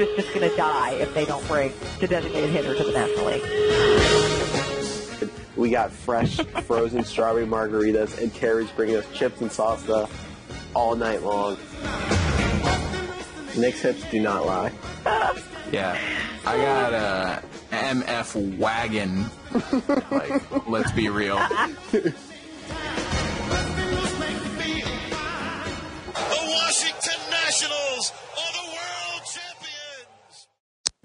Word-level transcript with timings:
Is 0.00 0.16
just 0.16 0.34
going 0.34 0.48
to 0.48 0.56
die 0.56 0.92
if 0.92 1.12
they 1.14 1.24
don't 1.24 1.46
bring 1.46 1.72
the 2.00 2.06
designated 2.06 2.50
hitter 2.50 2.74
to 2.74 2.84
the 2.84 2.92
National 2.92 3.26
League. 3.26 3.42
We 5.56 5.70
got 5.70 5.90
fresh 5.92 6.36
frozen 6.64 7.04
strawberry 7.04 7.46
margaritas, 7.46 8.18
and 8.20 8.34
Terry's 8.34 8.70
bringing 8.70 8.96
us 8.96 9.06
chips 9.12 9.40
and 9.40 9.50
salsa 9.50 10.08
all 10.74 10.96
night 10.96 11.22
long. 11.22 11.56
Nick's 13.58 13.80
hips 13.80 14.08
do 14.10 14.20
not 14.20 14.46
lie. 14.46 14.72
Yeah, 15.72 15.98
I 16.46 16.56
got 16.56 16.94
a 16.94 17.42
MF 17.70 18.58
wagon. 18.58 19.26
like, 20.10 20.68
let's 20.68 20.92
be 20.92 21.08
real. 21.08 21.36
The 21.36 22.14
Washington 26.30 27.20
Nationals 27.30 28.12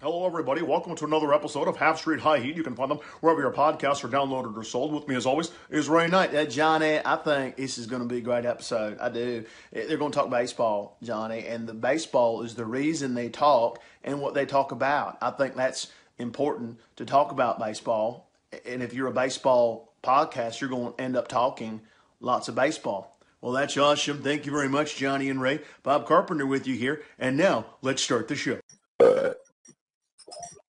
Hello, 0.01 0.25
everybody. 0.25 0.61
Welcome 0.61 0.93
to 0.97 1.05
another 1.05 1.33
episode 1.33 1.69
of 1.69 1.77
Half 1.77 1.99
Street 1.99 2.19
High 2.19 2.39
Heat. 2.39 2.57
You 2.57 2.63
can 2.63 2.75
find 2.75 2.91
them 2.91 2.99
wherever 3.21 3.39
your 3.39 3.53
podcasts 3.53 4.03
are 4.03 4.09
downloaded 4.09 4.57
or 4.57 4.63
sold. 4.65 4.93
With 4.93 5.07
me, 5.07 5.15
as 5.15 5.25
always, 5.25 5.51
is 5.69 5.87
Ray 5.87 6.07
Knight. 6.07 6.35
Uh, 6.35 6.43
Johnny, 6.43 6.99
I 7.05 7.15
think 7.15 7.55
this 7.55 7.77
is 7.77 7.87
going 7.87 8.01
to 8.01 8.07
be 8.07 8.17
a 8.17 8.21
great 8.21 8.45
episode. 8.45 8.99
I 8.99 9.07
do. 9.07 9.45
They're 9.71 9.95
going 9.95 10.11
to 10.11 10.19
talk 10.19 10.29
baseball, 10.29 10.97
Johnny, 11.01 11.47
and 11.47 11.65
the 11.65 11.73
baseball 11.73 12.41
is 12.41 12.55
the 12.55 12.65
reason 12.65 13.13
they 13.13 13.29
talk 13.29 13.81
and 14.03 14.19
what 14.19 14.33
they 14.33 14.45
talk 14.45 14.73
about. 14.73 15.17
I 15.21 15.31
think 15.31 15.55
that's 15.55 15.87
important 16.17 16.81
to 16.97 17.05
talk 17.05 17.31
about 17.31 17.57
baseball. 17.57 18.29
And 18.65 18.83
if 18.83 18.93
you're 18.93 19.07
a 19.07 19.13
baseball 19.13 19.93
podcast, 20.03 20.59
you're 20.59 20.69
going 20.69 20.91
to 20.91 21.01
end 21.01 21.15
up 21.15 21.29
talking 21.29 21.79
lots 22.19 22.49
of 22.49 22.55
baseball. 22.55 23.17
Well, 23.39 23.53
that's 23.53 23.77
awesome. 23.77 24.21
Thank 24.21 24.45
you 24.45 24.51
very 24.51 24.67
much, 24.67 24.97
Johnny 24.97 25.29
and 25.29 25.39
Ray. 25.39 25.61
Bob 25.83 26.05
Carpenter 26.05 26.45
with 26.45 26.67
you 26.67 26.75
here. 26.75 27.01
And 27.17 27.37
now 27.37 27.65
let's 27.81 28.01
start 28.01 28.27
the 28.27 28.35
show. 28.35 28.59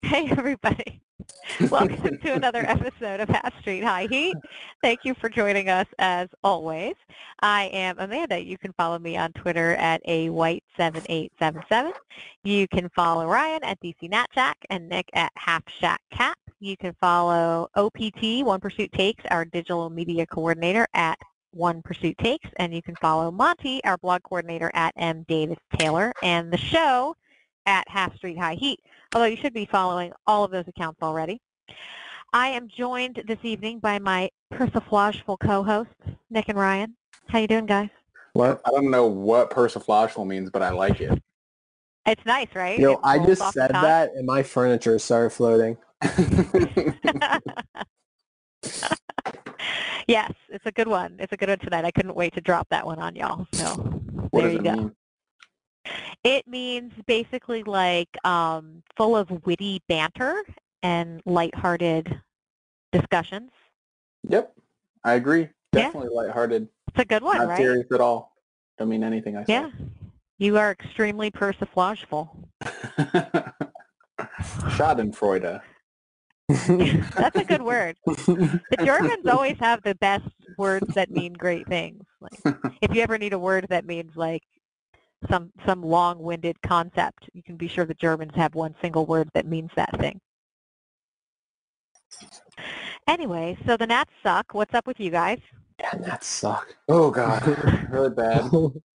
Hey, 0.03 0.29
everybody. 0.29 1.01
Welcome 1.71 2.19
to 2.19 2.33
another 2.33 2.69
episode 2.69 3.21
of 3.21 3.29
Half 3.29 3.57
Street 3.61 3.83
High 3.83 4.07
Heat. 4.07 4.35
Thank 4.81 4.99
you 5.05 5.15
for 5.15 5.29
joining 5.29 5.69
us 5.69 5.87
as 5.97 6.27
always. 6.43 6.93
I 7.41 7.71
am 7.73 7.97
Amanda. 7.97 8.43
You 8.43 8.57
can 8.57 8.73
follow 8.73 8.99
me 8.99 9.15
on 9.17 9.31
Twitter 9.31 9.75
at 9.75 10.01
a 10.05 10.27
white7877. 10.29 11.93
You 12.43 12.67
can 12.67 12.89
follow 12.89 13.25
Ryan 13.25 13.63
at 13.63 13.79
DC 13.79 14.11
Natjack 14.11 14.55
and 14.69 14.89
Nick 14.89 15.09
at 15.13 15.31
Half 15.35 15.63
Shack 15.79 16.01
Cap. 16.11 16.37
You 16.59 16.75
can 16.77 16.93
follow 16.99 17.69
OPT, 17.75 18.45
One 18.45 18.59
Pursuit 18.59 18.91
Takes, 18.91 19.23
our 19.31 19.45
digital 19.45 19.89
media 19.89 20.27
coordinator 20.27 20.85
at 20.93 21.17
One 21.51 21.81
Pursuit 21.81 22.17
Takes. 22.19 22.49
And 22.57 22.75
you 22.75 22.83
can 22.83 22.97
follow 22.97 23.31
Monty, 23.31 23.83
our 23.85 23.97
blog 23.97 24.21
coordinator 24.23 24.69
at 24.73 24.93
M. 24.97 25.23
Davis 25.27 25.59
Taylor. 25.79 26.11
And 26.21 26.51
the 26.51 26.57
show 26.57 27.15
at 27.65 27.87
Half 27.89 28.15
Street 28.15 28.37
High 28.37 28.55
Heat, 28.55 28.79
although 29.13 29.27
you 29.27 29.37
should 29.37 29.53
be 29.53 29.65
following 29.65 30.11
all 30.27 30.43
of 30.43 30.51
those 30.51 30.67
accounts 30.67 30.99
already. 31.01 31.41
I 32.33 32.47
am 32.49 32.67
joined 32.67 33.21
this 33.27 33.37
evening 33.43 33.79
by 33.79 33.99
my 33.99 34.29
persiflageful 34.53 35.37
co-hosts, 35.39 35.93
Nick 36.29 36.49
and 36.49 36.57
Ryan. 36.57 36.95
How 37.27 37.39
you 37.39 37.47
doing, 37.47 37.65
guys? 37.65 37.89
What? 38.33 38.61
I 38.65 38.71
don't 38.71 38.89
know 38.89 39.05
what 39.05 39.51
persiflageful 39.51 40.25
means, 40.25 40.49
but 40.49 40.61
I 40.63 40.71
like 40.71 40.99
it. 40.99 41.21
It's 42.05 42.25
nice, 42.25 42.47
right? 42.55 42.77
Yo, 42.79 42.93
It 42.93 42.99
I 43.03 43.23
just 43.25 43.53
said 43.53 43.71
that, 43.71 44.13
and 44.15 44.25
my 44.25 44.43
furniture 44.43 44.97
started 44.99 45.29
floating. 45.29 45.77
yes, 50.07 50.31
it's 50.49 50.65
a 50.65 50.71
good 50.71 50.87
one. 50.87 51.15
It's 51.19 51.31
a 51.31 51.37
good 51.37 51.49
one 51.49 51.59
tonight. 51.59 51.85
I 51.85 51.91
couldn't 51.91 52.15
wait 52.15 52.33
to 52.33 52.41
drop 52.41 52.67
that 52.69 52.85
one 52.85 52.99
on 52.99 53.15
y'all. 53.15 53.47
So 53.53 53.67
What 54.31 54.41
there 54.41 54.49
does 54.49 54.53
you 54.53 54.59
it 54.59 54.63
go. 54.63 54.71
mean? 54.73 54.95
It 56.23 56.47
means 56.47 56.93
basically 57.05 57.63
like 57.63 58.09
um, 58.25 58.83
full 58.95 59.15
of 59.15 59.29
witty 59.45 59.81
banter 59.89 60.43
and 60.81 61.21
lighthearted 61.25 62.21
discussions. 62.91 63.51
Yep, 64.29 64.53
I 65.03 65.13
agree. 65.13 65.41
Yeah. 65.41 65.83
Definitely 65.83 66.09
lighthearted. 66.13 66.67
It's 66.89 67.01
a 67.01 67.05
good 67.05 67.23
one, 67.23 67.39
Not 67.39 67.49
right? 67.49 67.57
serious 67.57 67.87
at 67.91 67.99
all. 67.99 68.33
Don't 68.77 68.89
mean 68.89 69.03
anything 69.03 69.35
I 69.37 69.45
Yeah. 69.47 69.69
You 70.37 70.57
are 70.57 70.71
extremely 70.71 71.31
persiflageful. 71.31 72.29
Schadenfreude. 74.21 75.61
That's 77.15 77.37
a 77.37 77.45
good 77.45 77.61
word. 77.61 77.97
The 78.05 78.77
Germans 78.83 79.25
always 79.27 79.57
have 79.59 79.81
the 79.83 79.95
best 79.95 80.27
words 80.57 80.87
that 80.95 81.09
mean 81.09 81.33
great 81.33 81.67
things. 81.67 82.03
Like, 82.19 82.55
if 82.81 82.93
you 82.93 83.01
ever 83.01 83.17
need 83.17 83.33
a 83.33 83.39
word 83.39 83.67
that 83.69 83.85
means 83.85 84.15
like 84.15 84.43
some 85.29 85.51
some 85.65 85.81
long-winded 85.81 86.61
concept, 86.61 87.29
you 87.33 87.43
can 87.43 87.55
be 87.57 87.67
sure 87.67 87.85
the 87.85 87.93
Germans 87.95 88.31
have 88.35 88.55
one 88.55 88.75
single 88.81 89.05
word 89.05 89.29
that 89.33 89.45
means 89.45 89.69
that 89.75 89.89
thing. 89.99 90.19
Anyway, 93.07 93.57
so 93.65 93.75
the 93.77 93.87
Nats 93.87 94.11
suck. 94.21 94.53
What's 94.53 94.73
up 94.73 94.87
with 94.87 94.99
you 94.99 95.09
guys? 95.09 95.39
Yeah, 95.79 95.95
that 96.05 96.23
suck. 96.23 96.75
Oh 96.87 97.11
god, 97.11 97.87
really 97.89 98.11
bad. 98.11 98.49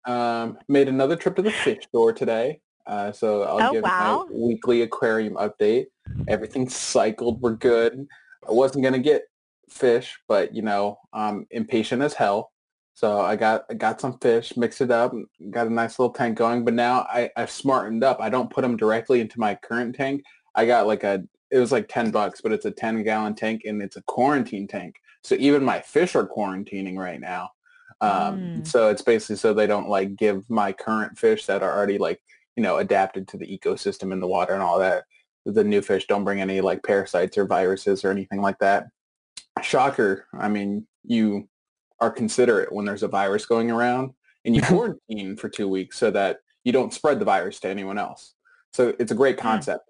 Um, 0.06 0.58
made 0.68 0.88
another 0.88 1.16
trip 1.16 1.36
to 1.36 1.42
the 1.42 1.50
fish 1.50 1.84
store 1.88 2.12
today. 2.12 2.60
Uh, 2.86 3.12
so 3.12 3.42
I'll 3.42 3.68
Oh, 3.68 3.72
give 3.72 3.82
wow. 3.82 4.26
my 4.30 4.34
weekly 4.34 4.82
aquarium 4.82 5.34
update. 5.34 5.86
Everything's 6.28 6.74
cycled. 6.74 7.40
We're 7.42 7.56
good. 7.56 8.06
I 8.48 8.52
wasn't 8.52 8.84
gonna 8.84 8.98
get 8.98 9.24
fish, 9.68 10.18
but 10.28 10.54
you 10.54 10.62
know, 10.62 10.98
I'm 11.12 11.46
impatient 11.50 12.00
as 12.02 12.14
hell. 12.14 12.52
So 12.98 13.20
I 13.20 13.36
got 13.36 13.64
I 13.70 13.74
got 13.74 14.00
some 14.00 14.18
fish, 14.18 14.56
mixed 14.56 14.80
it 14.80 14.90
up, 14.90 15.14
got 15.50 15.68
a 15.68 15.72
nice 15.72 16.00
little 16.00 16.12
tank 16.12 16.36
going. 16.36 16.64
But 16.64 16.74
now 16.74 17.06
I, 17.08 17.30
I've 17.36 17.48
smartened 17.48 18.02
up. 18.02 18.20
I 18.20 18.28
don't 18.28 18.50
put 18.50 18.62
them 18.62 18.76
directly 18.76 19.20
into 19.20 19.38
my 19.38 19.54
current 19.54 19.94
tank. 19.94 20.24
I 20.56 20.66
got 20.66 20.88
like 20.88 21.04
a 21.04 21.22
it 21.52 21.60
was 21.60 21.70
like 21.70 21.86
10 21.86 22.10
bucks, 22.10 22.40
but 22.40 22.50
it's 22.50 22.64
a 22.64 22.72
10 22.72 23.04
gallon 23.04 23.36
tank 23.36 23.62
and 23.64 23.80
it's 23.80 23.94
a 23.94 24.02
quarantine 24.02 24.66
tank. 24.66 24.96
So 25.22 25.36
even 25.36 25.62
my 25.62 25.80
fish 25.80 26.16
are 26.16 26.26
quarantining 26.26 26.98
right 26.98 27.20
now. 27.20 27.50
Um, 28.00 28.40
Mm. 28.40 28.66
So 28.66 28.88
it's 28.90 29.02
basically 29.02 29.36
so 29.36 29.54
they 29.54 29.68
don't 29.68 29.88
like 29.88 30.16
give 30.16 30.50
my 30.50 30.72
current 30.72 31.16
fish 31.16 31.46
that 31.46 31.62
are 31.62 31.76
already 31.76 31.98
like, 31.98 32.20
you 32.56 32.64
know, 32.64 32.78
adapted 32.78 33.28
to 33.28 33.36
the 33.36 33.46
ecosystem 33.46 34.12
in 34.12 34.18
the 34.18 34.26
water 34.26 34.54
and 34.54 34.62
all 34.62 34.80
that. 34.80 35.04
The 35.46 35.62
new 35.62 35.82
fish 35.82 36.08
don't 36.08 36.24
bring 36.24 36.40
any 36.40 36.60
like 36.60 36.82
parasites 36.82 37.38
or 37.38 37.46
viruses 37.46 38.04
or 38.04 38.10
anything 38.10 38.40
like 38.40 38.58
that. 38.58 38.88
Shocker. 39.62 40.26
I 40.36 40.48
mean, 40.48 40.88
you 41.04 41.48
are 42.00 42.10
considerate 42.10 42.72
when 42.72 42.84
there's 42.84 43.02
a 43.02 43.08
virus 43.08 43.46
going 43.46 43.70
around 43.70 44.12
and 44.44 44.54
you 44.54 44.62
quarantine 44.66 45.36
for 45.36 45.48
two 45.48 45.68
weeks 45.68 45.98
so 45.98 46.10
that 46.10 46.38
you 46.64 46.72
don't 46.72 46.92
spread 46.92 47.18
the 47.18 47.24
virus 47.24 47.60
to 47.60 47.68
anyone 47.68 47.98
else. 47.98 48.34
So 48.72 48.94
it's 48.98 49.12
a 49.12 49.14
great 49.14 49.38
concept. 49.38 49.84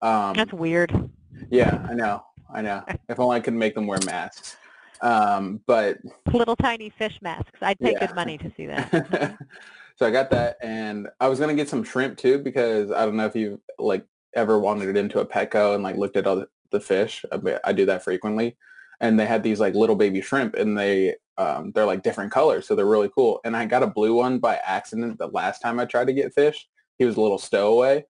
Um, 0.00 0.34
That's 0.34 0.52
weird. 0.52 1.10
yeah, 1.50 1.86
I 1.88 1.94
know. 1.94 2.24
I 2.52 2.62
know. 2.62 2.84
If 3.08 3.20
only 3.20 3.36
I 3.36 3.40
could 3.40 3.54
make 3.54 3.74
them 3.74 3.86
wear 3.86 3.98
masks. 4.04 4.56
Um, 5.00 5.60
but 5.66 5.98
Little 6.32 6.56
tiny 6.56 6.90
fish 6.90 7.18
masks. 7.22 7.50
I'd 7.60 7.78
pay 7.78 7.92
Yeah. 7.92 8.06
good 8.06 8.14
money 8.16 8.38
to 8.38 8.52
see 8.56 8.66
that. 8.66 9.36
so 9.96 10.06
I 10.06 10.10
got 10.10 10.30
that, 10.30 10.56
and 10.62 11.08
I 11.20 11.28
was 11.28 11.38
gonna 11.40 11.54
get 11.54 11.68
some 11.68 11.82
shrimp 11.84 12.18
too 12.18 12.38
because 12.38 12.90
I 12.92 13.04
don't 13.04 13.16
know 13.16 13.26
if 13.26 13.34
you 13.36 13.60
like 13.78 14.04
ever 14.34 14.58
wandered 14.58 14.96
into 14.96 15.20
a 15.20 15.26
Petco 15.26 15.74
and 15.74 15.82
like 15.82 15.96
looked 15.96 16.16
at 16.16 16.26
all 16.26 16.36
the, 16.36 16.48
the 16.70 16.80
fish. 16.80 17.24
I 17.64 17.72
do 17.72 17.84
that 17.86 18.02
frequently, 18.04 18.56
and 19.02 19.20
they 19.20 19.26
had 19.26 19.42
these 19.42 19.60
like 19.60 19.74
little 19.74 19.96
baby 19.96 20.22
shrimp, 20.22 20.54
and 20.54 20.78
they 20.78 21.16
um, 21.36 21.72
they're 21.72 21.84
like 21.86 22.02
different 22.02 22.32
colors, 22.32 22.66
so 22.66 22.74
they're 22.74 22.86
really 22.86 23.10
cool. 23.14 23.40
And 23.44 23.56
I 23.56 23.66
got 23.66 23.82
a 23.82 23.86
blue 23.86 24.14
one 24.14 24.38
by 24.38 24.56
accident 24.64 25.18
the 25.18 25.26
last 25.28 25.60
time 25.60 25.78
I 25.80 25.84
tried 25.84 26.06
to 26.06 26.12
get 26.12 26.32
fish. 26.32 26.68
He 26.98 27.04
was 27.04 27.16
a 27.16 27.20
little 27.20 27.38
stowaway, 27.38 28.04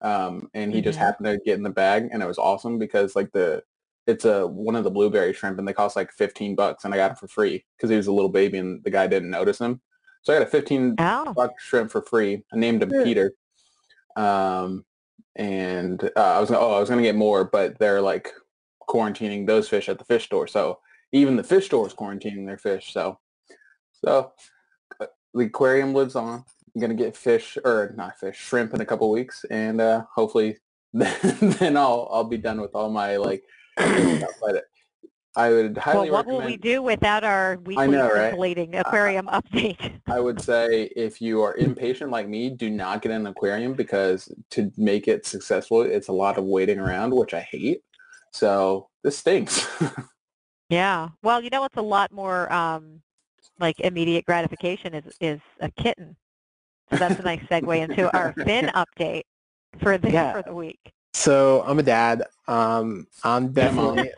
um, 0.00 0.50
and 0.52 0.72
he 0.72 0.80
just 0.82 0.98
Mhm. 0.98 1.02
happened 1.02 1.26
to 1.26 1.38
get 1.44 1.56
in 1.56 1.62
the 1.62 1.70
bag, 1.70 2.08
and 2.12 2.22
it 2.22 2.26
was 2.26 2.38
awesome 2.38 2.78
because 2.78 3.16
like 3.16 3.32
the 3.32 3.62
it's 4.08 4.24
a 4.24 4.46
one 4.46 4.74
of 4.74 4.82
the 4.82 4.90
blueberry 4.90 5.32
shrimp, 5.32 5.58
and 5.58 5.66
they 5.68 5.72
cost 5.72 5.94
like 5.96 6.10
fifteen 6.12 6.56
bucks, 6.56 6.84
and 6.84 6.92
I 6.92 6.96
got 6.96 7.12
it 7.12 7.18
for 7.18 7.28
free 7.28 7.64
because 7.76 7.88
he 7.88 7.96
was 7.96 8.08
a 8.08 8.12
little 8.12 8.28
baby, 8.30 8.58
and 8.58 8.82
the 8.82 8.90
guy 8.90 9.06
didn't 9.06 9.30
notice 9.30 9.60
him. 9.60 9.80
So 10.22 10.32
I 10.34 10.38
got 10.38 10.48
a 10.48 10.50
fifteen 10.50 10.96
Oh. 10.98 11.32
buck 11.34 11.58
shrimp 11.60 11.90
for 11.90 12.02
free. 12.02 12.42
I 12.52 12.56
named 12.56 12.82
him. 12.82 12.90
Peter. 13.04 13.32
Um, 14.16 14.84
and 15.36 16.02
uh, 16.16 16.20
I 16.36 16.40
was 16.40 16.50
oh 16.50 16.72
I 16.74 16.80
was 16.80 16.88
gonna 16.88 17.02
get 17.02 17.14
more, 17.16 17.44
but 17.44 17.78
they're 17.78 18.02
like 18.02 18.32
quarantining 18.88 19.46
those 19.46 19.68
fish 19.68 19.88
at 19.88 19.98
the 19.98 20.04
fish 20.04 20.24
store. 20.26 20.46
So 20.46 20.78
even 21.12 21.36
the 21.36 21.44
fish 21.44 21.66
store 21.66 21.86
is 21.86 21.94
quarantining 21.94 22.46
their 22.46 22.58
fish. 22.58 22.92
So 22.92 23.18
so 24.04 24.32
uh, 25.00 25.06
the 25.34 25.44
aquarium 25.44 25.94
lives 25.94 26.16
on. 26.16 26.44
I'm 26.74 26.80
gonna 26.80 26.94
get 26.94 27.16
fish 27.16 27.58
or 27.64 27.92
not 27.96 28.18
fish, 28.18 28.38
shrimp 28.38 28.72
in 28.74 28.80
a 28.80 28.86
couple 28.86 29.10
weeks, 29.10 29.44
and 29.50 29.80
uh, 29.80 30.04
hopefully 30.14 30.56
then 30.92 31.76
I'll 31.76 32.08
I'll 32.10 32.24
be 32.24 32.38
done 32.38 32.60
with 32.60 32.74
all 32.74 32.90
my 32.90 33.16
like. 33.16 33.42
But 33.76 34.64
I 35.34 35.48
would 35.50 35.76
Well, 35.76 35.84
highly 35.84 36.10
what 36.10 36.26
recommend. 36.26 36.44
will 36.44 36.50
we 36.50 36.56
do 36.58 36.82
without 36.82 37.24
our 37.24 37.56
weekly 37.64 37.88
know, 37.88 38.08
right? 38.08 38.30
scintillating 38.30 38.74
aquarium 38.76 39.26
update? 39.28 40.00
I 40.06 40.20
would 40.20 40.40
say 40.40 40.90
if 40.94 41.22
you 41.22 41.40
are 41.40 41.56
impatient 41.56 42.10
like 42.10 42.28
me, 42.28 42.50
do 42.50 42.68
not 42.68 43.00
get 43.00 43.12
an 43.12 43.26
aquarium 43.26 43.72
because 43.72 44.30
to 44.50 44.70
make 44.76 45.08
it 45.08 45.24
successful, 45.24 45.80
it's 45.82 46.08
a 46.08 46.12
lot 46.12 46.36
of 46.36 46.44
waiting 46.44 46.78
around, 46.78 47.14
which 47.14 47.32
I 47.32 47.40
hate. 47.40 47.82
So 48.32 48.88
this 49.02 49.18
stinks. 49.18 49.66
Yeah. 50.68 51.10
Well, 51.22 51.42
you 51.42 51.50
know 51.50 51.60
what's 51.60 51.76
a 51.76 51.82
lot 51.82 52.12
more 52.12 52.50
um, 52.50 53.02
like 53.60 53.78
immediate 53.80 54.24
gratification 54.24 54.94
is 54.94 55.04
is 55.20 55.38
a 55.60 55.70
kitten. 55.70 56.16
So 56.90 56.96
that's 56.96 57.20
a 57.20 57.22
nice 57.22 57.40
segue 57.40 57.78
into 57.78 58.10
our 58.16 58.32
fin 58.46 58.70
update 58.74 59.24
for 59.82 59.98
the 59.98 60.10
Yeah. 60.10 60.32
for 60.32 60.42
the 60.42 60.54
week. 60.54 60.80
So 61.12 61.62
I'm 61.66 61.78
a 61.78 61.82
dad. 61.82 62.22
Um, 62.48 63.06
I'm 63.22 63.52
definitely 63.52 64.12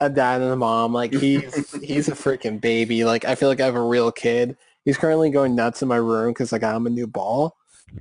a 0.00 0.10
dad 0.10 0.42
and 0.42 0.50
a 0.50 0.56
mom. 0.56 0.92
Like 0.92 1.14
he's 1.14 1.72
he's 1.80 2.08
a 2.08 2.12
freaking 2.12 2.60
baby. 2.60 3.04
Like 3.04 3.24
I 3.24 3.34
feel 3.34 3.48
like 3.48 3.62
I 3.62 3.64
have 3.64 3.74
a 3.74 3.82
real 3.82 4.12
kid. 4.12 4.58
He's 4.84 4.98
currently 4.98 5.30
going 5.30 5.54
nuts 5.54 5.80
in 5.80 5.88
my 5.88 5.96
room 5.96 6.34
because 6.34 6.52
I 6.52 6.58
got 6.58 6.76
him 6.76 6.86
a 6.86 6.90
new 6.90 7.06
ball. 7.06 7.56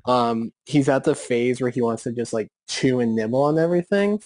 Um, 0.05 0.51
he's 0.65 0.89
at 0.89 1.05
the 1.05 1.15
phase 1.15 1.61
where 1.61 1.69
he 1.69 1.81
wants 1.81 2.03
to 2.03 2.11
just 2.11 2.33
like 2.33 2.49
chew 2.67 2.99
and 2.99 3.15
nibble 3.15 3.43
on 3.43 3.57
everything. 3.57 4.21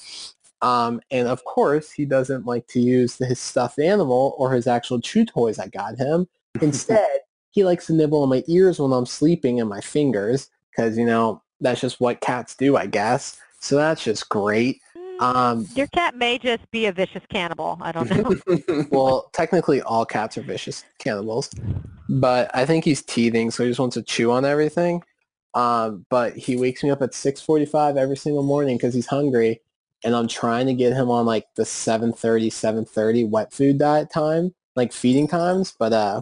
Um, 0.61 1.01
and 1.11 1.27
of 1.27 1.43
course, 1.45 1.91
he 1.91 2.05
doesn't 2.05 2.45
like 2.45 2.67
to 2.67 2.79
use 2.79 3.17
his 3.17 3.39
stuffed 3.39 3.79
animal 3.79 4.35
or 4.37 4.51
his 4.51 4.67
actual 4.67 4.99
chew 4.99 5.25
toys 5.25 5.59
I 5.59 5.67
got 5.67 5.97
him. 5.97 6.27
Instead, 6.61 7.19
he 7.51 7.63
likes 7.63 7.87
to 7.87 7.93
nibble 7.93 8.23
on 8.23 8.29
my 8.29 8.43
ears 8.47 8.79
when 8.79 8.91
I'm 8.91 9.05
sleeping 9.05 9.59
and 9.59 9.69
my 9.69 9.81
fingers 9.81 10.49
because, 10.71 10.97
you 10.97 11.05
know, 11.05 11.41
that's 11.59 11.81
just 11.81 11.99
what 11.99 12.21
cats 12.21 12.55
do, 12.55 12.77
I 12.77 12.87
guess. 12.87 13.39
So 13.59 13.75
that's 13.75 14.03
just 14.03 14.29
great. 14.29 14.81
Um, 15.19 15.67
Your 15.75 15.87
cat 15.87 16.15
may 16.15 16.37
just 16.37 16.69
be 16.71 16.85
a 16.85 16.91
vicious 16.91 17.23
cannibal. 17.29 17.77
I 17.81 17.91
don't 17.91 18.09
know. 18.09 18.87
well, 18.91 19.29
technically 19.33 19.81
all 19.81 20.05
cats 20.05 20.37
are 20.37 20.43
vicious 20.43 20.83
cannibals, 20.99 21.49
but 22.07 22.51
I 22.53 22.65
think 22.65 22.85
he's 22.85 23.01
teething, 23.01 23.49
so 23.49 23.63
he 23.63 23.69
just 23.69 23.79
wants 23.79 23.95
to 23.95 24.03
chew 24.03 24.31
on 24.31 24.45
everything. 24.45 25.03
Um, 25.53 26.05
but 26.09 26.37
he 26.37 26.55
wakes 26.55 26.83
me 26.83 26.91
up 26.91 27.01
at 27.01 27.13
6.45 27.13 27.97
every 27.97 28.17
single 28.17 28.43
morning 28.43 28.77
because 28.77 28.93
he's 28.93 29.07
hungry, 29.07 29.61
and 30.03 30.15
I'm 30.15 30.27
trying 30.27 30.67
to 30.67 30.73
get 30.73 30.93
him 30.93 31.09
on 31.09 31.25
like 31.25 31.45
the 31.55 31.63
7.30, 31.63 32.47
7.30 32.47 33.29
wet 33.29 33.51
food 33.53 33.77
diet 33.79 34.09
time, 34.13 34.53
like 34.75 34.93
feeding 34.93 35.27
times, 35.27 35.73
but 35.77 35.93
uh, 35.93 36.21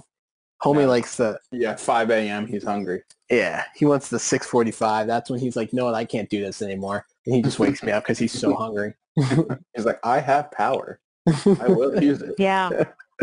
homie 0.63 0.81
No. 0.83 0.87
likes 0.87 1.17
the, 1.17 1.39
yeah, 1.51 1.75
5 1.75 2.09
a.m. 2.11 2.47
He's 2.47 2.63
hungry. 2.63 3.03
yeah, 3.29 3.65
he 3.75 3.85
wants 3.85 4.09
the 4.09 4.17
6.45. 4.17 5.07
That's 5.07 5.29
when 5.29 5.39
he's 5.39 5.55
like, 5.55 5.73
no, 5.73 5.93
I 5.93 6.05
can't 6.05 6.29
do 6.29 6.41
this 6.43 6.61
anymore. 6.61 7.05
And 7.25 7.35
he 7.35 7.41
just 7.41 7.59
wakes 7.59 7.83
me 7.83 7.91
up 7.91 8.03
because 8.03 8.17
he's 8.19 8.31
so 8.37 8.53
hungry. 8.63 8.93
He's 9.75 9.85
like, 9.85 9.99
I 10.03 10.19
have 10.19 10.51
power. 10.51 10.99
I 11.27 11.67
will 11.67 12.01
use 12.03 12.21
it. 12.21 12.35
yeah. 12.37 12.69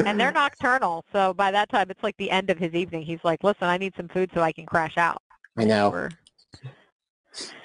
And 0.06 0.18
they're 0.18 0.32
nocturnal, 0.32 1.04
so 1.12 1.34
by 1.34 1.50
that 1.50 1.68
time 1.68 1.90
it's 1.90 2.02
like 2.02 2.16
the 2.16 2.30
end 2.30 2.48
of 2.48 2.56
his 2.58 2.72
evening. 2.72 3.02
He's 3.02 3.18
like, 3.24 3.44
"Listen, 3.44 3.64
I 3.68 3.76
need 3.76 3.92
some 3.94 4.08
food 4.08 4.30
so 4.32 4.40
I 4.40 4.50
can 4.50 4.64
crash 4.64 4.96
out." 4.96 5.20
I 5.58 5.64
know. 5.66 5.90
Or- 5.90 6.10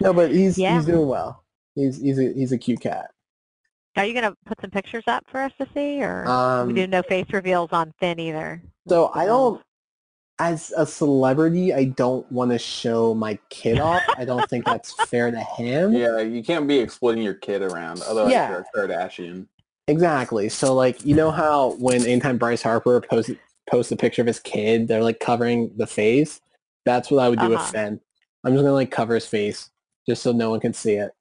No, 0.01 0.11
but 0.11 0.31
he's 0.31 0.57
Yeah. 0.57 0.75
he's 0.75 0.85
doing 0.85 1.07
well. 1.07 1.45
He's 1.77 2.01
he's 2.01 2.18
a 2.19 2.33
he's 2.33 2.51
a 2.51 2.57
cute 2.57 2.81
cat. 2.81 3.12
Are 3.95 4.06
you 4.06 4.13
gonna 4.13 4.35
put 4.45 4.59
some 4.62 4.71
pictures 4.71 5.03
up 5.07 5.24
for 5.29 5.39
us 5.41 5.51
to 5.59 5.68
see, 5.74 6.01
or 6.03 6.27
Um, 6.27 6.68
we 6.68 6.74
do 6.74 6.88
no 6.88 7.03
face 7.03 7.27
reveals 7.31 7.69
on 7.71 7.94
Finn 8.00 8.19
either? 8.19 8.62
So 8.88 9.12
I 9.13 9.25
don't, 9.25 9.62
as 10.39 10.74
a 10.75 10.85
celebrity, 10.85 11.74
I 11.74 11.85
don't 11.85 12.29
want 12.31 12.51
to 12.51 12.59
show 12.59 13.13
my 13.13 13.38
kid 13.50 13.79
off. 13.79 14.01
I 14.18 14.25
don't 14.25 14.47
think 14.50 14.65
that's 14.65 14.94
fair 15.09 15.29
to 15.31 15.39
him. 15.39 15.94
Yeah, 15.94 16.19
you 16.19 16.44
can't 16.44 16.68
be 16.68 16.79
exploiting 16.79 17.24
your 17.24 17.33
kid 17.35 17.62
around. 17.62 18.01
Otherwise, 18.07 18.31
Yeah. 18.31 18.50
you're 18.50 18.65
a 18.73 18.88
Kardashian. 18.88 19.47
Exactly. 19.88 20.50
So 20.50 20.73
like, 20.73 21.03
you 21.06 21.15
know 21.15 21.31
how 21.31 21.71
when 21.80 22.06
anytime 22.06 22.38
Bryce 22.38 22.62
Harper 22.62 23.01
posts 23.01 23.31
posts 23.69 23.91
a 23.91 23.95
picture 23.97 24.21
of 24.21 24.27
his 24.27 24.39
kid, 24.39 24.88
they're 24.88 25.03
like 25.03 25.19
covering 25.19 25.71
the 25.77 25.88
face. 25.88 26.39
That's 26.85 27.09
what 27.12 27.19
I 27.23 27.30
would 27.30 27.39
do 27.39 27.50
with 27.50 27.59
Uh-huh. 27.59 27.71
Finn. 27.71 28.01
I'm 28.44 28.53
just 28.53 28.62
gonna 28.63 28.73
like 28.73 28.91
cover 28.91 29.15
his 29.15 29.25
face 29.27 29.69
just 30.07 30.21
so 30.23 30.31
no 30.31 30.50
one 30.51 30.59
can 30.59 30.73
see 30.73 30.94
it. 30.94 31.12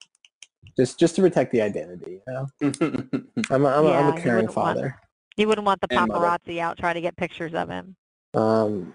Just 0.77 0.99
just 0.99 1.17
to 1.17 1.23
protect 1.23 1.53
the 1.53 1.63
identity. 1.63 2.21
You 2.27 2.33
know, 2.33 2.47
I'm 3.51 3.65
a, 3.65 3.69
I'm, 3.69 3.85
a, 3.87 3.89
Yeah, 3.89 3.99
I'm 3.99 4.09
a 4.09 4.21
caring 4.21 4.47
wouldn't 4.47 4.57
want- 4.57 4.77
father. 4.79 5.01
You 5.39 5.47
wouldn't 5.49 5.67
want 5.67 5.83
the 5.83 5.89
paparazzi 5.89 6.61
out 6.61 6.79
trying 6.79 6.95
to 6.95 7.03
get 7.03 7.15
pictures 7.17 7.53
of 7.53 7.69
him. 7.69 7.95
Um, 8.33 8.95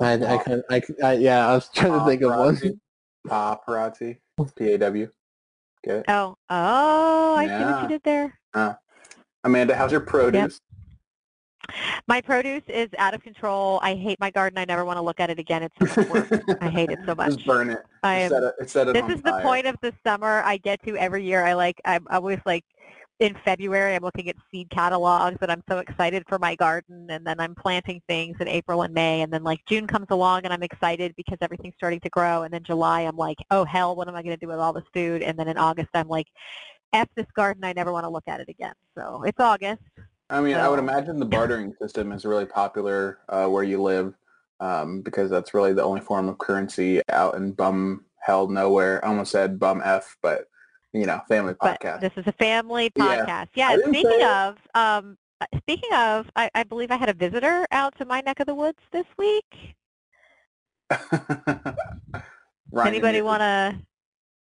I 0.00 0.12
I, 0.12 0.38
kind 0.38 0.62
I, 0.70 0.82
I 1.02 1.12
yeah, 1.14 1.48
I 1.48 1.54
was 1.54 1.68
trying 1.74 1.98
to 1.98 2.04
think 2.04 2.22
of 2.22 2.30
one. 2.30 2.56
Paparazzi. 2.56 2.78
Paparazzi. 3.28 4.18
P-A-W. 4.56 5.08
Get 5.84 5.96
it? 5.96 6.04
Oh, 6.08 6.36
oh, 6.48 7.34
I 7.36 7.46
see 7.46 7.64
what 7.64 7.82
you 7.82 7.88
did 7.88 8.02
there. 8.04 8.38
Amanda, 9.44 9.74
how's 9.74 9.90
your 9.92 10.00
produce? 10.00 10.60
My 12.06 12.20
produce 12.20 12.62
is 12.68 12.88
out 12.98 13.14
of 13.14 13.22
control. 13.22 13.80
I 13.82 13.94
hate 13.94 14.18
my 14.20 14.30
garden. 14.30 14.58
I 14.58 14.64
never 14.64 14.84
want 14.84 14.96
to 14.98 15.02
look 15.02 15.20
at 15.20 15.30
it 15.30 15.38
again. 15.38 15.62
It's 15.62 15.74
so 15.78 16.02
much 16.02 16.10
work. 16.10 16.44
I 16.60 16.68
hate 16.68 16.90
it 16.90 16.98
so 17.06 17.14
much. 17.16 17.34
Just 17.34 17.46
burn 17.46 17.70
it. 17.70 17.80
I 18.02 18.20
am, 18.20 18.30
set 18.30 18.42
it, 18.42 18.70
set 18.70 18.88
it 18.88 18.92
this 18.94 19.16
is 19.16 19.22
the 19.22 19.32
point 19.42 19.66
of 19.66 19.76
the 19.80 19.92
summer 20.06 20.42
I 20.44 20.58
get 20.58 20.82
to 20.84 20.96
every 20.96 21.24
year. 21.24 21.44
I 21.44 21.54
like, 21.54 21.80
I'm 21.84 22.06
always 22.10 22.40
like, 22.44 22.64
in 23.20 23.36
February, 23.44 23.94
I'm 23.94 24.02
looking 24.02 24.28
at 24.28 24.36
seed 24.50 24.68
catalogs 24.70 25.38
and 25.40 25.50
I'm 25.50 25.62
so 25.68 25.78
excited 25.78 26.24
for 26.28 26.38
my 26.38 26.56
garden. 26.56 27.06
And 27.10 27.24
then 27.24 27.38
I'm 27.38 27.54
planting 27.54 28.02
things 28.08 28.36
in 28.40 28.48
April 28.48 28.82
and 28.82 28.92
May. 28.92 29.22
And 29.22 29.32
then 29.32 29.44
like 29.44 29.60
June 29.68 29.86
comes 29.86 30.08
along 30.10 30.42
and 30.44 30.52
I'm 30.52 30.62
excited 30.64 31.14
because 31.16 31.38
everything's 31.40 31.76
starting 31.76 32.00
to 32.00 32.10
grow. 32.10 32.42
And 32.42 32.52
then 32.52 32.64
July, 32.64 33.02
I'm 33.02 33.16
like, 33.16 33.38
oh 33.50 33.64
hell, 33.64 33.94
what 33.94 34.08
am 34.08 34.16
I 34.16 34.22
going 34.22 34.36
to 34.36 34.44
do 34.44 34.48
with 34.48 34.58
all 34.58 34.72
this 34.72 34.84
food? 34.92 35.22
And 35.22 35.38
then 35.38 35.48
in 35.48 35.56
August, 35.56 35.90
I'm 35.94 36.08
like, 36.08 36.26
F 36.92 37.08
this 37.16 37.26
garden. 37.36 37.64
I 37.64 37.72
never 37.72 37.92
want 37.92 38.04
to 38.04 38.10
look 38.10 38.24
at 38.26 38.40
it 38.40 38.48
again. 38.48 38.74
So 38.96 39.22
it's 39.24 39.40
August. 39.40 39.82
I 40.30 40.40
mean, 40.40 40.56
I 40.56 40.68
would 40.68 40.78
imagine 40.78 41.18
the 41.18 41.26
bartering 41.26 41.74
system 41.80 42.12
is 42.12 42.24
really 42.24 42.46
popular 42.46 43.18
uh, 43.28 43.46
where 43.46 43.62
you 43.62 43.82
live 43.82 44.14
um, 44.60 45.02
because 45.02 45.30
that's 45.30 45.54
really 45.54 45.72
the 45.72 45.82
only 45.82 46.00
form 46.00 46.28
of 46.28 46.38
currency 46.38 47.02
out 47.10 47.34
in 47.34 47.52
bum 47.52 48.04
hell 48.20 48.48
nowhere. 48.48 49.04
I 49.04 49.08
almost 49.08 49.30
said 49.30 49.58
bum 49.58 49.82
F, 49.84 50.16
but 50.22 50.46
you 50.92 51.06
know, 51.06 51.20
family 51.28 51.54
But 51.60 51.80
podcast. 51.80 52.00
this 52.00 52.12
is 52.16 52.24
a 52.26 52.32
family 52.32 52.90
podcast. 52.90 53.48
Yeah. 53.54 53.68
I 53.68 53.76
didn't 53.76 53.92
speaking 53.92 54.20
say 54.20 54.24
of, 54.24 54.56
um, 54.74 55.18
uh, 55.40 55.46
speaking 55.58 55.92
of, 55.92 56.30
I, 56.36 56.48
I 56.54 56.62
believe 56.62 56.90
I 56.90 56.96
had 56.96 57.08
a 57.08 57.14
visitor 57.14 57.66
out 57.72 57.96
to 57.98 58.04
my 58.04 58.20
neck 58.20 58.40
of 58.40 58.46
the 58.46 58.54
woods 58.54 58.78
this 58.92 59.06
week. 59.18 59.74
Ryan, 62.70 62.86
Anybody 62.86 63.22
want 63.22 63.40
to, 63.40 63.76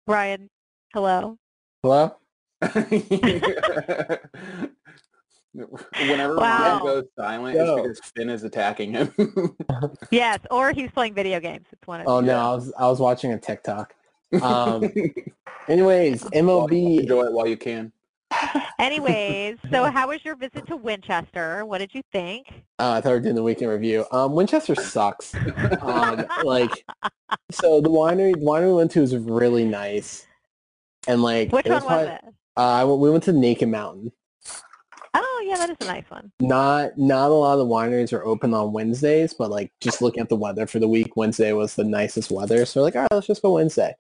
Ryan, 0.07 0.50
Hello. 0.93 1.38
Hello. 1.84 2.15
Whenever 6.00 6.36
Wow. 6.38 6.42
Ryan 6.60 6.80
goes 6.84 7.04
silent, 7.18 7.56
Yo. 7.58 7.76
it's 7.78 8.00
because 8.00 8.12
Finn 8.16 8.30
is 8.30 8.44
attacking 8.44 8.94
him. 8.94 9.14
Yes, 10.12 10.40
or 10.52 10.72
he's 10.72 10.90
playing 10.92 11.14
video 11.14 11.40
games. 11.40 11.66
It's 11.72 11.86
one 11.88 12.02
of 12.02 12.08
Oh 12.08 12.20
no, 12.22 12.38
I 12.38 12.56
was 12.56 12.74
I 12.78 12.88
was 12.88 13.00
watching 13.00 13.34
a 13.34 13.38
TikTok. 13.40 13.94
Um, 14.42 14.84
anyways, 15.68 16.24
MLB. 16.24 17.02
Enjoy 17.02 17.24
it 17.26 17.32
while 17.34 17.48
you 17.48 17.58
can. 17.58 17.92
Anyways, 18.80 19.58
so 19.72 19.86
how 19.86 20.10
was 20.10 20.24
your 20.26 20.36
visit 20.36 20.68
to 20.68 20.76
Winchester? 20.76 21.66
What 21.66 21.78
did 21.80 21.94
you 21.96 22.02
think? 22.12 22.48
Uh, 22.78 22.94
I 22.98 23.02
thought 23.02 23.10
we 23.10 23.14
were 23.16 23.20
doing 23.22 23.36
the 23.36 23.44
weekend 23.44 23.72
review. 23.72 24.06
Um, 24.12 24.34
Winchester 24.34 24.76
sucks. 24.76 25.34
Um, 25.82 26.26
like, 26.44 26.86
so 27.52 27.80
the 27.82 27.90
winery, 27.90 28.34
the 28.34 28.46
winery 28.46 28.68
we 28.68 28.74
went 28.74 28.92
to 28.92 29.02
was 29.02 29.16
really 29.16 29.66
nice, 29.66 30.28
and 31.08 31.24
like, 31.24 31.52
Which 31.52 31.66
it 31.66 31.70
one 31.72 31.76
was 31.82 31.86
probably- 31.88 32.08
it? 32.14 32.22
Uh, 32.58 32.62
I 32.62 32.84
went- 32.84 33.00
we 33.00 33.10
went 33.10 33.24
to 33.24 33.32
Naked 33.34 33.70
Mountain. 33.70 34.12
Oh 35.19 35.43
yeah, 35.47 35.55
that 35.55 35.69
is 35.69 35.77
a 35.81 35.86
nice 35.86 36.09
one. 36.09 36.31
Not 36.39 36.97
not 36.97 37.31
a 37.31 37.33
lot 37.33 37.53
of 37.53 37.59
the 37.59 37.74
wineries 37.74 38.13
are 38.13 38.24
open 38.24 38.53
on 38.53 38.71
Wednesdays, 38.74 39.33
but 39.33 39.50
like 39.50 39.71
just 39.81 40.01
looking 40.01 40.21
at 40.21 40.29
the 40.29 40.36
weather 40.36 40.67
for 40.67 40.79
the 40.79 40.88
week, 40.88 41.15
Wednesday 41.17 41.53
was 41.53 41.75
the 41.75 41.83
nicest 41.83 42.29
weather. 42.31 42.65
So 42.65 42.79
we're 42.79 42.86
like, 42.86 42.95
all 42.95 43.01
right, 43.01 43.12
let's 43.12 43.27
just 43.27 43.41
go 43.41 43.53
Wednesday. 43.53 43.95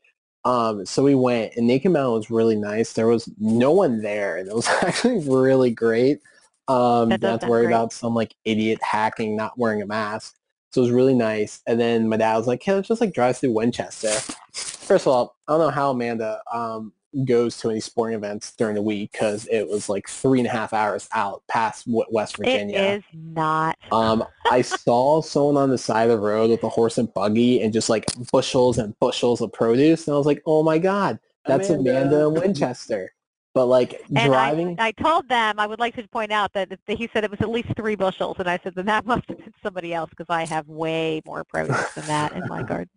Um, 0.45 0.85
so 0.85 1.03
we 1.03 1.15
went, 1.15 1.53
and 1.57 1.67
Naked 1.67 1.91
Mountain 1.91 2.13
was 2.13 2.29
really 2.29 2.55
nice. 2.55 2.93
There 2.93 3.07
was 3.07 3.29
no 3.39 3.71
one 3.71 4.01
there, 4.01 4.37
and 4.37 4.47
it 4.47 4.55
was 4.55 4.67
actually 4.83 5.27
really 5.27 5.71
great. 5.71 6.19
Um, 6.67 7.09
That 7.09 7.21
not 7.21 7.41
to 7.41 7.47
worry 7.47 7.65
great. 7.65 7.73
about 7.73 7.93
some 7.93 8.13
like 8.13 8.35
idiot 8.45 8.79
hacking 8.83 9.35
not 9.35 9.57
wearing 9.57 9.81
a 9.81 9.85
mask. 9.85 10.35
So 10.71 10.81
it 10.81 10.85
was 10.85 10.91
really 10.91 11.15
nice. 11.15 11.61
And 11.65 11.79
then 11.79 12.07
my 12.09 12.17
dad 12.17 12.37
was 12.37 12.45
like, 12.47 12.61
"Hey, 12.61 12.73
let's 12.73 12.87
just 12.89 13.01
like 13.01 13.13
drive 13.13 13.37
through 13.37 13.53
Winchester." 13.53 14.11
First 14.53 15.07
of 15.07 15.13
all, 15.13 15.35
I 15.47 15.53
don't 15.53 15.61
know 15.61 15.69
how 15.69 15.91
Amanda 15.91 16.41
um, 16.53 16.93
goes 17.25 17.57
to 17.57 17.69
any 17.69 17.79
sporting 17.79 18.15
events 18.15 18.53
during 18.55 18.75
the 18.75 18.81
week 18.81 19.11
because 19.11 19.47
it 19.47 19.67
was 19.67 19.89
like 19.89 20.07
three 20.07 20.39
and 20.39 20.47
a 20.47 20.51
half 20.51 20.73
hours 20.73 21.07
out 21.13 21.43
past 21.47 21.85
West 21.87 22.37
Virginia. 22.37 22.77
It 22.77 22.97
is 22.97 23.03
not. 23.13 23.77
Um, 23.91 24.23
I 24.49 24.61
saw 24.61 25.21
someone 25.21 25.57
on 25.57 25.69
the 25.69 25.77
side 25.77 26.09
of 26.09 26.19
the 26.19 26.25
road 26.25 26.49
with 26.49 26.63
a 26.63 26.69
horse 26.69 26.97
and 26.97 27.13
buggy 27.13 27.61
and 27.61 27.73
just 27.73 27.89
like 27.89 28.05
bushels 28.31 28.77
and 28.77 28.97
bushels 28.99 29.41
of 29.41 29.51
produce, 29.53 30.07
and 30.07 30.15
I 30.15 30.17
was 30.17 30.27
like, 30.27 30.41
"Oh 30.45 30.63
my 30.63 30.77
god, 30.77 31.19
that's 31.45 31.69
Amanda. 31.69 32.01
Amanda, 32.01 32.27
in 32.27 32.33
Winchester." 32.33 33.11
But 33.53 33.65
like 33.65 33.99
And 34.15 34.29
driving, 34.29 34.75
I, 34.79 34.87
I 34.87 34.91
told 34.91 35.27
them 35.29 35.59
I 35.59 35.65
would 35.65 35.79
like 35.79 35.95
to 35.95 36.07
point 36.09 36.31
out 36.31 36.53
that, 36.53 36.69
that 36.69 36.97
he 36.97 37.09
said 37.11 37.23
it 37.23 37.31
was 37.31 37.41
at 37.41 37.49
least 37.49 37.69
three 37.75 37.95
bushels, 37.95 38.35
and 38.37 38.47
I 38.47 38.59
said 38.63 38.75
then 38.75 38.85
that 38.85 39.05
must 39.07 39.27
have 39.29 39.39
been 39.39 39.53
somebody 39.63 39.93
else 39.95 40.11
because 40.11 40.27
I 40.29 40.45
have 40.45 40.67
way 40.67 41.21
more 41.25 41.43
produce 41.43 41.91
than 41.93 42.05
that 42.05 42.33
in 42.33 42.47
my 42.47 42.61
garden. 42.67 42.89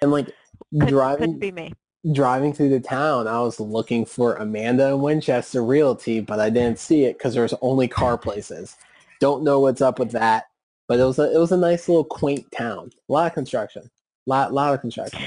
and 0.00 0.12
like 0.12 0.30
Couldn't, 0.72 0.90
driving, 0.90 1.18
couldn't 1.18 1.38
be 1.40 1.50
me. 1.50 1.72
Driving 2.12 2.52
through 2.52 2.70
the 2.70 2.80
town, 2.80 3.26
I 3.26 3.40
was 3.40 3.60
looking 3.60 4.04
for 4.04 4.34
Amanda 4.36 4.88
in 4.88 5.00
Winchester 5.00 5.62
Realty, 5.62 6.20
but 6.20 6.40
I 6.40 6.50
didn't 6.50 6.78
see 6.78 7.04
it 7.04 7.18
because 7.18 7.34
there's 7.34 7.54
only 7.60 7.88
car 7.88 8.16
places. 8.16 8.76
Don't 9.20 9.44
know 9.44 9.60
what's 9.60 9.82
up 9.82 9.98
with 9.98 10.10
that, 10.12 10.44
but 10.88 10.98
it 10.98 11.04
was 11.04 11.18
a 11.18 11.34
it 11.34 11.38
was 11.38 11.52
a 11.52 11.56
nice 11.56 11.88
little 11.88 12.04
quaint 12.04 12.50
town. 12.52 12.90
A 13.08 13.12
lot 13.12 13.26
of 13.26 13.34
construction, 13.34 13.90
lot 14.26 14.52
lot 14.52 14.72
of 14.72 14.80
construction. 14.80 15.22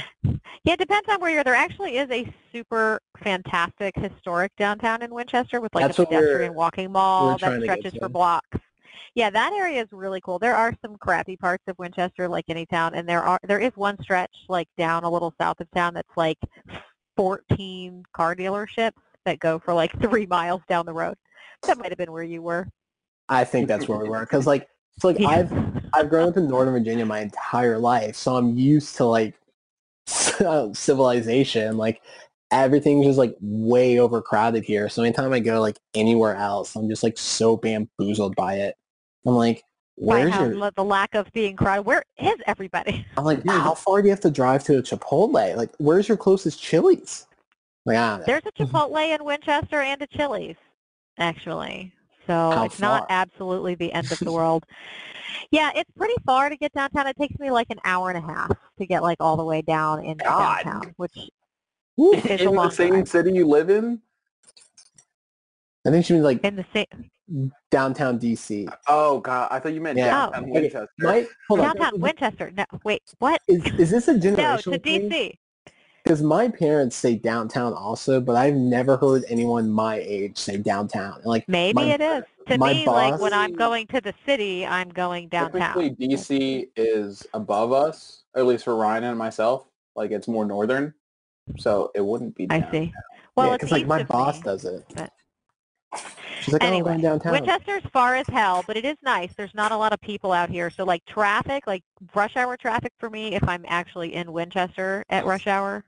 Yeah, 0.63 0.73
it 0.73 0.79
depends 0.79 1.07
on 1.09 1.19
where 1.19 1.29
you're. 1.29 1.43
There 1.43 1.53
actually 1.53 1.97
is 1.97 2.09
a 2.09 2.27
super 2.51 2.99
fantastic 3.23 3.95
historic 3.95 4.51
downtown 4.57 5.01
in 5.01 5.13
Winchester 5.13 5.61
with 5.61 5.75
like 5.75 5.85
That's 5.85 5.99
a 5.99 6.05
pedestrian 6.05 6.53
walking 6.55 6.91
mall 6.91 7.37
that 7.37 7.61
stretches 7.61 7.93
for 7.95 8.09
blocks. 8.09 8.57
Yeah, 9.15 9.29
that 9.29 9.53
area 9.53 9.81
is 9.81 9.87
really 9.91 10.21
cool. 10.21 10.39
There 10.39 10.55
are 10.55 10.73
some 10.81 10.95
crappy 10.97 11.37
parts 11.37 11.63
of 11.67 11.77
Winchester, 11.77 12.27
like 12.27 12.45
any 12.49 12.65
town, 12.65 12.95
and 12.95 13.07
there 13.07 13.21
are 13.21 13.39
there 13.43 13.59
is 13.59 13.71
one 13.75 14.01
stretch 14.01 14.35
like 14.49 14.67
down 14.77 15.03
a 15.03 15.09
little 15.09 15.33
south 15.39 15.59
of 15.59 15.69
town 15.71 15.93
that's 15.93 16.17
like 16.17 16.39
14 17.15 18.03
car 18.15 18.35
dealerships 18.35 18.93
that 19.25 19.39
go 19.39 19.59
for 19.59 19.73
like 19.73 19.91
three 20.01 20.25
miles 20.25 20.61
down 20.67 20.85
the 20.85 20.93
road. 20.93 21.15
That 21.63 21.77
might 21.77 21.89
have 21.89 21.97
been 21.97 22.11
where 22.11 22.23
you 22.23 22.41
were. 22.41 22.67
I 23.29 23.43
think 23.43 23.67
that's 23.67 23.87
where 23.87 23.99
we 23.99 24.09
were 24.09 24.21
because 24.21 24.47
like 24.47 24.67
it's 24.95 25.03
like 25.03 25.17
Yeah. 25.19 25.29
I've 25.29 25.53
I've 25.93 26.09
grown 26.09 26.29
up 26.29 26.37
in 26.37 26.47
Northern 26.47 26.73
Virginia 26.73 27.05
my 27.05 27.19
entire 27.19 27.77
life, 27.77 28.15
so 28.15 28.35
I'm 28.35 28.57
used 28.57 28.95
to 28.97 29.05
like 29.05 29.35
civilization. 30.07 31.77
Like 31.77 32.01
everything's 32.49 33.05
just 33.05 33.19
like 33.19 33.35
way 33.41 33.99
overcrowded 33.99 34.63
here. 34.63 34.89
So 34.89 35.03
anytime 35.03 35.33
I 35.33 35.39
go 35.39 35.61
like 35.61 35.77
anywhere 35.93 36.35
else, 36.35 36.75
I'm 36.75 36.89
just 36.89 37.03
like 37.03 37.17
so 37.17 37.57
bamboozled 37.57 38.35
by 38.35 38.55
it. 38.55 38.75
I'm 39.25 39.35
like, 39.35 39.63
by 39.97 40.05
where's 40.05 40.35
your? 40.35 40.55
lo- 40.55 40.69
the 40.75 40.83
lack 40.83 41.15
of 41.15 41.31
being 41.33 41.55
crowded. 41.55 41.83
Where 41.83 42.03
is 42.19 42.35
everybody? 42.45 43.05
I'm 43.17 43.23
like, 43.23 43.45
how 43.45 43.75
far 43.75 44.01
do 44.01 44.07
you 44.07 44.11
have 44.11 44.19
to 44.21 44.31
drive 44.31 44.63
to 44.65 44.79
a 44.79 44.81
Chipotle? 44.81 45.55
Like, 45.55 45.71
where's 45.77 46.07
your 46.07 46.17
closest 46.17 46.61
Chili's? 46.61 47.27
Like, 47.85 47.97
I. 47.97 48.21
There's 48.25 48.43
a 48.45 48.51
Chipotle 48.51 49.15
in 49.15 49.23
Winchester 49.23 49.81
and 49.81 50.01
a 50.01 50.07
Chili's, 50.07 50.55
actually. 51.17 51.93
So 52.25 52.33
How 52.33 52.63
it's 52.65 52.79
not 52.79 53.05
absolutely 53.09 53.75
the 53.75 53.91
end 53.91 54.11
of 54.11 54.19
the 54.19 54.31
world. 54.31 54.63
Yeah, 55.51 55.71
it's 55.75 55.91
pretty 55.97 56.15
far 56.25 56.49
to 56.49 56.55
get 56.55 56.73
downtown. 56.73 57.07
It 57.07 57.17
takes 57.17 57.37
me 57.39 57.51
like 57.51 57.67
an 57.69 57.79
hour 57.83 58.09
and 58.09 58.17
a 58.17 58.21
half 58.27 58.51
to 58.77 58.85
get 58.85 59.03
like 59.03 59.17
all 59.19 59.35
the 59.37 59.43
way 59.43 59.61
down 59.61 60.03
into 60.03 60.23
God. 60.23 60.63
downtown, 60.63 60.93
which 60.97 61.17
Woo. 61.97 62.13
is 62.13 62.25
a 62.25 62.43
in 62.47 62.55
the 62.55 62.69
same 62.69 62.89
drive. 62.91 63.07
city 63.09 63.33
you 63.33 63.45
live 63.47 63.69
in? 63.69 64.01
I 65.85 65.89
think 65.91 66.05
she 66.05 66.13
means 66.13 66.23
like 66.23 66.43
In 66.43 66.55
the 66.55 66.65
same 66.73 67.09
downtown 67.71 68.19
DC. 68.19 68.71
Oh 68.87 69.19
god, 69.19 69.47
I 69.51 69.59
thought 69.59 69.73
you 69.73 69.81
meant 69.81 69.97
Yeah. 69.97 70.07
downtown 70.07 70.45
Oh. 70.49 70.51
Winchester. 70.53 70.87
My, 70.99 71.27
hold 71.47 71.59
on. 71.61 71.65
downtown 71.75 71.99
Winchester. 71.99 72.51
No, 72.55 72.65
wait, 72.83 73.01
what? 73.19 73.41
Is, 73.47 73.65
is 73.79 73.89
this 73.91 74.07
a 74.07 74.13
No, 74.13 74.19
generational 74.19 74.73
to? 74.73 74.79
DC. 74.79 75.37
Because 76.03 76.21
my 76.21 76.49
parents 76.49 76.97
say 76.97 77.15
downtown 77.15 77.73
also, 77.73 78.19
but 78.19 78.35
I've 78.35 78.55
never 78.55 78.97
heard 78.97 79.23
anyone 79.29 79.69
my 79.69 79.95
age 79.99 80.37
say 80.37 80.57
downtown. 80.57 81.15
And, 81.15 81.25
Like 81.25 81.47
Maybe 81.47 81.75
my- 81.75 81.85
it 81.93 82.01
is. 82.01 82.23
To 82.49 82.57
my 82.57 82.73
me, 82.73 82.85
like 82.85 83.11
boss- 83.13 83.21
when 83.21 83.31
I'm 83.31 83.53
going 83.53 83.87
to 83.87 84.01
the 84.01 84.13
city, 84.25 84.65
I'm 84.65 84.89
going 84.89 85.29
downtown. 85.29 85.73
Typically, 85.75 86.07
DC 86.09 86.67
is 86.75 87.25
above 87.33 87.71
us, 87.71 88.23
at 88.35 88.45
least 88.45 88.65
for 88.65 88.75
Ryan 88.75 89.05
and 89.05 89.17
myself. 89.17 89.65
Like 89.95 90.11
it's 90.11 90.27
more 90.27 90.43
northern, 90.43 90.93
so 91.57 91.89
it 91.95 92.01
wouldn't 92.05 92.35
be. 92.35 92.47
I 92.49 92.69
see. 92.69 92.91
Well, 93.37 93.47
yeah, 93.47 93.53
because 93.53 93.71
like 93.71 93.87
my 93.87 94.03
boss 94.03 94.35
me. 94.39 94.41
does 94.43 94.65
it. 94.65 94.83
but- 94.93 95.13
She's 96.43 96.53
like, 96.53 96.63
oh, 96.63 96.67
I'm 96.67 96.73
Anyway, 96.73 97.01
downtown. 97.01 97.31
Winchester's 97.33 97.83
far 97.91 98.15
as 98.15 98.27
hell, 98.27 98.63
but 98.67 98.77
it 98.77 98.85
is 98.85 98.97
nice. 99.03 99.33
There's 99.35 99.53
not 99.53 99.71
a 99.71 99.77
lot 99.77 99.93
of 99.93 100.01
people 100.01 100.31
out 100.31 100.49
here. 100.49 100.69
So 100.69 100.83
like 100.83 101.05
traffic, 101.05 101.65
like 101.67 101.83
rush 102.13 102.35
hour 102.35 102.57
traffic 102.57 102.91
for 102.99 103.09
me, 103.09 103.35
if 103.35 103.47
I'm 103.47 103.65
actually 103.67 104.13
in 104.13 104.31
Winchester 104.31 105.05
at 105.09 105.25
rush 105.25 105.47
hour, 105.47 105.83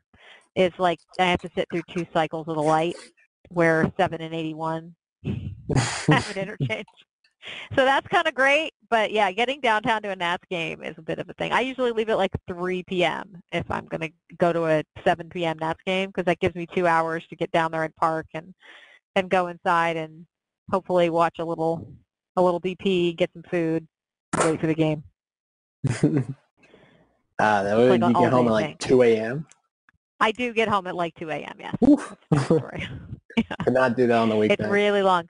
is 0.55 0.71
like 0.77 0.99
I 1.19 1.25
have 1.25 1.41
to 1.41 1.49
sit 1.55 1.67
through 1.69 1.83
two 1.91 2.05
cycles 2.13 2.47
of 2.47 2.55
the 2.55 2.63
light 2.63 2.95
where 3.49 3.91
7 3.97 4.21
and 4.21 4.33
81 4.33 4.95
have 6.07 6.29
an 6.31 6.37
interchange. 6.37 6.85
So 7.75 7.85
that's 7.85 8.07
kind 8.07 8.27
of 8.27 8.33
great, 8.33 8.73
but 8.89 9.11
yeah, 9.11 9.31
getting 9.31 9.61
downtown 9.61 10.01
to 10.01 10.09
a 10.09 10.15
Nats 10.15 10.43
game 10.49 10.81
is 10.81 10.95
a 10.97 11.01
bit 11.03 11.19
of 11.19 11.29
a 11.29 11.33
thing. 11.33 11.51
I 11.51 11.61
usually 11.61 11.91
leave 11.91 12.09
at 12.09 12.17
like 12.17 12.31
3 12.47 12.81
p.m. 12.83 13.39
if 13.51 13.69
I'm 13.69 13.85
going 13.85 14.01
to 14.01 14.09
go 14.37 14.51
to 14.51 14.65
a 14.65 14.83
7 15.03 15.29
p.m. 15.29 15.57
Nats 15.59 15.79
game 15.85 16.09
because 16.09 16.25
that 16.25 16.39
gives 16.39 16.55
me 16.55 16.65
two 16.65 16.87
hours 16.87 17.23
to 17.29 17.35
get 17.35 17.51
down 17.51 17.71
there 17.71 17.83
and 17.83 17.95
park 17.95 18.25
and 18.33 18.53
and 19.15 19.29
go 19.29 19.47
inside 19.47 19.95
and 19.95 20.25
hopefully 20.71 21.09
watch 21.09 21.39
a 21.39 21.45
little 21.45 21.87
a 22.37 22.41
little 22.41 22.59
BP, 22.59 23.15
get 23.15 23.31
some 23.33 23.43
food, 23.43 23.87
wait 24.43 24.59
for 24.59 24.67
the 24.67 24.75
game. 24.75 25.03
Ah, 25.87 25.93
that 27.63 27.77
way 27.77 27.89
like 27.97 28.01
you 28.01 28.13
get 28.13 28.31
home 28.31 28.47
at 28.47 28.51
like 28.51 28.65
thing. 28.65 28.77
2 28.79 29.03
a.m. 29.03 29.47
I 30.19 30.31
do 30.31 30.53
get 30.53 30.67
home 30.67 30.87
at 30.87 30.95
like 30.95 31.13
2 31.15 31.29
a.m. 31.29 31.55
Yes, 31.59 31.75
Oof. 31.87 32.15
Sorry. 32.47 32.87
Could 33.63 33.73
not 33.73 33.97
do 33.97 34.07
that 34.07 34.17
on 34.17 34.29
the 34.29 34.35
weekend. 34.37 34.61
it's 34.61 34.69
really 34.69 35.01
long. 35.03 35.27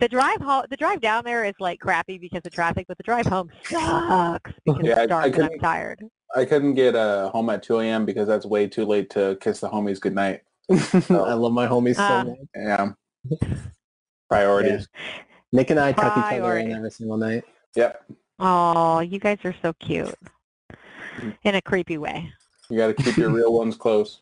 The 0.00 0.08
drive 0.08 0.40
home, 0.40 0.64
the 0.70 0.76
drive 0.76 1.00
down 1.00 1.24
there 1.24 1.44
is 1.44 1.54
like 1.58 1.80
crappy 1.80 2.18
because 2.18 2.42
of 2.44 2.52
traffic, 2.52 2.86
but 2.86 2.96
the 2.98 3.02
drive 3.02 3.26
home 3.26 3.50
sucks 3.64 4.52
because 4.64 4.80
Yeah, 4.84 4.94
I- 4.94 5.00
it's 5.02 5.08
dark 5.08 5.24
I 5.24 5.26
and 5.28 5.42
I'm 5.54 5.58
tired. 5.58 6.04
I 6.36 6.44
couldn't 6.44 6.74
get 6.74 6.94
uh, 6.94 7.30
home 7.30 7.48
at 7.50 7.62
2 7.62 7.80
a.m. 7.80 8.04
because 8.04 8.28
that's 8.28 8.44
way 8.46 8.66
too 8.68 8.84
late 8.84 9.08
to 9.10 9.36
kiss 9.40 9.60
the 9.60 9.68
homies 9.68 9.98
goodnight. 10.00 10.42
I 10.70 11.32
love 11.32 11.52
my 11.52 11.66
homies 11.66 11.96
Ah. 11.98 12.22
so 12.22 12.28
much. 12.30 12.38
Yeah. 12.54 13.58
Priorities. 14.28 14.88
Nick 15.52 15.70
and 15.70 15.80
I 15.80 15.92
tuck 15.92 16.16
each 16.18 16.40
other 16.40 16.58
in 16.58 16.72
every 16.72 16.90
single 16.90 17.16
night. 17.16 17.44
Yep. 17.74 18.04
Oh, 18.38 19.00
you 19.00 19.18
guys 19.18 19.38
are 19.44 19.54
so 19.62 19.72
cute 19.74 20.14
in 21.44 21.54
a 21.54 21.62
creepy 21.62 21.98
way. 21.98 22.30
You 22.70 22.76
got 22.76 22.88
to 22.88 22.94
keep 23.02 23.16
your 23.16 23.30
real 23.30 23.52
ones 23.52 23.76
close. 23.76 24.20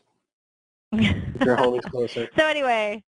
Keep 0.97 1.43
your 1.43 1.57
homies 1.57 1.83
closer. 1.91 2.29
So 2.37 2.47
anyway, 2.47 3.03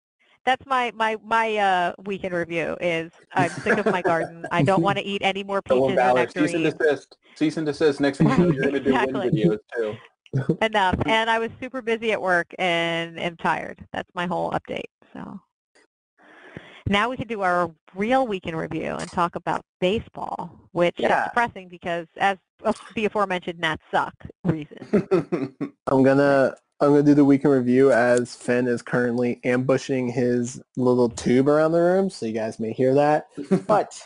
that's 0.45 0.65
my 0.65 0.91
my 0.95 1.17
my 1.23 1.55
uh, 1.57 1.93
weekend 2.05 2.33
review. 2.33 2.75
Is 2.81 3.11
I'm 3.33 3.49
sick 3.49 3.77
of 3.77 3.85
my 3.85 4.01
garden. 4.01 4.45
I 4.51 4.63
don't 4.63 4.83
want 4.83 4.97
to 4.97 5.03
eat 5.05 5.21
any 5.23 5.43
more 5.43 5.61
Dylan 5.61 5.75
peaches 5.75 5.87
and 5.87 5.95
Ballard, 5.95 6.31
cease 6.33 6.53
and 6.53 6.63
nectarines. 6.63 6.79
desist. 6.79 7.17
Cease 7.35 7.57
and 7.57 7.65
desist. 7.65 7.99
Next 8.01 8.17
thing 8.17 8.29
you 8.29 8.37
know, 8.37 8.51
you're 8.51 8.63
going 8.63 8.73
to 8.73 8.79
do 8.81 8.89
Exactly. 8.89 9.29
wind 9.29 9.33
videos 9.33 9.59
too. 9.75 10.57
Enough. 10.61 10.95
And 11.05 11.29
I 11.29 11.39
was 11.39 11.49
super 11.61 11.81
busy 11.81 12.11
at 12.11 12.21
work 12.21 12.53
and 12.59 13.19
am 13.19 13.37
tired. 13.37 13.79
That's 13.93 14.09
my 14.13 14.27
whole 14.27 14.51
update. 14.51 14.89
So 15.13 15.39
now 16.89 17.09
we 17.09 17.15
can 17.15 17.27
do 17.27 17.41
our 17.41 17.71
real 17.95 18.27
weekend 18.27 18.57
review 18.57 18.95
and 18.95 19.09
talk 19.11 19.35
about 19.35 19.63
baseball, 19.79 20.51
which 20.71 20.95
Yeah. 20.97 21.21
is 21.23 21.29
depressing 21.29 21.69
because, 21.69 22.07
as 22.17 22.37
the 22.95 23.05
aforementioned 23.05 23.59
Nats 23.59 23.81
suck 23.91 24.13
reason. 24.43 24.77
I'm 25.87 26.03
gonna 26.03 26.55
I'm 26.81 26.89
gonna 26.89 27.03
do 27.03 27.13
the 27.13 27.25
weekend 27.25 27.53
review 27.53 27.91
as 27.91 28.35
Finn 28.35 28.67
is 28.67 28.81
currently 28.81 29.39
ambushing 29.43 30.09
his 30.09 30.61
little 30.75 31.09
tube 31.09 31.47
around 31.47 31.71
the 31.71 31.79
room, 31.79 32.09
so 32.09 32.25
you 32.25 32.33
guys 32.33 32.59
may 32.59 32.73
hear 32.73 32.93
that. 32.95 33.27
But 33.67 34.01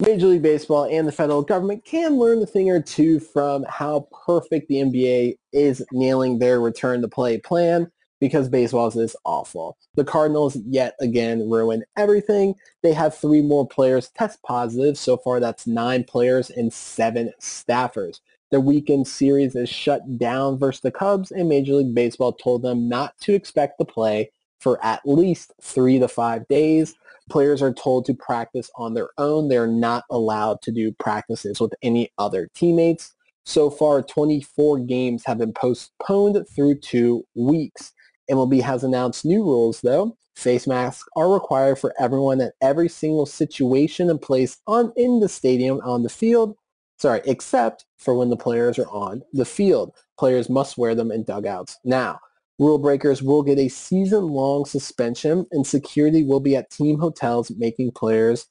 Major 0.00 0.26
League 0.26 0.42
Baseball 0.42 0.84
and 0.84 1.08
the 1.08 1.12
federal 1.12 1.42
government 1.42 1.84
can 1.84 2.18
learn 2.18 2.42
a 2.42 2.46
thing 2.46 2.70
or 2.70 2.82
two 2.82 3.18
from 3.18 3.64
how 3.68 4.08
perfect 4.26 4.68
the 4.68 4.76
NBA 4.76 5.36
is 5.52 5.84
nailing 5.92 6.38
their 6.38 6.60
return 6.60 7.00
to 7.02 7.08
play 7.08 7.38
plan 7.38 7.90
because 8.26 8.48
baseball 8.48 8.88
is 8.88 9.16
awful. 9.24 9.76
The 9.94 10.04
Cardinals 10.04 10.56
yet 10.66 10.96
again 11.00 11.48
ruin 11.48 11.84
everything. 11.96 12.54
They 12.82 12.92
have 12.92 13.14
three 13.14 13.42
more 13.42 13.66
players 13.66 14.08
test 14.10 14.42
positive. 14.42 14.98
So 14.98 15.16
far 15.16 15.40
that's 15.40 15.66
nine 15.66 16.04
players 16.04 16.50
and 16.50 16.72
seven 16.72 17.32
staffers. 17.40 18.20
The 18.50 18.60
weekend 18.60 19.08
series 19.08 19.56
is 19.56 19.68
shut 19.68 20.18
down 20.18 20.58
versus 20.58 20.80
the 20.80 20.90
Cubs 20.90 21.30
and 21.30 21.48
Major 21.48 21.74
League 21.74 21.94
Baseball 21.94 22.32
told 22.32 22.62
them 22.62 22.88
not 22.88 23.18
to 23.20 23.34
expect 23.34 23.78
to 23.78 23.84
play 23.84 24.30
for 24.60 24.84
at 24.84 25.00
least 25.04 25.52
three 25.60 25.98
to 25.98 26.08
five 26.08 26.46
days. 26.48 26.94
Players 27.28 27.60
are 27.60 27.72
told 27.72 28.04
to 28.06 28.14
practice 28.14 28.70
on 28.76 28.94
their 28.94 29.08
own. 29.18 29.48
They're 29.48 29.66
not 29.66 30.04
allowed 30.10 30.62
to 30.62 30.72
do 30.72 30.92
practices 30.92 31.60
with 31.60 31.74
any 31.82 32.12
other 32.18 32.48
teammates. 32.54 33.14
So 33.44 33.70
far, 33.70 34.02
24 34.02 34.80
games 34.80 35.22
have 35.26 35.38
been 35.38 35.52
postponed 35.52 36.44
through 36.48 36.80
two 36.80 37.24
weeks. 37.36 37.92
MLB 38.30 38.60
has 38.62 38.84
announced 38.84 39.24
new 39.24 39.42
rules, 39.42 39.80
though. 39.80 40.16
Face 40.34 40.66
masks 40.66 41.08
are 41.16 41.32
required 41.32 41.78
for 41.78 41.94
everyone 41.98 42.40
at 42.40 42.54
every 42.60 42.88
single 42.88 43.24
situation 43.24 44.10
and 44.10 44.20
place 44.20 44.58
on 44.66 44.92
in 44.96 45.20
the 45.20 45.28
stadium 45.28 45.80
on 45.82 46.02
the 46.02 46.08
field. 46.08 46.56
Sorry, 46.98 47.22
except 47.24 47.86
for 47.96 48.14
when 48.14 48.30
the 48.30 48.36
players 48.36 48.78
are 48.78 48.88
on 48.88 49.22
the 49.32 49.44
field. 49.44 49.94
Players 50.18 50.48
must 50.48 50.76
wear 50.76 50.94
them 50.94 51.10
in 51.10 51.24
dugouts. 51.24 51.78
Now, 51.84 52.20
rule 52.58 52.78
breakers 52.78 53.22
will 53.22 53.42
get 53.42 53.58
a 53.58 53.68
season-long 53.68 54.64
suspension, 54.66 55.46
and 55.52 55.66
security 55.66 56.22
will 56.22 56.40
be 56.40 56.56
at 56.56 56.70
team 56.70 56.98
hotels 56.98 57.50
making 57.56 57.92
players, 57.92 58.46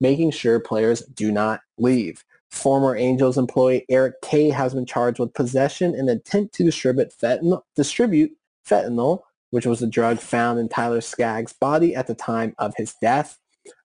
making 0.00 0.32
sure 0.32 0.60
players 0.60 1.02
do 1.14 1.30
not 1.30 1.60
leave. 1.78 2.24
Former 2.50 2.96
Angels 2.96 3.38
employee 3.38 3.86
Eric 3.88 4.20
Kay 4.22 4.50
has 4.50 4.74
been 4.74 4.86
charged 4.86 5.20
with 5.20 5.34
possession 5.34 5.94
and 5.94 6.10
intent 6.10 6.52
to 6.54 6.64
distribute 6.64 7.12
fentanyl, 7.12 7.62
distribute 7.76 8.32
fentanyl, 8.68 9.20
which 9.50 9.66
was 9.66 9.82
a 9.82 9.86
drug 9.86 10.18
found 10.18 10.58
in 10.58 10.68
Tyler 10.68 11.00
Skaggs' 11.00 11.52
body 11.52 11.94
at 11.94 12.06
the 12.06 12.14
time 12.14 12.54
of 12.58 12.74
his 12.76 12.94
death. 13.00 13.38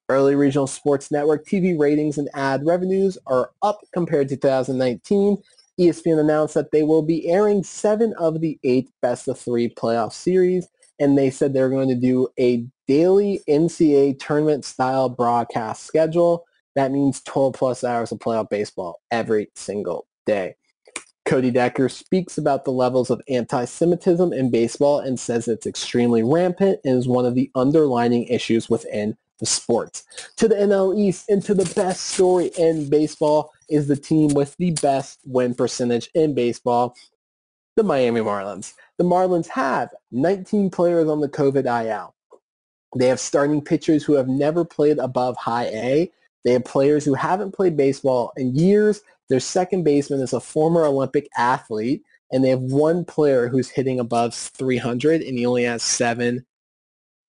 Early 0.08 0.36
regional 0.36 0.68
sports 0.68 1.10
network 1.10 1.44
TV 1.44 1.76
ratings 1.78 2.16
and 2.16 2.28
ad 2.34 2.64
revenues 2.64 3.18
are 3.26 3.50
up 3.62 3.80
compared 3.92 4.28
to 4.28 4.36
2019. 4.36 5.42
ESPN 5.80 6.20
announced 6.20 6.54
that 6.54 6.70
they 6.70 6.82
will 6.82 7.02
be 7.02 7.28
airing 7.28 7.62
seven 7.62 8.14
of 8.14 8.40
the 8.40 8.58
eight 8.64 8.88
best 9.02 9.28
of 9.28 9.38
three 9.38 9.68
playoff 9.68 10.12
series, 10.12 10.68
and 10.98 11.18
they 11.18 11.28
said 11.28 11.52
they're 11.52 11.68
going 11.68 11.88
to 11.88 11.94
do 11.94 12.28
a 12.38 12.64
daily 12.86 13.40
NCAA 13.48 14.18
tournament 14.18 14.64
style 14.64 15.08
broadcast 15.08 15.84
schedule. 15.84 16.46
That 16.76 16.92
means 16.92 17.20
12 17.22 17.54
plus 17.54 17.84
hours 17.84 18.12
of 18.12 18.18
playoff 18.18 18.48
baseball 18.48 19.00
every 19.10 19.50
single 19.54 20.06
day. 20.24 20.54
Cody 21.26 21.50
Decker 21.50 21.88
speaks 21.88 22.38
about 22.38 22.64
the 22.64 22.70
levels 22.70 23.10
of 23.10 23.20
anti-Semitism 23.28 24.32
in 24.32 24.50
baseball 24.50 25.00
and 25.00 25.18
says 25.18 25.48
it's 25.48 25.66
extremely 25.66 26.22
rampant 26.22 26.78
and 26.84 26.96
is 26.96 27.08
one 27.08 27.26
of 27.26 27.34
the 27.34 27.50
underlining 27.56 28.24
issues 28.28 28.70
within 28.70 29.16
the 29.38 29.46
sport. 29.46 30.04
To 30.36 30.48
the 30.48 30.54
NL 30.54 30.96
East 30.96 31.28
and 31.28 31.44
to 31.44 31.52
the 31.52 31.70
best 31.74 32.06
story 32.06 32.52
in 32.56 32.88
baseball 32.88 33.52
is 33.68 33.88
the 33.88 33.96
team 33.96 34.28
with 34.34 34.56
the 34.56 34.70
best 34.70 35.18
win 35.26 35.54
percentage 35.54 36.08
in 36.14 36.32
baseball, 36.34 36.96
the 37.74 37.82
Miami 37.82 38.20
Marlins. 38.20 38.74
The 38.96 39.04
Marlins 39.04 39.48
have 39.48 39.90
19 40.12 40.70
players 40.70 41.08
on 41.08 41.20
the 41.20 41.28
COVID 41.28 41.66
IL. 41.66 42.14
They 42.96 43.08
have 43.08 43.20
starting 43.20 43.60
pitchers 43.60 44.04
who 44.04 44.14
have 44.14 44.28
never 44.28 44.64
played 44.64 44.98
above 44.98 45.36
high 45.36 45.66
A. 45.66 46.10
They 46.44 46.52
have 46.52 46.64
players 46.64 47.04
who 47.04 47.14
haven't 47.14 47.52
played 47.52 47.76
baseball 47.76 48.32
in 48.36 48.54
years. 48.54 49.02
Their 49.28 49.40
second 49.40 49.82
baseman 49.84 50.20
is 50.20 50.32
a 50.32 50.40
former 50.40 50.84
Olympic 50.84 51.28
athlete, 51.36 52.02
and 52.32 52.44
they 52.44 52.50
have 52.50 52.60
one 52.60 53.04
player 53.04 53.48
who's 53.48 53.68
hitting 53.68 54.00
above 54.00 54.34
300, 54.34 55.22
and 55.22 55.38
he 55.38 55.46
only 55.46 55.64
has 55.64 55.82
seven 55.82 56.44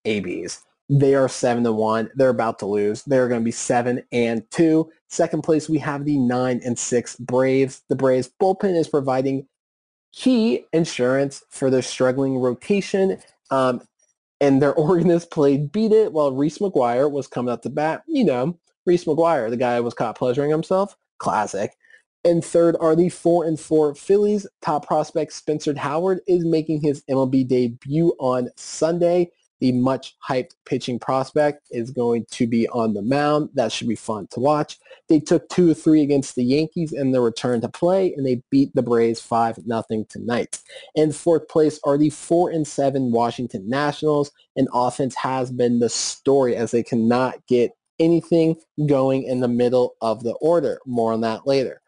ABs. 0.06 0.64
They 0.90 1.16
are 1.16 1.28
seven 1.28 1.64
to 1.66 1.74
one. 1.74 2.10
They're 2.16 2.30
about 2.30 2.60
to 2.60 2.66
lose. 2.66 3.04
They're 3.04 3.28
going 3.28 3.42
to 3.42 3.46
be 3.46 3.52
seven 3.52 4.04
and 4.12 4.50
two. 4.52 4.90
Second 5.10 5.42
place, 5.42 5.68
we 5.68 5.80
have 5.80 6.06
the 6.06 6.18
nine 6.18 6.62
and 6.64 6.80
six 6.80 7.16
Braves. 7.18 7.82
The 7.90 7.96
Braves 7.96 8.30
bullpen 8.42 8.76
is 8.76 8.88
providing 8.88 9.48
key 10.14 10.66
insurance 10.72 11.44
for 11.50 11.70
their 11.70 11.82
struggling 11.82 12.38
rotation. 12.38 13.18
Um, 13.52 13.82
and 14.40 14.62
their 14.62 14.74
organist 14.76 15.30
played 15.30 15.72
Beat 15.74 15.92
It 15.92 16.14
while 16.14 16.32
Reese 16.32 16.60
McGuire 16.60 17.12
was 17.12 17.28
coming 17.28 17.52
up 17.52 17.64
to 17.64 17.70
bat. 17.70 18.04
You 18.08 18.24
know, 18.24 18.58
Reese 18.86 19.04
McGuire, 19.04 19.50
the 19.50 19.58
guy 19.58 19.76
who 19.76 19.84
was 19.84 19.94
caught 19.94 20.18
pleasuring 20.18 20.52
himself. 20.52 20.96
Classic. 21.18 21.76
And 22.24 22.44
third 22.44 22.76
are 22.80 22.96
the 22.96 23.10
four 23.10 23.46
and 23.46 23.60
four 23.60 23.96
Phillies. 23.96 24.48
Top 24.62 24.86
prospect 24.86 25.34
Spencer 25.34 25.78
Howard 25.78 26.20
is 26.28 26.44
making 26.46 26.82
his 26.82 27.04
MLB 27.10 27.48
debut 27.48 28.14
on 28.20 28.50
Sunday 28.56 29.32
the 29.60 29.72
much 29.72 30.16
hyped 30.28 30.56
pitching 30.66 31.00
prospect 31.00 31.68
is 31.72 31.90
going 31.90 32.26
to 32.32 32.46
be 32.46 32.68
on 32.70 32.94
the 32.94 33.02
mound. 33.02 33.50
That 33.56 33.72
should 33.72 33.88
be 33.88 33.96
fun 33.96 34.28
to 34.32 34.40
watch. 34.40 34.78
They 35.10 35.20
took 35.20 35.50
two 35.50 35.72
or 35.72 35.74
three 35.74 36.02
against 36.02 36.36
the 36.36 36.44
Yankees 36.44 36.94
in 36.94 37.12
their 37.12 37.22
return 37.22 37.62
to 37.62 37.70
play, 37.70 38.14
and 38.14 38.26
they 38.26 38.42
beat 38.52 38.74
the 38.76 38.84
Braves 38.84 39.22
5 39.22 39.66
nothing 39.66 40.06
tonight. 40.10 40.60
In 40.96 41.12
fourth 41.12 41.48
place 41.48 41.80
are 41.84 41.98
the 41.98 42.10
4 42.10 42.52
and 42.52 42.68
7 42.68 43.12
Washington 43.12 43.68
Nationals, 43.68 44.32
and 44.56 44.68
offense 44.74 45.16
has 45.16 45.52
been 45.52 45.80
the 45.80 45.90
story 45.90 46.56
as 46.56 46.72
they 46.72 46.84
cannot 46.84 47.46
get 47.48 47.72
anything 48.00 48.56
going 48.86 49.24
in 49.24 49.40
the 49.40 49.48
middle 49.48 49.96
of 50.02 50.24
the 50.24 50.34
order. 50.34 50.80
More 50.86 51.14
on 51.14 51.22
that 51.22 51.48
later. 51.48 51.82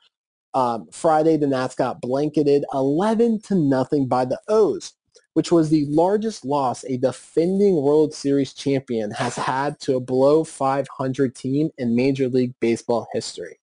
Um, 0.54 0.88
Friday, 0.92 1.38
the 1.38 1.48
Nats 1.48 1.76
got 1.76 2.02
blanketed 2.02 2.66
11 2.74 3.42
to 3.44 3.56
nothing 3.56 4.08
by 4.08 4.26
the 4.26 4.40
O's 4.48 4.94
which 5.34 5.52
was 5.52 5.70
the 5.70 5.86
largest 5.86 6.44
loss 6.44 6.84
a 6.86 6.98
defending 6.98 7.82
World 7.82 8.14
Series 8.14 8.54
champion 8.54 9.12
has 9.12 9.36
had 9.36 9.80
to 9.80 9.96
a 9.96 10.00
below 10.02 10.44
500 10.44 11.36
team 11.36 11.70
in 11.78 11.96
Major 11.96 12.28
League 12.28 12.54
Baseball 12.60 13.08
history. 13.14 13.58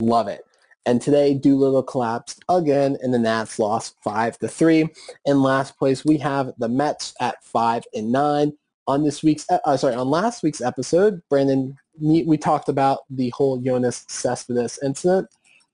Love 0.00 0.28
it. 0.28 0.44
And 0.86 1.00
today, 1.00 1.32
Doolittle 1.32 1.84
collapsed 1.84 2.44
again, 2.50 2.98
and 3.00 3.14
the 3.14 3.18
Nats 3.18 3.58
lost 3.58 3.96
five 4.04 4.38
to 4.40 4.48
three. 4.48 4.86
In 5.24 5.40
last 5.40 5.78
place, 5.78 6.04
we 6.04 6.18
have 6.18 6.52
the 6.58 6.68
Mets 6.68 7.14
at 7.18 7.42
five 7.42 7.84
and 7.94 8.12
nine. 8.12 8.52
On 8.86 9.02
this 9.02 9.22
week's, 9.22 9.46
uh, 9.48 9.76
sorry, 9.78 9.94
on 9.94 10.10
last 10.10 10.42
week's 10.42 10.60
episode, 10.60 11.22
Brandon, 11.30 11.74
we 11.98 12.36
talked 12.36 12.68
about 12.68 12.98
the 13.08 13.30
whole 13.30 13.62
Yoenis 13.62 14.04
Cespedes 14.10 14.78
incident. 14.84 15.28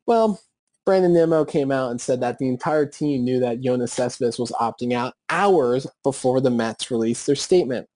Well, 0.06 0.40
Brandon 0.86 1.12
Nimmo 1.12 1.44
came 1.44 1.70
out 1.70 1.90
and 1.90 2.00
said 2.00 2.20
that 2.20 2.38
the 2.38 2.48
entire 2.48 2.86
team 2.86 3.24
knew 3.24 3.38
that 3.40 3.60
Yoenis 3.60 3.90
Cespedes 3.90 4.38
was 4.38 4.50
opting 4.52 4.92
out 4.92 5.14
hours 5.28 5.86
before 6.02 6.40
the 6.40 6.50
Mets 6.50 6.90
released 6.90 7.26
their 7.26 7.36
statement. 7.36 7.86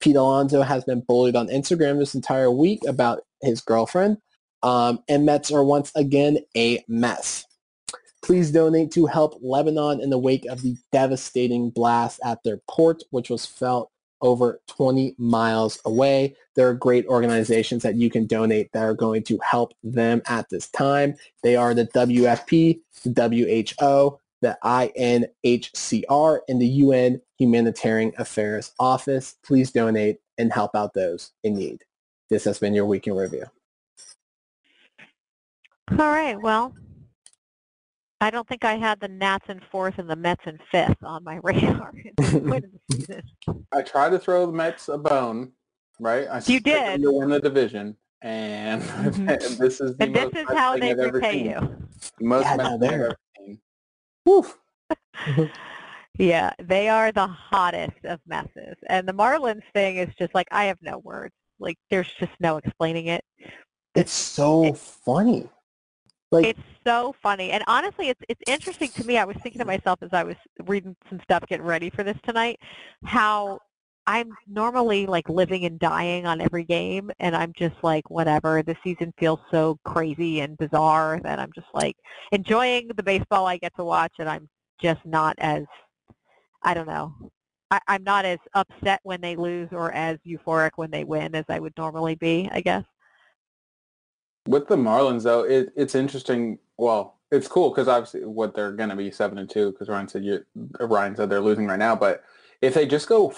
Pete 0.00 0.16
Alonso 0.16 0.62
has 0.62 0.84
been 0.84 1.00
bullied 1.00 1.36
on 1.36 1.48
Instagram 1.48 1.98
this 1.98 2.14
entire 2.14 2.50
week 2.50 2.80
about 2.86 3.22
his 3.42 3.60
girlfriend, 3.60 4.18
um, 4.62 5.00
and 5.08 5.24
Mets 5.24 5.50
are 5.50 5.64
once 5.64 5.90
again 5.96 6.38
a 6.56 6.84
mess. 6.88 7.44
Please 8.22 8.50
donate 8.50 8.90
to 8.92 9.06
help 9.06 9.38
Lebanon 9.42 10.00
in 10.00 10.10
the 10.10 10.18
wake 10.18 10.46
of 10.46 10.62
the 10.62 10.76
devastating 10.92 11.70
blast 11.70 12.20
at 12.24 12.38
their 12.44 12.60
port, 12.70 13.02
which 13.10 13.30
was 13.30 13.46
felt 13.46 13.90
over 14.24 14.60
20 14.68 15.14
miles 15.18 15.78
away. 15.84 16.34
There 16.56 16.68
are 16.68 16.74
great 16.74 17.06
organizations 17.06 17.82
that 17.82 17.94
you 17.94 18.10
can 18.10 18.26
donate 18.26 18.72
that 18.72 18.82
are 18.82 18.94
going 18.94 19.22
to 19.24 19.38
help 19.44 19.74
them 19.84 20.22
at 20.26 20.48
this 20.48 20.68
time. 20.70 21.14
They 21.42 21.54
are 21.54 21.74
the 21.74 21.86
WFP, 21.88 22.80
the 23.04 23.68
WHO, 23.78 24.18
the 24.40 24.58
UNHCR, 24.64 26.38
and 26.48 26.60
the 26.60 26.66
UN 26.66 27.20
Humanitarian 27.38 28.12
Affairs 28.18 28.72
Office. 28.80 29.36
Please 29.44 29.70
donate 29.70 30.18
and 30.38 30.52
help 30.52 30.74
out 30.74 30.94
those 30.94 31.32
in 31.44 31.54
need. 31.54 31.84
This 32.30 32.44
has 32.44 32.58
been 32.58 32.74
your 32.74 32.86
Week 32.86 33.06
in 33.06 33.14
Review. 33.14 33.44
All 35.90 35.98
right. 35.98 36.40
Well, 36.40 36.74
I 38.24 38.30
don't 38.30 38.48
think 38.48 38.64
I 38.64 38.76
had 38.76 39.00
the 39.00 39.08
Nats 39.08 39.44
in 39.50 39.60
fourth 39.70 39.98
and 39.98 40.08
the 40.08 40.16
Mets 40.16 40.40
in 40.46 40.58
fifth 40.72 40.96
on 41.02 41.22
my 41.24 41.40
radar. 41.42 41.92
I 43.70 43.82
tried 43.82 44.10
to 44.10 44.18
throw 44.18 44.46
the 44.46 44.52
Mets 44.52 44.88
a 44.88 44.96
bone, 44.96 45.52
right? 46.00 46.26
I 46.28 46.40
you 46.46 46.58
did. 46.58 47.02
To 47.02 47.12
win 47.12 47.28
the 47.28 47.38
division, 47.38 47.94
and 48.22 48.80
mm-hmm. 48.82 49.26
this 49.26 49.78
is 49.78 49.98
the 49.98 50.04
and 50.04 50.16
this 50.16 50.30
is 50.34 50.46
how 50.48 50.78
they 50.78 50.94
repay 50.94 51.50
you. 51.50 51.76
Most 52.18 52.44
yeah, 52.44 52.56
Mets 52.56 52.80
there. 52.80 53.14
Woof. 54.24 54.56
yeah, 56.18 56.54
they 56.62 56.88
are 56.88 57.12
the 57.12 57.26
hottest 57.26 58.02
of 58.04 58.20
messes, 58.26 58.76
and 58.88 59.06
the 59.06 59.12
Marlins 59.12 59.64
thing 59.74 59.98
is 59.98 60.08
just 60.18 60.34
like 60.34 60.48
I 60.50 60.64
have 60.64 60.78
no 60.80 60.96
words. 60.96 61.34
Like 61.58 61.76
there's 61.90 62.10
just 62.18 62.32
no 62.40 62.56
explaining 62.56 63.08
it. 63.08 63.22
It's 63.94 64.12
so 64.12 64.64
it, 64.64 64.78
funny. 64.78 65.50
Like 66.34 66.46
it's 66.46 66.60
so 66.86 67.14
funny, 67.22 67.50
and 67.52 67.62
honestly, 67.66 68.08
it's 68.08 68.20
it's 68.28 68.40
interesting 68.46 68.90
to 68.90 69.04
me. 69.04 69.18
I 69.18 69.24
was 69.24 69.36
thinking 69.42 69.60
to 69.60 69.64
myself 69.64 70.00
as 70.02 70.10
I 70.12 70.22
was 70.24 70.36
reading 70.66 70.96
some 71.08 71.20
stuff, 71.22 71.44
getting 71.48 71.64
ready 71.64 71.90
for 71.90 72.02
this 72.02 72.16
tonight, 72.24 72.58
how 73.04 73.58
I'm 74.06 74.30
normally 74.46 75.06
like 75.06 75.28
living 75.28 75.64
and 75.64 75.78
dying 75.78 76.26
on 76.26 76.40
every 76.40 76.64
game, 76.64 77.10
and 77.20 77.34
I'm 77.34 77.52
just 77.56 77.76
like 77.82 78.10
whatever. 78.10 78.62
The 78.62 78.76
season 78.84 79.14
feels 79.18 79.40
so 79.50 79.78
crazy 79.84 80.40
and 80.40 80.58
bizarre 80.58 81.20
that 81.22 81.38
I'm 81.38 81.52
just 81.54 81.68
like 81.72 81.96
enjoying 82.32 82.90
the 82.96 83.02
baseball 83.02 83.46
I 83.46 83.56
get 83.56 83.74
to 83.76 83.84
watch, 83.84 84.12
and 84.18 84.28
I'm 84.28 84.48
just 84.82 85.04
not 85.06 85.36
as 85.38 85.64
I 86.62 86.74
don't 86.74 86.88
know. 86.88 87.14
I, 87.70 87.80
I'm 87.88 88.04
not 88.04 88.24
as 88.24 88.38
upset 88.54 89.00
when 89.04 89.20
they 89.20 89.36
lose 89.36 89.68
or 89.72 89.92
as 89.92 90.18
euphoric 90.26 90.72
when 90.76 90.90
they 90.90 91.04
win 91.04 91.34
as 91.34 91.44
I 91.48 91.58
would 91.60 91.74
normally 91.78 92.14
be. 92.16 92.48
I 92.52 92.60
guess. 92.60 92.84
With 94.46 94.68
the 94.68 94.76
Marlins, 94.76 95.22
though, 95.22 95.42
it, 95.42 95.72
it's 95.76 95.94
interesting. 95.94 96.58
Well, 96.76 97.18
it's 97.30 97.48
cool 97.48 97.70
because 97.70 97.88
obviously 97.88 98.24
what 98.24 98.54
they're 98.54 98.72
going 98.72 98.90
to 98.90 98.96
be 98.96 99.10
seven 99.10 99.38
and 99.38 99.48
two 99.48 99.72
because 99.72 99.88
Ryan 99.88 100.08
said 100.08 100.24
you, 100.24 100.44
Ryan 100.78 101.16
said 101.16 101.30
they're 101.30 101.40
losing 101.40 101.66
right 101.66 101.78
now. 101.78 101.96
But 101.96 102.22
if 102.60 102.74
they 102.74 102.86
just 102.86 103.08
go 103.08 103.32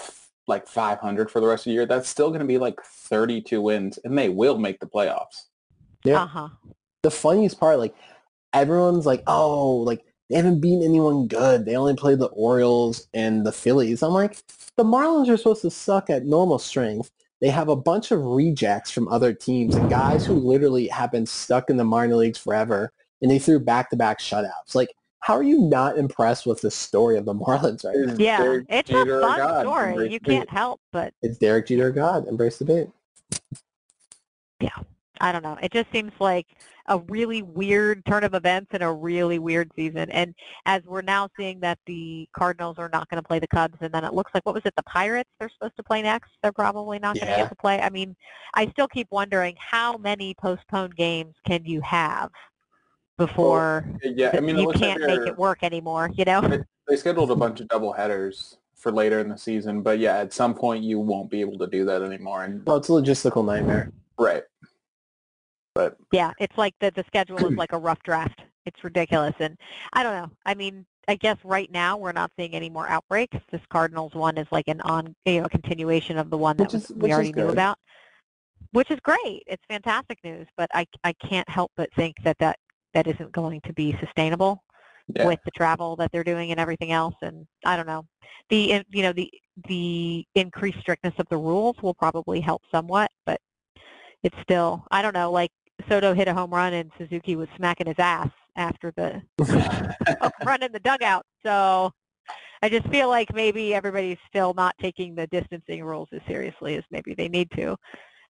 like 0.46 0.66
500 0.66 1.30
for 1.30 1.40
the 1.40 1.46
rest 1.46 1.62
of 1.62 1.70
the 1.70 1.74
year, 1.74 1.86
that's 1.86 2.08
still 2.08 2.28
going 2.28 2.40
to 2.40 2.46
be 2.46 2.58
like 2.58 2.80
32 2.82 3.60
wins, 3.60 3.98
and 4.04 4.16
they 4.16 4.28
will 4.28 4.58
make 4.58 4.80
the 4.80 4.86
playoffs. 4.86 5.46
Yeah. 6.04 6.22
Uh-huh. 6.22 6.48
The 7.02 7.10
funniest 7.10 7.58
part, 7.60 7.78
like 7.78 7.94
everyone's 8.52 9.06
like, 9.06 9.22
oh, 9.26 9.76
like 9.76 10.04
they 10.28 10.36
haven't 10.36 10.60
beaten 10.60 10.82
anyone 10.82 11.28
good. 11.28 11.64
They 11.64 11.76
only 11.76 11.94
played 11.94 12.18
the 12.18 12.26
Orioles 12.26 13.08
and 13.14 13.46
the 13.46 13.52
Phillies. 13.52 14.02
I'm 14.02 14.12
like, 14.12 14.38
the 14.76 14.84
Marlins 14.84 15.28
are 15.28 15.36
supposed 15.36 15.62
to 15.62 15.70
suck 15.70 16.10
at 16.10 16.26
normal 16.26 16.58
strength. 16.58 17.10
They 17.40 17.50
have 17.50 17.68
a 17.68 17.76
bunch 17.76 18.10
of 18.12 18.22
rejects 18.24 18.90
from 18.90 19.08
other 19.08 19.32
teams 19.34 19.76
and 19.76 19.90
guys 19.90 20.24
who 20.24 20.34
literally 20.34 20.88
have 20.88 21.12
been 21.12 21.26
stuck 21.26 21.68
in 21.70 21.76
the 21.76 21.84
minor 21.84 22.16
leagues 22.16 22.38
forever, 22.38 22.92
and 23.20 23.30
they 23.30 23.38
threw 23.38 23.60
back-to-back 23.60 24.20
shutouts. 24.20 24.74
Like, 24.74 24.88
how 25.20 25.34
are 25.34 25.42
you 25.42 25.60
not 25.60 25.98
impressed 25.98 26.46
with 26.46 26.60
the 26.60 26.70
story 26.70 27.16
of 27.16 27.24
the 27.24 27.34
Marlins 27.34 27.84
right 27.84 27.96
now? 27.96 28.14
Yeah, 28.18 28.38
Derek 28.38 28.66
it's 28.68 28.88
Jeter 28.88 29.18
a 29.18 29.18
a 29.18 29.20
fun 29.20 29.36
god? 29.38 29.60
story. 29.66 29.90
Embrace 29.92 30.12
You 30.12 30.20
can't 30.20 30.50
help 30.50 30.80
but 30.92 31.12
It's 31.22 31.38
Derek 31.38 31.66
Jeter 31.66 31.90
God. 31.90 32.26
Embrace 32.28 32.58
the 32.58 32.64
bait. 32.64 32.88
I 35.20 35.32
don't 35.32 35.42
know. 35.42 35.58
It 35.62 35.72
just 35.72 35.90
seems 35.92 36.12
like 36.20 36.46
a 36.88 36.98
really 36.98 37.42
weird 37.42 38.04
turn 38.06 38.24
of 38.24 38.34
events 38.34 38.68
and 38.72 38.82
a 38.82 38.92
really 38.92 39.38
weird 39.38 39.70
season. 39.74 40.10
And 40.10 40.34
as 40.66 40.82
we're 40.84 41.02
now 41.02 41.28
seeing 41.36 41.60
that 41.60 41.78
the 41.86 42.28
Cardinals 42.36 42.76
are 42.78 42.88
not 42.92 43.08
going 43.08 43.22
to 43.22 43.26
play 43.26 43.38
the 43.38 43.48
Cubs, 43.48 43.76
and 43.80 43.92
then 43.92 44.04
it 44.04 44.14
looks 44.14 44.32
like 44.34 44.44
what 44.46 44.54
was 44.54 44.64
it, 44.64 44.74
the 44.76 44.82
Pirates 44.84 45.30
they're 45.38 45.50
supposed 45.50 45.76
to 45.76 45.82
play 45.82 46.02
next? 46.02 46.30
They're 46.42 46.52
probably 46.52 46.98
not 46.98 47.16
going 47.16 47.26
to 47.26 47.32
Yeah. 47.32 47.42
get 47.42 47.48
to 47.48 47.56
play. 47.56 47.80
I 47.80 47.90
mean, 47.90 48.14
I 48.54 48.68
still 48.70 48.88
keep 48.88 49.08
wondering 49.10 49.56
how 49.58 49.96
many 49.96 50.34
postponed 50.34 50.96
games 50.96 51.34
can 51.46 51.64
you 51.64 51.80
have 51.80 52.30
before 53.18 53.84
Yeah, 54.02 54.30
I 54.34 54.40
mean, 54.40 54.58
you 54.58 54.68
can't 54.68 55.00
make 55.06 55.26
it 55.26 55.36
work 55.36 55.62
anymore? 55.62 56.10
You 56.14 56.24
know? 56.24 56.64
They 56.88 56.96
scheduled 56.96 57.30
a 57.30 57.36
bunch 57.36 57.60
of 57.60 57.68
double 57.68 57.92
headers 57.92 58.58
for 58.76 58.92
later 58.92 59.18
in 59.20 59.28
the 59.28 59.38
season, 59.38 59.82
but 59.82 59.98
yeah, 59.98 60.18
at 60.18 60.32
some 60.32 60.54
point 60.54 60.84
you 60.84 61.00
won't 61.00 61.30
be 61.30 61.40
able 61.40 61.58
to 61.58 61.66
do 61.66 61.84
that 61.86 62.02
anymore. 62.02 62.44
And 62.44 62.64
Well, 62.64 62.76
it's 62.76 62.88
a 62.88 62.92
logistical 62.92 63.44
nightmare. 63.44 63.90
right, 64.18 64.44
Yeah, 66.12 66.32
it's 66.38 66.56
like 66.56 66.74
the 66.80 66.90
the 66.90 67.04
schedule 67.06 67.46
is 67.46 67.56
like 67.56 67.72
a 67.72 67.78
rough 67.78 68.02
draft. 68.02 68.40
It's 68.64 68.82
ridiculous, 68.82 69.34
and 69.38 69.56
I 69.92 70.02
don't 70.02 70.14
know. 70.14 70.30
I 70.44 70.54
mean, 70.54 70.84
I 71.08 71.14
guess 71.14 71.36
right 71.44 71.70
now 71.70 71.96
we're 71.96 72.12
not 72.12 72.32
seeing 72.36 72.54
any 72.54 72.68
more 72.68 72.88
outbreaks. 72.88 73.36
This 73.52 73.60
Cardinals 73.70 74.14
one 74.14 74.38
is 74.38 74.46
like 74.50 74.66
an 74.68 74.80
on, 74.82 75.14
you 75.24 75.42
know, 75.42 75.48
continuation 75.48 76.18
of 76.18 76.30
the 76.30 76.38
one 76.38 76.56
that 76.56 76.72
was, 76.72 76.90
we 76.96 77.12
already 77.12 77.32
knew 77.32 77.48
about, 77.48 77.78
which 78.72 78.90
is 78.90 78.98
great. 79.00 79.42
It's 79.46 79.62
fantastic 79.68 80.18
news, 80.24 80.46
but 80.56 80.68
I 80.74 80.86
I 81.04 81.12
can't 81.14 81.48
help 81.48 81.70
but 81.76 81.88
think 81.94 82.16
that 82.24 82.38
that 82.38 82.58
that 82.94 83.06
isn't 83.06 83.32
going 83.32 83.60
to 83.62 83.72
be 83.72 83.96
sustainable 84.00 84.64
yeah, 85.14 85.26
with 85.26 85.38
the 85.44 85.50
travel 85.52 85.94
that 85.96 86.10
they're 86.12 86.24
doing 86.24 86.50
and 86.50 86.58
everything 86.58 86.90
else. 86.90 87.14
And 87.22 87.46
I 87.64 87.76
don't 87.76 87.86
know, 87.86 88.04
the 88.50 88.72
in- 88.72 88.84
you 88.90 89.02
know 89.02 89.12
the 89.12 89.30
the 89.68 90.26
increased 90.34 90.80
strictness 90.80 91.14
of 91.18 91.26
the 91.30 91.36
rules 91.36 91.76
will 91.82 91.94
probably 91.94 92.40
help 92.40 92.62
somewhat, 92.72 93.10
but 93.24 93.40
it's 94.24 94.36
still 94.42 94.84
I 94.90 95.02
don't 95.02 95.14
know. 95.14 95.30
Like 95.30 95.52
Soto 95.88 96.14
hit 96.14 96.28
a 96.28 96.34
home 96.34 96.50
run 96.50 96.72
and 96.72 96.90
Suzuki 96.98 97.36
was 97.36 97.48
smacking 97.56 97.86
his 97.86 97.98
ass 97.98 98.30
after 98.56 98.92
the 98.96 99.22
home 99.44 99.90
uh, 100.20 100.30
run 100.44 100.62
in 100.62 100.72
the 100.72 100.80
dugout. 100.80 101.24
So 101.44 101.92
I 102.62 102.68
just 102.68 102.88
feel 102.88 103.08
like 103.08 103.32
maybe 103.34 103.74
everybody's 103.74 104.18
still 104.28 104.54
not 104.54 104.74
taking 104.80 105.14
the 105.14 105.26
distancing 105.28 105.84
rules 105.84 106.08
as 106.12 106.20
seriously 106.26 106.76
as 106.76 106.84
maybe 106.90 107.14
they 107.14 107.28
need 107.28 107.50
to. 107.52 107.76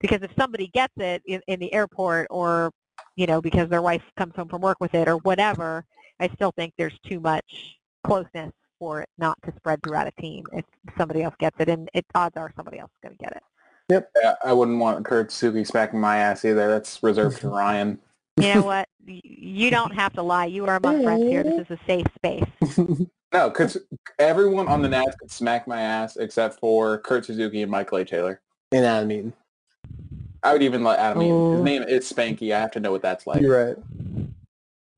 Because 0.00 0.22
if 0.22 0.30
somebody 0.38 0.68
gets 0.68 0.94
it 0.96 1.22
in, 1.26 1.40
in 1.46 1.60
the 1.60 1.72
airport 1.72 2.26
or, 2.30 2.70
you 3.16 3.26
know, 3.26 3.40
because 3.40 3.68
their 3.68 3.82
wife 3.82 4.02
comes 4.16 4.34
home 4.34 4.48
from 4.48 4.60
work 4.60 4.78
with 4.80 4.94
it 4.94 5.08
or 5.08 5.16
whatever, 5.18 5.84
I 6.20 6.28
still 6.34 6.52
think 6.52 6.74
there's 6.76 6.98
too 7.06 7.20
much 7.20 7.78
closeness 8.04 8.52
for 8.78 9.02
it 9.02 9.08
not 9.18 9.36
to 9.44 9.52
spread 9.56 9.82
throughout 9.82 10.06
a 10.06 10.22
team 10.22 10.44
if 10.52 10.64
somebody 10.96 11.22
else 11.22 11.34
gets 11.38 11.56
it. 11.60 11.68
And 11.68 11.88
it, 11.94 12.06
odds 12.14 12.36
are 12.36 12.52
somebody 12.56 12.78
else 12.78 12.90
is 12.90 13.08
going 13.08 13.16
to 13.16 13.24
get 13.24 13.32
it. 13.32 13.42
Yeah, 13.90 14.34
I 14.44 14.52
wouldn't 14.52 14.78
want 14.78 15.04
Kurt 15.04 15.32
Suzuki 15.32 15.64
smacking 15.64 16.00
my 16.00 16.18
ass 16.18 16.44
either. 16.44 16.68
That's 16.68 17.02
reserved 17.02 17.40
to 17.40 17.48
Ryan. 17.50 17.98
You 18.38 18.54
know 18.54 18.62
what? 18.64 18.88
You 19.06 19.70
don't 19.70 19.92
have 19.92 20.12
to 20.14 20.22
lie. 20.22 20.46
You 20.46 20.64
are 20.66 20.76
among 20.76 21.02
friends 21.02 21.24
here. 21.24 21.42
This 21.42 21.66
is 21.68 21.70
a 21.70 21.78
safe 21.86 22.06
space. 22.16 23.06
No, 23.32 23.48
because 23.48 23.76
everyone 24.18 24.66
on 24.66 24.82
the 24.82 24.88
Nats 24.88 25.14
could 25.14 25.30
smack 25.30 25.68
my 25.68 25.80
ass 25.80 26.16
except 26.16 26.58
for 26.58 26.98
Kurt 26.98 27.24
Suzuki 27.24 27.62
and 27.62 27.70
Michael 27.70 27.98
A. 27.98 28.04
Taylor. 28.04 28.40
And 28.72 28.84
I 28.84 29.04
mean, 29.04 29.32
I 30.42 30.52
would 30.52 30.64
even 30.64 30.82
let 30.82 30.98
Adam. 30.98 31.22
Eaton. 31.22 31.52
His 31.52 31.62
name 31.62 31.82
is 31.84 32.12
Spanky. 32.12 32.52
I 32.52 32.58
have 32.58 32.72
to 32.72 32.80
know 32.80 32.90
what 32.90 33.02
that's 33.02 33.28
like. 33.28 33.40
you're 33.40 33.66
right. 33.66 33.76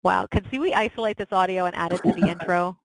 Wow. 0.03 0.27
Could 0.31 0.47
see 0.51 0.59
we 0.59 0.73
isolate 0.73 1.19
this 1.19 1.31
audio 1.31 1.67
and 1.67 1.77
add 1.77 1.93
it 1.93 2.03
to 2.05 2.13
the 2.13 2.27
intro 2.27 2.79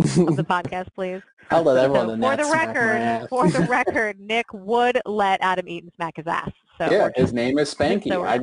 of 0.00 0.36
the 0.36 0.44
podcast, 0.48 0.88
please? 0.94 1.22
I'll 1.50 1.62
let 1.62 1.76
everyone 1.76 2.06
So 2.08 2.12
in 2.14 2.20
for 2.20 2.36
the 2.36 2.50
record, 2.50 3.28
for 3.28 3.50
the 3.50 3.60
record, 3.68 4.18
Nick 4.18 4.46
would 4.52 5.00
let 5.06 5.40
Adam 5.42 5.68
Eaton 5.68 5.90
smack 5.94 6.16
his 6.16 6.26
ass. 6.26 6.50
So 6.78 6.90
Yeah, 6.90 7.10
his 7.14 7.32
name 7.32 7.58
is 7.58 7.72
Spanky. 7.74 8.08
so 8.08 8.24
I, 8.24 8.40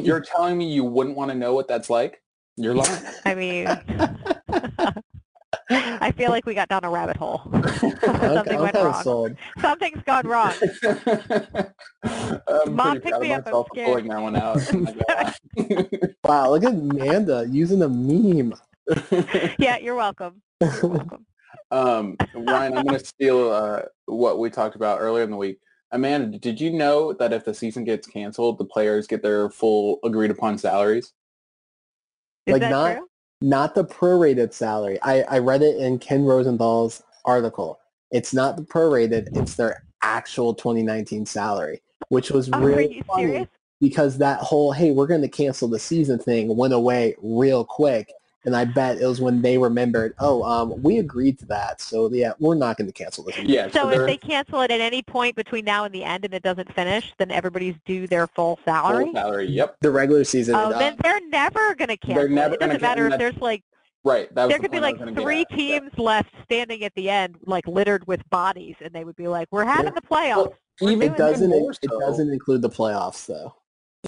you're 0.00 0.20
telling 0.20 0.56
me 0.58 0.70
you 0.72 0.84
wouldn't 0.84 1.16
want 1.16 1.30
to 1.30 1.36
know 1.36 1.54
what 1.54 1.66
that's 1.66 1.88
like? 1.90 2.22
You're 2.56 2.74
lying. 2.76 3.02
I 3.24 3.34
mean, 3.34 3.66
I 5.68 6.12
feel 6.12 6.30
like 6.30 6.46
we 6.46 6.54
got 6.54 6.68
down 6.68 6.84
a 6.84 6.90
rabbit 6.90 7.16
hole. 7.16 7.40
Something 7.42 8.56
I'm 8.56 8.62
went 8.62 8.74
kind 8.74 8.76
of 8.76 8.84
wrong. 8.84 9.02
sold. 9.02 9.36
Something's 9.60 10.02
gone 10.04 10.26
wrong. 10.26 10.52
I'm 10.84 12.74
Mom, 12.74 13.00
pretty 13.00 13.00
pick 13.00 13.10
proud 13.10 13.14
of 13.14 13.22
me 13.22 13.32
up, 13.32 13.46
I'm 13.46 13.64
scared. 13.72 13.86
pulling 13.88 14.08
that 14.08 14.20
one 14.22 14.36
out. 14.36 14.72
I'm 14.72 14.84
not 14.84 15.38
gonna 15.58 15.98
Wow, 16.24 16.50
look 16.50 16.64
at 16.64 16.72
Amanda 16.72 17.46
using 17.50 17.82
a 17.82 17.88
meme. 17.88 18.54
Lie. 18.88 19.54
Yeah, 19.58 19.76
you're 19.82 19.94
welcome. 19.94 20.42
You're 20.60 20.86
welcome. 20.88 21.26
um, 21.70 22.16
Ryan, 22.34 22.78
I'm 22.78 22.86
going 22.86 22.98
to 22.98 23.04
steal 23.04 23.50
uh, 23.50 23.82
what 24.06 24.38
we 24.38 24.50
talked 24.50 24.76
about 24.76 25.00
earlier 25.00 25.24
in 25.24 25.30
the 25.30 25.36
week. 25.36 25.58
Amanda, 25.92 26.38
did 26.38 26.60
you 26.60 26.70
know 26.72 27.12
that 27.14 27.32
if 27.32 27.44
the 27.44 27.54
season 27.54 27.84
gets 27.84 28.06
canceled, 28.06 28.58
the 28.58 28.64
players 28.64 29.06
get 29.06 29.22
their 29.22 29.48
full 29.50 29.98
agreed 30.04 30.30
upon 30.30 30.58
salaries? 30.58 31.12
Is 32.46 32.52
Like 32.54 32.60
that 32.62 32.70
not- 32.70 32.96
true? 32.96 33.08
Not 33.42 33.74
the 33.74 33.84
prorated 33.84 34.54
salary. 34.54 34.98
I, 35.02 35.20
I 35.24 35.38
read 35.40 35.60
it 35.60 35.76
in 35.76 35.98
Ken 35.98 36.24
Rosenthal's 36.24 37.02
article. 37.26 37.78
It's 38.10 38.32
not 38.32 38.56
the 38.56 38.62
prorated, 38.62 39.28
it's 39.36 39.56
their 39.56 39.84
actual 40.02 40.54
2019 40.54 41.26
salary, 41.26 41.82
which 42.08 42.30
was 42.30 42.48
Oh, 42.48 42.56
are 42.56 42.60
really 42.66 42.96
you 42.96 43.02
funny 43.02 43.24
serious? 43.26 43.48
because 43.78 44.16
that 44.18 44.40
whole, 44.40 44.72
hey, 44.72 44.90
we're 44.92 45.06
going 45.06 45.20
to 45.20 45.28
cancel 45.28 45.68
the 45.68 45.78
season 45.78 46.18
thing 46.18 46.56
went 46.56 46.72
away 46.72 47.14
real 47.22 47.62
quick. 47.62 48.10
And 48.46 48.56
I 48.56 48.64
bet 48.64 48.98
it 48.98 49.06
was 49.06 49.20
when 49.20 49.42
they 49.42 49.58
remembered, 49.58 50.14
oh, 50.20 50.42
um, 50.44 50.80
we 50.80 50.98
agreed 50.98 51.38
to 51.40 51.46
that. 51.46 51.80
So, 51.80 52.10
yeah, 52.12 52.32
we're 52.38 52.54
not 52.54 52.76
going 52.78 52.86
to 52.86 52.92
cancel 52.92 53.24
this. 53.24 53.34
season. 53.34 53.50
Yeah. 53.50 53.68
So 53.70 53.90
if 53.90 54.06
they're 54.06 54.16
cancel 54.16 54.60
it 54.62 54.70
at 54.70 54.80
any 54.80 55.02
point 55.02 55.36
between 55.36 55.64
now 55.64 55.84
and 55.84 55.92
the 55.92 56.04
end 56.04 56.24
and 56.24 56.32
it 56.32 56.42
doesn't 56.42 56.72
finish, 56.72 57.12
then 57.18 57.30
everybody's 57.30 57.74
due 57.84 58.06
their 58.06 58.28
full 58.28 58.58
salary. 58.64 59.04
full 59.04 59.12
salary? 59.14 59.46
salary. 59.46 59.46
Yep. 59.48 59.76
The 59.80 59.90
regular 59.90 60.24
season. 60.24 60.54
Oh, 60.54 60.70
uh, 60.70 60.78
then 60.78 60.96
they're 61.02 61.26
never 61.28 61.74
going 61.74 61.88
to 61.88 61.96
cancel. 61.96 62.28
never 62.28 62.54
it 62.54 62.60
gonna 62.60 62.74
doesn't 62.74 62.82
matter 62.82 63.08
if 63.08 63.18
there's 63.18 63.36
like 63.38 63.62
Right. 64.06 64.32
That 64.36 64.44
was 64.44 64.50
there 64.50 64.58
the 64.58 64.62
could 64.62 64.70
be 64.70 64.78
like 64.78 64.94
was 64.94 65.00
gonna 65.00 65.12
get 65.12 65.20
three 65.20 65.40
at. 65.40 65.50
Yeah. 65.50 65.56
teams 65.56 65.98
left 65.98 66.30
standing 66.44 66.84
at 66.84 66.94
the 66.94 67.10
end, 67.10 67.38
like 67.44 67.66
littered 67.66 68.06
with 68.06 68.22
bodies, 68.30 68.76
and 68.80 68.92
they 68.92 69.02
would 69.02 69.16
be 69.16 69.26
like, 69.26 69.48
"We're 69.50 69.64
having 69.64 69.94
the 69.94 70.00
playoffs." 70.00 70.52
Well, 70.80 70.90
even, 70.92 71.10
it 71.10 71.16
doesn't. 71.16 71.48
even 71.48 71.60
more 71.60 71.72
It 71.72 71.90
doesn't 71.90 72.30
include 72.30 72.62
the 72.62 72.70
playoffs, 72.70 73.26
though. 73.26 73.52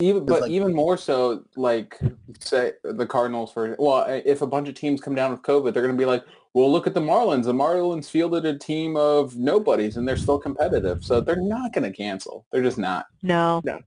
Even, 0.00 0.24
but 0.24 0.42
like- 0.42 0.50
even 0.50 0.74
more 0.74 0.96
so, 0.96 1.44
like 1.56 1.98
say 2.40 2.72
the 2.84 3.06
Cardinals 3.06 3.52
for 3.52 3.74
well, 3.78 4.04
if 4.24 4.42
a 4.42 4.46
bunch 4.46 4.68
of 4.68 4.74
teams 4.74 5.00
come 5.00 5.14
down 5.14 5.30
with 5.30 5.42
COVID, 5.42 5.72
they're 5.72 5.82
going 5.82 5.94
to 5.94 6.00
be 6.00 6.06
like, 6.06 6.24
well, 6.54 6.70
look 6.70 6.86
at 6.86 6.94
the 6.94 7.00
Marlins. 7.00 7.44
The 7.44 7.52
Marlins 7.52 8.08
fielded 8.08 8.44
a 8.46 8.56
team 8.56 8.96
of 8.96 9.36
nobodies, 9.36 9.96
and 9.96 10.06
they're 10.08 10.16
still 10.16 10.38
competitive, 10.38 11.04
so 11.04 11.20
they're 11.20 11.36
not 11.36 11.72
going 11.72 11.90
to 11.90 11.96
cancel. 11.96 12.46
They're 12.52 12.62
just 12.62 12.78
not. 12.78 13.06
No, 13.22 13.60
No. 13.64 13.80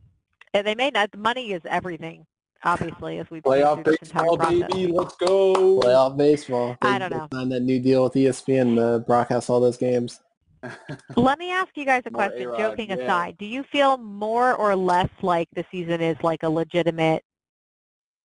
And 0.53 0.67
they 0.67 0.75
may 0.75 0.89
not. 0.89 1.15
Money 1.17 1.53
is 1.53 1.61
everything, 1.65 2.25
obviously, 2.65 3.19
as 3.19 3.31
we've 3.31 3.41
Playoff 3.41 3.75
been 3.75 3.83
through 3.85 3.97
this 4.01 4.09
entire 4.09 4.25
baseball, 4.31 4.37
process. 4.37 4.67
baby, 4.73 4.91
let's 4.91 5.15
go. 5.15 5.79
Playoff 5.79 6.17
baseball. 6.17 6.77
I 6.81 6.99
don't 6.99 7.09
know. 7.09 7.27
Signed 7.33 7.51
that 7.53 7.61
new 7.61 7.79
deal 7.79 8.03
with 8.03 8.13
ESPN 8.13 8.75
to 8.75 8.81
uh, 8.83 8.99
broadcast 8.99 9.49
all 9.49 9.61
those 9.61 9.77
games. 9.77 10.19
Let 11.15 11.39
me 11.39 11.51
ask 11.51 11.69
you 11.75 11.85
guys 11.85 12.03
a 12.05 12.11
More 12.11 12.27
question. 12.27 12.47
A-Rod, 12.47 12.59
Joking 12.59 12.89
yeah. 12.89 12.95
aside, 12.97 13.37
do 13.37 13.45
you 13.45 13.63
feel 13.63 13.97
more 13.97 14.53
or 14.55 14.75
less 14.75 15.09
like 15.21 15.47
the 15.53 15.65
season 15.71 16.01
is 16.01 16.17
like 16.23 16.43
a 16.43 16.49
legitimate? 16.49 17.23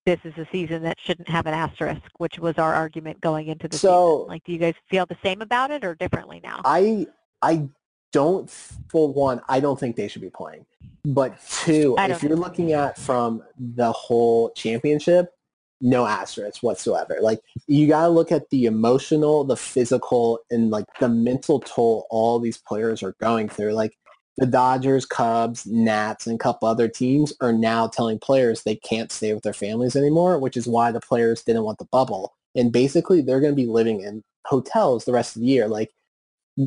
This 0.05 0.21
is 0.25 0.35
a 0.39 0.47
season 0.53 0.83
that 0.83 0.99
shouldn't 1.01 1.29
have 1.29 1.47
an 1.47 1.55
asterisk, 1.55 2.03
which 2.19 2.39
was 2.39 2.55
our 2.59 2.73
argument 2.75 3.21
going 3.21 3.49
into 3.49 3.67
the 3.69 3.77
So- 3.77 4.19
season. 4.19 4.29
Like, 4.29 4.45
do 4.45 4.53
you 4.53 4.59
guys 4.59 4.75
feel 4.89 5.07
the 5.07 5.17
same 5.23 5.43
about 5.43 5.71
it 5.71 5.85
or 5.85 5.95
differently 5.95 6.41
now? 6.43 6.61
I 6.65 7.07
I 7.43 7.69
don't 8.13 8.49
for 8.89 9.13
one, 9.13 9.41
I 9.49 9.61
don't 9.61 9.79
think 9.79 9.97
they 9.97 10.09
should 10.09 10.23
be 10.23 10.31
playing. 10.31 10.65
But 11.05 11.41
two, 11.49 11.97
I 11.99 12.11
if 12.11 12.23
you're 12.23 12.37
looking 12.37 12.73
at 12.73 12.99
from 12.99 13.43
the 13.59 13.93
whole 13.93 14.51
championship, 14.51 15.33
no 15.81 16.07
asterisks 16.07 16.63
whatsoever. 16.63 17.19
Like 17.21 17.41
you 17.67 17.87
gotta 17.87 18.09
look 18.09 18.33
at 18.33 18.49
the 18.51 18.67
emotional, 18.67 19.45
the 19.45 19.57
physical, 19.57 20.41
and 20.51 20.71
like 20.71 20.87
the 21.01 21.09
mental 21.09 21.61
toll 21.61 22.07
all 22.11 22.39
these 22.39 22.59
players 22.59 23.03
are 23.03 23.15
going 23.21 23.49
through. 23.49 23.73
Like 23.73 23.97
the 24.39 24.47
Dodgers, 24.47 25.07
Cubs, 25.07 25.67
Nats, 25.67 26.27
and 26.27 26.37
a 26.37 26.43
couple 26.43 26.69
other 26.69 26.89
teams 26.89 27.33
are 27.41 27.53
now 27.53 27.87
telling 27.89 28.19
players 28.19 28.63
they 28.63 28.77
can't 28.77 29.13
stay 29.13 29.33
with 29.33 29.43
their 29.43 29.53
families 29.53 29.97
anymore, 29.97 30.39
which 30.39 30.57
is 30.57 30.67
why 30.67 30.93
the 30.93 31.01
players 31.01 31.43
didn't 31.43 31.65
want 31.65 31.79
the 31.79 31.87
bubble. 31.87 32.35
And 32.55 32.73
basically 32.73 33.23
they're 33.23 33.41
gonna 33.41 33.55
be 33.55 33.67
living 33.67 34.01
in 34.01 34.23
hotels 34.47 35.05
the 35.05 35.13
rest 35.13 35.37
of 35.37 35.43
the 35.43 35.49
year. 35.49 35.69
Like 35.69 35.93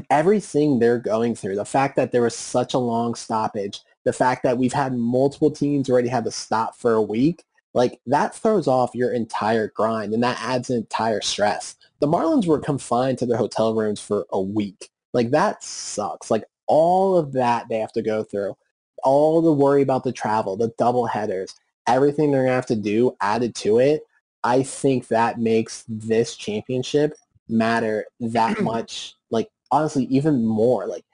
everything 0.10 0.80
they're 0.80 1.00
going 1.00 1.36
through, 1.36 1.56
the 1.56 1.66
fact 1.66 1.96
that 1.96 2.12
there 2.12 2.22
was 2.22 2.36
such 2.36 2.74
a 2.74 2.80
long 2.80 3.16
stoppage, 3.16 3.82
the 4.06 4.14
fact 4.14 4.44
that 4.44 4.58
we've 4.58 4.74
had 4.74 4.94
multiple 4.94 5.52
teams 5.52 5.90
already 5.90 6.10
have 6.10 6.24
to 6.26 6.32
stop 6.32 6.76
for 6.76 6.94
a 6.94 7.02
week, 7.02 7.44
like 7.74 8.00
that 8.08 8.36
throws 8.36 8.68
off 8.68 8.96
your 8.96 9.14
entire 9.14 9.70
grind 9.70 10.14
and 10.14 10.24
that 10.24 10.42
adds 10.42 10.70
an 10.70 10.78
entire 10.78 11.22
stress. 11.22 11.76
The 12.00 12.08
Marlins 12.08 12.48
were 12.48 12.60
confined 12.60 13.18
to 13.20 13.26
their 13.26 13.38
hotel 13.38 13.76
rooms 13.76 14.00
for 14.00 14.26
a 14.32 14.42
week. 14.42 14.90
Like 15.14 15.32
that 15.32 15.64
sucks. 15.64 16.32
Like 16.32 16.46
all 16.68 17.18
of 17.18 17.34
that 17.34 17.68
they 17.70 17.78
have 17.80 17.94
to 17.94 18.02
go 18.02 18.24
through, 18.24 18.56
all 19.04 19.42
the 19.42 19.52
worry 19.52 19.82
about 19.82 20.04
the 20.04 20.12
travel, 20.12 20.58
the 20.58 20.74
double 20.78 21.06
headers, 21.06 21.56
everything 21.88 22.32
they're 22.32 22.44
gonna 22.44 22.56
have 22.56 22.66
to 22.68 22.76
do 22.76 23.16
added 23.22 23.56
to 23.56 23.80
it. 23.80 24.02
I 24.44 24.64
think 24.64 25.08
that 25.08 25.40
makes 25.40 25.84
this 25.88 26.36
championship 26.36 27.14
matter 27.48 28.06
that 28.20 28.60
much. 28.62 29.16
Like 29.30 29.50
honestly, 29.72 30.06
even 30.06 30.46
more. 30.46 30.88
Like 30.88 31.06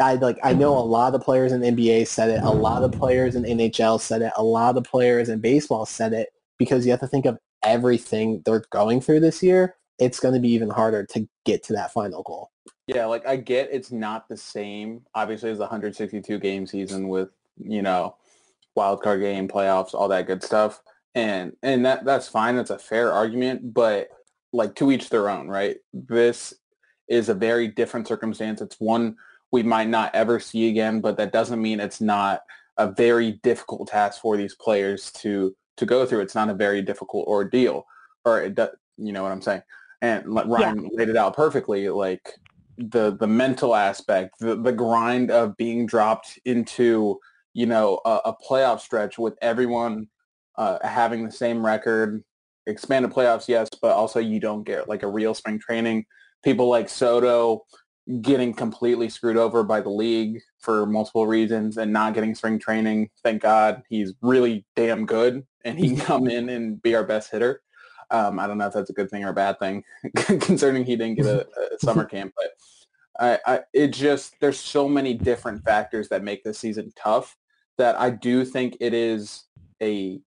I 0.00 0.14
like 0.14 0.38
I 0.42 0.54
know 0.54 0.76
a 0.76 0.80
lot 0.80 1.14
of 1.14 1.22
players 1.22 1.52
in 1.52 1.60
NBA 1.60 2.06
said 2.06 2.30
it, 2.30 2.42
a 2.42 2.50
lot 2.50 2.82
of 2.82 2.92
players 2.92 3.34
in 3.34 3.42
NHL 3.42 4.00
said 4.00 4.22
it, 4.22 4.32
a 4.36 4.42
lot 4.42 4.76
of 4.76 4.84
players 4.84 5.28
in 5.28 5.40
baseball 5.40 5.86
said 5.86 6.12
it 6.12 6.28
because 6.56 6.84
you 6.84 6.92
have 6.92 7.00
to 7.00 7.08
think 7.08 7.26
of 7.26 7.38
everything 7.64 8.42
they're 8.44 8.64
going 8.70 9.00
through 9.00 9.20
this 9.20 9.42
year. 9.42 9.76
It's 9.98 10.20
going 10.20 10.34
to 10.34 10.40
be 10.40 10.50
even 10.50 10.70
harder 10.70 11.04
to 11.06 11.28
get 11.44 11.64
to 11.64 11.72
that 11.72 11.92
final 11.92 12.22
goal. 12.22 12.52
Yeah, 12.86 13.06
like 13.06 13.26
I 13.26 13.36
get 13.36 13.70
it's 13.72 13.90
not 13.90 14.28
the 14.28 14.36
same, 14.36 15.02
obviously, 15.14 15.50
as 15.50 15.58
the 15.58 15.64
162 15.64 16.38
game 16.38 16.66
season 16.66 17.08
with 17.08 17.30
you 17.58 17.82
know 17.82 18.16
wild 18.76 19.02
card 19.02 19.20
game, 19.20 19.48
playoffs, 19.48 19.94
all 19.94 20.08
that 20.08 20.28
good 20.28 20.42
stuff, 20.44 20.80
and 21.14 21.52
and 21.62 21.84
that 21.84 22.04
that's 22.04 22.28
fine. 22.28 22.56
That's 22.56 22.70
a 22.70 22.78
fair 22.78 23.12
argument, 23.12 23.74
but 23.74 24.08
like 24.52 24.74
to 24.76 24.92
each 24.92 25.10
their 25.10 25.28
own, 25.28 25.48
right? 25.48 25.76
This 25.92 26.54
is 27.08 27.28
a 27.28 27.34
very 27.34 27.68
different 27.68 28.06
circumstance. 28.06 28.60
It's 28.60 28.76
one 28.78 29.16
we 29.50 29.62
might 29.62 29.88
not 29.88 30.14
ever 30.14 30.38
see 30.40 30.68
again, 30.68 31.00
but 31.00 31.16
that 31.16 31.32
doesn't 31.32 31.60
mean 31.60 31.80
it's 31.80 32.00
not 32.00 32.42
a 32.76 32.90
very 32.90 33.32
difficult 33.42 33.88
task 33.88 34.20
for 34.20 34.36
these 34.36 34.54
players 34.54 35.10
to 35.12 35.54
to 35.76 35.86
go 35.86 36.04
through. 36.04 36.20
It's 36.20 36.34
not 36.34 36.50
a 36.50 36.54
very 36.54 36.82
difficult 36.82 37.26
ordeal, 37.26 37.86
or 38.24 38.42
it 38.42 38.54
does, 38.54 38.70
you 38.96 39.12
know 39.12 39.22
what 39.22 39.32
I'm 39.32 39.42
saying. 39.42 39.62
And 40.00 40.24
Ryan 40.26 40.84
yeah. 40.84 40.88
laid 40.92 41.08
it 41.08 41.16
out 41.16 41.34
perfectly, 41.34 41.88
like 41.88 42.34
the 42.76 43.16
the 43.16 43.26
mental 43.26 43.74
aspect, 43.74 44.38
the 44.38 44.56
the 44.56 44.72
grind 44.72 45.30
of 45.30 45.56
being 45.56 45.86
dropped 45.86 46.38
into 46.44 47.18
you 47.54 47.66
know 47.66 48.00
a, 48.04 48.20
a 48.26 48.36
playoff 48.48 48.80
stretch 48.80 49.18
with 49.18 49.36
everyone 49.42 50.08
uh, 50.56 50.78
having 50.86 51.24
the 51.24 51.32
same 51.32 51.64
record, 51.64 52.22
expanded 52.66 53.12
playoffs, 53.12 53.48
yes, 53.48 53.68
but 53.80 53.92
also 53.92 54.20
you 54.20 54.40
don't 54.40 54.64
get 54.64 54.88
like 54.88 55.02
a 55.02 55.08
real 55.08 55.34
spring 55.34 55.58
training. 55.58 56.04
People 56.44 56.68
like 56.68 56.88
Soto 56.88 57.64
getting 58.22 58.54
completely 58.54 59.08
screwed 59.08 59.36
over 59.36 59.62
by 59.62 59.80
the 59.80 59.90
league 59.90 60.40
for 60.58 60.86
multiple 60.86 61.26
reasons 61.26 61.76
and 61.76 61.92
not 61.92 62.14
getting 62.14 62.34
spring 62.34 62.58
training. 62.58 63.10
Thank 63.22 63.42
God 63.42 63.82
he's 63.88 64.14
really 64.22 64.64
damn 64.76 65.04
good 65.04 65.46
and 65.64 65.78
he 65.78 65.90
can 65.90 65.98
come 66.06 66.28
in 66.28 66.48
and 66.48 66.80
be 66.80 66.94
our 66.94 67.04
best 67.04 67.30
hitter. 67.30 67.62
Um, 68.10 68.38
I 68.38 68.46
don't 68.46 68.56
know 68.56 68.66
if 68.66 68.72
that's 68.72 68.88
a 68.88 68.94
good 68.94 69.10
thing 69.10 69.24
or 69.24 69.30
a 69.30 69.34
bad 69.34 69.58
thing 69.58 69.84
concerning 70.16 70.84
he 70.84 70.96
didn't 70.96 71.16
get 71.16 71.26
a, 71.26 71.46
a 71.46 71.78
summer 71.80 72.06
camp, 72.06 72.32
but 72.36 72.50
I, 73.20 73.54
I, 73.54 73.60
it 73.74 73.88
just, 73.88 74.40
there's 74.40 74.58
so 74.58 74.88
many 74.88 75.12
different 75.12 75.62
factors 75.62 76.08
that 76.08 76.24
make 76.24 76.42
this 76.42 76.58
season 76.58 76.92
tough 76.96 77.36
that 77.76 78.00
I 78.00 78.10
do 78.10 78.44
think 78.44 78.78
it 78.80 78.94
is 78.94 79.44
a 79.82 80.20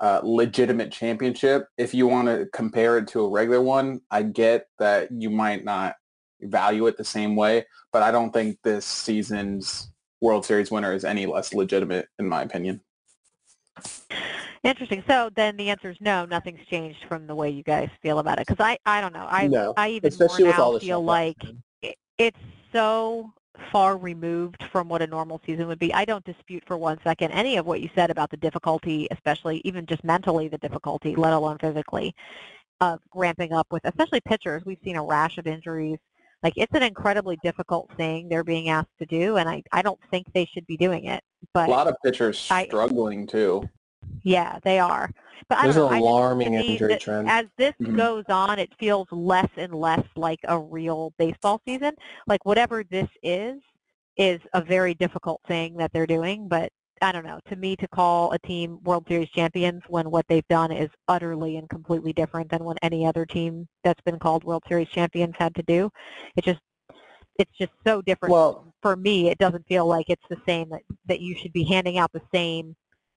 uh, 0.00 0.20
legitimate 0.24 0.90
championship. 0.90 1.68
If 1.76 1.94
you 1.94 2.08
want 2.08 2.26
to 2.28 2.46
compare 2.52 2.98
it 2.98 3.06
to 3.08 3.24
a 3.24 3.28
regular 3.28 3.60
one, 3.60 4.00
I 4.10 4.22
get 4.22 4.66
that 4.78 5.10
you 5.12 5.30
might 5.30 5.64
not 5.64 5.94
value 6.42 6.86
it 6.86 6.96
the 6.96 7.04
same 7.04 7.36
way. 7.36 7.66
But 7.92 8.02
I 8.02 8.10
don't 8.10 8.32
think 8.32 8.58
this 8.62 8.84
season's 8.84 9.90
World 10.20 10.44
Series 10.44 10.70
winner 10.70 10.92
is 10.92 11.04
any 11.04 11.26
less 11.26 11.54
legitimate, 11.54 12.08
in 12.18 12.28
my 12.28 12.42
opinion. 12.42 12.80
Interesting. 14.64 15.04
So 15.08 15.30
then 15.36 15.56
the 15.56 15.70
answer 15.70 15.90
is 15.90 15.96
no. 16.00 16.24
Nothing's 16.24 16.66
changed 16.66 17.04
from 17.08 17.26
the 17.26 17.34
way 17.34 17.48
you 17.48 17.62
guys 17.62 17.88
feel 18.02 18.18
about 18.18 18.38
it. 18.38 18.46
Because 18.46 18.64
I, 18.64 18.76
I 18.84 19.00
don't 19.00 19.12
know. 19.12 19.26
I, 19.28 19.46
no. 19.46 19.72
I 19.76 19.90
even 19.90 20.08
Especially 20.08 20.44
more 20.44 20.52
now 20.52 20.78
feel 20.78 21.02
like 21.02 21.36
it, 21.82 21.96
it's 22.18 22.38
so 22.72 23.32
far 23.72 23.96
removed 23.96 24.62
from 24.70 24.88
what 24.88 25.02
a 25.02 25.06
normal 25.06 25.40
season 25.46 25.66
would 25.68 25.78
be. 25.78 25.92
I 25.94 26.04
don't 26.04 26.24
dispute 26.24 26.64
for 26.66 26.76
one 26.76 26.98
second 27.04 27.32
any 27.32 27.56
of 27.56 27.66
what 27.66 27.80
you 27.80 27.90
said 27.94 28.10
about 28.10 28.30
the 28.30 28.36
difficulty, 28.36 29.08
especially 29.10 29.60
even 29.64 29.86
just 29.86 30.04
mentally 30.04 30.48
the 30.48 30.58
difficulty, 30.58 31.16
let 31.16 31.32
alone 31.32 31.58
physically, 31.58 32.14
of 32.80 33.00
ramping 33.14 33.52
up 33.52 33.66
with, 33.70 33.84
especially 33.84 34.20
pitchers. 34.20 34.64
We've 34.64 34.78
seen 34.84 34.96
a 34.96 35.02
rash 35.02 35.38
of 35.38 35.46
injuries 35.46 35.98
like 36.42 36.52
it's 36.56 36.74
an 36.74 36.82
incredibly 36.82 37.36
difficult 37.42 37.90
thing 37.96 38.28
they're 38.28 38.44
being 38.44 38.68
asked 38.68 38.96
to 38.98 39.06
do, 39.06 39.36
and 39.36 39.48
I, 39.48 39.62
I 39.72 39.82
don't 39.82 39.98
think 40.10 40.26
they 40.34 40.44
should 40.46 40.66
be 40.66 40.76
doing 40.76 41.06
it. 41.06 41.22
But 41.52 41.68
A 41.68 41.72
lot 41.72 41.88
of 41.88 41.96
pitchers 42.04 42.46
I- 42.50 42.66
struggling 42.66 43.26
too. 43.26 43.68
yeah, 44.22 44.58
they 44.62 44.78
are. 44.78 45.10
But 45.48 45.58
I 45.58 45.62
There's 45.64 45.76
don't 45.76 45.90
know. 45.90 45.96
an 45.96 46.02
alarming 46.02 46.52
to 46.52 46.58
injury 46.58 46.96
trend. 46.98 47.28
As 47.28 47.46
this 47.56 47.72
Mhm. 47.80 47.96
goes 47.96 48.24
on, 48.28 48.58
it 48.58 48.70
feels 48.78 49.06
less 49.10 49.48
and 49.56 49.72
less 49.72 50.04
like 50.16 50.40
a 50.44 50.58
real 50.58 51.12
baseball 51.18 51.60
season. 51.66 51.94
Like 52.26 52.44
whatever 52.44 52.84
this 52.84 53.08
is, 53.22 53.56
is 54.16 54.40
a 54.52 54.60
very 54.60 54.94
difficult 54.94 55.40
thing 55.46 55.76
that 55.76 55.92
they're 55.92 56.06
doing. 56.06 56.48
But 56.48 56.70
I 57.02 57.12
don't 57.12 57.24
know. 57.24 57.40
To 57.48 57.56
me, 57.56 57.76
to 57.76 57.88
call 57.88 58.32
a 58.32 58.38
team 58.38 58.78
World 58.84 59.04
Series 59.08 59.28
champions 59.30 59.82
when 59.88 60.10
what 60.10 60.26
they've 60.28 60.46
done 60.48 60.72
is 60.72 60.88
utterly 61.08 61.56
and 61.56 61.68
completely 61.68 62.12
different 62.12 62.50
than 62.50 62.64
what 62.64 62.78
any 62.82 63.06
other 63.06 63.24
team 63.26 63.66
that's 63.84 64.00
been 64.02 64.18
called 64.18 64.44
World 64.44 64.62
Series 64.68 64.88
champions 64.88 65.34
had 65.38 65.54
to 65.56 65.62
do, 65.62 65.90
it 66.36 66.44
just 66.44 66.60
it's 67.38 67.56
just 67.56 67.70
so 67.86 68.02
different 68.02 68.32
Well, 68.32 68.74
for 68.82 68.96
me, 68.96 69.30
it 69.30 69.38
doesn't 69.38 69.66
feel 69.68 69.86
like 69.86 70.06
it's 70.08 70.24
the 70.28 70.40
same 70.46 70.68
that, 70.70 70.82
that 71.06 71.20
you 71.20 71.36
should 71.36 71.52
be 71.52 71.62
handing 71.64 71.98
out 71.98 72.12
the 72.12 72.22
same. 72.34 72.74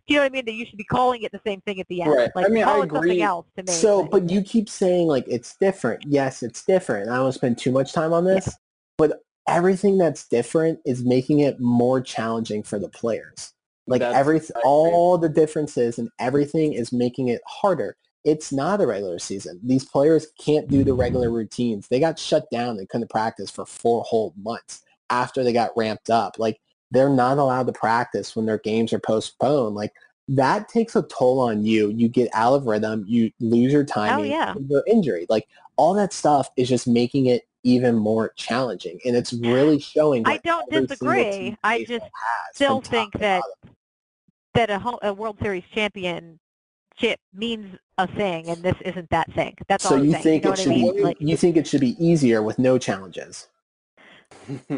Do 0.08 0.14
you 0.14 0.20
know 0.20 0.24
what 0.24 0.32
I 0.32 0.34
mean? 0.34 0.46
That 0.46 0.54
you 0.54 0.66
should 0.66 0.78
be 0.78 0.84
calling 0.84 1.24
it 1.24 1.32
the 1.32 1.42
same 1.46 1.62
thing 1.62 1.80
at 1.80 1.88
the 1.88 2.02
end. 2.02 2.12
Right. 2.12 2.30
Like 2.36 2.46
I 2.46 2.50
mean, 2.50 2.64
I 2.64 2.66
call 2.66 2.82
it 2.82 2.86
agree. 2.86 3.00
something 3.00 3.22
else 3.22 3.46
to 3.58 3.64
me. 3.64 3.72
So, 3.72 4.04
but- 4.04 4.12
but 4.12 4.30
you 4.30 4.42
keep 4.42 4.70
saying 4.70 5.08
like 5.08 5.26
it's 5.28 5.56
different. 5.58 6.04
Yes, 6.08 6.44
it's 6.44 6.64
different. 6.64 7.10
I 7.10 7.18
don't 7.18 7.32
spend 7.32 7.58
too 7.58 7.72
much 7.72 7.94
time 7.94 8.14
on 8.14 8.26
this, 8.26 8.58
but 8.98 9.22
everything 9.48 9.98
that's 9.98 10.28
different 10.28 10.80
is 10.86 11.04
making 11.04 11.40
it 11.40 11.60
more 11.60 12.00
challenging 12.02 12.64
for 12.64 12.78
the 12.80 12.90
players. 12.90 13.54
Like 13.88 14.02
every 14.02 14.42
all 14.64 15.18
the 15.18 15.30
differences 15.30 15.98
and 15.98 16.10
everything 16.20 16.74
is 16.74 16.92
making 16.92 17.30
it 17.30 17.42
harder. 17.48 17.98
It's 18.24 18.52
not 18.52 18.82
a 18.82 18.88
regular 18.88 19.18
season. 19.18 19.60
These 19.64 19.86
players 19.86 20.28
can't 20.40 20.68
do 20.68 20.84
the 20.84 20.94
regular 20.94 21.32
routines. 21.32 21.88
They 21.88 22.00
got 22.00 22.20
shut 22.20 22.46
down 22.52 22.78
and 22.78 22.88
couldn't 22.88 23.10
practice 23.10 23.50
for 23.50 23.66
four 23.66 24.04
whole 24.04 24.34
months 24.42 24.84
after 25.10 25.44
they 25.44 25.52
got 25.52 25.72
ramped 25.76 26.10
up. 26.10 26.38
Like 26.38 26.62
they're 26.92 27.10
not 27.10 27.40
allowed 27.40 27.68
to 27.68 27.74
practice 27.74 28.36
when 28.36 28.46
their 28.46 28.60
games 28.60 28.94
are 28.94 29.00
postponed. 29.00 29.76
Like 29.76 29.94
that 30.28 30.70
takes 30.70 30.96
a 30.96 31.02
toll 31.04 31.40
on 31.40 31.66
you. 31.66 31.90
You 31.90 32.08
get 32.08 32.30
out 32.34 32.54
of 32.54 32.68
rhythm. 32.68 33.04
You 33.08 33.32
lose 33.40 33.74
your 33.74 33.84
timing. 33.84 34.26
Oh, 34.26 34.36
yeah. 34.36 34.54
You're 34.70 34.84
injured. 34.88 35.26
Like 35.30 35.48
all 35.76 35.94
that 35.96 36.14
stuff 36.14 36.50
is 36.58 36.70
just 36.70 36.88
making 36.88 37.26
it 37.26 37.44
even 37.64 37.96
more 37.96 38.34
challenging, 38.36 39.00
and 39.06 39.16
it's 39.16 39.34
really 39.34 39.80
showing. 39.80 40.24
I 40.26 40.38
don't 40.38 40.70
disagree. 40.70 41.58
I 41.64 41.84
just 41.84 42.06
still 42.54 42.82
think 42.82 43.14
that 43.20 43.44
that 44.54 44.70
a, 44.70 44.80
ho- 44.80 45.00
a 45.02 45.14
World 45.14 45.38
Series 45.42 45.64
championship 45.74 46.40
means 47.34 47.78
a 47.98 48.08
thing, 48.08 48.50
and 48.50 48.62
this 48.64 48.76
isn't 48.84 49.10
that 49.10 49.32
thing. 49.34 49.56
That's 49.68 49.84
So 49.86 49.96
all 49.96 50.02
I'm 50.02 50.06
you 50.06 50.12
saying. 50.14 50.24
think 50.24 50.44
you 50.44 50.50
know 50.50 50.54
it 50.54 50.60
should 50.60 50.72
I 50.74 50.76
mean? 50.76 50.96
be 50.96 51.04
Like, 51.04 51.18
you 51.20 51.38
think 51.38 51.58
it 51.58 51.68
should 51.68 51.82
be 51.82 51.96
easier 52.04 52.42
with 52.42 52.60
no 52.60 52.78
challenges? 52.78 53.48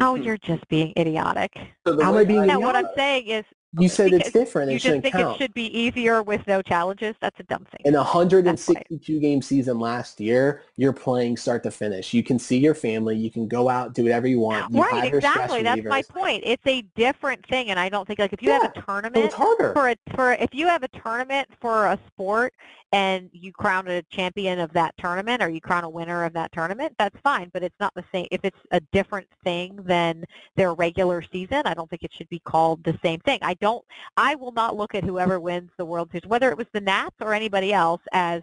oh, 0.00 0.14
you're 0.14 0.38
just 0.38 0.66
being 0.68 0.92
idiotic. 0.96 1.56
So 1.86 2.00
How 2.00 2.10
am 2.12 2.18
I 2.18 2.24
being 2.24 2.46
No, 2.46 2.58
what 2.60 2.76
I'm 2.76 2.88
saying 2.96 3.26
is 3.28 3.44
You 3.78 3.88
said 3.88 4.12
it's 4.12 4.28
because 4.28 4.32
different. 4.32 4.70
you 4.70 4.76
It 4.76 4.80
just 4.80 4.84
shouldn't 4.86 5.02
think 5.02 5.16
count. 5.16 5.36
it 5.36 5.42
should 5.42 5.54
be 5.54 5.66
easier 5.78 6.22
with 6.22 6.46
no 6.46 6.62
challenges. 6.62 7.16
That's 7.20 7.38
a 7.40 7.44
dumb 7.44 7.66
thing. 7.70 7.80
In 7.84 7.94
a 7.94 7.98
162 7.98 9.20
game 9.20 9.42
season 9.42 9.78
last 9.78 10.20
year, 10.20 10.62
you're 10.76 10.92
playing 10.92 11.36
start 11.36 11.62
to 11.64 11.70
finish. 11.70 12.14
You 12.14 12.22
can 12.22 12.38
see 12.38 12.58
your 12.58 12.74
family. 12.74 13.16
You 13.16 13.30
can 13.30 13.48
go 13.48 13.68
out, 13.68 13.94
do 13.94 14.02
whatever 14.04 14.26
you 14.26 14.40
want. 14.40 14.72
You 14.72 14.82
Right, 14.82 14.94
have 15.04 15.08
your 15.08 15.20
stress 15.22 15.54
exactly. 15.54 15.62
That's 15.62 15.84
my 15.84 16.02
point. 16.02 16.42
It's 16.44 16.66
a 16.66 16.82
different 16.96 17.46
thing, 17.48 17.70
and 17.70 17.78
I 17.80 17.88
don't 17.88 18.06
think 18.06 18.18
like 18.18 18.32
if 18.32 18.42
you 18.42 18.50
have 18.50 18.64
a 18.64 18.68
tournament 18.86 19.16
it's 19.24 19.34
harder. 19.34 19.72
for 19.72 19.88
a 19.90 19.96
for 20.14 20.32
if 20.34 20.54
you 20.54 20.66
have 20.66 20.82
a 20.82 20.88
tournament 20.88 21.48
for 21.60 21.86
a 21.86 21.98
sport 22.06 22.54
and 22.92 23.28
you 23.32 23.52
crown 23.52 23.88
a 23.88 24.02
champion 24.02 24.60
of 24.60 24.72
that 24.72 24.94
tournament 24.98 25.42
or 25.42 25.48
you 25.48 25.60
crown 25.60 25.84
a 25.84 25.88
winner 25.88 26.24
of 26.24 26.32
that 26.34 26.52
tournament, 26.52 26.94
that's 26.98 27.18
fine. 27.22 27.50
But 27.52 27.62
it's 27.64 27.74
not 27.80 27.92
the 27.94 28.04
same. 28.12 28.26
If 28.30 28.40
it's 28.44 28.58
a 28.70 28.80
different 28.92 29.26
thing 29.42 29.76
than 29.84 30.24
their 30.56 30.74
regular 30.74 31.22
season, 31.22 31.62
I 31.66 31.74
don't 31.74 31.90
think 31.90 32.04
it 32.04 32.12
should 32.12 32.28
be 32.28 32.38
called 32.40 32.84
the 32.84 32.96
same 33.02 33.20
thing. 33.20 33.38
I 33.42 33.54
don't. 33.64 33.84
I 34.18 34.34
will 34.34 34.52
not 34.52 34.76
look 34.76 34.94
at 34.94 35.04
whoever 35.04 35.40
wins 35.40 35.70
the 35.78 35.84
World 35.86 36.10
Series, 36.12 36.26
whether 36.26 36.50
it 36.50 36.58
was 36.58 36.66
the 36.74 36.80
Nats 36.82 37.16
or 37.20 37.32
anybody 37.32 37.72
else, 37.72 38.02
as 38.12 38.42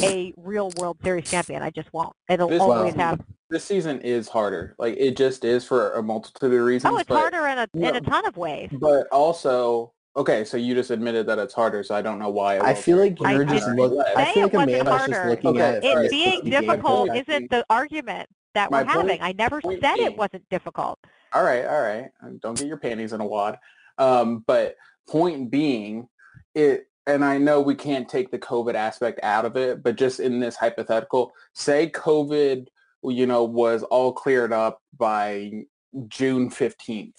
a 0.00 0.32
real 0.36 0.70
World 0.78 0.96
Series 1.02 1.28
champion. 1.28 1.60
I 1.62 1.70
just 1.70 1.92
won't. 1.92 2.14
It'll 2.28 2.48
This- 2.48 2.60
always 2.62 2.94
Wow. 2.94 3.00
have. 3.10 3.20
this 3.50 3.64
season 3.64 4.00
is 4.02 4.28
harder. 4.28 4.76
Like 4.78 4.94
it 4.96 5.16
just 5.16 5.44
is 5.44 5.64
for 5.64 5.92
a 5.94 6.02
multitude 6.04 6.52
of 6.54 6.60
reasons. 6.64 6.94
Oh, 6.94 6.98
it's 6.98 7.08
but, 7.08 7.18
harder 7.18 7.46
in 7.48 7.58
a 7.58 7.66
in 7.74 7.96
a 7.96 8.00
ton 8.00 8.24
of 8.24 8.36
ways. 8.36 8.70
But 8.72 9.08
also, 9.10 9.92
okay, 10.16 10.44
so 10.44 10.56
you 10.56 10.72
just 10.76 10.92
admitted 10.92 11.26
that 11.26 11.40
it's 11.40 11.52
harder. 11.52 11.82
So 11.82 11.96
I 11.96 12.00
don't 12.02 12.20
know 12.20 12.28
why. 12.30 12.56
it 12.58 12.62
I 12.62 12.74
feel 12.74 12.96
like 12.98 13.16
I 13.24 13.32
you're 13.32 13.44
didn't 13.44 13.58
just 13.58 13.68
looking. 13.76 14.00
I 14.16 14.26
feel 14.32 14.44
it 14.44 14.52
like 14.54 14.68
wasn't 14.68 14.70
Amanda's 14.82 15.06
just 15.08 15.12
harder. 15.18 15.30
looking 15.30 15.50
Okay, 15.50 15.60
at 15.78 15.84
it 15.84 15.94
right. 15.96 16.04
It 16.04 16.10
being 16.12 16.30
60 16.30 16.50
game 16.50 16.60
difficult 16.60 17.16
isn't 17.16 17.50
the 17.50 17.66
argument. 17.68 18.28
that 18.54 18.70
My 18.70 18.82
we're 18.82 18.84
point- 18.92 18.96
having. 19.10 19.22
I 19.22 19.32
never 19.32 19.60
said 19.60 19.80
being- 19.80 20.06
it 20.12 20.16
wasn't 20.16 20.44
difficult. 20.48 20.98
All 21.32 21.44
right, 21.44 21.64
all 21.64 21.80
right. 21.80 22.06
Don't 22.40 22.58
get 22.58 22.66
your 22.66 22.78
panties 22.78 23.12
in 23.12 23.20
a 23.20 23.24
wad. 23.26 23.58
Um, 24.00 24.42
but 24.46 24.74
point 25.08 25.50
being, 25.50 26.08
it, 26.54 26.86
and 27.06 27.24
I 27.24 27.38
know 27.38 27.60
we 27.60 27.74
can't 27.74 28.08
take 28.08 28.30
the 28.30 28.38
COVID 28.38 28.74
aspect 28.74 29.20
out 29.22 29.44
of 29.44 29.56
it, 29.56 29.82
but 29.82 29.96
just 29.96 30.18
in 30.18 30.40
this 30.40 30.56
hypothetical, 30.56 31.32
say 31.54 31.88
COVID, 31.90 32.66
you 33.04 33.26
know, 33.26 33.44
was 33.44 33.82
all 33.84 34.12
cleared 34.12 34.52
up 34.52 34.80
by 34.96 35.64
June 36.08 36.50
15th, 36.50 37.12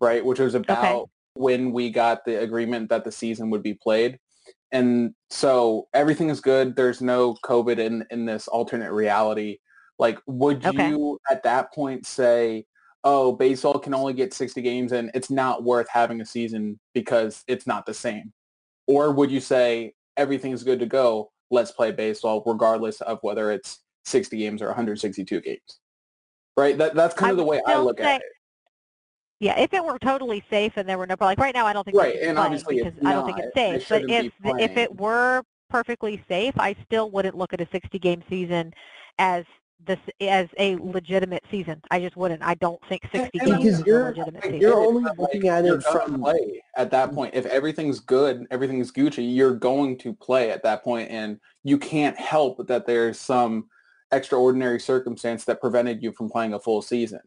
right? 0.00 0.24
Which 0.24 0.40
was 0.40 0.54
about 0.54 1.08
when 1.34 1.72
we 1.72 1.90
got 1.90 2.24
the 2.24 2.42
agreement 2.42 2.88
that 2.90 3.04
the 3.04 3.12
season 3.12 3.50
would 3.50 3.62
be 3.62 3.74
played. 3.74 4.18
And 4.72 5.14
so 5.30 5.88
everything 5.94 6.30
is 6.30 6.40
good. 6.40 6.74
There's 6.74 7.00
no 7.00 7.36
COVID 7.44 7.78
in, 7.78 8.04
in 8.10 8.24
this 8.24 8.48
alternate 8.48 8.92
reality. 8.92 9.58
Like, 9.98 10.18
would 10.26 10.64
Okay. 10.64 10.88
you 10.88 11.20
at 11.30 11.44
that 11.44 11.72
point 11.72 12.06
say, 12.06 12.66
oh, 13.04 13.32
baseball 13.32 13.78
can 13.78 13.94
only 13.94 14.14
get 14.14 14.32
60 14.32 14.60
games 14.62 14.92
and 14.92 15.10
it's 15.14 15.30
not 15.30 15.62
worth 15.62 15.86
having 15.88 16.20
a 16.20 16.26
season 16.26 16.78
because 16.94 17.44
it's 17.46 17.66
not 17.66 17.86
the 17.86 17.94
same? 17.94 18.32
Or 18.86 19.12
would 19.12 19.30
you 19.30 19.40
say 19.40 19.94
everything's 20.16 20.62
good 20.62 20.80
to 20.80 20.86
go, 20.86 21.30
let's 21.50 21.70
play 21.70 21.92
baseball 21.92 22.42
regardless 22.46 23.00
of 23.02 23.18
whether 23.22 23.50
it's 23.50 23.80
60 24.06 24.36
games 24.38 24.62
or 24.62 24.66
162 24.66 25.40
games? 25.40 25.80
Right? 26.56 26.78
That, 26.78 26.94
that's 26.94 27.14
kind 27.14 27.30
of 27.30 27.36
the 27.36 27.44
way 27.44 27.60
I 27.66 27.78
look 27.78 27.98
say- 27.98 28.14
at 28.14 28.20
it. 28.20 28.26
Yeah, 29.40 29.58
if 29.58 29.74
it 29.74 29.84
were 29.84 29.98
totally 29.98 30.42
safe 30.48 30.72
and 30.76 30.88
there 30.88 30.96
were 30.96 31.06
no 31.06 31.16
like 31.20 31.38
right 31.38 31.54
now, 31.54 31.66
I 31.66 31.72
don't 31.74 31.84
think 31.84 31.98
Right, 31.98 32.16
and 32.22 32.38
obviously 32.38 32.78
it's 32.78 32.94
because 32.94 33.06
I 33.06 33.12
don't 33.12 33.26
think 33.26 33.38
it's 33.40 33.54
safe. 33.54 33.88
But 33.88 34.08
if 34.08 34.32
if 34.58 34.76
it 34.78 34.98
were 34.98 35.42
perfectly 35.68 36.24
safe, 36.28 36.54
I 36.56 36.74
still 36.84 37.10
wouldn't 37.10 37.36
look 37.36 37.52
at 37.52 37.60
a 37.60 37.68
60 37.70 37.98
game 37.98 38.22
season 38.30 38.72
as 39.18 39.44
this 39.86 39.98
as 40.20 40.48
a 40.58 40.76
legitimate 40.76 41.44
season. 41.50 41.80
I 41.90 42.00
just 42.00 42.16
wouldn't. 42.16 42.42
I 42.42 42.54
don't 42.54 42.80
think 42.88 43.02
60 43.12 43.38
and 43.38 43.48
games 43.48 43.64
is 43.66 43.80
a 43.80 43.84
you're- 43.84 44.04
legitimate 44.04 44.42
season. 44.42 44.60
You're 44.60 44.74
only 44.74 45.10
looking 45.18 45.48
at 45.48 45.64
it 45.64 45.82
from- 45.84 46.20
play 46.20 46.62
at 46.76 46.90
that 46.90 47.12
point. 47.12 47.34
If 47.34 47.46
everything's 47.46 48.00
good, 48.00 48.46
everything's 48.50 48.92
Gucci, 48.92 49.34
you're 49.34 49.54
going 49.54 49.98
to 49.98 50.14
play 50.14 50.50
at 50.50 50.62
that 50.62 50.82
point, 50.84 51.10
and 51.10 51.38
you 51.62 51.78
can't 51.78 52.18
help 52.18 52.66
that 52.66 52.86
there's 52.86 53.18
some 53.18 53.68
extraordinary 54.12 54.78
circumstance 54.80 55.44
that 55.44 55.60
prevented 55.60 56.02
you 56.02 56.12
from 56.12 56.28
playing 56.30 56.54
a 56.54 56.60
full 56.60 56.82
season, 56.82 57.20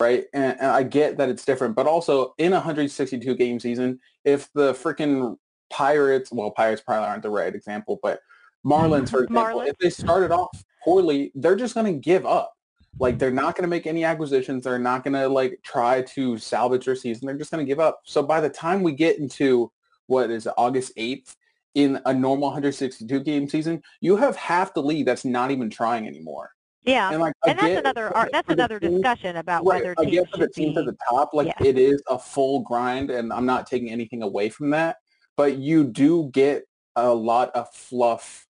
right? 0.00 0.24
And, 0.32 0.58
and 0.60 0.70
I 0.70 0.82
get 0.82 1.16
that 1.18 1.28
it's 1.28 1.44
different, 1.44 1.76
but 1.76 1.86
also 1.86 2.34
in 2.38 2.52
a 2.52 2.56
162 2.56 3.34
game 3.36 3.60
season, 3.60 4.00
if 4.24 4.52
the 4.54 4.72
freaking 4.72 5.36
Pirates, 5.70 6.30
well, 6.32 6.50
Pirates 6.50 6.82
probably 6.82 7.06
aren't 7.06 7.22
the 7.22 7.30
right 7.30 7.54
example, 7.54 7.98
but 8.02 8.20
Marlins, 8.66 9.10
for 9.10 9.24
example, 9.24 9.60
Marlins. 9.60 9.68
if 9.68 9.78
they 9.78 9.90
started 9.90 10.30
off 10.30 10.64
poorly, 10.84 11.32
they're 11.34 11.56
just 11.56 11.74
going 11.74 11.86
to 11.86 11.98
give 11.98 12.26
up. 12.26 12.52
Like 13.00 13.18
they're 13.18 13.30
not 13.30 13.56
going 13.56 13.62
to 13.62 13.68
make 13.68 13.86
any 13.86 14.04
acquisitions. 14.04 14.64
They're 14.64 14.78
not 14.78 15.02
going 15.02 15.14
to 15.14 15.28
like 15.28 15.58
try 15.64 16.02
to 16.02 16.38
salvage 16.38 16.84
their 16.84 16.94
season. 16.94 17.26
They're 17.26 17.36
just 17.36 17.50
going 17.50 17.64
to 17.64 17.68
give 17.68 17.80
up. 17.80 18.00
So 18.04 18.22
by 18.22 18.40
the 18.40 18.48
time 18.48 18.82
we 18.82 18.92
get 18.92 19.18
into 19.18 19.72
what 20.06 20.30
is 20.30 20.46
it, 20.46 20.52
August 20.56 20.92
8th 20.96 21.34
in 21.74 22.00
a 22.06 22.14
normal 22.14 22.48
162 22.48 23.20
game 23.20 23.48
season, 23.48 23.82
you 24.00 24.16
have 24.16 24.36
half 24.36 24.74
the 24.74 24.82
league 24.82 25.06
that's 25.06 25.24
not 25.24 25.50
even 25.50 25.70
trying 25.70 26.06
anymore. 26.06 26.50
Yeah. 26.84 27.10
And 27.10 27.20
like 27.20 27.32
And 27.46 27.58
that's 27.58 27.80
another 27.80 28.12
that's 28.30 28.48
another 28.48 28.78
team- 28.78 28.92
discussion 28.92 29.36
about 29.36 29.66
Right, 29.66 29.82
whether 29.82 29.94
teams 29.96 30.28
the 30.32 30.38
should 30.38 30.52
teams 30.52 30.74
be 30.74 30.80
at 30.80 30.86
the 30.86 30.96
top, 31.10 31.30
like 31.32 31.46
yes. 31.46 31.56
it 31.60 31.78
is 31.78 32.02
a 32.08 32.18
full 32.18 32.60
grind, 32.60 33.10
and 33.10 33.32
I'm 33.32 33.46
not 33.46 33.66
taking 33.66 33.90
anything 33.90 34.22
away 34.22 34.50
from 34.50 34.70
that. 34.70 34.96
But 35.36 35.56
you 35.56 35.84
do 35.84 36.30
get 36.32 36.64
a 36.94 37.12
lot 37.12 37.50
of 37.56 37.72
fluff 37.74 38.46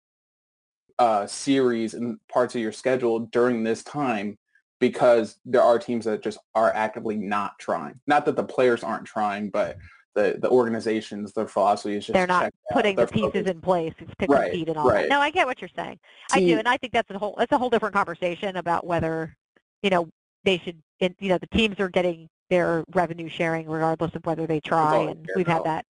uh, 1.02 1.26
series 1.26 1.96
and 1.96 2.20
parts 2.28 2.54
of 2.54 2.62
your 2.62 2.72
schedule 2.72 3.22
during 3.22 3.64
this 3.64 3.82
time 3.84 4.38
because 4.80 5.40
there 5.46 5.64
are 5.64 5.80
teams 5.80 6.06
that 6.06 6.22
just 6.22 6.38
are 6.54 6.72
actively 6.76 7.18
not 7.18 7.58
trying. 7.58 8.00
Not 8.06 8.24
that 8.26 8.36
the 8.36 8.44
players 8.44 8.84
aren't 8.84 9.06
trying, 9.06 9.50
but 9.50 9.80
the 10.14 10.38
the 10.40 10.50
organizations, 10.52 11.34
their 11.34 11.48
philosophy 11.48 11.96
is 11.96 12.06
just 12.06 12.14
they're 12.14 12.28
not 12.28 12.44
checked 12.44 12.56
out. 12.70 12.76
putting 12.76 12.96
the 12.98 13.08
They're 13.08 13.08
pieces 13.08 13.34
focused. 13.34 13.50
in 13.50 13.62
place 13.62 13.94
to 14.20 14.28
Right, 14.28 14.52
compete 14.52 14.70
and 14.70 14.78
all 14.78 14.90
that. 14.90 15.10
No, 15.10 15.20
I 15.20 15.32
get 15.32 15.48
what 15.48 15.60
you're 15.60 15.72
saying. 15.76 15.98
I 16.32 16.40
do, 16.40 16.60
and 16.60 16.68
I 16.68 16.78
think 16.78 16.94
that's 16.94 17.10
a 17.10 17.18
whole 17.18 17.34
that's 17.36 17.52
a 17.52 17.58
whole 17.58 17.72
different 17.72 17.96
conversation 17.96 18.58
about 18.58 18.86
whether 18.86 19.36
you 19.82 19.90
know 19.90 20.08
they 20.44 20.60
should. 20.60 20.78
You 21.00 21.30
know, 21.30 21.40
the 21.40 21.48
teams 21.48 21.80
are 21.80 21.90
getting 21.90 22.30
their 22.52 22.84
revenue 22.94 23.28
sharing 23.28 23.68
regardless 23.68 24.14
of 24.14 24.24
whether 24.24 24.46
they 24.46 24.60
try, 24.60 24.98
and 24.98 25.28
we've 25.36 25.48
had 25.48 25.64
that. 25.66 25.84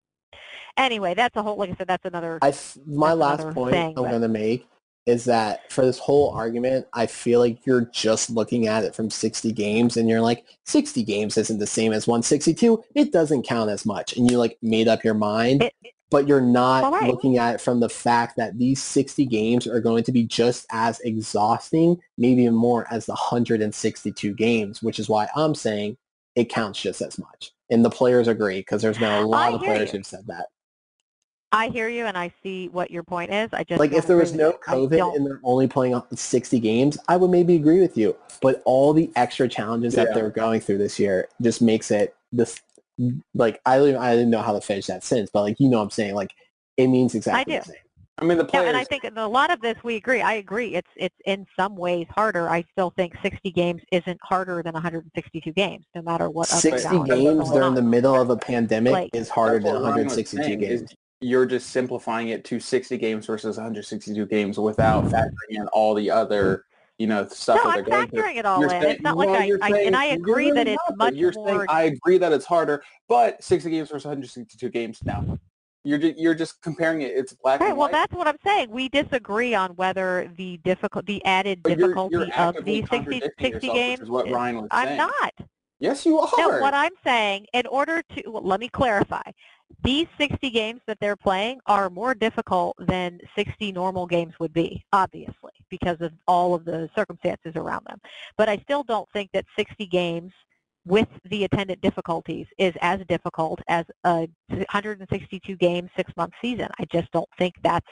Anyway, 0.77 1.15
that's 1.15 1.35
a 1.35 1.43
whole. 1.43 1.57
Like 1.57 1.71
I 1.71 1.75
said, 1.75 1.87
that's 1.87 2.05
another. 2.05 2.39
I 2.41 2.49
f- 2.49 2.77
my 2.85 3.07
That's 3.09 3.19
last 3.19 3.41
another 3.41 3.53
point 3.55 3.73
thing, 3.73 3.97
I'm 3.97 4.09
going 4.09 4.21
to 4.21 4.29
make 4.29 4.70
is 5.05 5.25
that 5.25 5.71
for 5.71 5.85
this 5.85 5.97
whole 5.97 6.29
argument, 6.31 6.85
I 6.93 7.07
feel 7.07 7.39
like 7.39 7.65
you're 7.65 7.85
just 7.91 8.29
looking 8.29 8.67
at 8.67 8.83
it 8.83 8.93
from 8.95 9.09
60 9.09 9.51
games 9.51 9.97
and 9.97 10.07
you're 10.07 10.21
like, 10.21 10.45
60 10.65 11.03
games 11.03 11.37
isn't 11.37 11.57
the 11.59 11.65
same 11.67 11.91
as 11.91 12.07
162. 12.07 12.83
It 12.95 13.11
doesn't 13.11 13.43
count 13.47 13.69
as 13.71 13.85
much. 13.85 14.15
And 14.15 14.29
you 14.29 14.37
like 14.37 14.57
made 14.61 14.87
up 14.87 15.03
your 15.03 15.15
mind, 15.15 15.63
It- 15.63 15.73
but 16.11 16.27
you're 16.27 16.41
not 16.41 16.91
right. 16.91 17.09
looking 17.09 17.37
at 17.37 17.55
it 17.55 17.61
from 17.61 17.79
the 17.79 17.87
fact 17.89 18.35
that 18.35 18.57
these 18.57 18.83
60 18.83 19.25
games 19.25 19.65
are 19.65 19.79
going 19.79 20.03
to 20.03 20.11
be 20.11 20.23
just 20.25 20.65
as 20.71 20.99
exhausting, 20.99 21.97
maybe 22.17 22.43
even 22.43 22.53
more 22.55 22.85
as 22.91 23.05
the 23.05 23.15
162 23.15 24.33
games, 24.33 24.83
which 24.83 24.99
is 24.99 25.07
why 25.09 25.29
I'm 25.35 25.55
saying 25.55 25.97
it 26.35 26.49
counts 26.49 26.81
just 26.81 27.01
as 27.01 27.17
much. 27.17 27.51
And 27.69 27.83
the 27.85 27.89
players 27.89 28.27
agree 28.27 28.59
because 28.59 28.81
there's 28.81 28.97
been 28.97 29.23
a 29.23 29.25
lot 29.25 29.51
I 29.51 29.55
of 29.55 29.61
players 29.61 29.93
you. 29.93 29.99
who've 29.99 30.05
said 30.05 30.27
that. 30.27 30.47
I 31.53 31.67
hear 31.67 31.89
you, 31.89 32.05
and 32.05 32.17
I 32.17 32.31
see 32.41 32.69
what 32.69 32.91
your 32.91 33.03
point 33.03 33.31
is. 33.31 33.49
I 33.51 33.63
just 33.63 33.79
like 33.79 33.91
if 33.91 34.07
there 34.07 34.17
was 34.17 34.33
no 34.33 34.53
COVID 34.53 35.15
and 35.15 35.25
they're 35.25 35.41
only 35.43 35.67
playing 35.67 35.93
up 35.93 36.07
60 36.17 36.59
games, 36.59 36.97
I 37.07 37.17
would 37.17 37.29
maybe 37.29 37.55
agree 37.55 37.81
with 37.81 37.97
you. 37.97 38.15
But 38.41 38.61
all 38.65 38.93
the 38.93 39.11
extra 39.15 39.47
challenges 39.47 39.93
that 39.95 40.13
they're 40.13 40.29
going 40.29 40.61
through 40.61 40.77
this 40.77 40.97
year 40.97 41.27
just 41.41 41.61
makes 41.61 41.91
it 41.91 42.15
this 42.31 42.61
like 43.33 43.59
I 43.65 43.79
didn't, 43.79 43.97
I 43.97 44.11
didn't 44.11 44.29
know 44.29 44.41
how 44.41 44.53
to 44.53 44.61
finish 44.61 44.87
that 44.87 45.03
sentence, 45.03 45.29
but 45.33 45.41
like 45.41 45.59
you 45.59 45.67
know 45.67 45.77
what 45.77 45.83
I'm 45.83 45.89
saying 45.89 46.15
like 46.15 46.31
it 46.77 46.87
means 46.87 47.15
exactly 47.15 47.53
do. 47.53 47.59
the 47.59 47.65
same. 47.65 47.75
I 48.17 48.23
mean, 48.23 48.37
the 48.37 48.43
No, 48.43 48.49
players. 48.49 48.67
and 48.67 48.77
I 48.77 48.83
think 48.83 49.03
a 49.15 49.27
lot 49.27 49.51
of 49.51 49.61
this 49.61 49.75
we 49.83 49.95
agree. 49.95 50.21
I 50.21 50.33
agree. 50.33 50.75
It's 50.75 50.87
it's 50.95 51.15
in 51.25 51.45
some 51.57 51.75
ways 51.75 52.05
harder. 52.11 52.49
I 52.49 52.63
still 52.71 52.91
think 52.95 53.13
60 53.23 53.51
games 53.51 53.81
isn't 53.91 54.19
harder 54.21 54.61
than 54.61 54.73
162 54.73 55.51
games, 55.53 55.85
no 55.95 56.01
matter 56.03 56.29
what. 56.29 56.47
60 56.47 56.83
challenges 56.83 57.15
games 57.15 57.49
going 57.49 57.51
during 57.59 57.73
the 57.73 57.81
middle 57.81 58.19
of 58.21 58.29
a 58.29 58.37
pandemic 58.37 58.93
Like- 58.93 59.09
is 59.13 59.27
harder 59.27 59.59
than 59.59 59.73
what 59.73 59.81
Ryan 59.93 60.05
was 60.05 60.15
162 60.17 60.43
saying, 60.43 60.61
is 60.61 60.81
games. 60.81 60.95
You're 61.21 61.45
just 61.45 61.69
simplifying 61.69 62.29
it 62.29 62.43
to 62.45 62.59
60 62.59 62.97
games 62.97 63.27
versus 63.27 63.57
162 63.57 64.25
games 64.25 64.57
without 64.57 65.05
factoring 65.05 65.31
in 65.51 65.67
all 65.67 65.93
the 65.93 66.09
other, 66.09 66.65
you 66.97 67.05
know, 67.05 67.27
stuff 67.27 67.57
No, 67.57 67.63
that 67.63 67.69
I'm 67.69 67.75
they're 67.75 67.83
going 67.83 68.09
through. 68.09 68.21
factoring 68.23 68.35
it 68.37 68.45
all 68.45 68.59
You're 68.59 68.73
in. 68.73 68.81
saying- 68.81 68.93
it's 68.95 69.01
not 69.03 69.15
well, 69.17 69.29
like 69.29 69.41
I, 69.41 69.45
you're 69.45 69.59
I 69.61 69.69
saying- 69.71 69.87
and 69.87 69.95
I 69.95 70.05
agree 70.05 70.49
that 70.51 70.67
it's 70.67 70.81
much 70.95 71.13
You're 71.13 71.31
more. 71.33 71.47
saying 71.47 71.65
I 71.69 71.83
agree 71.83 72.17
that 72.17 72.31
it's 72.33 72.45
harder, 72.45 72.83
but 73.07 73.43
60 73.43 73.69
games 73.69 73.89
versus 73.89 74.05
162 74.05 74.69
games. 74.69 74.99
now. 75.03 75.37
you're 75.83 75.97
just, 75.99 76.17
you're 76.19 76.35
just 76.35 76.61
comparing 76.61 77.01
it. 77.01 77.11
It's 77.15 77.33
black 77.33 77.59
Right. 77.59 77.69
Well, 77.69 77.77
white. 77.81 77.91
that's 77.91 78.13
what 78.13 78.27
I'm 78.27 78.37
saying. 78.43 78.69
We 78.71 78.87
disagree 78.89 79.53
on 79.55 79.71
whether 79.77 80.31
the 80.37 80.57
difficult, 80.57 81.05
the 81.07 81.23
added 81.25 81.61
but 81.63 81.69
you're, 81.77 81.87
difficulty 81.89 82.13
you're 82.17 82.23
of 82.25 82.29
actively 82.33 82.81
these 82.81 82.89
60, 82.89 83.21
60 83.39 83.67
games. 83.67 83.99
is 84.01 84.09
what 84.09 84.29
Ryan 84.29 84.57
was 84.61 84.67
I'm 84.71 84.87
saying. 84.89 84.97
not. 84.97 85.33
Yes, 85.79 86.05
you 86.05 86.19
are. 86.19 86.29
No, 86.37 86.59
what 86.59 86.75
I'm 86.75 86.91
saying, 87.03 87.47
in 87.53 87.65
order 87.65 88.03
to, 88.15 88.29
well, 88.29 88.43
let 88.43 88.59
me 88.59 88.69
clarify. 88.69 89.23
These 89.83 90.07
60 90.17 90.49
games 90.49 90.81
that 90.87 90.97
they're 90.99 91.15
playing 91.15 91.59
are 91.65 91.89
more 91.89 92.13
difficult 92.13 92.75
than 92.79 93.19
60 93.35 93.71
normal 93.71 94.05
games 94.05 94.33
would 94.39 94.53
be, 94.53 94.83
obviously, 94.93 95.51
because 95.69 95.97
of 96.01 96.11
all 96.27 96.53
of 96.53 96.65
the 96.65 96.89
circumstances 96.95 97.53
around 97.55 97.85
them. 97.87 97.99
But 98.37 98.49
I 98.49 98.57
still 98.57 98.83
don't 98.83 99.09
think 99.11 99.31
that 99.33 99.45
60 99.57 99.85
games 99.87 100.31
with 100.85 101.07
the 101.29 101.43
attendant 101.43 101.81
difficulties 101.81 102.47
is 102.57 102.73
as 102.81 102.99
difficult 103.07 103.59
as 103.67 103.85
a 104.03 104.27
162 104.49 105.55
game 105.57 105.89
six-month 105.95 106.33
season. 106.41 106.67
I 106.79 106.85
just 106.85 107.11
don't 107.11 107.29
think 107.37 107.55
that's 107.63 107.87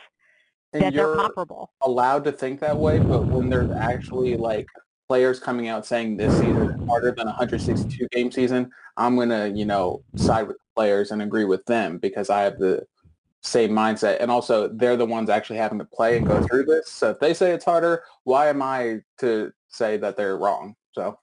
And 0.73 0.83
that 0.83 0.93
they're 0.93 1.15
comparable. 1.15 1.71
allowed 1.81 2.23
to 2.25 2.31
think 2.31 2.59
that 2.61 2.75
way, 2.77 2.99
but 2.99 3.25
when 3.25 3.49
there's 3.49 3.71
actually 3.71 4.37
like 4.37 4.67
players 5.07 5.39
coming 5.39 5.67
out 5.67 5.85
saying 5.85 6.17
this 6.17 6.33
season 6.33 6.57
is 6.69 6.87
harder 6.87 7.11
than 7.11 7.27
a 7.27 7.31
162 7.31 8.07
game 8.11 8.31
season, 8.31 8.69
I'm 8.97 9.15
gonna, 9.15 9.47
you 9.47 9.65
know, 9.65 10.03
side 10.15 10.47
with 10.47 10.57
players 10.79 11.11
and 11.11 11.21
agree 11.21 11.43
with 11.43 11.65
them 11.65 11.97
because 11.97 12.29
I 12.29 12.43
have 12.43 12.57
the 12.57 12.85
same 13.43 13.71
mindset. 13.71 14.21
And 14.21 14.31
also 14.31 14.69
they're 14.69 14.95
the 14.95 15.05
ones 15.05 15.29
actually 15.29 15.57
having 15.57 15.77
to 15.79 15.83
play 15.83 16.15
and 16.15 16.25
go 16.25 16.35
mm-hmm. 16.35 16.45
through 16.45 16.63
this. 16.63 16.89
So 16.89 17.09
if 17.09 17.19
they 17.19 17.33
say 17.33 17.51
it's 17.51 17.65
harder, 17.65 18.03
why 18.23 18.47
am 18.47 18.61
I 18.61 19.01
to 19.19 19.51
say 19.67 19.97
that 19.97 20.15
they're 20.15 20.37
wrong? 20.37 20.75
So 20.93 21.19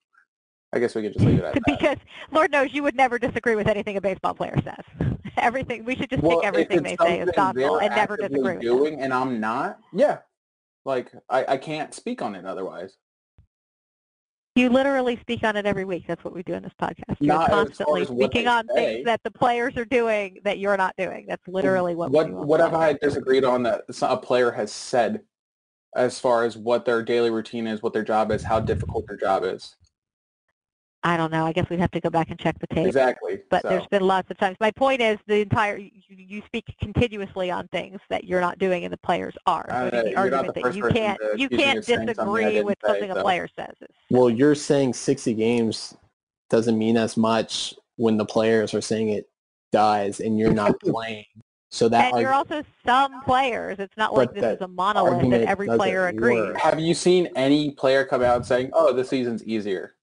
I 0.74 0.78
guess 0.78 0.94
we 0.94 1.00
could 1.00 1.14
just 1.14 1.24
leave 1.24 1.38
it 1.38 1.44
at 1.46 1.54
that. 1.54 1.62
because 1.66 1.96
Lord 2.32 2.52
knows 2.52 2.74
you 2.74 2.82
would 2.82 2.96
never 2.96 3.18
disagree 3.18 3.54
with 3.54 3.66
anything 3.66 3.96
a 3.96 4.00
baseball 4.02 4.34
player 4.34 4.58
says. 4.62 5.16
Everything 5.38 5.86
we 5.86 5.96
should 5.96 6.10
just 6.10 6.22
Well, 6.22 6.40
take 6.40 6.48
everything 6.48 6.82
they 6.82 6.96
say 7.00 7.20
as 7.20 7.30
gospel 7.34 7.78
and 7.78 7.94
never 7.94 8.18
disagree 8.18 8.56
with 8.56 8.62
them. 8.62 8.76
doing 8.76 9.00
and 9.00 9.12
I'm 9.12 9.40
not, 9.40 9.78
yeah. 9.92 10.18
Like 10.84 11.12
I, 11.30 11.44
I 11.48 11.56
can't 11.56 11.94
speak 11.94 12.20
on 12.20 12.34
it 12.34 12.44
otherwise. 12.44 12.96
You 14.56 14.70
literally 14.70 15.18
speak 15.20 15.44
on 15.44 15.54
it 15.56 15.66
every 15.66 15.84
week. 15.84 16.04
That's 16.08 16.24
what 16.24 16.34
we 16.34 16.42
do 16.42 16.54
in 16.54 16.62
this 16.62 16.72
podcast. 16.80 17.16
You're 17.20 17.34
Not 17.34 17.50
constantly 17.50 18.00
as 18.00 18.08
what 18.08 18.32
speaking 18.32 18.48
on 18.48 18.66
say. 18.74 18.94
things 18.94 19.04
that 19.04 19.20
the 19.22 19.30
players 19.30 19.76
are 19.76 19.84
doing 19.84 20.38
that 20.44 20.58
you're 20.58 20.78
not 20.78 20.94
doing. 20.96 21.26
That's 21.28 21.46
literally 21.46 21.94
what, 21.94 22.10
what 22.10 22.28
we 22.28 22.32
what 22.32 22.60
have 22.60 22.72
I 22.72 22.94
disagreed 22.94 23.44
on 23.44 23.62
that 23.64 23.82
a 24.00 24.16
player 24.16 24.50
has 24.50 24.72
said 24.72 25.20
as 25.94 26.18
far 26.18 26.44
as 26.44 26.56
what 26.56 26.86
their 26.86 27.02
daily 27.02 27.30
routine 27.30 27.66
is, 27.66 27.82
what 27.82 27.92
their 27.92 28.02
job 28.02 28.32
is, 28.32 28.42
how 28.42 28.58
difficult 28.58 29.06
their 29.06 29.18
job 29.18 29.44
is. 29.44 29.76
I 31.02 31.16
don't 31.16 31.30
know. 31.30 31.46
I 31.46 31.52
guess 31.52 31.68
we'd 31.70 31.78
have 31.78 31.90
to 31.92 32.00
go 32.00 32.10
back 32.10 32.30
and 32.30 32.38
check 32.38 32.58
the 32.58 32.66
tape. 32.68 32.86
Exactly. 32.86 33.40
But 33.48 33.62
so. 33.62 33.68
there's 33.68 33.86
been 33.86 34.02
lots 34.02 34.30
of 34.30 34.38
times. 34.38 34.56
My 34.60 34.70
point 34.72 35.00
is 35.00 35.18
the 35.26 35.40
entire 35.40 35.76
you, 35.76 35.90
you 36.08 36.42
speak 36.46 36.64
continuously 36.80 37.50
on 37.50 37.68
things 37.68 38.00
that 38.10 38.24
you're 38.24 38.40
not 38.40 38.58
doing 38.58 38.84
and 38.84 38.92
the 38.92 38.98
players 38.98 39.34
are. 39.46 39.66
So 39.68 39.74
Uh, 39.74 39.78
I 39.78 39.90
the 39.90 39.96
you're 39.96 40.14
not 40.14 40.18
argument 40.18 40.54
the 40.54 40.62
that 40.62 40.74
you 40.74 40.88
can't 40.88 41.20
you 41.36 41.48
can't 41.48 41.78
of 41.78 41.84
something 41.84 42.06
disagree 42.06 42.60
with 42.62 42.78
say, 42.84 42.88
something 42.92 43.10
a 43.10 43.14
so. 43.14 43.22
player 43.22 43.48
says. 43.56 43.74
is- 43.80 43.88
Well, 44.10 44.30
you're 44.30 44.54
saying 44.54 44.94
60 44.94 45.34
games 45.34 45.96
doesn't 46.50 46.76
mean 46.78 46.96
as 46.96 47.16
much 47.16 47.74
when 47.96 48.16
the 48.16 48.24
players 48.26 48.74
are 48.74 48.80
saying 48.80 49.10
it 49.10 49.28
does 49.72 50.20
and 50.20 50.38
you're 50.38 50.54
not 50.54 50.78
playing. 50.80 51.26
So 51.70 51.88
that 51.88 52.12
and 52.12 52.22
you're 52.22 52.32
also 52.32 52.62
some 52.86 53.22
players. 53.22 53.78
It's 53.80 53.96
not 53.96 54.14
like 54.14 54.32
this 54.32 54.44
is 54.56 54.60
a 54.60 54.68
monolith 54.68 55.28
that 55.30 55.42
every 55.42 55.66
player 55.66 56.06
agrees. 56.06 56.38
work. 56.38 56.56
Have 56.58 56.80
you 56.80 56.94
seen 56.94 57.28
any 57.36 57.72
player 57.72 58.04
come 58.04 58.22
out 58.22 58.46
saying, 58.46 58.70
"Oh, 58.72 58.92
this 58.92 59.08
season's 59.08 59.42
easier"? 59.44 59.95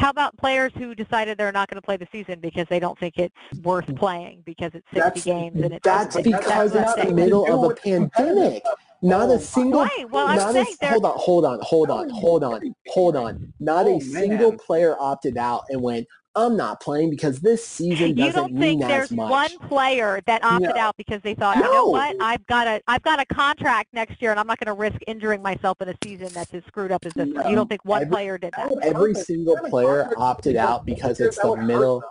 How 0.00 0.08
about 0.08 0.34
players 0.38 0.72
who 0.78 0.94
decided 0.94 1.36
they're 1.36 1.52
not 1.52 1.68
going 1.68 1.76
to 1.76 1.84
play 1.84 1.98
the 1.98 2.08
season 2.10 2.40
because 2.40 2.66
they 2.70 2.80
don't 2.80 2.98
think 2.98 3.18
it's 3.18 3.34
worth 3.62 3.84
playing 3.96 4.42
because 4.46 4.70
it's 4.72 4.86
60 4.94 4.98
That's- 4.98 5.24
games 5.24 5.60
and 5.62 5.74
it's 5.74 5.84
that's 5.84 6.14
that's 6.14 6.26
because 6.26 6.72
what 6.72 6.98
it's 6.98 7.06
the 7.06 7.14
middle 7.14 7.44
of 7.66 7.70
a 7.70 7.74
pandemic. 7.74 8.64
Not 9.02 9.28
Oh, 9.28 9.32
a 9.34 9.38
single. 9.38 9.80
Right, 9.82 10.06
well, 10.10 10.26
I'm 10.26 10.36
not 10.36 10.56
a, 10.56 10.64
hold 10.88 11.04
on, 11.04 11.12
hold 11.16 11.44
on, 11.44 11.58
hold 11.60 11.90
on, 11.90 12.10
oh, 12.10 12.14
hold 12.14 12.44
on, 12.44 12.74
hold 12.88 13.16
on. 13.16 13.52
Not 13.60 13.86
Oh, 13.86 13.98
a 13.98 14.00
single 14.00 14.50
man. 14.52 14.58
player 14.58 14.96
opted 14.98 15.36
out 15.36 15.64
and 15.68 15.82
went, 15.82 16.06
"I'm 16.36 16.56
not 16.56 16.80
playing 16.80 17.10
because 17.10 17.40
this 17.40 17.66
season 17.66 18.08
You 18.10 18.14
doesn't 18.14 18.26
you 18.26 18.32
don't 18.32 18.58
think 18.60 18.82
as 18.82 18.88
there's 18.88 19.10
one 19.12 19.50
player 19.68 20.20
that 20.26 20.44
opted 20.44 20.74
No. 20.74 20.80
out 20.80 20.96
because 20.96 21.20
they 21.22 21.34
thought, 21.34 21.56
you 21.56 21.62
know 21.62 21.86
what, 21.86 22.14
I've 22.20 22.46
got 22.46 22.66
a 22.68 22.80
I've 22.86 23.02
got 23.02 23.20
a 23.20 23.26
contract 23.26 23.88
next 23.92 24.20
year 24.22 24.30
and 24.30 24.38
I'm 24.38 24.46
not 24.46 24.58
going 24.58 24.74
to 24.74 24.80
risk 24.80 24.96
injuring 25.06 25.42
myself 25.42 25.80
in 25.80 25.88
a 25.88 25.94
season 26.04 26.28
that's 26.32 26.52
as 26.54 26.62
screwed 26.66 26.92
up 26.92 27.04
as 27.04 27.12
this 27.14 27.28
one. 27.32 27.48
You 27.48 27.56
don't 27.56 27.68
think 27.68 27.84
one 27.84 28.02
Every- 28.02 28.12
player 28.12 28.38
did 28.38 28.54
that? 28.56 28.72
Every 28.82 29.14
single 29.14 29.56
player 29.68 30.10
opted 30.16 30.56
out 30.56 30.86
because 30.86 31.18
it's 31.20 31.38
the 31.38 31.56
middle 31.56 32.02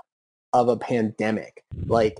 of 0.53 0.67
a 0.67 0.75
pandemic. 0.77 1.63
Like 1.85 2.19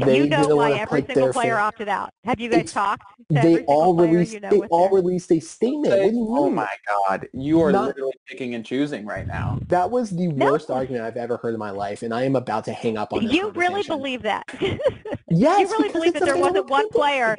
they 0.00 0.18
you 0.18 0.26
know 0.26 0.42
didn't 0.42 0.56
why 0.56 0.72
every 0.72 1.02
put 1.02 1.12
single 1.14 1.32
player 1.32 1.56
fa- 1.56 1.60
opted 1.60 1.88
out. 1.88 2.10
Have 2.24 2.40
you 2.40 2.48
guys 2.48 2.60
It's- 2.60 2.72
talked? 2.72 3.02
to 3.28 3.34
They 3.34 3.38
every 3.54 3.64
all 3.66 3.94
released. 3.94 4.32
you 4.32 4.40
know 4.40 4.48
they 4.50 4.60
all 4.68 4.88
their- 4.88 4.96
released 5.02 5.30
a 5.32 5.40
statement. 5.40 6.14
What 6.14 6.38
Oh 6.40 6.44
mean? 6.46 6.54
my 6.54 6.68
God, 7.08 7.28
you 7.32 7.60
are 7.60 7.70
Not- 7.72 7.88
literally 7.88 8.12
picking 8.26 8.54
and 8.54 8.64
choosing 8.64 9.04
right 9.06 9.26
now. 9.26 9.58
That 9.68 9.90
was 9.90 10.10
the 10.10 10.28
No. 10.28 10.52
worst 10.52 10.70
argument 10.70 11.04
I've 11.04 11.16
ever 11.16 11.36
heard 11.36 11.52
in 11.54 11.60
my 11.60 11.70
life, 11.70 12.02
and 12.02 12.12
I 12.14 12.22
am 12.24 12.36
about 12.36 12.64
to 12.66 12.72
hang 12.72 12.96
up 12.96 13.12
on 13.12 13.24
this 13.24 13.32
You 13.34 13.50
really 13.50 13.82
believe 13.82 14.22
that? 14.22 14.44
Yes, 15.28 15.70
you 15.70 15.78
really 15.78 15.88
believe 15.90 16.12
that 16.14 16.24
there 16.24 16.36
wasn't 16.36 16.68
one 16.68 16.84
the 16.84 16.98
player, 16.98 17.36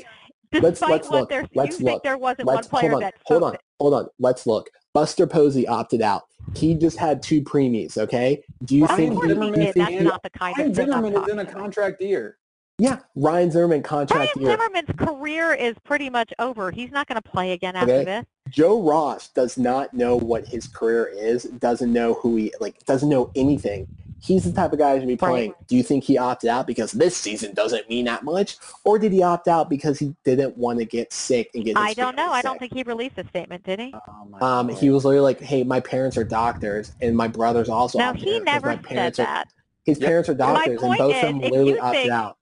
despite 0.51 0.63
Let's- 0.63 0.81
let's 0.81 1.09
what 1.09 1.19
look. 1.21 1.29
there's, 1.29 1.47
Let's 1.53 1.79
you 1.79 1.85
think 1.85 1.95
look. 1.95 2.03
there 2.03 2.17
wasn't 2.17 2.47
Let's 2.47 2.71
one 2.71 2.79
player 2.81 2.91
hold 2.91 3.03
on. 3.03 3.07
that 3.07 3.13
Hold 3.25 3.43
on. 3.43 3.53
it. 3.53 3.61
Hold 3.79 3.93
on. 3.93 4.07
Let's 4.19 4.47
look. 4.47 4.69
Buster 4.93 5.27
Posey 5.27 5.67
opted 5.67 6.01
out. 6.01 6.23
He 6.55 6.73
just 6.75 6.97
had 6.97 7.21
two 7.23 7.41
preemies. 7.41 7.97
Okay. 7.97 8.41
Do 8.65 8.75
you 8.75 8.85
Ryan 8.85 8.97
think? 8.97 9.11
Of 9.13 9.17
course 9.19 9.27
He, 9.55 9.61
he 9.61 9.65
did. 9.65 9.75
That's 9.75 9.89
he- 9.91 9.99
not 9.99 10.23
the 10.23 10.29
kind 10.31 10.55
Ryan 10.57 10.69
of 10.71 10.75
thing 10.75 10.91
I'm 10.91 11.03
Zimmerman 11.03 11.23
is 11.23 11.29
in 11.29 11.39
a 11.39 11.45
contract 11.45 12.01
year. 12.01 12.37
Yeah, 12.79 12.99
Ryan 13.15 13.51
Zimmerman 13.51 13.81
Brian 13.81 13.83
contract 13.83 14.35
year. 14.35 14.49
Zimmerman's 14.51 14.89
career 14.97 15.53
is 15.53 15.75
pretty 15.83 16.09
much 16.09 16.33
over. 16.39 16.71
He's 16.71 16.91
not 16.91 17.07
going 17.07 17.21
to 17.21 17.29
play 17.29 17.51
again 17.51 17.75
after 17.75 17.93
Okay. 17.93 18.03
this. 18.05 18.25
Joe 18.49 18.81
Ross 18.81 19.29
does 19.29 19.57
not 19.57 19.93
know 19.93 20.15
what 20.15 20.47
his 20.47 20.67
career 20.67 21.05
is. 21.05 21.43
Doesn't 21.43 21.93
know 21.93 22.15
who 22.15 22.35
he 22.35 22.53
like. 22.59 22.83
Doesn't 22.85 23.09
know 23.09 23.31
anything. 23.35 23.87
He's 24.21 24.45
the 24.45 24.53
type 24.53 24.71
of 24.71 24.79
guy 24.79 24.97
to 24.97 25.05
be 25.05 25.17
playing. 25.17 25.51
Right. 25.51 25.67
Do 25.67 25.75
you 25.75 25.83
think 25.83 26.03
he 26.05 26.17
opted 26.17 26.49
out 26.49 26.65
because 26.65 26.93
this 26.93 27.15
season 27.15 27.53
doesn't 27.53 27.89
mean 27.89 28.05
that 28.05 28.23
much, 28.23 28.57
or 28.85 28.97
did 28.97 29.11
he 29.11 29.21
opt 29.21 29.47
out 29.49 29.69
because 29.69 29.99
he 29.99 30.15
didn't 30.23 30.57
want 30.57 30.79
to 30.79 30.85
get 30.85 31.11
sick 31.13 31.51
and 31.53 31.63
get? 31.65 31.77
His 31.77 31.85
I 31.85 31.93
don't 31.93 32.15
know. 32.15 32.23
family 32.23 32.37
I 32.39 32.41
don't 32.41 32.57
think 32.57 32.73
he 32.73 32.83
released 32.83 33.17
a 33.17 33.27
statement, 33.27 33.63
did 33.65 33.79
he? 33.79 33.93
Oh 33.93 34.45
Um, 34.45 34.67
God. 34.67 34.77
he 34.77 34.89
was 34.89 35.03
literally 35.05 35.23
like, 35.23 35.41
"Hey, 35.41 35.63
my 35.63 35.79
parents 35.79 36.17
are 36.17 36.23
doctors, 36.23 36.93
and 37.01 37.15
my 37.17 37.27
brother's 37.27 37.69
also." 37.69 37.99
No, 37.99 38.13
he 38.13 38.39
never 38.39 38.67
my 38.67 38.75
said 38.75 38.83
parents 38.83 39.19
are- 39.19 39.23
that. 39.25 39.47
His 39.85 39.99
Yep. 39.99 40.07
parents 40.07 40.29
are 40.29 40.33
My 40.35 40.37
doctors, 40.37 40.81
and 40.83 40.97
both 40.97 41.15
of 41.15 41.21
them 41.21 41.39
literally 41.39 41.79
opted 41.79 42.01
think- 42.03 42.11
out. 42.13 42.37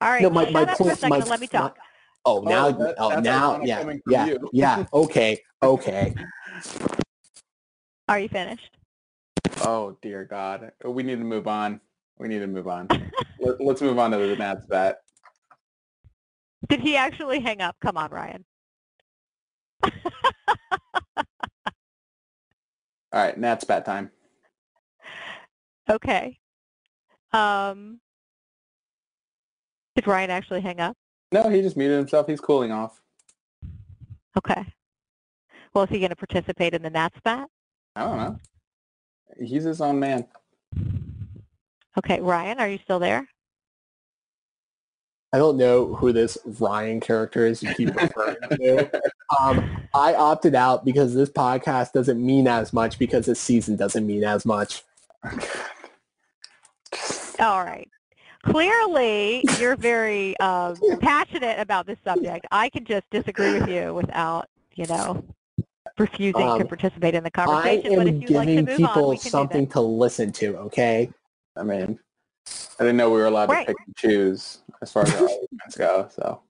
All 0.00 0.10
right, 0.10 0.22
No, 0.22 0.30
my- 0.30 0.44
shut 0.44 0.52
my 0.52 0.62
up 0.62 0.68
for 0.68 0.72
a 0.74 0.76
point- 0.86 0.98
second 0.98 1.08
my- 1.10 1.16
and 1.18 1.28
let 1.28 1.40
me 1.40 1.48
my- 1.52 1.58
talk. 1.58 1.78
Oh, 2.26 2.40
now, 2.40 2.70
that- 2.70 2.94
oh, 2.98 3.10
that's 3.10 3.22
now, 3.22 3.50
ironic 3.50 3.68
yeah, 3.68 3.78
coming 3.80 4.00
from 4.04 4.12
yeah, 4.12 4.26
you. 4.26 4.50
yeah. 4.52 4.84
Okay, 4.92 5.38
okay. 5.62 6.14
Are 8.08 8.18
you 8.18 8.28
finished? 8.28 8.76
Oh 9.62 9.96
dear 10.02 10.24
God, 10.24 10.72
we 10.84 11.02
need 11.02 11.18
to 11.18 11.24
move 11.24 11.46
on. 11.46 11.80
We 12.18 12.28
need 12.28 12.40
to 12.40 12.46
move 12.46 12.66
on. 12.68 12.88
Let, 13.40 13.60
let's 13.60 13.80
move 13.82 13.98
on 13.98 14.10
to 14.12 14.18
the 14.18 14.36
Nats 14.36 14.66
bat. 14.66 14.98
Did 16.68 16.80
he 16.80 16.96
actually 16.96 17.40
hang 17.40 17.60
up? 17.60 17.76
Come 17.80 17.96
on, 17.96 18.10
Ryan. 18.10 18.44
All 23.12 23.22
right, 23.22 23.36
Nats 23.38 23.64
bat 23.64 23.84
time. 23.84 24.10
Okay. 25.88 26.38
Um, 27.32 28.00
did 29.94 30.06
Ryan 30.06 30.30
actually 30.30 30.60
hang 30.60 30.80
up? 30.80 30.96
No, 31.32 31.48
he 31.48 31.62
just 31.62 31.76
muted 31.76 31.98
himself. 31.98 32.26
He's 32.26 32.40
cooling 32.40 32.72
off. 32.72 33.00
Okay. 34.36 34.64
Well, 35.72 35.84
is 35.84 35.90
he 35.90 35.98
going 35.98 36.10
to 36.10 36.16
participate 36.16 36.74
in 36.74 36.82
the 36.82 36.90
Nats 36.90 37.18
bat? 37.24 37.48
I 37.96 38.04
don't 38.04 38.16
know. 38.18 38.38
He's 39.40 39.64
his 39.64 39.80
own 39.80 39.98
man. 39.98 40.26
Okay, 41.98 42.20
Ryan, 42.20 42.58
are 42.60 42.68
you 42.68 42.78
still 42.82 42.98
there? 42.98 43.26
I 45.32 45.38
don't 45.38 45.56
know 45.56 45.94
who 45.94 46.12
this 46.12 46.38
Ryan 46.60 47.00
character 47.00 47.44
is 47.46 47.60
you 47.60 47.74
keep 47.74 47.94
referring 47.94 48.36
to. 48.50 48.90
Um, 49.40 49.88
I 49.94 50.14
opted 50.14 50.54
out 50.54 50.84
because 50.84 51.14
this 51.14 51.30
podcast 51.30 51.92
doesn't 51.92 52.24
mean 52.24 52.46
as 52.46 52.72
much 52.72 52.98
because 52.98 53.26
this 53.26 53.40
season 53.40 53.74
doesn't 53.74 54.06
mean 54.06 54.22
as 54.22 54.44
much. 54.44 54.84
All 57.40 57.64
right. 57.64 57.88
Clearly, 58.44 59.44
you're 59.58 59.76
very 59.76 60.38
um, 60.40 60.76
passionate 61.00 61.58
about 61.58 61.86
this 61.86 61.98
subject. 62.04 62.46
I 62.50 62.68
can 62.68 62.84
just 62.84 63.08
disagree 63.10 63.58
with 63.58 63.68
you 63.68 63.94
without, 63.94 64.48
you 64.74 64.86
know, 64.86 65.24
refusing 65.98 66.32
to 66.34 66.62
Um, 66.62 66.66
participate 66.68 67.14
in 67.14 67.24
the 67.24 67.30
I 67.34 67.44
conversation. 67.46 67.96
But 67.96 68.08
am 68.08 68.16
if 68.16 68.22
you'd 68.22 68.30
like 68.30 68.48
to 68.48 68.54
giving 68.54 68.64
move 68.66 68.76
people 68.76 69.10
on, 69.10 69.16
something 69.16 69.66
to 69.68 69.80
listen 69.80 70.32
to. 70.32 70.56
Okay. 70.58 71.10
I 71.56 71.62
mean, 71.62 71.98
I 72.78 72.84
didn't 72.84 72.96
know 72.96 73.10
we 73.10 73.18
were 73.18 73.26
allowed 73.26 73.48
Right. 73.48 73.66
to 73.66 73.72
pick 73.72 73.86
and 73.86 73.96
choose 73.96 74.58
as 74.82 74.92
far 74.92 75.04
as 75.04 75.14
our 75.14 75.22
arguments 75.22 75.76
go. 75.76 76.08
So, 76.10 76.42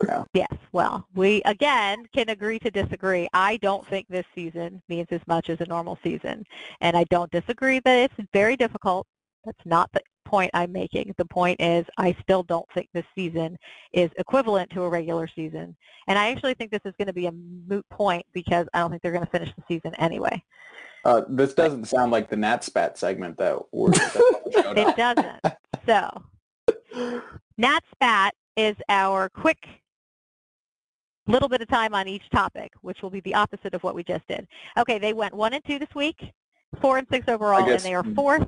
that. 0.00 0.26
Yes. 0.34 0.52
Well, 0.72 1.06
we 1.14 1.42
again 1.44 2.06
can 2.14 2.28
agree 2.28 2.58
to 2.60 2.70
disagree. 2.70 3.28
I 3.32 3.56
don't 3.58 3.86
think 3.86 4.06
this 4.08 4.26
season 4.34 4.82
means 4.88 5.06
as 5.10 5.20
much 5.26 5.48
as 5.48 5.60
a 5.60 5.66
normal 5.66 5.98
season, 6.02 6.44
and 6.80 6.96
I 6.96 7.04
don't 7.04 7.30
disagree 7.30 7.80
that 7.80 7.98
it's 7.98 8.28
very 8.32 8.56
difficult. 8.56 9.06
That's 9.44 9.64
not 9.64 9.90
the 9.92 10.00
point 10.24 10.50
I'm 10.54 10.72
making. 10.72 11.14
The 11.18 11.26
point 11.26 11.60
is 11.60 11.84
I 11.98 12.16
still 12.22 12.42
don't 12.42 12.66
think 12.74 12.88
this 12.94 13.04
season 13.14 13.58
is 13.92 14.10
equivalent 14.16 14.70
to 14.70 14.82
a 14.82 14.88
regular 14.88 15.28
season. 15.28 15.76
And 16.08 16.18
I 16.18 16.30
actually 16.30 16.54
think 16.54 16.70
this 16.70 16.80
is 16.84 16.94
going 16.98 17.08
to 17.08 17.12
be 17.12 17.26
a 17.26 17.32
moot 17.32 17.84
point 17.90 18.24
because 18.32 18.66
I 18.72 18.80
don't 18.80 18.90
think 18.90 19.02
they're 19.02 19.12
going 19.12 19.24
to 19.24 19.30
finish 19.30 19.50
the 19.56 19.62
season 19.68 19.94
anyway. 19.96 20.42
uh, 21.04 21.22
this 21.28 21.54
doesn't 21.54 21.86
sound 21.86 22.12
like 22.12 22.30
the 22.30 22.36
Nats 22.36 22.68
bat 22.68 22.96
segment 22.96 23.36
that 23.38 23.58
we're 23.72 23.90
that 23.90 24.42
It 24.76 24.96
doesn't. 24.96 25.40
So, 25.86 27.20
Nat 27.58 27.80
Spat 27.92 28.34
is 28.56 28.76
our 28.88 29.28
quick 29.28 29.66
little 31.26 31.48
bit 31.48 31.60
of 31.60 31.68
time 31.68 31.94
on 31.94 32.08
each 32.08 32.28
topic, 32.30 32.72
which 32.82 33.02
will 33.02 33.10
be 33.10 33.20
the 33.20 33.34
opposite 33.34 33.74
of 33.74 33.82
what 33.82 33.94
we 33.94 34.02
just 34.02 34.26
did. 34.28 34.46
Okay, 34.78 34.98
they 34.98 35.12
went 35.12 35.34
one 35.34 35.52
and 35.54 35.64
two 35.64 35.78
this 35.78 35.94
week, 35.94 36.20
four 36.80 36.98
and 36.98 37.06
six 37.10 37.28
overall, 37.28 37.68
and 37.68 37.80
they 37.80 37.94
are 37.94 38.04
fourth 38.14 38.46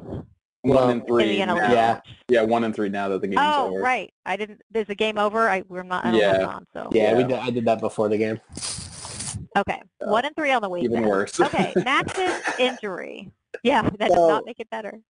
One 0.64 0.90
and 0.90 1.06
three. 1.06 1.38
the 1.38 1.46
now. 1.46 1.56
Yeah. 1.56 2.00
Yeah, 2.28 2.42
one 2.42 2.64
and 2.64 2.74
three 2.74 2.88
now 2.88 3.08
that 3.10 3.20
the 3.20 3.28
game's 3.28 3.40
Oh, 3.42 3.68
over. 3.68 3.80
right. 3.80 4.12
I 4.24 4.36
didn't. 4.36 4.62
There's 4.70 4.88
a 4.88 4.94
game 4.94 5.18
over. 5.18 5.48
I 5.48 5.62
we're 5.68 5.82
not. 5.82 6.04
I 6.06 6.10
don't 6.10 6.20
have 6.22 6.36
it 6.36 6.40
Yeah. 6.40 6.46
on. 6.46 6.66
So 6.72 6.88
Yeah, 6.92 7.16
we 7.16 7.24
did, 7.24 7.32
I 7.38 7.50
did 7.50 7.64
that 7.66 7.80
before 7.80 8.08
the 8.08 8.16
game. 8.16 8.40
okay, 9.56 9.82
Uh, 10.00 10.06
one 10.10 10.24
and 10.24 10.34
three 10.34 10.50
on 10.52 10.62
the 10.62 10.70
week. 10.70 10.84
Even 10.84 11.02
then. 11.02 11.10
worse. 11.10 11.38
Okay, 11.38 11.72
Max's 11.84 12.42
injury. 12.58 13.30
Yeah, 13.62 13.82
that 13.98 14.08
does 14.08 14.16
not 14.28 14.46
make 14.46 14.58
it 14.58 14.70
better. 14.70 15.00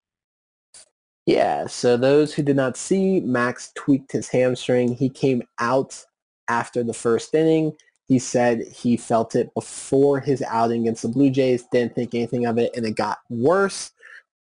Yeah, 1.27 1.67
so 1.69 1.97
those 1.97 2.35
who 2.35 2.43
did 2.43 2.57
not 2.57 2.77
see, 2.77 3.21
Max 3.21 3.73
tweaked 3.75 4.13
his 4.13 4.29
hamstring. 4.29 4.95
He 4.95 5.09
came 5.09 5.43
out 5.59 6.05
after 6.49 6.83
the 6.83 6.93
first 6.93 7.35
inning. 7.35 7.73
He 8.07 8.19
said 8.19 8.61
he 8.71 8.99
felt 8.99 9.35
it 9.35 9.55
before 9.55 10.21
his 10.21 10.43
outing 10.43 10.83
against 10.83 11.01
the 11.03 11.09
Blue 11.09 11.31
Jays, 11.31 11.65
didn't 11.73 11.95
think 11.95 12.15
anything 12.15 12.45
of 12.45 12.59
it, 12.59 12.77
and 12.77 12.85
it 12.85 12.97
got 12.97 13.19
worse. 13.31 13.93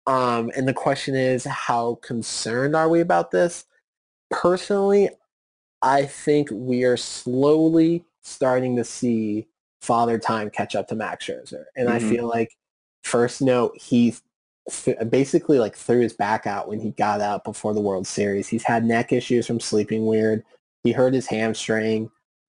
Um, 0.09 0.50
and 0.56 0.66
the 0.66 0.72
question 0.74 1.14
is, 1.14 1.44
how 1.44 1.96
concerned 1.96 2.74
are 2.74 2.88
we 2.88 3.00
about 3.00 3.30
this? 3.30 3.66
Personally, 4.30 5.11
I 5.82 6.06
think 6.06 6.48
we 6.50 6.84
are 6.84 6.96
slowly 6.96 8.04
starting 8.22 8.74
to 8.76 8.84
see 8.84 9.46
father 9.82 10.18
time 10.18 10.50
catch 10.50 10.74
up 10.74 10.88
to 10.88 10.94
Max 10.94 11.26
Scherzer. 11.26 11.64
And 11.76 11.90
I 11.90 11.98
Mhm. 11.98 12.09
feel 12.09 12.26
like, 12.26 12.56
first 13.04 13.42
note, 13.42 13.76
he 13.80 14.14
th- 14.70 14.96
basically 15.11 15.59
like 15.59 15.76
threw 15.76 16.00
his 16.00 16.14
back 16.14 16.46
out 16.46 16.68
when 16.68 16.80
he 16.80 16.90
got 16.92 17.20
out 17.20 17.44
before 17.44 17.74
the 17.74 17.80
World 17.80 18.06
Series. 18.06 18.48
He's 18.48 18.64
had 18.64 18.84
neck 18.84 19.12
issues 19.12 19.46
from 19.46 19.61
sleeping 19.61 20.06
weird. 20.06 20.42
He 20.84 20.92
hurt 20.92 21.14
his 21.14 21.26
hamstring. 21.26 22.11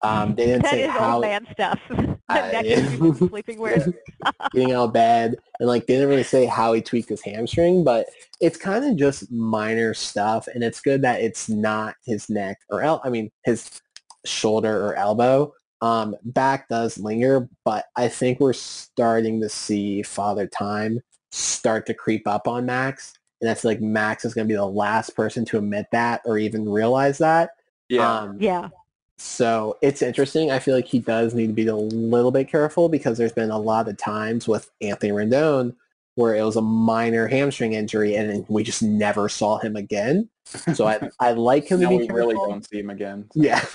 Um, 0.03 0.35
they 0.35 0.47
didn't 0.47 0.65
That 0.65 0.71
say 0.75 0.85
is 0.85 0.91
how 0.91 1.15
old 1.15 1.23
man 1.23 1.47
stuff. 1.53 1.81
I- 2.29 2.51
Next 2.63 2.69
to 2.99 3.05
you 3.05 3.15
sleeping 3.15 3.59
weird. 3.61 3.95
getting 4.53 4.73
out 4.73 4.85
of 4.87 4.93
bed 4.93 5.37
and 5.61 5.69
like 5.69 5.87
they 5.87 5.95
didn't 5.95 6.09
really 6.09 6.23
say 6.23 6.45
how 6.47 6.73
he 6.73 6.81
tweaked 6.83 7.09
his 7.09 7.23
hamstring, 7.23 7.85
but 7.85 8.07
it's 8.41 8.57
kind 8.57 8.85
of 8.85 8.97
just 8.97 9.31
minor 9.33 9.95
stuff 9.95 10.47
and 10.53 10.63
it's 10.63 10.81
good 10.81 11.03
that 11.03 11.21
it's 11.21 11.49
not 11.49 11.95
his 12.05 12.29
neck 12.29 12.59
or 12.71 12.83
el- 12.83 13.01
I 13.05 13.11
mean 13.11 13.31
his 13.45 13.81
shoulder 14.27 14.85
or 14.87 14.95
elbow. 14.97 15.53
Um, 15.81 16.17
back 16.25 16.69
does 16.69 16.99
linger, 16.99 17.49
but 17.65 17.87
I 17.97 18.09
think 18.09 18.41
we're 18.41 18.53
starting 18.53 19.41
to 19.41 19.49
see 19.49 20.03
Father 20.03 20.49
Time 20.49 21.01
start 21.31 21.87
to 21.87 21.95
creep 21.95 22.27
up 22.27 22.49
on 22.49 22.67
Max. 22.67 23.13
And 23.41 23.49
I 23.49 23.55
feel 23.55 23.71
like 23.71 23.81
Max 23.81 24.25
is 24.25 24.35
going 24.35 24.49
to 24.49 24.53
be 24.53 24.57
the 24.57 24.67
last 24.67 25.15
person 25.15 25.45
to 25.45 25.59
admit 25.59 25.87
that 25.93 26.23
or 26.25 26.37
even 26.37 26.69
realize 26.69 27.19
that. 27.19 27.51
Yeah. 27.89 28.13
Um, 28.23 28.39
Yeah. 28.41 28.71
So 29.19 29.77
it's 29.83 30.01
interesting. 30.01 30.51
I 30.51 30.59
feel 30.59 30.75
like 30.75 30.87
he 30.87 31.01
does 31.01 31.35
need 31.35 31.49
to 31.49 31.53
be 31.53 31.67
a 31.67 31.77
little 31.77 32.31
bit 32.31 32.49
careful 32.49 32.89
because 32.89 33.19
there's 33.19 33.33
been 33.33 33.51
a 33.51 33.59
lot 33.59 33.89
of 33.89 33.97
times 33.97 34.49
with 34.49 34.71
Anthony 34.81 35.13
Rendon 35.13 35.75
where 36.15 36.35
it 36.35 36.43
was 36.43 36.57
a 36.57 36.63
minor 36.63 37.29
hamstring 37.29 37.75
injury 37.75 38.17
and 38.17 38.45
we 38.49 38.65
just 38.65 38.83
never 38.83 39.29
saw 39.29 39.59
him 39.59 39.77
again. 39.77 40.29
So 40.75 40.87
I, 40.87 41.09
I 41.21 41.33
like 41.33 41.69
him 41.69 41.81
now 41.81 41.91
to 41.91 41.97
be 41.97 41.99
we 41.99 42.07
careful. 42.09 42.27
really 42.27 42.35
don't 42.35 42.69
see 42.69 42.81
him 42.81 42.91
again. 42.91 43.29
Yeah. 43.35 43.65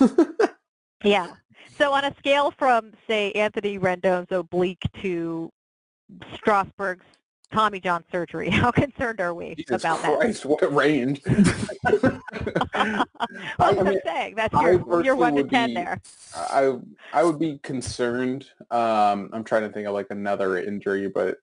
Yeah. 1.04 1.28
So 1.76 1.92
on 1.92 2.04
a 2.04 2.14
scale 2.18 2.50
from, 2.50 2.92
say, 3.06 3.30
Anthony 3.32 3.78
Rendon's 3.78 4.32
oblique 4.32 4.82
to 5.02 5.50
Strasburg's 6.34 7.04
Tommy 7.54 7.78
John 7.78 8.04
surgery, 8.10 8.50
how 8.50 8.70
concerned 8.72 9.20
are 9.20 9.32
we 9.32 9.54
Jesus 9.54 9.80
about 9.82 10.00
Christ, 10.00 10.44
what 10.44 10.62
a 10.62 10.68
range. 10.68 11.22
that? 11.24 12.26
I 12.74 13.06
I'm 13.60 13.84
mean, 13.84 14.00
saying 14.04 14.34
that's 14.34 14.52
your, 14.60 15.04
your 15.04 15.14
1 15.14 15.36
to 15.36 15.42
would 15.42 15.50
10 15.50 15.68
be- 15.68 15.74
there. 15.74 16.00
I 16.34 16.72
I 17.12 17.22
would 17.22 17.38
be 17.38 17.60
concerned. 17.62 18.46
Um, 18.72 19.30
I'm 19.32 19.44
trying 19.44 19.62
to 19.62 19.68
think 19.68 19.86
of 19.86 19.94
like 19.94 20.08
another 20.10 20.58
injury, 20.58 21.08
but 21.08 21.36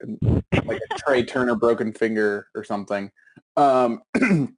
like 0.66 0.82
a 0.92 0.96
Trea 0.98 1.24
Turner 1.24 1.56
broken 1.56 1.94
finger 1.94 2.48
or 2.56 2.66
something. 2.66 3.10
Um, 3.56 4.02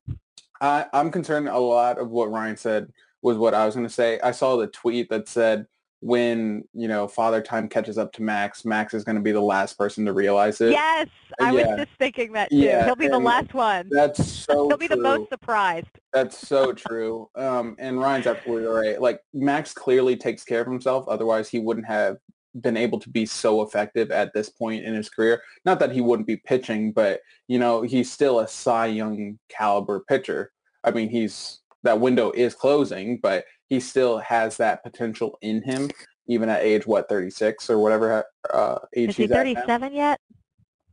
I, 0.61 0.87
I'm 0.91 1.11
concerned. 1.11 1.49
A 1.49 1.59
lot 1.59 1.99
of 1.99 2.09
what 2.09 2.31
Ryan 2.31 2.57
said 2.57 2.91
was 3.21 3.37
what 3.37 3.53
I 3.53 3.67
was 3.67 3.75
going 3.75 3.85
to 3.85 3.93
say. 3.93 4.19
I 4.21 4.31
saw 4.31 4.57
the 4.57 4.67
tweet 4.67 5.09
that 5.09 5.27
said 5.27 5.67
when 6.03 6.65
you 6.73 6.89
know 6.89 7.07
Father 7.07 7.41
Time 7.41 7.69
catches 7.69 7.97
up 7.97 8.11
to 8.13 8.21
Max, 8.21 8.65
Max 8.65 8.93
is 8.93 9.05
going 9.05 9.15
to 9.15 9.21
be 9.21 9.31
the 9.31 9.41
last 9.41 9.77
person 9.77 10.05
to 10.05 10.11
realize 10.11 10.59
it. 10.59 10.71
Yes, 10.71 11.07
I 11.39 11.51
yeah. 11.51 11.67
was 11.67 11.85
just 11.85 11.97
thinking 11.97 12.33
that 12.33 12.49
too. 12.49 12.57
Yeah, 12.57 12.83
He'll 12.83 12.95
be 12.95 13.07
the 13.07 13.17
last 13.17 13.53
one. 13.53 13.87
That's 13.89 14.25
so. 14.25 14.67
He'll 14.67 14.77
be 14.77 14.87
the 14.87 14.97
most 14.97 15.29
surprised. 15.29 15.87
That's 16.11 16.37
so 16.37 16.73
true. 16.73 17.29
Um, 17.35 17.77
and 17.79 17.99
Ryan's 17.99 18.27
absolutely 18.27 18.67
right. 18.67 19.01
Like 19.01 19.21
Max 19.33 19.73
clearly 19.73 20.17
takes 20.17 20.43
care 20.43 20.61
of 20.61 20.67
himself. 20.67 21.07
Otherwise, 21.07 21.47
he 21.47 21.59
wouldn't 21.59 21.87
have 21.87 22.17
been 22.59 22.75
able 22.75 22.99
to 22.99 23.09
be 23.09 23.25
so 23.25 23.61
effective 23.61 24.11
at 24.11 24.33
this 24.33 24.49
point 24.49 24.83
in 24.83 24.93
his 24.93 25.09
career. 25.09 25.41
Not 25.65 25.79
that 25.79 25.93
he 25.93 26.01
wouldn't 26.01 26.27
be 26.27 26.37
pitching, 26.37 26.91
but 26.91 27.21
you 27.47 27.59
know, 27.59 27.81
he's 27.81 28.11
still 28.11 28.41
a 28.41 28.47
Cy 28.47 28.87
Young 28.87 29.39
caliber 29.47 30.01
pitcher. 30.01 30.51
I 30.83 30.91
mean, 30.91 31.09
he's 31.09 31.61
that 31.83 32.01
window 32.01 32.31
is 32.31 32.55
closing, 32.55 33.19
but 33.21 33.45
he 33.73 33.79
still 33.79 34.19
has 34.19 34.57
that 34.57 34.83
potential 34.83 35.37
in 35.41 35.63
him, 35.63 35.89
even 36.27 36.47
at 36.47 36.61
age 36.61 36.85
what 36.85 37.09
36 37.09 37.71
or 37.71 37.79
whatever 37.79 38.23
uh, 38.53 38.77
age 38.95 39.09
Is 39.09 39.17
he 39.17 39.23
he's 39.23 39.31
at 39.31 39.37
37 39.37 39.93
yet? 39.93 40.19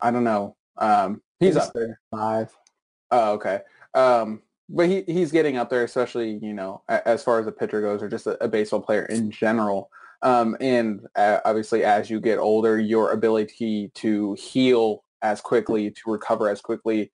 I 0.01 0.11
don't 0.11 0.25
know. 0.25 0.57
Um, 0.79 1.21
he's 1.41 1.59
up 1.59 1.75
there. 1.75 2.01
Five. 2.11 2.57
Oh, 3.11 3.33
okay. 3.33 3.61
Um, 3.93 4.41
but 4.71 4.89
he, 4.89 5.03
he's 5.07 5.31
getting 5.31 5.59
up 5.59 5.69
there, 5.69 5.85
especially, 5.85 6.39
you 6.41 6.55
know, 6.55 6.81
as 6.89 7.23
far 7.23 7.39
as 7.39 7.47
a 7.47 7.53
pitcher 7.53 7.83
goes 7.83 8.03
or 8.03 8.09
just 8.09 8.27
a, 8.27 8.43
a 8.43 8.49
baseball 8.49 8.81
player 8.81 9.05
in 9.07 9.31
general. 9.31 9.91
Um, 10.23 10.57
and 10.61 11.07
uh, 11.17 11.41
obviously, 11.45 11.85
as 11.85 12.09
you 12.09 12.19
get 12.19 12.39
older, 12.39 12.81
your 12.81 13.13
ability 13.13 13.91
to 13.97 14.35
heal 14.35 15.05
as 15.21 15.43
quickly, 15.43 15.91
to 15.91 16.01
recover 16.07 16.49
as 16.49 16.63
quickly, 16.63 17.11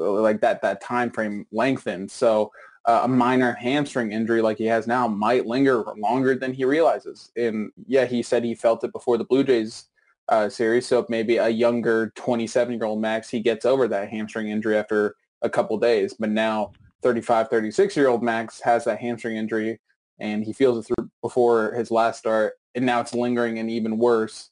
uh, 0.00 0.10
like 0.20 0.40
that, 0.40 0.62
that 0.62 0.80
time 0.80 1.12
frame 1.12 1.46
lengthens. 1.52 2.12
So 2.12 2.50
a 2.86 3.08
minor 3.08 3.52
hamstring 3.52 4.12
injury 4.12 4.40
like 4.40 4.58
he 4.58 4.66
has 4.66 4.86
now 4.86 5.08
might 5.08 5.46
linger 5.46 5.82
longer 5.98 6.36
than 6.36 6.52
he 6.52 6.64
realizes. 6.64 7.30
And 7.36 7.72
yeah, 7.86 8.04
he 8.04 8.22
said 8.22 8.44
he 8.44 8.54
felt 8.54 8.84
it 8.84 8.92
before 8.92 9.18
the 9.18 9.24
Blue 9.24 9.42
Jays 9.42 9.88
uh, 10.28 10.48
series. 10.48 10.86
So 10.86 11.04
maybe 11.08 11.36
a 11.38 11.48
younger 11.48 12.12
27-year-old 12.16 13.00
Max, 13.00 13.28
he 13.28 13.40
gets 13.40 13.64
over 13.64 13.88
that 13.88 14.08
hamstring 14.08 14.48
injury 14.50 14.76
after 14.76 15.16
a 15.42 15.50
couple 15.50 15.76
days. 15.78 16.14
But 16.18 16.30
now 16.30 16.72
35, 17.02 17.50
36-year-old 17.50 18.22
Max 18.22 18.60
has 18.60 18.84
that 18.84 19.00
hamstring 19.00 19.36
injury 19.36 19.80
and 20.18 20.44
he 20.44 20.52
feels 20.52 20.78
it 20.78 20.82
through 20.86 21.10
before 21.22 21.72
his 21.74 21.90
last 21.90 22.18
start. 22.18 22.54
And 22.74 22.86
now 22.86 23.00
it's 23.00 23.14
lingering 23.14 23.58
and 23.58 23.70
even 23.70 23.98
worse 23.98 24.50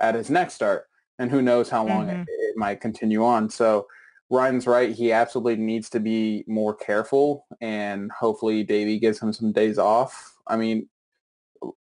at 0.00 0.14
his 0.14 0.30
next 0.30 0.54
start. 0.54 0.86
And 1.18 1.30
who 1.30 1.42
knows 1.42 1.68
how 1.68 1.86
long 1.86 2.06
Mhm. 2.06 2.22
it, 2.22 2.28
it 2.28 2.56
might 2.56 2.80
continue 2.80 3.24
on. 3.24 3.48
So 3.48 3.86
Ryan's 4.34 4.66
right. 4.66 4.90
He 4.94 5.12
absolutely 5.12 5.56
needs 5.56 5.88
to 5.90 6.00
be 6.00 6.44
more 6.48 6.74
careful 6.74 7.46
and 7.60 8.10
hopefully 8.10 8.64
Davey 8.64 8.98
gives 8.98 9.20
him 9.20 9.32
some 9.32 9.52
days 9.52 9.78
off. 9.78 10.36
I 10.46 10.56
mean, 10.56 10.88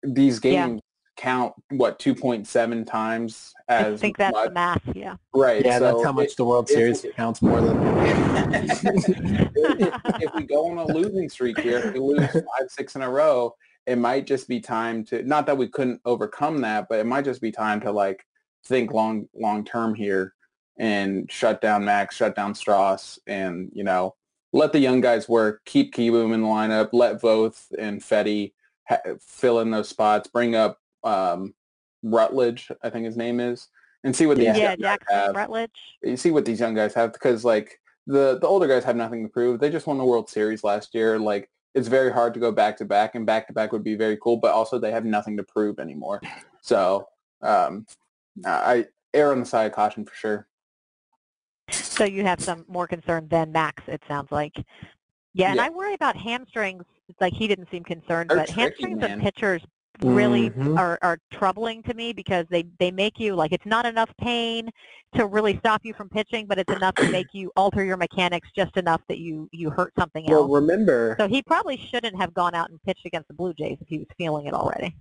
these 0.02 0.42
Yeah. 0.42 0.66
games 0.68 0.80
count, 1.16 1.52
what, 1.70 1.98
2.7 1.98 2.86
times 2.86 3.52
as. 3.68 3.94
I 3.94 3.96
think 3.98 4.16
that's 4.16 4.32
much? 4.32 4.48
the 4.48 4.54
math, 4.54 4.82
yeah. 4.94 5.16
Right. 5.34 5.62
Yeah, 5.64 5.78
that's 5.78 6.02
how 6.02 6.12
much 6.12 6.30
it- 6.30 6.36
the 6.38 6.44
World 6.46 6.70
if- 6.70 6.74
Series 6.76 7.04
counts 7.14 7.42
more 7.42 7.60
than. 7.60 7.76
if, 8.54 8.84
if 10.22 10.34
we 10.34 10.44
go 10.44 10.70
on 10.70 10.78
a 10.78 10.86
losing 10.86 11.28
streak 11.28 11.58
here, 11.60 11.78
if 11.78 11.92
we 11.92 12.00
lose 12.00 12.20
five, 12.32 12.70
six 12.70 12.96
in 12.96 13.02
a 13.02 13.10
row, 13.10 13.54
it 13.86 13.96
might 13.96 14.26
just 14.26 14.48
be 14.48 14.60
time 14.60 15.04
to 15.06 15.22
not 15.24 15.44
that 15.46 15.58
we 15.58 15.68
couldn't 15.68 16.00
overcome 16.06 16.62
that, 16.62 16.86
but 16.88 16.98
it 17.00 17.04
might 17.06 17.24
just 17.26 17.42
be 17.42 17.52
time 17.52 17.80
to 17.82 17.92
like 17.92 18.24
think 18.64 18.92
long 18.92 19.28
long 19.34 19.64
term 19.64 19.94
here 19.94 20.34
and 20.78 21.30
shut 21.30 21.60
down 21.60 21.84
Max, 21.84 22.16
shut 22.16 22.34
down 22.34 22.54
Strauss, 22.54 23.18
and 23.26 23.70
you 23.74 23.84
know 23.84 24.14
let 24.52 24.72
the 24.72 24.78
young 24.80 25.00
guys 25.00 25.28
work. 25.28 25.64
Keep 25.64 25.94
Kieboom 25.94 26.34
in 26.34 26.42
the 26.42 26.48
lineup. 26.48 26.90
Let 26.92 27.20
Voth 27.20 27.66
and 27.78 28.00
Fedde 28.00 28.52
ha- 28.88 28.98
fill 29.20 29.60
in 29.60 29.70
those 29.70 29.88
spots. 29.88 30.28
Bring 30.28 30.54
up 30.54 30.78
um, 31.04 31.54
Rutledge, 32.02 32.70
I 32.82 32.90
think 32.90 33.04
his 33.06 33.16
name 33.16 33.40
is, 33.40 33.68
and 34.04 34.14
see 34.14 34.26
what 34.26 34.38
these 34.38 34.46
Yeah, 34.46 34.56
young 34.56 34.76
guys 34.76 34.78
Jackson 34.80 35.16
have 35.16 35.36
Rutledge. 35.36 35.98
you 36.02 36.16
see 36.16 36.30
what 36.30 36.44
these 36.44 36.60
young 36.60 36.74
guys 36.74 36.94
have 36.94 37.12
because 37.12 37.44
like 37.44 37.78
the 38.06 38.38
the 38.40 38.46
older 38.46 38.66
guys 38.66 38.84
have 38.84 38.96
nothing 38.96 39.22
to 39.22 39.28
prove. 39.28 39.60
They 39.60 39.70
just 39.70 39.86
won 39.86 39.98
the 39.98 40.04
World 40.04 40.28
Series 40.28 40.64
last 40.64 40.94
year. 40.94 41.18
Like 41.18 41.48
it's 41.74 41.88
very 41.88 42.10
hard 42.10 42.34
to 42.34 42.40
go 42.40 42.50
back 42.50 42.76
to 42.78 42.84
back, 42.84 43.14
and 43.14 43.24
back 43.24 43.46
to 43.46 43.52
back 43.52 43.70
would 43.72 43.84
be 43.84 43.94
very 43.94 44.16
cool. 44.16 44.36
But 44.38 44.52
also 44.52 44.78
they 44.78 44.90
have 44.90 45.04
nothing 45.04 45.36
to 45.36 45.42
prove 45.44 45.78
anymore. 45.78 46.20
So 46.62 47.06
um, 47.42 47.86
I 48.44 48.86
err 49.14 49.32
on 49.32 49.40
the 49.40 49.46
side 49.46 49.66
of 49.66 49.72
caution 49.72 50.04
for 50.04 50.14
sure. 50.14 50.48
So 51.70 52.04
you 52.04 52.24
have 52.24 52.40
some 52.40 52.64
more 52.68 52.86
concern 52.86 53.28
than 53.28 53.52
Max, 53.52 53.82
it 53.86 54.02
sounds 54.08 54.30
like. 54.30 54.54
Yeah, 55.34 55.48
and 55.48 55.56
Yeah. 55.56 55.64
I 55.64 55.68
worry 55.70 55.94
about 55.94 56.16
hamstrings. 56.16 56.84
It's 57.08 57.20
like 57.20 57.32
he 57.32 57.46
didn't 57.48 57.68
seem 57.70 57.84
concerned, 57.84 58.30
They're 58.30 58.38
but 58.38 58.48
tricky, 58.48 58.60
hamstrings 58.60 59.00
man. 59.00 59.12
of 59.12 59.20
pitchers 59.20 59.62
really 60.02 60.48
Mhm. 60.50 60.78
are, 60.78 60.98
are 61.02 61.18
troubling 61.30 61.82
to 61.82 61.92
me 61.92 62.12
because 62.14 62.46
they, 62.48 62.64
they 62.78 62.90
make 62.90 63.18
you 63.20 63.34
like 63.34 63.52
it's 63.52 63.66
not 63.66 63.84
enough 63.84 64.08
pain 64.18 64.70
to 65.14 65.26
really 65.26 65.58
stop 65.58 65.82
you 65.84 65.92
from 65.92 66.08
pitching, 66.08 66.46
but 66.46 66.58
it's 66.58 66.72
enough 66.72 66.94
to 66.94 67.02
make 67.12 67.26
you 67.32 67.52
alter 67.56 67.84
your 67.84 67.96
mechanics 67.98 68.48
just 68.56 68.76
enough 68.76 69.02
that 69.08 69.18
you 69.18 69.48
you 69.52 69.68
hurt 69.68 69.92
something 69.98 70.24
Well, 70.26 70.38
else. 70.42 70.48
Well, 70.50 70.60
remember, 70.62 71.16
So 71.20 71.28
he 71.28 71.42
probably 71.42 71.76
shouldn't 71.76 72.16
have 72.16 72.32
gone 72.32 72.54
out 72.54 72.70
and 72.70 72.82
pitched 72.82 73.04
against 73.04 73.28
the 73.28 73.34
Blue 73.34 73.52
Jays 73.52 73.76
if 73.80 73.88
he 73.88 73.98
was 73.98 74.06
feeling 74.16 74.46
it 74.46 74.54
already. 74.54 74.96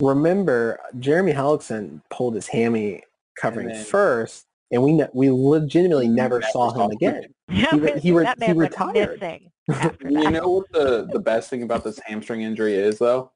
remember, 0.00 0.78
Jeremy 0.98 1.32
Hellickson 1.32 2.00
pulled 2.10 2.34
his 2.34 2.46
hammy 2.48 3.02
covering 3.36 3.68
then- 3.68 3.84
first, 3.84 4.46
and 4.70 4.82
we 4.82 4.92
ne- 4.92 5.08
we 5.12 5.30
legitimately 5.30 6.08
never, 6.08 6.40
Never 6.40 6.50
saw 6.52 6.72
saw 6.72 6.84
him 6.84 6.84
him 6.84 6.90
again. 6.92 7.34
Yeah, 7.48 7.74
re- 7.74 8.00
he 8.00 8.12
re- 8.12 8.32
he 8.40 8.52
retired. 8.52 9.40
You 10.00 10.30
know 10.30 10.48
what 10.48 10.72
the 10.72 11.08
the 11.12 11.20
best 11.20 11.48
thing 11.48 11.62
about 11.62 11.84
this 11.84 12.00
hamstring 12.04 12.42
injury 12.42 12.74
is 12.74 12.98
though? 12.98 13.30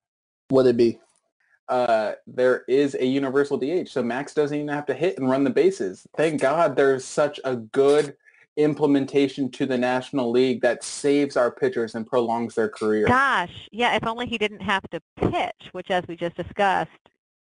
Would 0.50 0.66
it 0.66 0.76
be? 0.76 0.98
uh, 1.68 2.12
there 2.26 2.64
is 2.68 2.94
a 2.94 3.06
universal 3.06 3.56
DH, 3.56 3.88
so 3.88 4.02
Max 4.02 4.34
doesn't 4.34 4.56
even 4.56 4.68
have 4.68 4.86
to 4.86 4.94
hit 4.94 5.18
and 5.18 5.28
run 5.30 5.44
the 5.44 5.50
bases. 5.50 6.06
Thank 6.16 6.40
God 6.40 6.76
there's 6.76 7.04
such 7.04 7.40
a 7.44 7.56
good 7.56 8.16
implementation 8.56 9.50
to 9.52 9.66
the 9.66 9.78
National 9.78 10.30
League 10.30 10.60
that 10.60 10.84
saves 10.84 11.36
our 11.36 11.50
pitchers 11.50 11.94
and 11.94 12.06
prolongs 12.06 12.54
their 12.54 12.68
career. 12.68 13.06
Gosh, 13.06 13.68
yeah, 13.72 13.96
if 13.96 14.06
only 14.06 14.26
he 14.26 14.38
didn't 14.38 14.60
have 14.60 14.82
to 14.90 15.00
pitch, 15.16 15.70
which 15.72 15.90
as 15.90 16.04
we 16.06 16.16
just 16.16 16.36
discussed 16.36 16.90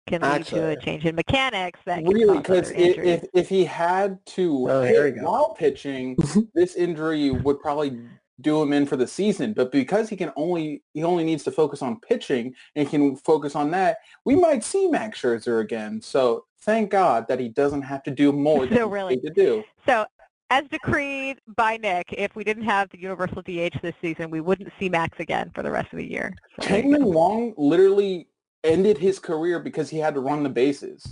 can 0.07 0.21
lead 0.21 0.45
to 0.47 0.67
a 0.69 0.75
change 0.79 1.05
in 1.05 1.15
mechanics 1.15 1.79
that 1.85 2.03
Really, 2.03 2.35
cause 2.35 2.41
because 2.43 2.69
other 2.71 2.79
injuries. 2.79 3.23
if, 3.23 3.29
if 3.33 3.49
he 3.49 3.65
had 3.65 4.23
to 4.27 4.69
Oh, 4.69 4.81
hit 4.81 5.17
while 5.21 5.53
pitching, 5.53 6.15
this 6.53 6.75
injury 6.75 7.31
would 7.31 7.59
probably 7.59 7.99
do 8.41 8.61
him 8.61 8.73
in 8.73 8.85
for 8.85 8.97
the 8.97 9.07
season. 9.07 9.53
But 9.53 9.71
because 9.71 10.09
he 10.09 10.15
can 10.15 10.31
only 10.35 10.83
he 10.93 11.03
only 11.03 11.23
needs 11.23 11.43
to 11.45 11.51
focus 11.51 11.81
on 11.81 11.99
pitching 12.01 12.53
and 12.75 12.89
can 12.89 13.15
focus 13.15 13.55
on 13.55 13.71
that, 13.71 13.97
we 14.25 14.35
might 14.35 14.63
see 14.63 14.87
Max 14.87 15.21
Scherzer 15.21 15.61
again. 15.61 16.01
So 16.01 16.45
thank 16.61 16.91
God 16.91 17.27
that 17.27 17.39
he 17.39 17.49
doesn't 17.49 17.83
have 17.83 18.03
to 18.03 18.11
do 18.11 18.31
more 18.31 18.65
than 18.67 18.77
So 18.77 18.87
really- 18.87 19.15
paid 19.17 19.27
to 19.27 19.33
do. 19.33 19.63
so 19.87 20.05
as 20.51 20.63
decreed 20.69 21.39
by 21.57 21.75
Nick, 21.77 22.13
if 22.15 22.35
we 22.35 22.43
didn't 22.43 22.65
have 22.65 22.87
the 22.91 22.99
universal 22.99 23.41
DH 23.41 23.81
this 23.81 23.95
season, 23.99 24.29
we 24.29 24.41
wouldn't 24.41 24.71
see 24.79 24.89
Max 24.89 25.19
again 25.19 25.49
for 25.55 25.63
the 25.63 25.71
rest 25.71 25.91
of 25.91 25.97
the 25.97 26.05
year. 26.07 26.31
So 26.61 26.67
there 26.67 26.77
you 26.77 26.83
Chien-Ming 26.83 27.01
go. 27.01 27.07
Wang 27.07 27.53
literally 27.57 28.27
ended 28.65 28.97
his 28.97 29.19
career 29.19 29.59
because 29.59 29.89
he 29.89 29.97
had 29.99 30.13
to 30.15 30.19
run 30.19 30.43
the 30.43 30.49
bases. 30.49 31.05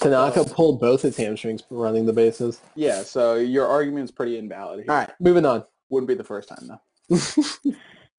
Tanaka 0.00 0.44
pulled 0.44 0.80
both 0.80 1.02
his 1.02 1.16
hamstrings 1.16 1.62
running 1.70 2.06
the 2.06 2.12
bases. 2.12 2.60
Yeah, 2.74 3.02
so 3.02 3.36
your 3.36 3.66
argument 3.66 4.04
is 4.04 4.10
pretty 4.10 4.36
invalid 4.38 4.80
here. 4.80 4.90
All 4.90 4.96
right, 4.96 5.10
moving 5.20 5.46
on. 5.46 5.64
Wouldn't 5.90 6.08
be 6.08 6.14
the 6.14 6.24
first 6.24 6.48
time 6.48 6.68
though. 6.68 7.16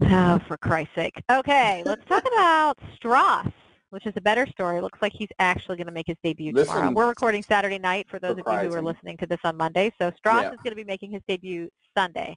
Oh, 0.05 0.39
for 0.47 0.57
Christ's 0.57 0.95
sake. 0.95 1.24
Okay, 1.32 1.82
let's 1.86 2.03
talk 2.09 2.26
about 2.28 2.78
Strauss, 2.95 3.47
which 3.91 4.05
is 4.05 4.11
a 4.17 4.21
better 4.21 4.45
story. 4.47 4.82
Looks 4.82 5.01
like 5.01 5.13
he's 5.13 5.30
actually 5.39 5.78
going 5.78 5.88
to 5.88 5.93
make 5.93 6.07
his 6.07 6.17
debut 6.24 6.51
This 6.51 6.67
tomorrow. 6.67 6.91
We're 6.91 7.07
recording 7.07 7.41
Saturday 7.41 7.80
night 7.80 8.07
for 8.09 8.19
those 8.19 8.32
of 8.32 8.39
you 8.63 8.69
who 8.69 8.76
are 8.76 8.82
listening 8.82 9.15
to 9.17 9.28
this 9.28 9.39
on 9.45 9.55
Monday. 9.55 9.93
So 9.99 10.11
Strauss 10.17 10.41
Yeah. 10.43 10.49
is 10.51 10.57
going 10.57 10.71
to 10.71 10.76
be 10.76 10.84
making 10.84 11.11
his 11.11 11.21
debut 11.26 11.69
Sunday. 11.95 12.36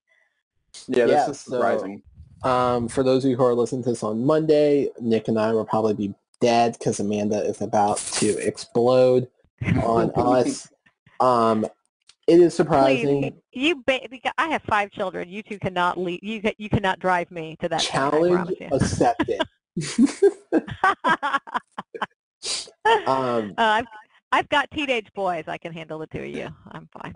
Yeah, 0.86 1.06
this 1.06 1.10
Yeah, 1.12 1.30
is 1.30 1.40
so- 1.40 1.52
surprising. 1.52 2.02
Um, 2.44 2.86
for 2.86 3.02
those 3.02 3.24
of 3.24 3.30
you 3.30 3.36
who 3.36 3.44
are 3.44 3.54
listening 3.54 3.82
to 3.84 3.88
this 3.90 4.02
on 4.04 4.24
Monday, 4.24 4.90
Nick 5.00 5.26
and 5.26 5.38
I 5.38 5.52
will 5.52 5.64
probably 5.64 5.94
be 5.94 6.14
dead 6.40 6.76
because 6.78 7.00
Amanda 7.00 7.42
is 7.44 7.60
about 7.60 7.98
to 7.98 8.36
explode 8.46 9.28
on 9.82 10.10
us. 10.16 10.68
Um, 11.20 11.66
it 12.26 12.40
is 12.40 12.54
surprising. 12.54 13.22
Please, 13.22 13.32
you 13.52 13.82
ba- 13.86 14.06
because 14.10 14.32
I 14.36 14.48
have 14.48 14.62
five 14.62 14.90
children. 14.90 15.28
You 15.28 15.42
two 15.42 15.58
cannot 15.58 15.96
leave. 15.98 16.20
You 16.22 16.42
you 16.58 16.68
cannot 16.68 16.98
drive 16.98 17.30
me 17.30 17.56
to 17.60 17.68
that 17.68 17.84
point, 17.84 17.94
I 18.04 18.10
Challenge 18.10 18.34
promise 18.34 18.54
you. 18.60 18.68
accepted. 18.72 19.40
um, 23.06 23.54
Uh, 23.56 23.62
I've 23.62 23.86
I've 24.32 24.48
got 24.48 24.70
teenage 24.72 25.12
boys. 25.14 25.44
I 25.46 25.56
can 25.56 25.72
handle 25.72 25.98
the 26.00 26.06
two 26.08 26.18
of 26.20 26.26
you. 26.26 26.48
I'm 26.72 26.88
fine. 27.00 27.14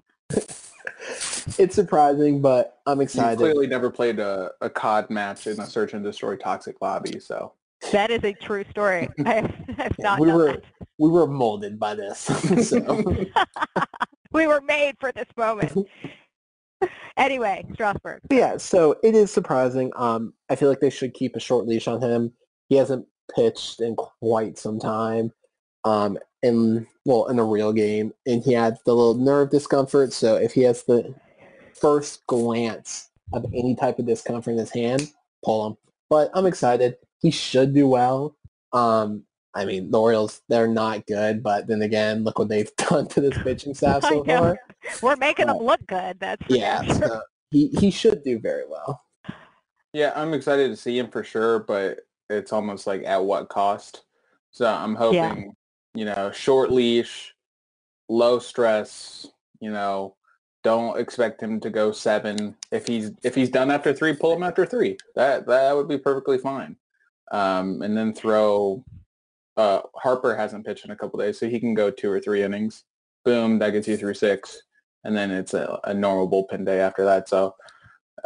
it's 1.58 1.74
surprising, 1.74 2.40
but 2.40 2.78
I'm 2.86 2.98
You 2.98 3.02
excited. 3.02 3.38
clearly 3.38 3.66
never 3.66 3.90
played 3.90 4.20
a, 4.20 4.52
a 4.60 4.70
COD 4.70 5.10
match 5.10 5.46
in 5.48 5.58
a 5.60 5.66
search 5.66 5.92
and 5.92 6.04
destroy 6.04 6.36
toxic 6.36 6.76
lobby, 6.80 7.18
so 7.18 7.52
That 7.92 8.10
is 8.10 8.22
a 8.24 8.32
true 8.32 8.64
story. 8.70 9.08
I 9.24 9.34
have, 9.34 9.54
I 9.78 9.82
have 9.82 9.96
Yeah, 9.98 10.04
not 10.04 10.20
we 10.20 10.32
were 10.32 10.46
that. 10.52 10.62
we 10.98 11.08
were 11.08 11.26
molded 11.26 11.78
by 11.78 11.94
this. 11.94 12.18
so. 12.68 13.26
we 14.32 14.46
were 14.46 14.60
made 14.60 14.94
for 15.00 15.12
this 15.12 15.26
moment. 15.36 15.72
anyway, 17.16 17.64
Strasburg. 17.74 18.20
Yeah, 18.30 18.56
so 18.56 18.96
it 19.02 19.14
is 19.14 19.30
surprising. 19.30 19.90
Um, 19.96 20.34
I 20.48 20.56
feel 20.56 20.68
like 20.68 20.80
they 20.80 20.90
should 20.90 21.14
keep 21.14 21.36
a 21.36 21.40
short 21.40 21.66
leash 21.66 21.88
on 21.88 22.00
him. 22.00 22.32
He 22.68 22.76
hasn't 22.76 23.06
pitched 23.34 23.80
in 23.80 23.96
quite 23.96 24.58
some 24.58 24.78
time. 24.78 25.32
Um, 25.84 26.18
in 26.42 26.86
well, 27.04 27.26
in 27.26 27.38
a 27.38 27.44
real 27.44 27.72
game, 27.72 28.12
and 28.26 28.42
he 28.42 28.52
had 28.52 28.78
the 28.86 28.94
little 28.94 29.14
nerve 29.14 29.50
discomfort. 29.50 30.12
So 30.12 30.36
if 30.36 30.52
he 30.52 30.62
has 30.62 30.84
the 30.84 31.14
first 31.78 32.26
glance 32.26 33.10
of 33.32 33.44
any 33.54 33.74
type 33.74 33.98
of 33.98 34.06
discomfort 34.06 34.52
in 34.52 34.58
his 34.58 34.70
hand, 34.70 35.10
pull 35.44 35.66
him. 35.66 35.76
But 36.08 36.30
I'm 36.34 36.46
excited. 36.46 36.96
He 37.20 37.30
should 37.30 37.74
do 37.74 37.86
well. 37.86 38.36
Um, 38.72 39.24
I 39.54 39.64
mean, 39.64 39.90
the 39.90 40.00
Orioles, 40.00 40.42
they're 40.48 40.68
not 40.68 41.06
good, 41.06 41.42
but 41.42 41.66
then 41.66 41.82
again, 41.82 42.24
look 42.24 42.38
what 42.38 42.48
they've 42.48 42.74
done 42.76 43.08
to 43.08 43.20
this 43.20 43.36
pitching 43.38 43.74
staff 43.74 44.02
so 44.04 44.24
far. 44.24 44.58
We're 45.02 45.16
making 45.16 45.46
them 45.46 45.56
Uh, 45.56 45.62
look 45.62 45.86
good. 45.86 46.18
That's 46.20 46.44
for 46.46 46.54
Yeah, 46.54 46.82
sure. 46.84 46.94
so 46.94 47.20
he, 47.50 47.68
he 47.68 47.90
should 47.90 48.22
do 48.24 48.38
very 48.38 48.64
well. 48.68 49.02
yeah, 49.92 50.12
I'm 50.14 50.32
excited 50.34 50.68
to 50.68 50.76
see 50.76 50.98
him 50.98 51.10
for 51.10 51.22
sure, 51.24 51.58
but 51.60 52.00
it's 52.30 52.52
almost 52.52 52.86
like 52.86 53.02
at 53.04 53.22
what 53.24 53.48
cost? 53.48 54.04
So 54.52 54.66
I'm 54.66 54.94
hoping, 54.94 55.16
Yeah. 55.18 55.44
you 55.94 56.04
know, 56.06 56.30
short 56.30 56.70
leash, 56.70 57.34
low 58.08 58.38
stress, 58.38 59.26
you 59.60 59.70
know, 59.70 60.14
don't 60.62 60.98
expect 60.98 61.42
him 61.42 61.58
to 61.60 61.70
go 61.70 61.90
seven. 61.90 62.54
If 62.70 62.86
he's 62.86 63.10
if 63.22 63.34
he's 63.34 63.48
done 63.50 63.70
after 63.70 63.92
three, 63.94 64.14
pull 64.14 64.34
him 64.34 64.42
after 64.42 64.64
three. 64.66 64.96
That 65.16 65.46
that 65.46 65.74
would 65.74 65.88
be 65.88 65.98
perfectly 65.98 66.38
fine. 66.38 66.76
Um, 67.30 67.82
and 67.82 67.96
then 67.96 68.12
throw 68.12 68.84
uh, 69.56 69.82
Harper 69.94 70.34
hasn't 70.34 70.64
pitched 70.64 70.84
in 70.84 70.90
a 70.90 70.96
couple 70.96 71.18
days, 71.18 71.38
so 71.38 71.48
he 71.48 71.60
can 71.60 71.74
go 71.74 71.90
two 71.90 72.10
or 72.10 72.20
three 72.20 72.42
innings. 72.42 72.84
Boom, 73.24 73.58
that 73.58 73.70
gets 73.70 73.86
you 73.86 73.96
through 73.96 74.14
six, 74.14 74.62
and 75.04 75.14
then 75.16 75.30
it's 75.30 75.52
a, 75.54 75.78
a 75.84 75.92
normal 75.92 76.28
bullpen 76.30 76.64
day 76.64 76.80
after 76.80 77.04
that. 77.04 77.28
So, 77.28 77.54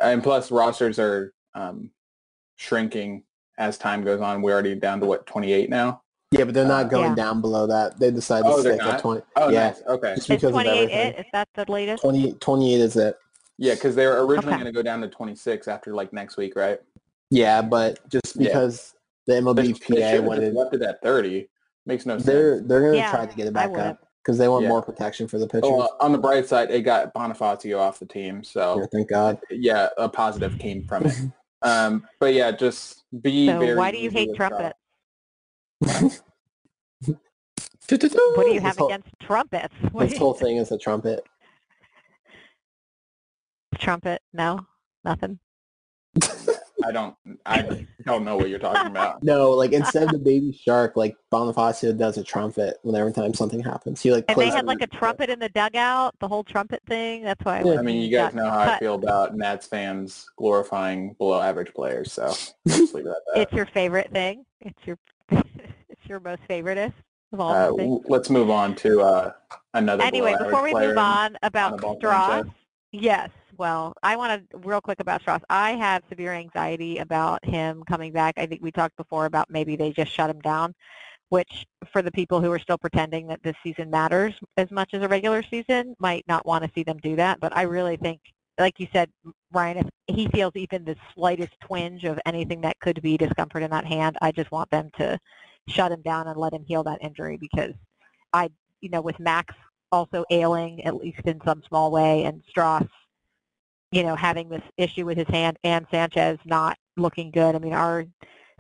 and 0.01 0.23
plus 0.23 0.51
rosters 0.53 0.99
are 0.99 1.33
um, 1.55 1.91
shrinking 2.57 3.25
as 3.59 3.79
time 3.79 4.05
goes 4.05 4.21
on. 4.21 4.43
We're 4.43 4.53
already 4.53 4.75
down 4.77 5.01
to 5.01 5.07
what 5.07 5.27
28 5.27 5.69
now. 5.71 6.03
Yeah, 6.31 6.45
but 6.45 6.55
they're 6.55 6.65
not 6.67 6.87
Uh, 6.87 6.89
going 6.89 7.11
Yeah. 7.11 7.15
down 7.17 7.41
below 7.41 7.67
that. 7.67 7.99
They 7.99 8.11
decided 8.11 8.47
Oh, 8.51 8.57
to 8.57 8.61
stick 8.61 8.79
not? 8.79 8.95
at 8.95 9.01
20. 9.01 9.23
Oh, 9.37 9.49
yeah, 9.51 9.69
nice. 9.69 9.83
Okay. 9.87 10.15
just 10.15 10.31
Is 10.31 10.37
because 10.37 10.49
of 10.51 10.63
28 10.63 10.71
everything. 10.91 11.09
it? 11.09 11.19
Is 11.19 11.27
that 11.33 11.49
the 11.55 11.65
latest? 11.71 12.03
20, 12.03 12.33
28 12.35 12.81
is 12.81 12.97
it. 12.97 13.17
Yeah, 13.59 13.75
because 13.75 13.95
they 13.95 14.07
were 14.07 14.25
originally 14.27 14.55
Okay. 14.55 14.63
going 14.63 14.73
to 14.73 14.77
go 14.77 14.83
down 14.83 15.01
to 15.01 15.09
26 15.09 15.69
after 15.69 15.95
like 15.95 16.13
next 16.13 16.37
week, 16.37 16.55
right? 16.57 16.81
Yeah, 17.35 17.63
but 17.63 17.99
just 18.09 18.37
Yeah. 18.37 18.47
because 18.47 18.95
the 19.27 19.33
MLBPA 19.35 19.55
MLB 19.57 19.95
they 19.97 20.01
PA 20.03 20.11
should 20.11 20.25
wanted, 20.25 20.41
just 20.43 20.57
left 20.57 20.75
it 20.75 20.83
at 20.83 21.03
30. 21.03 21.49
Makes 21.85 22.07
no 22.07 22.15
sense. 22.15 22.27
they're 22.27 22.57
sense. 22.59 22.69
they're 22.69 22.81
going 22.81 22.93
to 22.93 22.99
Yeah, 22.99 23.11
try 23.11 23.27
to 23.27 23.35
get 23.37 23.47
it 23.49 23.53
back 23.53 23.77
up 23.77 23.99
because 24.23 24.39
they 24.39 24.49
want 24.49 24.63
Yeah. 24.63 24.69
more 24.69 24.83
protection 24.83 25.27
for 25.27 25.39
the 25.39 25.49
pitchers. 25.49 25.65
Oh, 25.65 25.81
uh, 25.81 25.89
on 26.01 26.13
the 26.13 26.19
bright 26.19 26.47
side, 26.47 26.71
it 26.71 26.83
got 26.83 27.13
Bonifacio 27.13 27.77
off 27.79 27.99
the 27.99 28.07
team, 28.07 28.45
so 28.45 28.79
Yeah, 28.79 28.87
thank 28.93 29.09
God. 29.09 29.39
yeah, 29.51 29.89
a 29.99 30.09
positive 30.09 30.57
came 30.59 30.85
from 30.85 31.07
it. 31.07 31.13
um, 31.63 32.07
but 32.21 32.35
yeah, 32.35 32.53
just 32.53 33.03
be 33.21 33.49
So 33.49 33.59
very. 33.59 33.75
why 33.75 33.91
do 33.91 33.99
you 33.99 34.11
hate 34.11 34.31
trumpets? 34.37 34.79
What 37.87 38.03
What 38.37 38.47
do 38.47 38.55
you 38.55 38.61
have 38.61 38.79
whole, 38.79 38.89
against 38.89 39.09
trumpets? 39.21 39.75
What 39.93 40.09
This 40.09 40.17
whole 40.19 40.35
thing 40.35 40.57
is 40.57 40.71
a 40.73 40.79
trumpet. 40.79 41.23
trumpet? 43.79 44.23
No, 44.33 44.67
nothing. 45.05 45.39
I 46.87 46.93
don't. 46.93 47.17
I 47.47 47.87
don't 48.05 48.25
know 48.25 48.37
what 48.37 48.49
you're 48.51 48.59
talking 48.59 48.87
about. 48.91 49.23
No, 49.23 49.51
like 49.53 49.73
instead 49.73 50.03
of 50.05 50.11
the 50.11 50.19
baby 50.19 50.53
shark, 50.53 50.97
like 50.97 51.17
Bonifacio 51.33 51.97
does 51.97 52.19
a 52.19 52.25
trumpet 52.25 52.77
when 52.83 52.95
every 52.95 53.13
time 53.13 53.33
something 53.33 53.61
happens. 53.61 54.03
He 54.03 54.13
like 54.13 54.25
And 54.29 54.37
they 54.37 54.49
had 54.51 54.67
like 54.67 54.83
a 54.83 54.87
trumpet 54.87 55.31
in 55.31 55.39
the 55.39 55.49
dugout, 55.49 56.15
the 56.21 56.29
whole 56.29 56.45
trumpet 56.45 56.83
thing. 56.87 57.23
That's 57.23 57.43
why. 57.45 57.63
Yeah. 57.63 57.79
I 57.79 57.83
mean, 57.83 58.03
you 58.03 58.11
guys 58.11 58.35
know 58.35 58.49
how 58.51 58.59
I 58.59 58.79
feel 58.79 58.95
about 58.97 59.37
Nats 59.37 59.67
fans 59.67 60.27
glorifying 60.37 61.15
below 61.15 61.41
average 61.41 61.73
players, 61.73 62.13
so 62.13 62.29
just 62.69 62.95
leave 62.95 63.07
it 63.07 63.15
at. 63.35 63.43
It's 63.43 63.53
your 63.53 63.67
favorite 63.67 64.11
thing. 64.13 64.45
It's 64.61 64.79
your 64.85 64.99
it's 65.31 66.07
your 66.07 66.21
most 66.21 66.43
favoriteest 66.49 66.93
of 67.33 67.41
all 67.41 67.53
Uh, 67.53 67.67
things. 67.69 67.79
w- 67.79 68.03
let's 68.09 68.29
move 68.31 68.51
on 68.51 68.75
to 68.77 69.01
uh, 69.01 69.33
another. 69.73 70.03
Anyway, 70.05 70.35
before 70.39 70.63
we 70.63 70.75
move 70.75 70.99
on 70.99 71.39
about 71.43 71.83
a 71.83 71.95
Strauss, 71.97 72.47
yes. 72.93 73.31
Well, 73.57 73.95
I 74.03 74.17
want 74.17 74.51
to 74.51 74.59
real 74.59 74.81
quick 74.81 75.01
about 75.01 75.21
Strauss. 75.21 75.43
I 75.49 75.73
have 75.73 76.03
severe 76.09 76.33
anxiety 76.33 76.99
about 76.99 77.45
him 77.45 77.85
coming 77.89 78.13
back. 78.13 78.35
I 78.37 78.47
think 78.47 78.63
we 78.63 78.73
talked 78.73 78.97
before 78.97 79.27
about 79.27 79.51
maybe 79.51 79.77
they 79.77 79.93
just 79.93 80.11
shut 80.13 80.31
him 80.31 80.41
down, 80.41 80.75
which 81.29 81.65
for 81.93 82.03
the 82.03 82.11
people 82.11 82.41
who 82.41 82.51
are 82.51 82.59
still 82.59 82.79
pretending 82.79 83.27
that 83.29 83.43
this 83.43 83.57
season 83.63 83.91
matters 83.91 84.35
as 84.57 84.71
much 84.71 84.95
as 84.95 85.03
a 85.03 85.09
regular 85.09 85.43
season 85.43 85.95
might 85.99 86.25
not 86.27 86.47
want 86.47 86.65
to 86.65 86.71
see 86.75 86.83
them 86.83 86.99
do 86.99 87.17
that. 87.17 87.39
But 87.41 87.57
I 87.57 87.63
really 87.63 87.97
think, 87.97 88.21
like 88.59 88.81
you 88.81 88.89
said, 88.93 89.11
Ryan, 89.53 89.89
if 90.09 90.17
he 90.17 90.27
feels 90.29 90.53
even 90.57 90.85
the 90.85 90.97
slightest 91.15 91.53
twinge 91.61 92.05
of 92.05 92.19
anything 92.27 92.61
that 92.63 92.79
could 92.81 93.01
be 93.03 93.17
discomfort 93.17 93.63
in 93.63 93.71
that 93.71 93.85
hand, 93.85 94.17
I 94.23 94.33
just 94.33 94.51
want 94.51 94.71
them 94.71 94.91
to 94.99 95.19
shut 95.69 95.93
him 95.93 96.03
down 96.03 96.29
and 96.29 96.37
let 96.39 96.53
him 96.53 96.65
heal 96.67 96.83
that 96.85 97.03
injury 97.03 97.37
because 97.37 97.73
I, 98.33 98.51
you 98.81 98.89
know, 98.89 99.01
with 99.01 99.19
Max 99.21 99.55
also 99.93 100.25
ailing, 100.31 100.85
at 100.85 100.97
least 100.97 101.21
in 101.25 101.41
some 101.45 101.63
small 101.69 101.91
way, 101.91 102.25
and 102.25 102.43
Strauss, 102.49 102.85
you 103.95 104.03
know, 104.03 104.17
having 104.17 104.49
this 104.49 104.63
issue 104.77 105.07
with 105.07 105.17
his 105.17 105.29
hand 105.29 105.57
and 105.63 105.87
Sanchez 105.89 106.37
not 106.45 106.77
looking 106.97 107.31
good. 107.31 107.55
I 107.55 107.59
mean, 107.61 107.73
our 107.73 108.05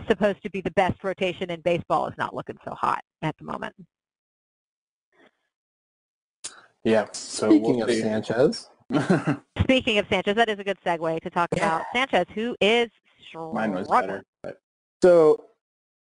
supposed 0.08 0.40
to 0.44 0.50
be 0.50 0.60
the 0.60 0.70
best 0.70 1.02
rotation 1.02 1.50
in 1.50 1.60
baseball 1.60 2.06
is 2.06 2.14
not 2.16 2.34
looking 2.36 2.56
so 2.64 2.72
hot 2.72 3.02
at 3.20 3.36
the 3.38 3.44
moment. 3.44 3.74
Yeah. 6.84 7.06
So 7.12 7.50
Speaking 7.50 7.76
we'll 7.78 7.84
of 7.84 7.90
see. 7.90 8.00
Sanchez, 8.00 8.68
Speaking 9.62 9.98
of 9.98 10.06
Sanchez, 10.08 10.36
that 10.36 10.48
is 10.48 10.60
a 10.60 10.64
good 10.64 10.78
segue 10.86 11.20
to 11.22 11.30
talk 11.30 11.48
about 11.52 11.82
Sanchez, 11.92 12.26
who 12.34 12.54
is 12.60 12.88
Mine 13.52 13.72
was 13.72 13.88
better. 13.88 14.22
But 14.44 14.58
So 15.02 15.46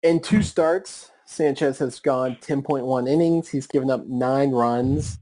in 0.01 0.21
two 0.21 0.41
starts, 0.41 1.11
Sanchez 1.25 1.77
has 1.77 1.99
gone 1.99 2.37
10.1 2.41 3.07
innings. 3.07 3.49
He's 3.49 3.67
given 3.67 3.91
up 3.91 4.07
nine 4.07 4.49
runs 4.49 5.19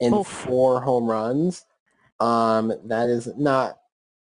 and 0.00 0.14
Oof. 0.14 0.26
four 0.26 0.80
home 0.80 1.04
runs. 1.04 1.66
Um, 2.22 2.72
that 2.84 3.08
is 3.08 3.28
not 3.36 3.78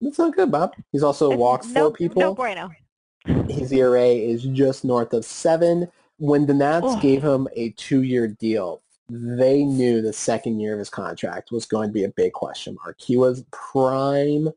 that's 0.00 0.18
not 0.18 0.34
good, 0.34 0.50
Bob. 0.50 0.74
He's 0.92 1.02
also 1.02 1.30
It's 1.30 1.38
walked 1.38 1.66
no, 1.68 1.82
four 1.82 1.92
people. 1.92 2.20
No 2.20 2.34
bueno. 2.34 2.70
His 3.48 3.72
ERA 3.72 4.06
is 4.06 4.42
just 4.44 4.84
north 4.84 5.12
of 5.12 5.24
seven. 5.24 5.88
When 6.18 6.46
the 6.46 6.54
Nats 6.54 6.86
Oh. 6.88 7.00
gave 7.00 7.22
him 7.22 7.48
a 7.54 7.70
two-year 7.70 8.28
deal, 8.28 8.82
they 9.08 9.64
knew 9.64 10.02
the 10.02 10.12
second 10.12 10.60
year 10.60 10.72
of 10.74 10.78
his 10.78 10.90
contract 10.90 11.50
was 11.50 11.64
going 11.66 11.88
to 11.88 11.92
be 11.92 12.04
a 12.04 12.08
big 12.10 12.32
question 12.32 12.76
mark. 12.84 13.00
He 13.00 13.16
was 13.16 13.44
prime 13.52 14.50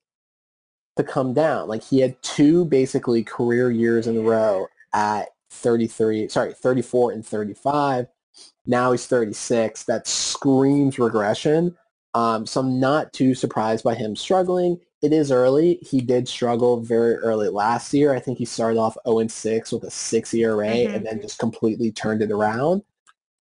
to 0.97 1.03
come 1.03 1.33
down. 1.33 1.67
Like 1.67 1.83
he 1.83 1.99
had 1.99 2.21
two 2.21 2.65
basically 2.65 3.23
career 3.23 3.71
years 3.71 4.07
in 4.07 4.17
a 4.17 4.21
row 4.21 4.67
at 4.93 5.29
33, 5.51 6.29
sorry, 6.29 6.53
34 6.53 7.11
and 7.11 7.25
35. 7.25 8.07
Now 8.65 8.91
he's 8.91 9.07
36. 9.07 9.83
That 9.83 10.07
screams 10.07 10.99
regression. 10.99 11.77
Um, 12.13 12.45
so 12.45 12.61
I'm 12.61 12.79
not 12.79 13.13
too 13.13 13.35
surprised 13.35 13.83
by 13.83 13.95
him 13.95 14.15
struggling. 14.15 14.79
It 15.01 15.13
is 15.13 15.31
early. 15.31 15.75
He 15.81 16.01
did 16.01 16.27
struggle 16.27 16.81
very 16.81 17.15
early 17.15 17.49
last 17.49 17.93
year. 17.93 18.13
I 18.13 18.19
think 18.19 18.37
he 18.37 18.45
started 18.45 18.79
off 18.79 18.97
0-6 19.05 19.71
with 19.71 19.83
a 19.83 19.91
6 19.91 20.33
ERA 20.33 20.67
Mhm. 20.67 20.95
and 20.95 21.05
then 21.05 21.21
just 21.21 21.39
completely 21.39 21.91
turned 21.91 22.21
it 22.21 22.31
around. 22.31 22.83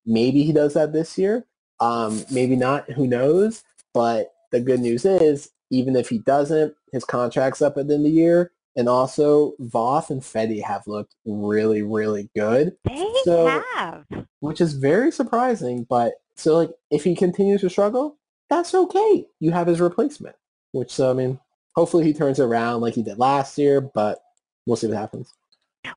Maybe 0.07 0.43
he 0.45 0.53
does 0.53 0.75
that 0.75 0.93
this 0.93 1.19
year. 1.19 1.45
Um, 1.81 2.25
maybe 2.31 2.57
not. 2.57 2.91
Who 2.93 3.07
knows? 3.07 3.62
But 3.95 4.33
the 4.53 4.61
good 4.61 4.81
news 4.81 5.05
is, 5.05 5.51
even 5.71 5.97
if 5.97 6.09
he 6.09 6.19
doesn't, 6.19 6.75
his 6.93 7.05
contract's 7.05 7.61
up 7.62 7.77
at 7.77 7.89
the 7.89 7.95
end 7.95 8.07
of 8.07 8.12
the 8.12 8.16
year. 8.16 8.53
And 8.77 8.89
also, 8.89 9.55
Voth 9.61 10.09
and 10.11 10.23
Fedde 10.23 10.62
have 10.62 10.87
looked 10.87 11.14
really, 11.27 11.83
really 11.83 12.31
good, 12.37 12.77
They 12.85 13.12
So- 13.25 13.61
have. 13.75 14.05
which 14.41 14.61
is 14.61 14.75
very 14.75 15.11
surprising. 15.11 15.85
But 15.89 16.14
so, 16.37 16.55
like, 16.57 16.71
if 16.91 17.03
he 17.03 17.16
continues 17.16 17.62
to 17.62 17.71
struggle, 17.71 18.16
that's 18.51 18.75
okay. 18.75 19.27
You 19.41 19.51
have 19.53 19.67
his 19.67 19.81
replacement, 19.81 20.37
which, 20.73 20.91
so, 20.91 21.11
I 21.11 21.15
mean, 21.15 21.39
hopefully 21.75 22.05
he 22.05 22.13
turns 22.13 22.41
around 22.41 22.81
like 22.81 22.95
he 22.95 23.03
did 23.03 23.19
last 23.19 23.59
year, 23.59 23.81
but 23.81 24.19
we'll 24.67 24.77
see 24.77 24.87
what 24.87 24.97
happens. 24.97 25.33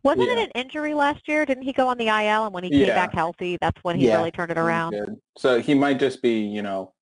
Wasn't 0.03 0.27
Yeah. 0.27 0.39
it 0.39 0.51
an 0.55 0.61
injury 0.61 0.93
last 0.93 1.27
year? 1.27 1.45
Didn't 1.45 1.63
he 1.63 1.73
go 1.73 1.87
on 1.87 1.97
the 1.97 2.07
IL 2.07 2.45
and 2.45 2.53
when 2.53 2.63
he 2.63 2.69
came 2.69 2.87
Yeah. 2.87 2.95
back 2.95 3.13
healthy, 3.13 3.57
that's 3.59 3.83
when 3.83 3.97
he 3.97 4.07
Yeah. 4.07 4.17
really 4.17 4.31
turned 4.31 4.51
it 4.51 4.57
around? 4.57 4.95
So 5.37 5.59
he 5.59 5.73
might 5.73 5.99
just 5.99 6.21
be, 6.21 6.39
you 6.41 6.61
know, 6.61 6.93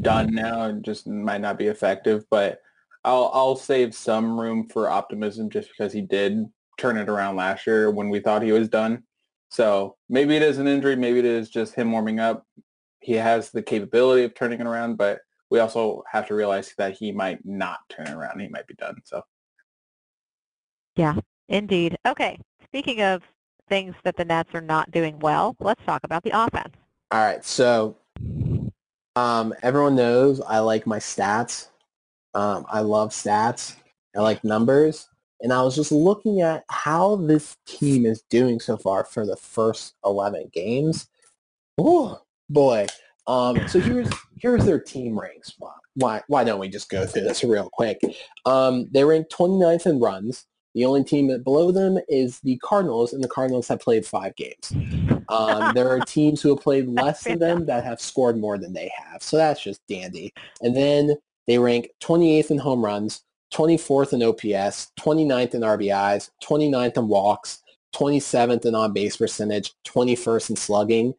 done 0.00 0.34
now 0.34 0.62
and 0.62 0.82
just 0.84 1.06
might 1.06 1.40
not 1.40 1.58
be 1.58 1.66
effective. 1.66 2.24
But 2.30 2.60
I'll 3.04 3.30
I'll 3.34 3.56
save 3.56 3.94
some 3.94 4.38
room 4.40 4.68
for 4.68 4.88
optimism 4.88 5.50
just 5.50 5.68
because 5.68 5.92
he 5.92 6.00
did 6.00 6.46
turn 6.78 6.96
it 6.96 7.08
around 7.08 7.36
last 7.36 7.66
year 7.66 7.90
when 7.90 8.08
we 8.08 8.20
thought 8.20 8.42
he 8.42 8.52
was 8.52 8.68
done. 8.68 9.02
So 9.50 9.96
maybe 10.08 10.34
it 10.36 10.42
is 10.42 10.58
an 10.58 10.66
injury, 10.68 10.96
maybe 10.96 11.18
it 11.18 11.24
is 11.26 11.50
just 11.50 11.74
him 11.74 11.92
warming 11.92 12.20
up. 12.20 12.46
He 13.02 13.14
has 13.14 13.50
the 13.50 13.62
capability 13.62 14.24
of 14.24 14.34
turning 14.34 14.60
it 14.60 14.66
around, 14.66 14.96
but 14.96 15.20
we 15.50 15.58
also 15.58 16.02
have 16.10 16.26
to 16.28 16.34
realize 16.34 16.72
that 16.78 16.96
he 16.96 17.12
might 17.12 17.44
not 17.44 17.80
turn 17.88 18.06
it 18.06 18.14
around. 18.14 18.40
He 18.40 18.48
might 18.48 18.66
be 18.66 18.74
done. 18.74 18.96
So 19.04 19.22
Yeah, 20.96 21.16
Indeed. 21.48 21.98
Okay. 22.06 22.38
Speaking 22.64 23.02
of 23.02 23.22
things 23.68 23.94
that 24.04 24.16
the 24.16 24.24
Nats 24.24 24.54
are 24.54 24.62
not 24.62 24.90
doing 24.90 25.18
well, 25.18 25.54
let's 25.60 25.84
talk 25.84 26.00
about 26.04 26.24
the 26.24 26.30
offense. 26.34 26.74
All 27.10 27.22
right, 27.22 27.44
so 27.44 27.96
um, 29.16 29.52
everyone 29.62 29.94
knows 29.94 30.40
I 30.40 30.60
like 30.60 30.86
my 30.86 30.98
stats. 30.98 31.68
Um, 32.34 32.64
I 32.70 32.80
love 32.80 33.10
stats. 33.10 33.76
I 34.16 34.20
like 34.20 34.42
numbers. 34.42 35.08
And 35.42 35.52
I 35.52 35.60
was 35.62 35.74
just 35.74 35.92
looking 35.92 36.40
at 36.40 36.64
how 36.70 37.16
this 37.16 37.56
team 37.66 38.06
is 38.06 38.22
doing 38.30 38.60
so 38.60 38.76
far 38.76 39.04
for 39.04 39.26
the 39.26 39.36
first 39.36 39.94
11 40.04 40.50
games. 40.52 41.08
Oh, 41.76 42.22
boy. 42.50 42.86
Um, 43.26 43.68
so 43.68 43.80
here's 43.80 44.10
here's 44.38 44.64
their 44.64 44.80
team 44.80 45.18
ranks. 45.18 45.54
Why, 45.58 45.72
why, 45.94 46.22
why 46.26 46.44
don't 46.44 46.58
we 46.58 46.68
just 46.68 46.88
go 46.88 47.06
through 47.06 47.22
this 47.22 47.44
real 47.44 47.70
quick? 47.72 48.00
Um, 48.46 48.88
they 48.90 49.04
rank 49.04 49.28
29th 49.28 49.86
in 49.86 50.00
runs. 50.00 50.46
The 50.74 50.86
only 50.86 51.04
team 51.04 51.28
that 51.28 51.44
below 51.44 51.70
them 51.70 51.98
is 52.08 52.40
the 52.40 52.56
Cardinals, 52.58 53.12
and 53.12 53.22
the 53.22 53.28
Cardinals 53.28 53.68
have 53.68 53.80
played 53.80 54.06
five 54.06 54.34
games. 54.36 54.72
Um, 55.28 55.74
there 55.74 55.88
are 55.90 56.00
teams 56.06 56.40
who 56.40 56.48
have 56.50 56.64
played 56.64 56.88
less 56.88 57.24
than 57.24 57.38
them 57.38 57.66
that 57.66 57.84
have 57.84 58.00
scored 58.00 58.38
more 58.38 58.56
than 58.56 58.72
they 58.72 58.90
have. 58.96 59.22
So 59.22 59.36
that's 59.36 59.62
just 59.62 59.86
dandy. 59.86 60.32
And 60.62 60.74
then 60.74 61.16
they 61.46 61.58
rank 61.58 61.90
28th 62.02 62.50
in 62.50 62.58
home 62.58 62.82
runs, 62.82 63.22
24th 63.52 64.14
in 64.14 64.22
OPS, 64.22 64.92
29th 64.98 65.54
in 65.54 65.60
RBIs, 65.60 66.30
29th 66.42 66.96
in 66.96 67.08
walks, 67.08 67.62
27th 67.94 68.64
in 68.64 68.74
on-base 68.74 69.18
percentage, 69.18 69.74
21st 69.86 70.50
in 70.50 70.56
slugging, 70.56 71.14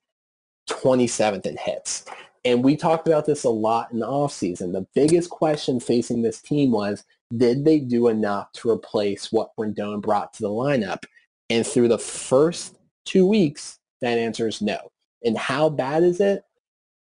27th 0.69 1.45
in 1.45 1.57
hits. 1.57 2.05
And 2.45 2.63
we 2.63 2.75
talked 2.75 3.07
about 3.07 3.25
this 3.25 3.45
a 3.45 3.49
lot 3.49 3.91
in 3.91 3.99
the 3.99 4.07
offseason. 4.07 4.73
The 4.73 4.85
biggest 4.93 5.29
question 5.29 5.79
facing 5.79 6.21
this 6.21 6.41
team 6.41 6.71
was, 6.71 7.03
did 7.35 7.63
they 7.63 7.79
do 7.79 8.09
enough 8.09 8.51
to 8.53 8.69
replace 8.69 9.31
what 9.31 9.55
Rendon 9.57 10.01
brought 10.01 10.33
to 10.33 10.43
the 10.43 10.49
lineup? 10.49 11.03
And 11.49 11.65
through 11.65 11.87
the 11.87 11.97
first 11.97 12.77
two 13.05 13.25
weeks, 13.25 13.79
that 14.01 14.17
answer 14.17 14.47
is 14.47 14.61
no. 14.61 14.77
And 15.23 15.37
how 15.37 15.69
bad 15.69 16.03
is 16.03 16.19
it? 16.19 16.43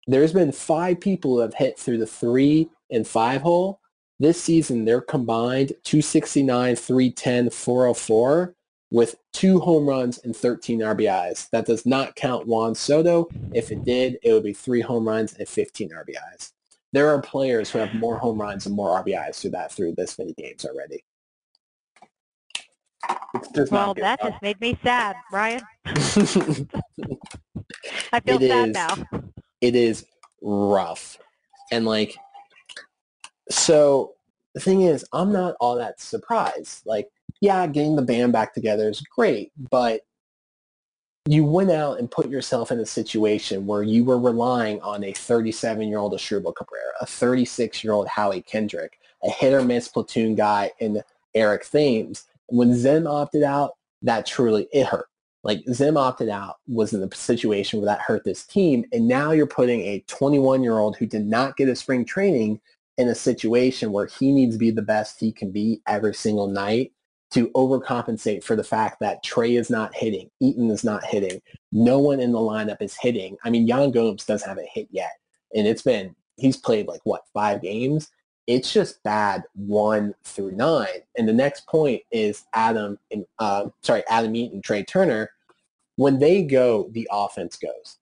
There's 0.07 0.33
been 0.33 0.53
five 0.53 1.01
people 1.01 1.35
who 1.35 1.41
have 1.41 1.55
hit 1.55 1.79
through 1.79 1.99
the 1.99 2.07
three 2.07 2.71
and 2.91 3.07
five 3.07 3.43
hole. 3.43 3.81
This 4.19 4.43
season, 4.43 4.87
they're 4.87 5.03
combined 5.03 5.75
269, 5.85 6.77
310, 6.77 7.51
404 7.51 8.56
with 8.91 9.17
two 9.33 9.59
home 9.61 9.89
runs 9.89 10.19
and 10.19 10.35
13 10.35 10.81
RBIs. 10.81 11.51
That 11.51 11.67
does 11.67 11.85
not 11.87 12.15
count 12.15 12.47
Juan 12.47 12.75
Soto. 12.75 13.29
If 13.53 13.71
it 13.73 13.85
did, 13.85 14.19
it 14.23 14.33
would 14.33 14.45
be 14.45 14.53
three 14.53 14.81
home 14.81 15.07
runs 15.07 15.35
and 15.35 15.49
15 15.49 15.91
RBIs. 15.91 16.53
There 16.93 17.09
are 17.09 17.21
players 17.21 17.71
who 17.71 17.79
have 17.81 17.95
more 17.95 18.17
home 18.17 18.41
runs 18.41 18.67
and 18.67 18.75
more 18.75 19.03
RBIs 19.03 19.41
through 19.41 19.51
that 19.51 19.73
through 19.73 19.95
this 19.97 20.19
many 20.19 20.33
games 20.35 20.65
already. 20.65 21.05
Well, 23.71 23.95
that 23.95 24.21
just 24.23 24.41
made 24.43 24.61
me 24.61 24.79
sad, 24.83 25.17
Ryan. 25.33 25.61
I 25.87 25.95
feel 28.21 28.43
It 28.43 28.49
sad 28.49 28.69
is. 28.71 28.75
now. 28.75 28.95
it 29.61 29.77
is 29.77 30.07
rough. 30.43 31.19
And 31.71 31.85
like, 31.85 32.17
so 33.51 34.15
the 34.55 34.61
thing 34.61 34.83
is, 34.83 35.05
I'm 35.13 35.33
not 35.33 35.55
all 35.61 35.77
that 35.77 36.01
surprised. 36.01 36.83
Like, 36.87 37.09
yeah, 37.47 37.67
getting 37.69 37.95
the 37.95 38.03
band 38.03 38.33
back 38.33 38.53
together 38.53 38.89
is 38.89 39.01
great, 39.01 39.53
but 39.71 40.01
you 41.29 41.45
went 41.45 41.71
out 41.71 42.01
and 42.01 42.11
put 42.11 42.29
yourself 42.29 42.73
in 42.73 42.81
a 42.81 42.87
situation 42.87 43.67
where 43.67 43.85
you 43.85 44.05
were 44.05 44.19
relying 44.19 44.81
on 44.83 45.05
a 45.05 45.13
37-year-old 45.13 46.13
Asdrubal 46.13 46.55
Cabrera, 46.57 46.93
a 47.01 47.05
36-year-old 47.07 48.09
Howie 48.09 48.43
Kendrick, 48.43 48.99
a 49.23 49.31
hit-or-miss 49.31 49.89
platoon 49.89 50.35
guy 50.35 50.73
in 50.81 51.03
Eric 51.35 51.69
Thames. 51.69 52.25
When 52.49 52.75
Zim 52.75 53.07
opted 53.07 53.45
out, 53.45 53.73
that 54.03 54.27
truly, 54.27 54.69
it 54.73 54.87
hurt. 54.87 55.07
Like 55.45 55.63
Zim 55.73 55.97
opted 55.97 56.29
out 56.29 56.57
was 56.67 56.93
in 56.93 57.03
a 57.03 57.15
situation 57.15 57.79
where 57.81 57.87
that 57.87 58.01
hurt 58.01 58.25
this 58.25 58.45
team. 58.45 58.85
And 58.93 59.07
now 59.07 59.31
you're 59.31 59.47
putting 59.47 59.83
a 59.83 60.05
21 60.09 60.65
year 60.65 60.79
old 60.79 60.97
who 60.97 61.07
did 61.07 61.27
not 61.27 61.57
get 61.57 61.69
a 61.69 61.77
spring 61.77 62.05
training 62.05 62.61
in 62.99 63.09
a 63.09 63.15
situation 63.15 63.93
where 63.93 64.07
he 64.07 64.33
needs 64.33 64.57
to 64.57 64.59
be 64.59 64.73
the 64.73 64.83
best 64.83 65.21
he 65.21 65.31
can 65.31 65.53
be 65.53 65.81
every 65.87 66.15
single 66.15 66.49
night 66.49 66.93
to 67.33 67.49
overcompensate 67.51 68.45
for 68.45 68.57
the 68.57 68.65
fact 68.65 69.01
that 69.01 69.23
Trea 69.23 69.57
is 69.57 69.71
not 69.71 69.95
hitting, 69.95 70.31
Eaton 70.41 70.71
is 70.71 70.85
not 70.85 71.05
hitting, 71.05 71.41
no 71.73 71.99
one 71.99 72.21
in 72.21 72.33
the 72.33 72.39
lineup 72.39 72.81
is 72.81 72.97
hitting. 73.01 73.37
I 73.45 73.51
mean, 73.51 73.67
Yan 73.67 73.91
Gomes 73.91 74.25
doesn't 74.25 74.49
have 74.49 74.59
a 74.59 74.63
hit 74.63 74.89
yet. 74.91 75.13
And 75.55 75.67
it's 75.67 75.83
been, 75.83 76.15
he's 76.37 76.57
played 76.57 76.87
like 76.87 77.01
what, 77.05 77.23
five 77.33 77.63
games? 77.63 78.11
It's 78.47 78.73
just 78.73 79.03
bad 79.03 79.43
one 79.55 80.15
through 80.23 80.53
nine. 80.53 81.03
And 81.19 81.29
the 81.29 81.33
next 81.33 81.67
point 81.67 82.03
is 82.13 82.45
Adam 82.55 82.99
and 83.11 83.27
uh, 83.41 83.67
sorry, 83.83 84.05
Adam 84.09 84.37
Eaton, 84.37 84.63
Trea 84.63 84.85
Turner. 84.85 85.31
When 85.97 86.19
they 86.19 86.43
go, 86.43 86.89
the 86.93 87.09
offense 87.11 87.57
goes. 87.57 87.99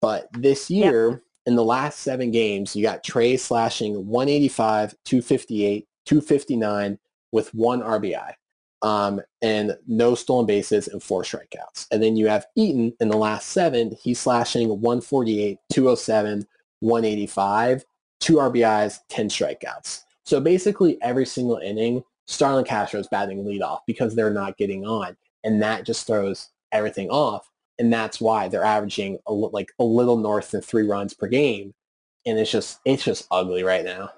But 0.00 0.28
this 0.34 0.70
year, 0.70 1.22
in 1.46 1.56
the 1.56 1.64
last 1.64 2.00
seven 2.00 2.30
games, 2.30 2.76
you 2.76 2.82
got 2.82 3.02
Trea 3.02 3.36
slashing 3.38 4.06
185, 4.06 4.94
258, 5.04 5.88
259 6.04 6.98
with 7.32 7.52
one 7.54 7.80
RBI 7.80 8.34
um, 8.82 9.20
and 9.42 9.76
no 9.86 10.14
stolen 10.14 10.46
bases 10.46 10.88
and 10.88 11.02
four 11.02 11.22
strikeouts. 11.22 11.86
And 11.90 12.02
then 12.02 12.16
you 12.16 12.28
have 12.28 12.46
Eaton 12.56 12.92
in 13.00 13.08
the 13.08 13.16
last 13.16 13.48
seven. 13.48 13.96
He's 14.00 14.20
slashing 14.20 14.68
148, 14.68 15.58
207, 15.72 16.46
185, 16.80 17.84
two 18.20 18.34
RBIs, 18.34 19.00
10 19.08 19.28
strikeouts. 19.28 20.02
So 20.24 20.40
basically 20.40 21.00
every 21.02 21.26
single 21.26 21.56
inning, 21.56 22.04
Starlin 22.26 22.64
Castro 22.64 23.00
is 23.00 23.08
batting 23.08 23.44
leadoff 23.44 23.80
because 23.86 24.14
they're 24.14 24.32
not 24.32 24.58
getting 24.58 24.86
on. 24.86 25.16
And 25.44 25.62
that 25.62 25.84
just 25.84 26.06
throws 26.06 26.50
everything 26.72 27.08
off. 27.08 27.50
And 27.78 27.92
that's 27.92 28.20
why 28.20 28.48
they're 28.48 28.64
averaging 28.64 29.18
a, 29.26 29.32
like 29.32 29.70
a 29.78 29.84
little 29.84 30.16
north 30.16 30.52
of 30.54 30.64
three 30.64 30.86
runs 30.86 31.14
per 31.14 31.28
game. 31.28 31.74
And 32.26 32.38
it's 32.38 32.50
just, 32.50 32.80
it's 32.84 33.04
just 33.04 33.26
ugly 33.30 33.62
right 33.62 33.84
now. 33.84 34.10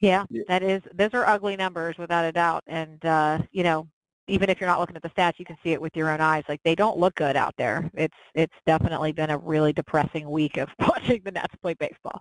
Yeah, 0.00 0.24
Yeah. 0.30 0.42
that 0.48 0.62
is. 0.62 0.82
Those 0.94 1.10
are 1.14 1.26
ugly 1.26 1.56
numbers 1.56 1.96
without 1.98 2.24
a 2.24 2.32
doubt. 2.32 2.62
And 2.66 3.04
uh, 3.04 3.40
you 3.50 3.62
know, 3.62 3.88
even 4.28 4.48
if 4.50 4.60
you're 4.60 4.68
not 4.68 4.78
looking 4.80 4.96
at 4.96 5.02
the 5.02 5.10
stats, 5.10 5.38
you 5.38 5.44
can 5.44 5.56
see 5.62 5.72
it 5.72 5.80
with 5.80 5.96
your 5.96 6.10
own 6.10 6.20
eyes. 6.20 6.44
Like 6.48 6.60
they 6.64 6.74
don't 6.74 6.98
look 6.98 7.14
good 7.16 7.36
out 7.36 7.54
there. 7.58 7.90
It's 7.94 8.14
it's 8.34 8.54
definitely 8.66 9.12
been 9.12 9.30
a 9.30 9.38
really 9.38 9.72
depressing 9.72 10.30
week 10.30 10.56
of 10.56 10.68
watching 10.78 11.22
the 11.24 11.32
Nats 11.32 11.54
play 11.62 11.74
baseball. 11.74 12.20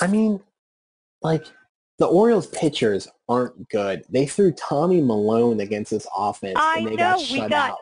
I 0.00 0.06
mean, 0.06 0.40
like 1.22 1.46
the 1.98 2.06
Orioles 2.06 2.48
pitchers 2.48 3.08
aren't 3.28 3.68
good. 3.70 4.04
They 4.10 4.26
threw 4.26 4.52
Tommy 4.52 5.00
Milone 5.00 5.60
against 5.60 5.92
this 5.92 6.06
offense 6.16 6.58
I 6.58 6.78
and 6.78 6.86
they 6.88 6.96
know 6.96 6.96
got 6.96 7.18
we 7.20 7.24
shut 7.26 7.50
got 7.50 7.70
out. 7.70 7.78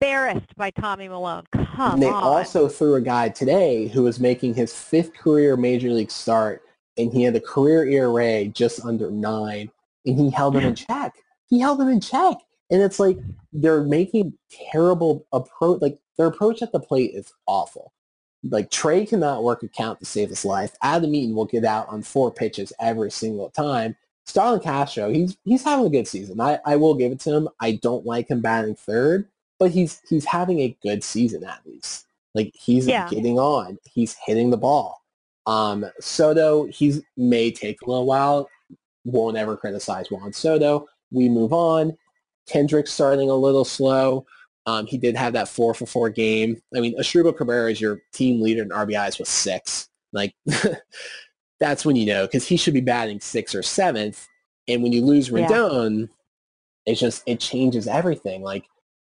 embarrassed 0.00 0.54
by 0.56 0.70
Tommy 0.70 1.08
Milone. 1.08 1.44
Come 1.52 1.94
And 1.94 2.02
they 2.02 2.08
on. 2.08 2.22
also 2.22 2.68
threw 2.68 2.94
a 2.94 3.00
guy 3.00 3.28
today 3.28 3.88
who 3.88 4.04
was 4.04 4.20
making 4.20 4.54
his 4.54 4.72
fifth 4.72 5.14
career 5.14 5.56
major 5.56 5.90
league 5.90 6.12
start 6.12 6.62
and 6.98 7.12
he 7.12 7.22
had 7.22 7.36
a 7.36 7.40
career 7.40 7.84
ERA 7.86 8.46
just 8.46 8.84
under 8.84 9.10
nine 9.10 9.70
and 10.06 10.18
he 10.18 10.30
held 10.30 10.56
him 10.56 10.64
in 10.64 10.74
check. 10.74 11.14
He 11.48 11.60
held 11.60 11.80
him 11.80 11.88
in 11.88 12.00
check. 12.00 12.36
And 12.70 12.82
it's 12.82 12.98
like 12.98 13.18
they're 13.52 13.82
making 13.84 14.32
terrible 14.72 15.26
approach 15.32 15.80
like 15.82 15.98
their 16.16 16.26
approach 16.26 16.62
at 16.62 16.72
the 16.72 16.80
plate 16.80 17.12
is 17.14 17.32
awful. 17.46 17.92
like 18.50 18.70
Trea 18.70 19.06
cannot 19.06 19.42
work 19.42 19.62
a 19.62 19.68
count 19.68 19.98
to 20.00 20.06
save 20.06 20.28
his 20.30 20.44
life. 20.44 20.72
Adam 20.82 21.14
Eaton 21.14 21.34
will 21.34 21.44
get 21.44 21.64
out 21.64 21.88
on 21.88 22.02
four 22.02 22.30
pitches 22.30 22.72
every 22.80 23.10
single 23.10 23.50
time. 23.50 23.96
Starlin 24.26 24.60
Castro, 24.60 25.10
he's 25.10 25.36
he's 25.44 25.62
having 25.62 25.86
a 25.86 25.90
good 25.90 26.08
season. 26.08 26.40
I, 26.40 26.58
I 26.64 26.76
will 26.76 26.94
give 26.94 27.12
it 27.12 27.20
to 27.20 27.32
him. 27.34 27.48
I 27.60 27.72
don't 27.72 28.06
like 28.06 28.28
him 28.30 28.40
batting 28.40 28.74
third, 28.74 29.28
but 29.58 29.70
he's 29.70 30.00
he's 30.08 30.24
having 30.24 30.60
a 30.60 30.76
good 30.82 31.04
season 31.04 31.44
at 31.44 31.60
least. 31.66 32.06
Like 32.34 32.52
he's 32.54 32.86
Yeah. 32.86 33.08
getting 33.10 33.38
on. 33.38 33.78
He's 33.84 34.16
hitting 34.26 34.48
the 34.50 34.56
ball. 34.56 35.03
Um, 35.46 35.84
Soto, 36.00 36.66
he 36.66 37.00
may 37.16 37.50
take 37.50 37.82
a 37.82 37.86
little 37.86 38.06
while. 38.06 38.48
Won't 39.04 39.36
ever 39.36 39.56
criticize 39.56 40.10
Juan 40.10 40.32
Soto. 40.32 40.86
We 41.10 41.28
move 41.28 41.52
on. 41.52 41.96
Kendrick's 42.48 42.92
starting 42.92 43.30
a 43.30 43.34
little 43.34 43.64
slow. 43.64 44.26
Um, 44.66 44.86
he 44.86 44.96
did 44.96 45.16
have 45.16 45.34
that 45.34 45.48
four 45.48 45.74
for 45.74 45.86
four 45.86 46.08
game. 46.08 46.60
I 46.74 46.80
mean, 46.80 46.98
Asdrubal 46.98 47.36
Cabrera 47.36 47.70
is 47.70 47.80
your 47.80 48.00
team 48.12 48.40
leader 48.40 48.62
in 48.62 48.70
RBIs 48.70 49.18
with 49.18 49.28
six. 49.28 49.88
Like 50.12 50.34
that's 51.60 51.84
when 51.84 51.96
you 51.96 52.06
know 52.06 52.26
because 52.26 52.46
he 52.46 52.56
should 52.56 52.74
be 52.74 52.80
batting 52.80 53.20
sixth 53.20 53.54
or 53.54 53.62
seventh. 53.62 54.26
And 54.68 54.82
when 54.82 54.92
you 54.92 55.04
lose 55.04 55.28
Yeah. 55.28 55.46
Rendon, 55.46 56.08
it's 56.86 57.00
just 57.00 57.22
it 57.26 57.40
changes 57.40 57.86
everything. 57.86 58.42
Like 58.42 58.64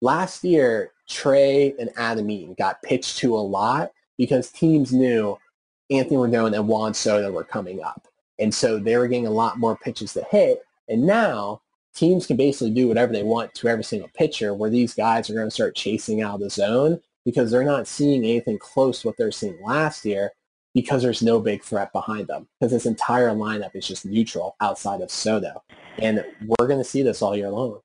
last 0.01 0.43
year, 0.43 0.91
Trea 1.07 1.75
and 1.79 1.91
Adam 1.97 2.29
Eaton 2.29 2.55
got 2.57 2.81
pitched 2.81 3.17
to 3.19 3.35
a 3.35 3.37
lot 3.39 3.91
because 4.17 4.49
teams 4.49 4.91
knew 4.91 5.37
Anthony 5.89 6.17
Rendon 6.17 6.55
and 6.55 6.67
Juan 6.67 6.93
Soto 6.93 7.31
were 7.31 7.43
coming 7.43 7.83
up. 7.83 8.07
And 8.39 8.53
so 8.53 8.79
they 8.79 8.97
were 8.97 9.07
getting 9.07 9.27
a 9.27 9.31
lot 9.31 9.59
more 9.59 9.77
pitches 9.77 10.13
to 10.13 10.23
hit. 10.29 10.63
And 10.89 11.05
now 11.05 11.61
teams 11.95 12.27
can 12.27 12.37
basically 12.37 12.71
do 12.71 12.87
whatever 12.87 13.13
they 13.13 13.23
want 13.23 13.53
to 13.55 13.67
every 13.67 13.83
single 13.83 14.09
pitcher 14.13 14.53
where 14.53 14.69
these 14.69 14.93
guys 14.93 15.29
are 15.29 15.33
going 15.33 15.47
to 15.47 15.51
start 15.51 15.75
chasing 15.75 16.21
out 16.21 16.35
of 16.35 16.41
the 16.41 16.49
zone 16.49 17.01
because 17.23 17.49
they're 17.49 17.63
not 17.63 17.87
seeing 17.87 18.23
anything 18.23 18.59
close 18.59 19.01
to 19.01 19.07
what 19.07 19.17
they're 19.17 19.31
seeing 19.31 19.57
last 19.63 20.05
year 20.05 20.31
because 20.73 21.01
there's 21.01 21.21
no 21.21 21.39
big 21.39 21.63
threat 21.63 21.91
behind 21.93 22.27
them 22.27 22.47
because 22.59 22.71
this 22.71 22.85
entire 22.85 23.29
lineup 23.29 23.75
is 23.75 23.87
just 23.87 24.05
neutral 24.05 24.55
outside 24.59 25.01
of 25.01 25.09
Soto. 25.09 25.63
And 25.99 26.23
we're 26.45 26.67
going 26.67 26.79
to 26.79 26.83
see 26.83 27.01
this 27.01 27.21
all 27.21 27.35
year 27.35 27.49
long. 27.49 27.79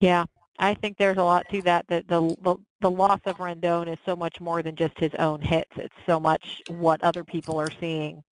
Yeah, 0.00 0.26
I 0.58 0.74
think 0.74 0.96
there's 0.98 1.18
a 1.18 1.22
lot 1.24 1.46
to 1.50 1.62
that. 1.62 1.86
That 1.88 2.08
the, 2.08 2.36
the 2.42 2.56
the 2.80 2.90
loss 2.90 3.20
of 3.26 3.36
Rendon 3.36 3.88
is 3.92 3.98
so 4.06 4.16
much 4.16 4.40
more 4.40 4.62
than 4.62 4.76
just 4.76 4.98
his 4.98 5.12
own 5.18 5.40
hits. 5.40 5.70
It's 5.76 5.94
so 6.06 6.20
much 6.20 6.62
what 6.68 7.02
other 7.02 7.24
people 7.24 7.58
are 7.60 7.70
seeing 7.80 8.22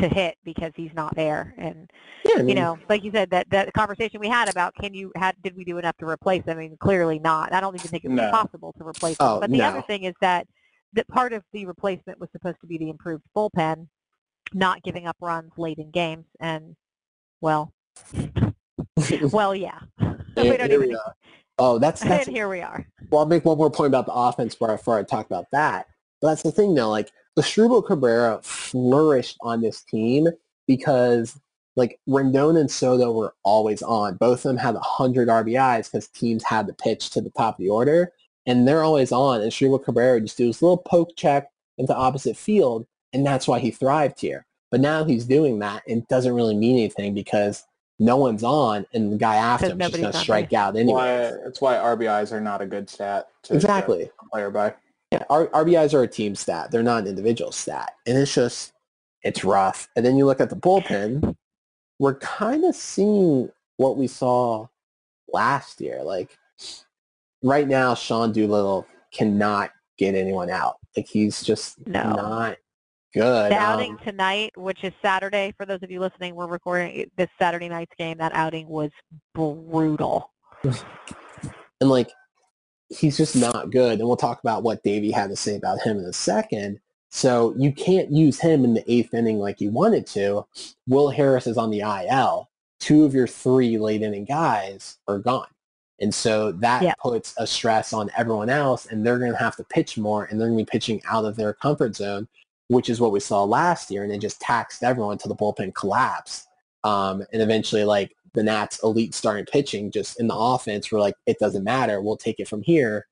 to 0.00 0.08
hit 0.08 0.36
because 0.44 0.72
he's 0.76 0.92
not 0.94 1.14
there. 1.16 1.54
And 1.58 1.90
Yeah, 2.24 2.36
I 2.38 2.42
you 2.42 2.54
know, 2.54 2.78
like 2.88 3.04
you 3.04 3.10
said, 3.12 3.30
that 3.30 3.48
that 3.50 3.72
conversation 3.72 4.20
we 4.20 4.28
had 4.28 4.48
about 4.48 4.74
can 4.80 4.94
you 4.94 5.12
had 5.16 5.34
did 5.42 5.56
we 5.56 5.64
do 5.64 5.78
enough 5.78 5.96
to 5.98 6.06
replace 6.08 6.44
him? 6.44 6.56
I 6.56 6.60
mean, 6.60 6.76
clearly 6.80 7.18
not. 7.18 7.52
I 7.52 7.60
don't 7.60 7.74
even 7.76 7.90
think 7.90 8.04
it 8.04 8.08
was 8.10 8.16
No. 8.18 8.30
possible 8.30 8.74
to 8.78 8.86
replace 8.86 9.16
him. 9.18 9.26
Oh, 9.26 9.40
but 9.40 9.50
the 9.50 9.62
other 9.62 9.82
thing 9.82 10.04
is 10.04 10.14
that 10.20 10.46
that 10.94 11.06
part 11.08 11.32
of 11.32 11.42
the 11.52 11.66
replacement 11.66 12.18
was 12.18 12.28
supposed 12.32 12.60
to 12.60 12.66
be 12.66 12.78
the 12.78 12.88
improved 12.90 13.22
bullpen, 13.36 13.88
not 14.54 14.82
giving 14.82 15.06
up 15.06 15.16
runs 15.20 15.52
late 15.58 15.78
in 15.78 15.90
games, 15.90 16.24
and 16.40 16.74
well, 17.40 17.72
well, 19.32 19.54
yeah. 19.54 19.80
And 20.38 20.58
don't 20.58 20.70
here 20.70 20.78
even. 20.78 20.88
we 20.90 20.94
are. 20.94 21.14
Oh, 21.58 21.78
that's 21.78 22.00
that's 22.04 22.26
and 22.26 22.36
here 22.36 22.48
we 22.48 22.60
are. 22.60 22.86
Well, 23.10 23.20
I'll 23.20 23.26
make 23.26 23.44
one 23.44 23.58
more 23.58 23.70
point 23.70 23.88
about 23.88 24.06
the 24.06 24.12
offense 24.12 24.54
before, 24.54 24.98
I 24.98 25.02
talk 25.02 25.26
about 25.26 25.46
that. 25.52 25.86
But 26.20 26.28
that's 26.28 26.42
the 26.42 26.52
thing, 26.52 26.74
though. 26.74 26.90
Like, 26.90 27.12
Asdrubal 27.38 27.86
Cabrera 27.86 28.40
flourished 28.42 29.36
on 29.40 29.60
this 29.60 29.82
team 29.82 30.28
because, 30.66 31.38
like, 31.76 32.00
Rendon 32.08 32.58
and 32.58 32.70
Soto 32.70 33.12
were 33.12 33.34
always 33.44 33.82
on. 33.82 34.16
Both 34.16 34.40
of 34.40 34.42
them 34.44 34.56
had 34.56 34.74
100 34.74 35.28
RBIs 35.28 35.90
because 35.90 36.08
teams 36.08 36.42
had 36.42 36.66
the 36.66 36.72
pitch 36.72 37.10
to 37.10 37.20
the 37.20 37.30
top 37.30 37.58
of 37.58 37.64
the 37.64 37.70
order, 37.70 38.12
and 38.46 38.66
they're 38.66 38.82
always 38.82 39.12
on. 39.12 39.40
And 39.40 39.50
Asdrubal 39.50 39.84
Cabrera 39.84 40.20
just 40.20 40.36
do 40.36 40.46
his 40.46 40.62
little 40.62 40.78
poke 40.78 41.16
check 41.16 41.48
into 41.76 41.94
opposite 41.94 42.36
field, 42.36 42.86
and 43.12 43.24
that's 43.24 43.46
why 43.46 43.60
he 43.60 43.70
thrived 43.70 44.20
here. 44.20 44.44
But 44.70 44.80
now 44.80 45.04
he's 45.04 45.24
doing 45.24 45.60
that, 45.60 45.82
and 45.86 46.02
it 46.02 46.08
doesn't 46.08 46.34
really 46.34 46.56
mean 46.56 46.76
anything 46.76 47.14
because 47.14 47.64
no 47.98 48.16
one's 48.16 48.44
on, 48.44 48.86
and 48.94 49.12
the 49.12 49.16
guy 49.16 49.36
after 49.36 49.66
him 49.70 49.80
is 49.80 49.88
just 49.90 50.00
going 50.00 50.12
to 50.12 50.18
on 50.18 50.22
strike 50.22 50.52
out 50.52 50.76
anyway. 50.76 51.32
that's 51.44 51.60
why 51.60 51.74
RBIs 51.74 52.32
are 52.32 52.40
not 52.40 52.60
a 52.62 52.66
good 52.66 52.88
stat 52.88 53.28
to 53.44 53.54
Exactly. 53.54 54.10
player 54.30 54.50
by. 54.50 54.74
Yeah, 55.10 55.24
R- 55.30 55.48
RBIs 55.48 55.94
are 55.94 56.02
a 56.02 56.08
team 56.08 56.34
stat. 56.34 56.70
They're 56.70 56.82
not 56.82 57.02
an 57.02 57.08
individual 57.08 57.50
stat. 57.50 57.92
And 58.06 58.16
it's 58.18 58.34
just, 58.34 58.72
it's 59.22 59.42
rough. 59.42 59.88
And 59.96 60.04
then 60.04 60.16
you 60.16 60.26
look 60.26 60.40
at 60.40 60.50
the 60.50 60.56
bullpen, 60.56 61.34
we're 61.98 62.16
kind 62.16 62.64
of 62.64 62.74
seeing 62.76 63.50
what 63.78 63.96
we 63.96 64.06
saw 64.06 64.66
last 65.32 65.80
year. 65.80 66.02
Like, 66.04 66.36
right 67.42 67.66
now, 67.66 67.94
Sean 67.94 68.32
Doolittle 68.32 68.86
cannot 69.12 69.70
get 69.96 70.14
anyone 70.14 70.50
out. 70.50 70.76
Like, 70.96 71.06
he's 71.08 71.42
just 71.42 71.84
No. 71.86 72.02
not 72.12 72.56
good. 73.14 73.52
The 73.52 73.56
outing 73.56 73.92
Um, 73.92 73.98
tonight, 74.04 74.52
which 74.56 74.84
is 74.84 74.92
Saturday, 75.02 75.52
for 75.56 75.66
those 75.66 75.82
of 75.82 75.90
you 75.90 76.00
listening, 76.00 76.34
we're 76.34 76.46
recording 76.46 77.10
this 77.16 77.28
Saturday 77.38 77.68
night's 77.68 77.94
game. 77.98 78.18
That 78.18 78.32
outing 78.34 78.68
was 78.68 78.90
brutal. 79.34 80.30
and 80.64 81.90
like 81.90 82.10
he's 82.90 83.16
just 83.16 83.36
not 83.36 83.70
good. 83.70 83.98
And 83.98 84.08
we'll 84.08 84.16
talk 84.16 84.40
about 84.40 84.62
what 84.62 84.82
Davey 84.82 85.10
had 85.10 85.30
to 85.30 85.36
say 85.36 85.56
about 85.56 85.80
him 85.80 85.98
in 85.98 86.04
a 86.04 86.12
second. 86.12 86.80
So 87.10 87.54
you 87.56 87.72
can't 87.72 88.10
use 88.10 88.38
him 88.40 88.64
in 88.64 88.74
the 88.74 88.92
eighth 88.92 89.14
inning 89.14 89.38
like 89.38 89.60
you 89.60 89.70
wanted 89.70 90.06
to. 90.08 90.46
Will 90.86 91.08
Harris 91.10 91.46
is 91.46 91.56
on 91.56 91.70
the 91.70 91.80
IL. 91.80 92.48
Two 92.80 93.04
of 93.04 93.14
your 93.14 93.26
three 93.26 93.78
late 93.78 94.02
inning 94.02 94.24
guys 94.24 94.98
are 95.08 95.18
gone. 95.18 95.48
And 96.00 96.14
so 96.14 96.52
that 96.52 96.82
Yep. 96.82 96.98
puts 96.98 97.34
a 97.38 97.46
stress 97.46 97.92
on 97.92 98.10
everyone 98.16 98.48
else 98.50 98.86
and 98.86 99.04
they're 99.04 99.18
going 99.18 99.32
to 99.32 99.38
have 99.38 99.56
to 99.56 99.64
pitch 99.64 99.98
more 99.98 100.24
and 100.24 100.40
they're 100.40 100.48
going 100.48 100.58
to 100.58 100.64
be 100.64 100.70
pitching 100.70 101.02
out 101.08 101.24
of 101.24 101.34
their 101.36 101.52
comfort 101.54 101.96
zone, 101.96 102.28
which 102.68 102.88
is 102.88 103.00
what 103.00 103.12
we 103.12 103.20
saw 103.20 103.44
last 103.44 103.90
year. 103.90 104.04
And 104.04 104.12
it 104.12 104.20
just 104.20 104.40
taxed 104.40 104.82
everyone 104.82 105.12
until 105.12 105.30
the 105.30 105.36
bullpen 105.36 105.74
collapsed. 105.74 106.46
Um, 106.84 107.24
and 107.32 107.42
eventually 107.42 107.84
like 107.84 108.14
the 108.34 108.42
Nats 108.42 108.80
elite 108.82 109.14
starting 109.14 109.46
pitching 109.46 109.90
just 109.90 110.20
in 110.20 110.28
the 110.28 110.36
offense 110.36 110.90
were 110.92 111.00
like, 111.00 111.14
it 111.26 111.38
doesn't 111.38 111.64
matter. 111.64 112.00
We'll 112.00 112.16
take 112.16 112.38
it 112.38 112.48
from 112.48 112.62
here. 112.62 113.06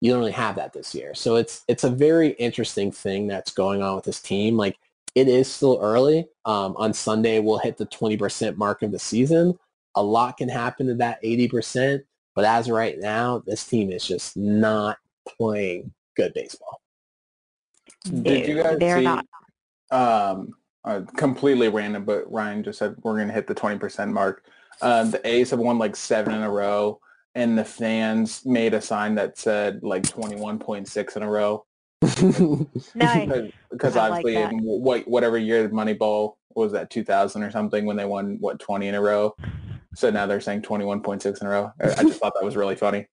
You 0.00 0.10
don't 0.10 0.20
really 0.20 0.32
have 0.32 0.56
that 0.56 0.72
this 0.72 0.94
year. 0.94 1.14
So 1.14 1.36
it's 1.36 1.62
it's 1.68 1.84
a 1.84 1.90
very 1.90 2.30
interesting 2.32 2.90
thing 2.92 3.26
that's 3.26 3.52
going 3.52 3.82
on 3.82 3.96
with 3.96 4.04
this 4.04 4.20
team. 4.20 4.56
Like 4.56 4.78
it 5.14 5.28
is 5.28 5.50
still 5.50 5.78
early. 5.82 6.28
Um, 6.44 6.74
on 6.76 6.94
Sunday, 6.94 7.40
we'll 7.40 7.58
hit 7.58 7.76
the 7.76 7.86
20% 7.86 8.56
mark 8.56 8.82
of 8.82 8.92
the 8.92 8.98
season. 8.98 9.58
A 9.96 10.02
lot 10.02 10.36
can 10.36 10.48
happen 10.48 10.86
to 10.86 10.94
that 10.94 11.22
80%. 11.22 12.02
But 12.34 12.44
as 12.44 12.68
of 12.68 12.74
right 12.74 12.98
now, 12.98 13.42
this 13.44 13.66
team 13.66 13.90
is 13.90 14.06
just 14.06 14.36
not 14.36 14.98
playing 15.26 15.92
good 16.16 16.32
baseball. 16.32 16.79
Did 18.04 18.48
you 18.48 18.62
guys 18.62 18.78
they're 18.78 18.98
see? 18.98 19.04
not. 19.04 19.26
Um, 19.90 20.54
uh, 20.84 21.02
completely 21.16 21.68
random, 21.68 22.04
but 22.04 22.30
Ryan 22.30 22.62
just 22.62 22.78
said 22.78 22.94
we're 23.02 23.18
gonna 23.18 23.32
hit 23.32 23.46
the 23.46 23.54
twenty 23.54 23.78
percent 23.78 24.12
mark. 24.12 24.44
Um, 24.80 25.10
the 25.10 25.26
A's 25.26 25.50
have 25.50 25.58
won 25.58 25.78
like 25.78 25.94
seven 25.94 26.34
in 26.34 26.42
a 26.42 26.50
row, 26.50 27.00
and 27.34 27.58
the 27.58 27.64
fans 27.64 28.42
made 28.46 28.72
a 28.72 28.80
sign 28.80 29.14
that 29.16 29.36
said 29.36 29.80
like 29.82 30.08
twenty 30.08 30.36
one 30.36 30.58
point 30.58 30.88
six 30.88 31.16
in 31.16 31.22
a 31.22 31.30
row. 31.30 31.64
Nice. 32.94 33.52
Because 33.70 33.96
like 33.96 34.10
obviously, 34.10 34.34
that. 34.34 34.52
in 34.52 34.60
what 34.60 35.06
whatever 35.06 35.36
year 35.36 35.62
the 35.62 35.68
Moneyball 35.68 36.34
was 36.54 36.72
that 36.72 36.90
two 36.90 37.04
thousand 37.04 37.42
or 37.42 37.50
something 37.50 37.84
when 37.84 37.96
they 37.96 38.06
won 38.06 38.38
what 38.40 38.58
twenty 38.58 38.88
in 38.88 38.94
a 38.94 39.00
row. 39.00 39.34
So 39.94 40.10
now 40.10 40.26
they're 40.26 40.40
saying 40.40 40.62
twenty 40.62 40.84
one 40.84 41.02
point 41.02 41.20
six 41.20 41.40
in 41.40 41.46
a 41.46 41.50
row. 41.50 41.72
I 41.82 42.02
just 42.04 42.20
thought 42.20 42.32
that 42.34 42.44
was 42.44 42.56
really 42.56 42.76
funny. 42.76 43.06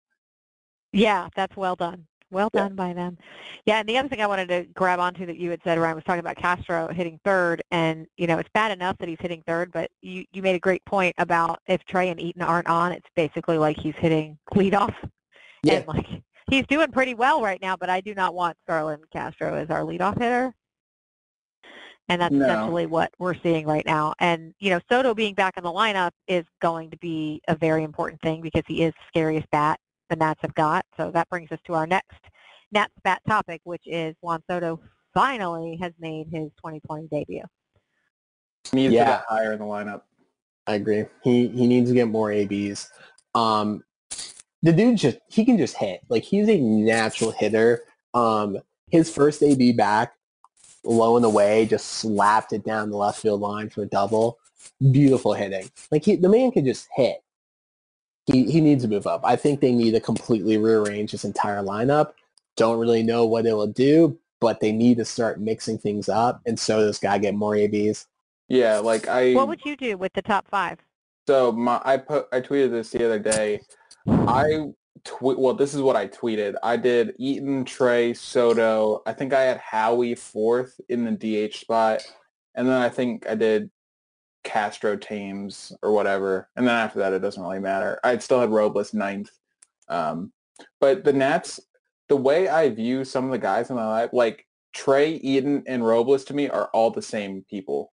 Yeah, 0.94 1.28
that's 1.36 1.58
well 1.58 1.76
done. 1.76 2.08
Well 2.30 2.50
Yeah. 2.54 2.64
done 2.64 2.76
by 2.76 2.94
them. 2.94 3.18
Yeah, 3.66 3.80
and 3.80 3.88
the 3.88 3.98
other 3.98 4.10
thing 4.10 4.22
I 4.22 4.28
wanted 4.28 4.50
to 4.50 4.66
grab 4.74 5.00
onto 5.00 5.26
that 5.26 5.38
you 5.38 5.50
had 5.50 5.62
said, 5.64 5.80
Ryan, 5.80 5.96
was 5.96 6.04
talking 6.04 6.20
about 6.20 6.36
Castro 6.36 6.88
hitting 6.90 7.20
third, 7.24 7.62
and 7.72 8.06
you 8.18 8.28
know 8.28 8.38
it's 8.38 8.50
bad 8.54 8.72
enough 8.72 8.98
that 8.98 9.08
he's 9.08 9.18
hitting 9.22 9.44
third, 9.48 9.72
but 9.72 9.90
you 10.02 10.26
you 10.34 10.42
made 10.42 10.56
a 10.56 10.60
great 10.60 10.84
point 10.86 11.16
about 11.18 11.62
if 11.68 11.84
Trea 11.86 12.12
and 12.12 12.20
Eaton 12.20 12.42
aren't 12.42 12.68
on, 12.68 12.92
it's 12.92 13.08
basically 13.16 13.58
like 13.58 13.78
he's 13.78 13.96
hitting 13.96 14.38
leadoff, 14.54 14.94
Yeah. 15.64 15.76
and 15.76 15.88
like 15.88 16.06
he's 16.50 16.68
doing 16.68 16.92
pretty 16.92 17.14
well 17.14 17.42
right 17.42 17.62
now. 17.62 17.76
But 17.78 17.90
I 17.90 18.02
do 18.02 18.14
not 18.14 18.34
want 18.34 18.58
Starlin 18.64 19.00
Castro 19.12 19.56
as 19.56 19.70
our 19.70 19.82
leadoff 19.82 20.20
hitter, 20.22 20.54
and 22.10 22.22
that's 22.22 22.36
No. 22.36 22.44
essentially 22.46 22.88
what 22.88 23.12
we're 23.20 23.36
seeing 23.36 23.66
right 23.66 23.86
now. 23.86 24.14
And 24.20 24.54
you 24.60 24.70
know 24.70 24.82
Soto 24.92 25.14
being 25.14 25.34
back 25.34 25.58
in 25.58 25.64
the 25.64 25.72
lineup 25.72 26.12
is 26.28 26.46
going 26.62 26.90
to 26.92 26.98
be 26.98 27.42
a 27.48 27.56
very 27.56 27.84
important 27.84 28.22
thing 28.22 28.42
because 28.42 28.64
he 28.68 28.84
is 28.84 28.92
the 28.94 29.04
scariest 29.08 29.50
bat 29.52 29.80
the 30.10 30.16
Nats 30.16 30.40
have 30.42 30.56
got. 30.56 30.86
So 30.96 31.12
that 31.12 31.30
brings 31.30 31.52
us 31.52 31.60
to 31.66 31.74
our 31.74 31.88
next 31.88 32.16
Nats 32.72 32.94
bat 33.04 33.22
topic, 33.28 33.62
which 33.64 33.84
is 33.86 34.16
Juan 34.22 34.42
Soto 34.50 34.80
finally 35.14 35.78
has 35.82 35.94
made 36.00 36.28
his 36.32 36.50
2020 36.58 37.08
debut. 37.12 37.44
Needs 38.74 38.94
Yeah. 38.94 39.06
to 39.06 39.12
get 39.12 39.26
higher 39.28 39.54
in 39.54 39.60
the 39.60 39.66
lineup. 39.66 40.02
I 40.68 40.76
agree. 40.76 41.06
He 41.24 41.48
he 41.48 41.66
needs 41.68 41.90
to 41.90 41.96
get 41.96 42.10
more 42.10 42.32
ABs. 42.32 42.90
Um, 43.34 43.84
the 44.62 44.74
dude 44.74 44.98
just 44.98 45.18
he 45.30 45.46
can 45.46 45.58
just 45.58 45.78
hit. 45.78 46.02
Like 46.10 46.24
he's 46.24 46.50
a 46.50 46.60
natural 46.60 47.32
hitter. 47.32 47.84
Um, 48.14 48.58
his 48.90 49.10
first 49.10 49.42
AB 49.44 49.72
back, 49.74 50.14
low 50.84 51.16
and 51.16 51.26
away, 51.26 51.66
just 51.66 51.86
slapped 51.88 52.52
it 52.52 52.66
down 52.66 52.90
the 52.90 52.98
left 52.98 53.22
field 53.22 53.40
line 53.42 53.70
for 53.70 53.84
a 53.84 53.86
double. 53.86 54.40
Beautiful 54.92 55.34
hitting. 55.34 55.70
Like 55.90 56.04
he, 56.04 56.18
the 56.18 56.28
man 56.30 56.52
can 56.52 56.66
just 56.66 56.90
hit. 56.94 57.20
He 58.28 58.52
he 58.52 58.62
needs 58.62 58.84
to 58.84 58.90
move 58.90 59.08
up. 59.08 59.22
I 59.24 59.36
think 59.36 59.60
they 59.60 59.72
need 59.72 59.92
to 59.92 60.00
completely 60.00 60.58
rearrange 60.58 61.12
his 61.12 61.26
entire 61.26 61.64
lineup. 61.64 62.12
don't 62.56 62.80
really 62.80 63.04
know 63.04 63.26
what 63.26 63.46
it'll 63.46 63.68
do, 63.68 64.20
but 64.40 64.60
they 64.60 64.72
need 64.72 64.98
to 64.98 65.06
start 65.06 65.40
mixing 65.40 65.78
things 65.78 66.10
up, 66.10 66.42
and 66.46 66.60
so 66.60 66.86
this 66.86 67.00
guy 67.00 67.18
get 67.18 67.34
more 67.36 67.56
ABs. 67.56 68.08
Yeah, 68.50 68.80
like 68.80 69.08
I. 69.08 69.34
What 69.34 69.48
would 69.48 69.66
you 69.66 69.76
do 69.76 69.98
with 69.98 70.14
the 70.14 70.22
top 70.22 70.48
five? 70.48 70.80
So 71.28 71.52
my 71.52 71.82
I 71.84 71.98
put 71.98 72.28
I 72.32 72.42
tweeted 72.42 72.72
this 72.72 72.92
the 72.92 73.06
other 73.06 73.20
day. 73.20 73.62
I 74.08 74.68
tweet 75.04 75.40
well. 75.40 75.54
This 75.54 75.74
is 75.74 75.82
what 75.82 75.96
I 75.96 76.08
tweeted. 76.08 76.56
I 76.64 76.78
did 76.78 77.14
Eaton, 77.18 77.66
Trea, 77.66 78.14
Soto. 78.14 79.02
I 79.06 79.14
think 79.14 79.34
I 79.34 79.42
had 79.42 79.58
Howie 79.58 80.16
fourth 80.16 80.80
in 80.90 81.04
the 81.04 81.12
DH 81.50 81.56
spot, 81.56 82.02
and 82.56 82.68
then 82.68 82.82
I 82.82 82.90
think 82.90 83.28
I 83.28 83.36
did 83.36 83.70
Castro, 84.48 84.96
Thames, 84.96 85.74
or 85.84 85.92
whatever. 85.92 86.50
And 86.56 86.66
then 86.66 86.74
after 86.74 87.00
that, 87.00 87.12
it 87.12 87.20
doesn't 87.22 87.44
really 87.44 87.60
matter. 87.60 88.00
I 88.04 88.18
still 88.20 88.40
had 88.40 88.50
Robles 88.50 88.94
ninth. 88.94 89.30
Um, 89.90 90.32
but 90.80 91.04
the 91.04 91.12
Nats, 91.12 91.60
the 92.08 92.16
way 92.16 92.48
I 92.48 92.70
view 92.70 93.04
some 93.04 93.26
of 93.26 93.32
the 93.32 93.38
guys 93.38 93.70
in 93.70 93.76
my 93.76 93.86
life, 93.86 94.12
like 94.14 94.48
Trea, 94.74 95.20
Eaton, 95.22 95.64
and 95.68 95.86
Robles 95.86 96.24
to 96.26 96.34
me 96.34 96.48
are 96.48 96.70
all 96.74 96.90
the 96.90 97.02
same 97.02 97.46
people. 97.50 97.92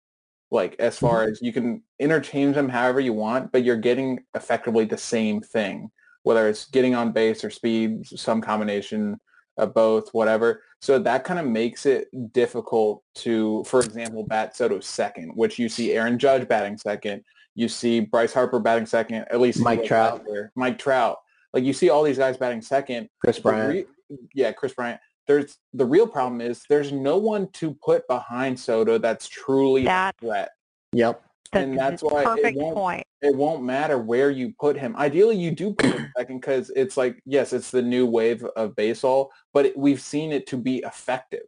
Like 0.49 0.77
as 0.79 0.97
far 0.97 1.23
as 1.23 1.41
you 1.41 1.51
can 1.51 1.83
interchange 1.99 2.55
them 2.55 2.69
however 2.69 3.01
you 3.01 3.11
want, 3.11 3.51
but 3.51 3.65
you're 3.65 3.75
getting 3.75 4.23
effectively 4.33 4.85
the 4.85 4.97
same 4.97 5.41
thing, 5.41 5.91
whether 6.23 6.47
it's 6.47 6.65
getting 6.65 6.95
on 6.95 7.11
base 7.11 7.43
or 7.43 7.49
speed, 7.49 8.05
some 8.07 8.39
combination 8.39 9.19
of 9.57 9.73
both, 9.73 10.09
whatever. 10.13 10.61
So 10.85 10.99
that 10.99 11.23
kind 11.23 11.39
of 11.39 11.47
makes 11.47 11.87
it 11.87 12.09
difficult 12.31 13.01
to, 13.15 13.63
for 13.63 13.79
example, 13.79 14.23
bat 14.23 14.55
Soto 14.55 14.79
second, 14.79 15.31
which 15.31 15.57
you 15.57 15.67
see 15.67 15.93
Aaron 15.93 16.19
Judge 16.19 16.47
batting 16.47 16.77
second. 16.77 17.23
You 17.55 17.67
see 17.69 18.01
Bryce 18.01 18.31
Harper 18.33 18.59
batting 18.59 18.85
second, 18.85 19.25
at 19.31 19.41
least 19.41 19.59
Mike 19.59 19.83
Trout. 19.83 20.23
there. 20.27 20.51
Mike 20.55 20.77
Trout. 20.77 21.17
Like 21.53 21.63
you 21.63 21.73
see 21.73 21.89
all 21.89 22.03
these 22.03 22.19
guys 22.19 22.37
batting 22.37 22.61
second. 22.61 23.09
Kris 23.19 23.39
Bryant. 23.39 23.87
re- 24.11 24.17
yeah, 24.35 24.51
Kris 24.51 24.75
Bryant. 24.75 24.99
There's 25.25 25.57
the 25.73 25.85
real 25.85 26.05
problem 26.05 26.39
is 26.39 26.61
there's 26.69 26.91
no 26.91 27.17
one 27.17 27.49
to 27.53 27.73
put 27.83 28.07
behind 28.07 28.59
Soto 28.59 28.99
that's 28.99 29.27
truly 29.27 29.87
a 29.87 30.13
threat. 30.19 30.51
Yep. 30.93 31.19
The 31.55 31.61
And 31.61 31.77
that's 31.77 32.03
why 32.03 32.21
it 32.43 32.55
won't- 32.55 32.75
point. 32.75 33.03
It 33.21 33.35
won't 33.35 33.63
matter 33.63 33.97
where 33.97 34.29
you 34.29 34.53
put 34.59 34.77
him. 34.77 34.95
Ideally, 34.97 35.37
you 35.37 35.49
do 35.49 35.73
put 35.73 35.95
him 35.95 36.11
second 36.17 36.41
because 36.41 36.69
it's 36.75 36.95
like 36.95 37.19
yes, 37.25 37.53
it's 37.53 37.71
the 37.71 37.81
new 37.81 38.05
wave 38.05 38.43
of 38.55 38.75
baseball, 38.75 39.31
but 39.53 39.65
it, 39.65 39.77
we've 39.77 40.01
seen 40.01 40.31
it 40.31 40.45
to 40.47 40.57
be 40.57 40.77
effective. 40.79 41.47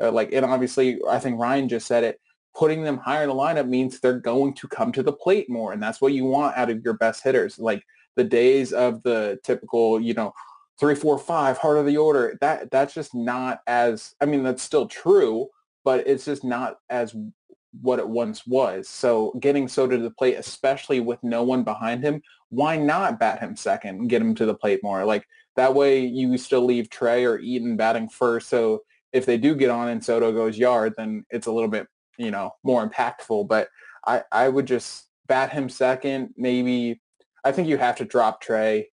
Uh, 0.00 0.10
like 0.10 0.32
and 0.32 0.44
obviously, 0.44 0.98
I 1.08 1.18
think 1.20 1.38
Ryan 1.38 1.68
just 1.68 1.86
said 1.86 2.02
it. 2.02 2.18
Putting 2.56 2.82
them 2.82 2.98
higher 2.98 3.22
in 3.22 3.28
the 3.28 3.34
lineup 3.34 3.68
means 3.68 4.00
they're 4.00 4.18
going 4.18 4.54
to 4.54 4.68
come 4.68 4.90
to 4.92 5.02
the 5.02 5.12
plate 5.12 5.48
more, 5.48 5.72
and 5.72 5.82
that's 5.82 6.00
what 6.00 6.12
you 6.12 6.24
want 6.24 6.56
out 6.56 6.70
of 6.70 6.82
your 6.84 6.94
best 6.94 7.22
hitters. 7.22 7.58
Like 7.58 7.84
the 8.16 8.24
days 8.24 8.72
of 8.72 9.02
the 9.04 9.38
typical, 9.44 10.00
you 10.00 10.14
know, 10.14 10.32
three, 10.80 10.94
four, 10.96 11.18
five, 11.18 11.56
heart 11.56 11.78
of 11.78 11.86
the 11.86 11.96
order. 11.98 12.36
That 12.40 12.70
that's 12.72 12.94
just 12.94 13.14
not 13.14 13.60
as. 13.68 14.14
I 14.20 14.26
mean, 14.26 14.42
that's 14.42 14.62
still 14.62 14.86
true, 14.88 15.48
but 15.84 16.06
it's 16.06 16.24
just 16.24 16.42
not 16.42 16.78
as 16.90 17.14
what 17.80 17.98
it 17.98 18.08
once 18.08 18.46
was. 18.46 18.88
So 18.88 19.32
getting 19.40 19.68
Soto 19.68 19.96
to 19.96 20.02
the 20.02 20.10
plate, 20.10 20.36
especially 20.36 21.00
with 21.00 21.22
no 21.22 21.42
one 21.42 21.64
behind 21.64 22.04
him, 22.04 22.22
why 22.50 22.76
not 22.76 23.18
bat 23.18 23.40
him 23.40 23.56
second 23.56 24.00
and 24.00 24.10
get 24.10 24.20
him 24.22 24.34
to 24.36 24.46
the 24.46 24.54
plate 24.54 24.80
more? 24.82 25.04
Like 25.04 25.26
that 25.56 25.74
way 25.74 26.04
you 26.04 26.36
still 26.38 26.64
leave 26.64 26.90
Trea 26.90 27.26
or 27.26 27.38
Eaton 27.38 27.76
batting 27.76 28.08
first. 28.08 28.48
So 28.48 28.82
if 29.12 29.26
they 29.26 29.38
do 29.38 29.54
get 29.54 29.70
on 29.70 29.88
and 29.88 30.04
Soto 30.04 30.32
goes 30.32 30.58
yard, 30.58 30.94
then 30.96 31.24
it's 31.30 31.46
a 31.46 31.52
little 31.52 31.68
bit, 31.68 31.86
you 32.18 32.30
know, 32.30 32.52
more 32.62 32.88
impactful. 32.88 33.48
But 33.48 33.68
I, 34.06 34.22
I 34.30 34.48
would 34.48 34.66
just 34.66 35.08
bat 35.26 35.50
him 35.52 35.68
second. 35.68 36.34
Maybe 36.36 37.00
I 37.44 37.52
think 37.52 37.68
you 37.68 37.78
have 37.78 37.96
to 37.96 38.04
drop 38.04 38.40
Trea. 38.40 38.88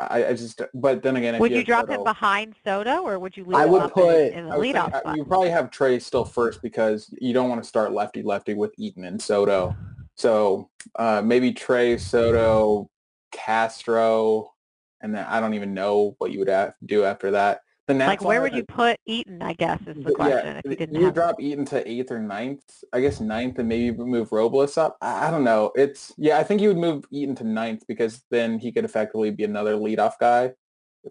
I, 0.00 0.26
I 0.28 0.32
just, 0.34 0.62
but 0.74 1.02
then 1.02 1.16
again, 1.16 1.34
if 1.34 1.40
Would 1.40 1.50
you 1.50 1.58
you 1.58 1.64
drop 1.64 1.86
Soto- 1.86 1.94
him 1.98 2.04
behind 2.04 2.54
Soto, 2.64 3.02
or 3.02 3.18
would 3.18 3.36
you 3.36 3.44
leave 3.44 3.56
I 3.56 3.64
him 3.64 3.70
would 3.72 3.82
up 3.82 3.92
put- 3.92 4.14
in, 4.14 4.32
in 4.38 4.44
the 4.46 4.52
I 4.52 4.56
would 4.56 4.62
think, 4.62 4.76
leadoff 4.76 4.98
spot? 5.00 5.16
You 5.16 5.24
probably 5.24 5.50
have 5.50 5.70
Trea 5.70 5.98
still 6.00 6.24
first 6.24 6.62
because 6.62 7.12
you 7.20 7.32
don't 7.32 7.48
want 7.48 7.62
to 7.62 7.68
start 7.68 7.92
lefty 7.92 8.22
lefty 8.22 8.54
with 8.54 8.72
Eaton 8.78 9.04
and 9.04 9.20
Soto. 9.20 9.74
So 10.14 10.70
uh, 10.96 11.22
maybe 11.24 11.52
Trea, 11.52 11.98
Soto, 11.98 12.88
Castro, 13.32 14.52
and 15.00 15.14
then 15.14 15.24
I 15.28 15.40
don't 15.40 15.54
even 15.54 15.74
know 15.74 16.14
what 16.18 16.30
you 16.32 16.38
would 16.40 16.48
have 16.48 16.74
do 16.84 17.04
after 17.04 17.30
that. 17.32 17.60
Like, 17.88 18.22
where 18.22 18.42
would 18.42 18.54
you 18.54 18.64
put 18.64 18.98
Eaton? 19.06 19.40
I 19.40 19.54
guess 19.54 19.80
is 19.86 20.04
the 20.04 20.12
question. 20.12 20.60
Yeah, 20.64 20.86
you 20.90 21.00
you 21.00 21.10
drop 21.10 21.40
Eaton 21.40 21.64
to 21.66 21.88
eighth 21.88 22.10
or 22.10 22.18
ninth. 22.18 22.62
I 22.92 23.00
guess 23.00 23.18
ninth, 23.20 23.58
and 23.58 23.68
maybe 23.68 23.96
move 23.96 24.30
Robles 24.30 24.76
up. 24.76 24.98
I, 25.00 25.28
I 25.28 25.30
don't 25.30 25.44
know. 25.44 25.72
It's 25.74 26.12
yeah. 26.18 26.38
I 26.38 26.44
think 26.44 26.60
you 26.60 26.68
would 26.68 26.76
move 26.76 27.04
Eaton 27.10 27.34
to 27.36 27.44
ninth 27.44 27.84
because 27.88 28.22
then 28.30 28.58
he 28.58 28.72
could 28.72 28.84
effectively 28.84 29.30
be 29.30 29.44
another 29.44 29.74
leadoff 29.76 30.14
guy 30.20 30.52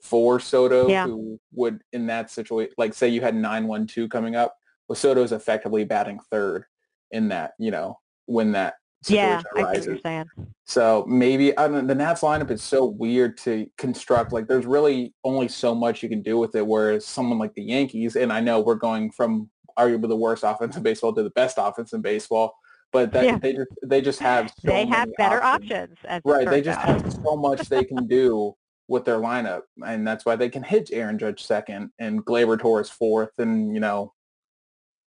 for 0.04 0.40
Soto, 0.40 0.88
Yeah. 0.88 1.08
who 1.08 1.40
would 1.54 1.82
in 1.94 2.06
that 2.08 2.30
situation, 2.30 2.74
like 2.78 2.94
say 2.94 3.08
you 3.08 3.22
had 3.22 3.36
nine 3.36 3.66
one 3.68 3.88
two 3.88 4.08
coming 4.08 4.36
up. 4.36 4.56
Well, 4.88 4.96
Soto's 4.96 5.32
effectively 5.32 5.84
batting 5.84 6.20
third 6.30 6.66
in 7.12 7.30
that. 7.30 7.54
You 7.58 7.72
know 7.72 8.00
when 8.28 8.52
that 8.52 8.76
yeah, 9.06 9.42
I 9.56 9.60
see 9.60 9.64
what 9.64 9.86
you're 9.86 10.00
saying. 10.00 10.26
So 10.66 11.06
maybe 11.08 11.58
I 11.58 11.68
don't 11.68 11.88
the 11.88 11.96
Nats 11.96 12.22
lineup 12.22 12.52
is 12.52 12.62
so 12.62 12.86
weird 12.86 13.38
to 13.40 13.68
construct. 13.78 14.34
Like 14.34 14.48
there's 14.48 14.66
really 14.66 15.14
only 15.24 15.48
so 15.48 15.74
much 15.76 16.04
you 16.04 16.10
can 16.10 16.22
do 16.22 16.38
with 16.38 16.56
it. 16.56 16.66
Whereas 16.66 17.06
someone 17.06 17.38
like 17.40 17.54
the 17.54 17.64
Yankees, 17.64 18.16
and 18.16 18.34
I 18.34 18.42
know 18.42 18.60
we're 18.60 18.76
going 18.76 19.12
from 19.12 19.50
arguably 19.78 20.10
the 20.10 20.16
worst 20.16 20.44
offense 20.44 20.76
in 20.76 20.84
baseball 20.84 21.14
to 21.14 21.24
the 21.24 21.30
best 21.32 21.58
offense 21.60 21.94
in 21.94 22.02
baseball, 22.02 22.56
but 22.92 23.12
that 23.14 23.24
Yeah. 23.26 23.38
they 23.38 23.54
just 23.54 23.70
they 23.84 24.02
just 24.02 24.20
have 24.20 24.50
so 24.50 24.56
they 24.68 24.86
have 24.86 25.10
better 25.18 25.42
options. 25.44 25.96
options. 26.04 26.22
Right. 26.26 26.50
They 26.50 26.62
just 26.62 26.80
out. 26.80 27.02
have 27.02 27.14
so 27.14 27.36
much 27.38 27.70
they 27.70 27.84
can 27.84 28.08
do 28.08 28.56
with 28.88 29.06
their 29.06 29.20
lineup, 29.20 29.62
and 29.86 30.08
that's 30.08 30.26
why 30.26 30.36
they 30.36 30.50
can 30.50 30.64
hit 30.64 30.90
Aaron 30.92 31.20
Judge 31.20 31.44
second 31.46 31.92
and 32.00 32.26
Gleyber 32.26 32.60
Torres 32.60 32.90
fourth, 32.90 33.38
and 33.38 33.74
you 33.74 33.80
know 33.80 34.14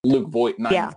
Luke 0.05 0.28
Voit 0.28 0.59
ninth. 0.59 0.74
Yeah. 0.74 0.93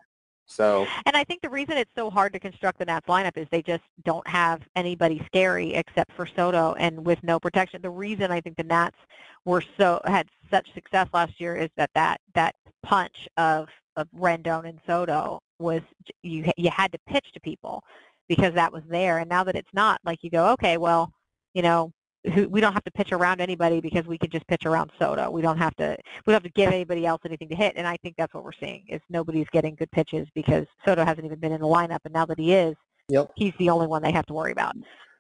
So 0.54 0.86
And 1.06 1.18
I 1.18 1.24
think 1.24 1.42
the 1.42 1.50
reason 1.50 1.78
it's 1.78 1.92
so 1.96 2.10
hard 2.10 2.32
to 2.34 2.40
construct 2.40 2.80
the 2.80 2.86
Nats 2.86 3.08
lineup 3.08 3.38
is 3.38 3.48
they 3.50 3.64
just 3.64 3.84
don't 4.06 4.28
have 4.28 4.62
anybody 4.76 5.22
scary 5.26 5.74
except 5.74 6.12
for 6.14 6.28
Soto 6.28 6.74
and 6.74 7.06
with 7.06 7.22
no 7.24 7.40
protection. 7.40 7.82
The 7.82 7.90
reason 7.90 8.32
I 8.32 8.40
think 8.40 8.58
the 8.58 8.64
Nats 8.64 8.98
were 9.46 9.64
so 9.78 10.00
had 10.06 10.28
such 10.52 10.72
success 10.74 11.08
last 11.14 11.42
year 11.42 11.56
is 11.56 11.70
that 11.76 11.90
that, 11.96 12.22
that 12.36 12.56
punch 12.84 13.28
of, 13.38 13.68
of 13.96 14.08
Rendon 14.16 14.68
and 14.70 14.80
Soto 14.86 15.40
was 15.60 15.82
you 16.22 16.52
you 16.58 16.70
had 16.70 16.92
to 16.92 17.00
pitch 17.08 17.32
to 17.34 17.40
people 17.40 17.84
because 18.28 18.54
that 18.54 18.72
was 18.72 18.84
there. 18.88 19.20
And 19.20 19.30
now 19.30 19.44
that 19.44 19.56
it's 19.56 19.74
not, 19.74 20.00
like 20.06 20.20
you 20.22 20.30
go, 20.30 20.52
okay, 20.54 20.78
well, 20.78 21.12
you 21.54 21.62
know, 21.62 21.92
who, 22.34 22.48
we 22.48 22.62
don't 22.62 22.74
have 22.74 22.84
to 22.86 22.92
pitch 22.92 23.12
around 23.12 23.42
anybody 23.42 23.82
because 23.82 24.06
we 24.06 24.18
can 24.18 24.30
just 24.30 24.48
pitch 24.48 24.66
around 24.66 24.92
Soto. 24.98 25.30
We 25.30 25.42
don't 25.42 25.58
have 25.58 25.76
to 25.78 25.98
we 26.26 26.32
don't 26.32 26.42
have 26.42 26.52
to 26.52 26.56
give 26.56 26.72
anybody 26.72 27.06
else 27.06 27.22
anything 27.26 27.50
to 27.50 27.56
hit. 27.56 27.74
And 27.76 27.86
I 27.88 27.98
think 27.98 28.16
that's 28.18 28.34
what 28.34 28.44
we're 28.44 28.52
seeing 28.60 28.86
is 28.88 29.02
nobody's 29.10 29.48
getting 29.52 29.76
good 29.76 29.92
pitches 29.92 30.28
because 30.34 30.66
Soto 30.86 31.04
hasn't 31.04 31.26
even 31.26 31.40
been 31.40 31.52
in 31.52 31.62
the 31.62 31.68
lineup. 31.68 32.00
And 32.06 32.14
now 32.14 32.26
that 32.26 32.40
he 32.40 32.54
is, 32.54 32.76
Yep. 33.10 33.32
he's 33.36 33.54
the 33.60 33.70
only 33.70 33.88
one 33.88 34.02
they 34.02 34.14
have 34.14 34.26
to 34.28 34.34
worry 34.34 34.54
about. 34.54 34.76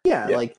Yeah, 0.06 0.30
Yeah. 0.30 0.38
like 0.38 0.56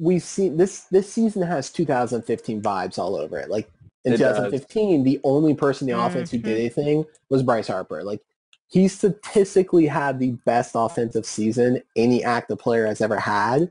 we've 0.00 0.22
seen 0.22 0.56
this 0.56 0.82
this 0.90 1.12
season 1.12 1.42
has 1.42 1.70
2015 1.70 2.60
vibes 2.60 2.98
all 2.98 3.14
over 3.14 3.38
it. 3.38 3.48
Like 3.50 3.70
in 4.04 4.14
It 4.14 4.16
does. 4.16 4.36
2015, 4.36 5.04
the 5.04 5.20
only 5.22 5.54
person 5.54 5.88
in 5.88 5.96
the 5.96 6.04
offense 6.04 6.30
who 6.30 6.38
did 6.38 6.56
Mhm. 6.56 6.60
anything 6.60 7.04
was 7.28 7.42
Bryce 7.44 7.68
Harper. 7.68 8.02
Like 8.02 8.20
he 8.68 8.88
statistically 8.88 9.86
had 9.86 10.18
the 10.18 10.32
best 10.44 10.72
offensive 10.74 11.26
season 11.26 11.82
any 11.96 12.24
active 12.24 12.58
player 12.58 12.86
has 12.86 13.00
ever 13.00 13.18
had, 13.18 13.70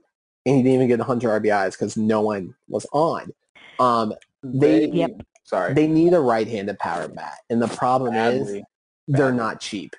and 0.49 0.57
he 0.57 0.63
didn't 0.63 0.75
even 0.75 0.87
get 0.87 0.99
100 0.99 1.43
RBIs 1.43 1.71
because 1.71 1.95
no 1.97 2.21
one 2.21 2.55
was 2.67 2.85
on. 2.91 3.31
Um, 3.77 4.13
they 4.43 4.87
Yep. 4.87 5.21
sorry. 5.43 5.73
they 5.73 5.87
need 5.87 6.13
a 6.13 6.19
right-handed 6.19 6.79
power 6.79 7.07
bat, 7.07 7.37
and 7.49 7.61
the 7.61 7.67
problem 7.67 8.15
is 8.15 8.47
Badly. 8.47 8.63
they're 9.07 9.25
Badly. 9.27 9.37
not 9.37 9.59
cheap. 9.61 9.95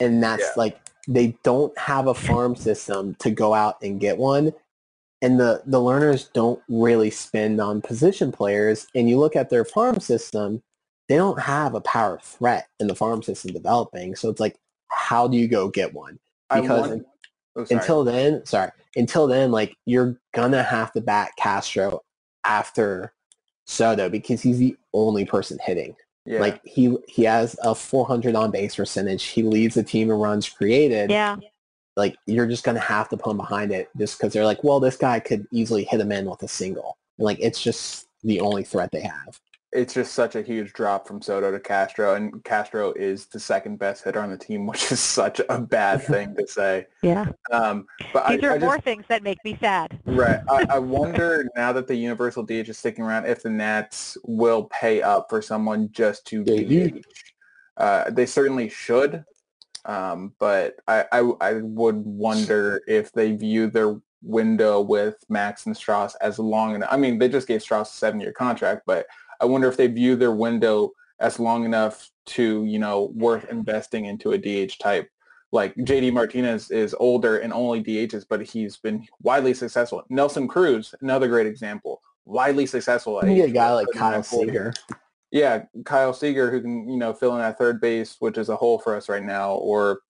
And 0.00 0.22
that's 0.22 0.42
Yeah. 0.42 0.52
like 0.56 0.80
they 1.06 1.36
don't 1.42 1.76
have 1.78 2.06
a 2.06 2.14
farm 2.14 2.56
system 2.56 3.14
to 3.16 3.30
go 3.30 3.54
out 3.54 3.76
and 3.82 4.00
get 4.00 4.18
one. 4.18 4.52
And 5.22 5.38
the, 5.38 5.62
the 5.64 5.78
Lerners 5.78 6.32
don't 6.32 6.60
really 6.68 7.10
spend 7.10 7.60
on 7.60 7.80
position 7.80 8.32
players. 8.32 8.86
And 8.94 9.08
you 9.08 9.18
look 9.18 9.36
at 9.36 9.50
their 9.50 9.64
farm 9.64 10.00
system, 10.00 10.62
they 11.08 11.16
don't 11.16 11.40
have 11.40 11.74
a 11.74 11.80
power 11.80 12.18
threat 12.22 12.68
in 12.80 12.86
the 12.88 12.94
farm 12.94 13.22
system 13.22 13.52
developing. 13.52 14.16
So 14.16 14.28
it's 14.30 14.40
like, 14.40 14.58
how 14.88 15.28
do 15.28 15.36
you 15.36 15.46
go 15.48 15.68
get 15.68 15.94
one? 15.94 16.18
Because 16.52 17.00
oh, 17.56 17.64
sorry. 17.64 17.80
until 17.80 18.04
then, 18.04 18.44
sorry, 18.46 18.70
until 18.96 19.26
then, 19.26 19.50
like 19.50 19.76
you're 19.84 20.16
gonna 20.34 20.62
have 20.62 20.92
to 20.92 21.00
bat 21.00 21.30
Castro 21.38 22.00
after 22.44 23.12
Soto 23.66 24.08
because 24.08 24.42
he's 24.42 24.58
the 24.58 24.76
only 24.92 25.24
person 25.24 25.58
hitting. 25.62 25.96
yeah. 26.26 26.40
Like 26.40 26.60
he 26.64 26.96
he 27.08 27.24
has 27.24 27.56
a 27.62 27.74
400 27.74 28.34
on 28.34 28.50
base 28.50 28.76
percentage. 28.76 29.24
He 29.24 29.42
leads 29.42 29.74
the 29.74 29.82
team 29.82 30.10
in 30.10 30.16
runs 30.16 30.48
created. 30.48 31.10
Yeah. 31.10 31.36
Like 31.96 32.16
you're 32.26 32.46
just 32.46 32.64
gonna 32.64 32.80
have 32.80 33.08
to 33.10 33.16
put 33.16 33.30
him 33.30 33.36
behind 33.36 33.72
it 33.72 33.88
just 33.96 34.18
because 34.18 34.32
they're 34.32 34.44
like, 34.44 34.64
well, 34.64 34.80
this 34.80 34.96
guy 34.96 35.20
could 35.20 35.46
easily 35.50 35.84
hit 35.84 36.00
him 36.00 36.12
in 36.12 36.26
with 36.26 36.42
a 36.42 36.48
single. 36.48 36.98
And 37.18 37.24
like 37.24 37.38
it's 37.40 37.62
just 37.62 38.06
the 38.22 38.40
only 38.40 38.64
threat 38.64 38.90
they 38.92 39.02
have. 39.02 39.40
It's 39.74 39.92
just 39.92 40.14
such 40.14 40.36
a 40.36 40.42
huge 40.42 40.72
drop 40.72 41.06
from 41.06 41.20
Soto 41.20 41.50
to 41.50 41.58
Castro, 41.58 42.14
and 42.14 42.42
Castro 42.44 42.92
is 42.92 43.26
the 43.26 43.40
second 43.40 43.78
best 43.78 44.04
hitter 44.04 44.20
on 44.20 44.30
the 44.30 44.38
team, 44.38 44.66
which 44.68 44.90
is 44.92 45.00
such 45.00 45.40
a 45.48 45.60
bad 45.60 46.02
thing 46.02 46.34
to 46.36 46.46
say. 46.46 46.86
Yeah. 47.02 47.26
Um, 47.52 47.86
but 48.12 48.28
These 48.28 48.44
I, 48.44 48.46
are 48.46 48.52
I 48.52 48.54
just, 48.54 48.64
more 48.64 48.80
things 48.80 49.04
that 49.08 49.22
make 49.22 49.44
me 49.44 49.58
sad. 49.60 49.98
Right. 50.06 50.40
I, 50.48 50.66
I 50.70 50.78
wonder 50.78 51.48
now 51.56 51.72
that 51.72 51.88
the 51.88 51.96
universal 51.96 52.44
DH 52.44 52.68
is 52.68 52.78
sticking 52.78 53.04
around 53.04 53.26
if 53.26 53.42
the 53.42 53.50
Nats 53.50 54.16
will 54.24 54.64
pay 54.64 55.02
up 55.02 55.26
for 55.28 55.42
someone 55.42 55.90
just 55.90 56.26
to 56.28 56.44
They 56.44 56.64
do. 56.64 56.90
DH. 56.90 57.04
Uh, 57.76 58.10
they 58.10 58.26
certainly 58.26 58.68
should, 58.68 59.24
um, 59.84 60.32
but 60.38 60.76
I, 60.86 61.04
I 61.10 61.32
I 61.40 61.52
would 61.54 61.96
wonder 61.96 62.80
if 62.86 63.10
they 63.10 63.32
view 63.32 63.68
their 63.68 63.96
window 64.22 64.80
with 64.80 65.16
Max 65.28 65.66
and 65.66 65.76
Strauss 65.76 66.14
as 66.16 66.38
long 66.38 66.76
enough. 66.76 66.88
I 66.92 66.96
mean, 66.96 67.18
they 67.18 67.28
just 67.28 67.48
gave 67.48 67.62
Strauss 67.62 67.92
a 67.92 67.96
seven-year 67.96 68.32
contract, 68.32 68.82
but 68.86 69.06
I 69.40 69.46
wonder 69.46 69.68
if 69.68 69.76
they 69.76 69.86
view 69.86 70.16
their 70.16 70.32
window 70.32 70.92
as 71.20 71.38
long 71.38 71.64
enough 71.64 72.10
to 72.26 72.64
you 72.64 72.78
know 72.78 73.12
worth 73.14 73.48
investing 73.50 74.06
into 74.06 74.32
a 74.32 74.38
DH 74.38 74.78
type 74.78 75.08
like 75.54 75.74
JD 75.76 76.12
Martinez 76.12 76.70
is 76.72 76.96
older 76.98 77.38
and 77.38 77.52
only 77.52 77.82
DHs, 77.82 78.26
but 78.28 78.42
he's 78.42 78.76
been 78.76 79.06
widely 79.22 79.54
successful. 79.54 80.02
Nelson 80.10 80.48
Cruz, 80.48 80.94
another 81.00 81.28
great 81.28 81.46
example, 81.46 82.02
widely 82.24 82.66
successful. 82.66 83.22
at 83.22 83.28
a 83.28 83.50
guy 83.50 83.72
like 83.72 83.86
39, 83.86 84.12
Kyle 84.12 84.22
40. 84.22 84.46
Seager. 84.46 84.74
Yeah, 85.30 85.62
Kyle 85.84 86.12
Seager, 86.12 86.50
who 86.50 86.60
can 86.60 86.88
you 86.88 86.96
know 86.96 87.14
fill 87.14 87.36
in 87.36 87.40
at 87.40 87.56
third 87.56 87.80
base, 87.80 88.16
which 88.18 88.36
is 88.36 88.48
a 88.48 88.56
hole 88.56 88.80
for 88.80 88.96
us 88.96 89.08
right 89.08 89.22
now. 89.22 89.52
Or, 89.52 90.00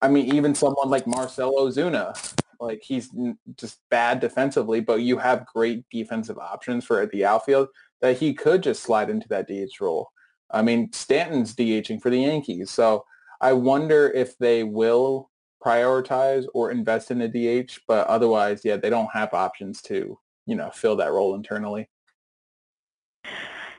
I 0.00 0.08
mean, 0.08 0.34
even 0.34 0.54
someone 0.54 0.88
like 0.88 1.06
Marcell 1.06 1.52
Ozuna, 1.52 2.34
like 2.58 2.82
he's 2.82 3.10
just 3.56 3.80
bad 3.90 4.20
defensively, 4.20 4.80
but 4.80 5.00
you 5.02 5.18
have 5.18 5.46
great 5.46 5.84
defensive 5.90 6.38
options 6.38 6.84
for 6.84 7.00
at 7.00 7.10
the 7.10 7.26
outfield 7.26 7.68
that 8.04 8.18
he 8.18 8.34
could 8.34 8.62
just 8.62 8.82
slide 8.82 9.08
into 9.08 9.26
that 9.28 9.48
DH 9.48 9.80
role. 9.80 10.10
I 10.50 10.60
mean, 10.60 10.92
Stanton's 10.92 11.54
DHing 11.54 12.02
for 12.02 12.10
the 12.10 12.18
Yankees, 12.20 12.70
so 12.70 13.02
I 13.40 13.54
wonder 13.54 14.10
if 14.14 14.36
they 14.36 14.62
will 14.62 15.30
prioritize 15.64 16.44
or 16.52 16.70
invest 16.70 17.10
in 17.10 17.22
a 17.22 17.28
DH, 17.28 17.78
but 17.88 18.06
otherwise, 18.06 18.60
yeah, 18.62 18.76
they 18.76 18.90
don't 18.90 19.08
have 19.14 19.32
options 19.32 19.80
to, 19.82 20.18
you 20.44 20.54
know, 20.54 20.68
fill 20.70 20.96
that 20.96 21.12
role 21.12 21.34
internally. 21.34 21.88